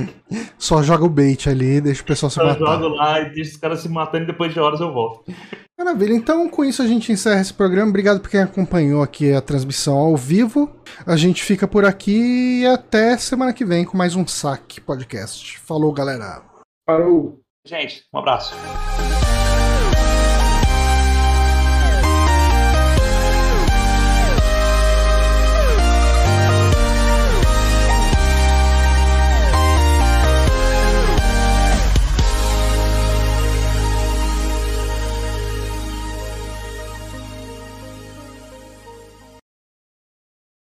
Só 0.58 0.82
joga 0.82 1.04
o 1.04 1.08
bait 1.08 1.48
ali 1.48 1.76
e 1.76 1.80
deixa 1.80 2.02
o 2.02 2.04
pessoal 2.04 2.28
se 2.28 2.38
Eu 2.38 2.44
matar. 2.46 2.58
jogo 2.58 2.88
lá 2.94 3.20
e 3.20 3.30
deixo 3.32 3.52
os 3.52 3.56
caras 3.56 3.80
se 3.80 3.88
matando 3.88 4.24
e 4.24 4.26
depois 4.26 4.52
de 4.52 4.60
horas 4.60 4.80
eu 4.80 4.92
volto. 4.92 5.24
Maravilha. 5.78 6.12
Então, 6.12 6.46
com 6.50 6.62
isso 6.62 6.82
a 6.82 6.86
gente 6.86 7.10
encerra 7.10 7.40
esse 7.40 7.54
programa. 7.54 7.88
Obrigado 7.88 8.20
por 8.20 8.28
quem 8.30 8.40
acompanhou 8.40 9.02
aqui 9.02 9.32
a 9.32 9.40
transmissão 9.40 9.96
ao 9.96 10.14
vivo. 10.14 10.70
A 11.06 11.16
gente 11.16 11.42
fica 11.42 11.66
por 11.66 11.86
aqui 11.86 12.60
e 12.60 12.66
até 12.66 13.16
semana 13.16 13.54
que 13.54 13.64
vem 13.64 13.86
com 13.86 13.96
mais 13.96 14.14
um 14.14 14.26
Saque 14.26 14.78
Podcast. 14.78 15.58
Falou, 15.60 15.90
galera. 15.90 16.42
Parou. 16.86 17.40
Gente, 17.66 18.02
um 18.12 18.18
abraço. 18.18 18.54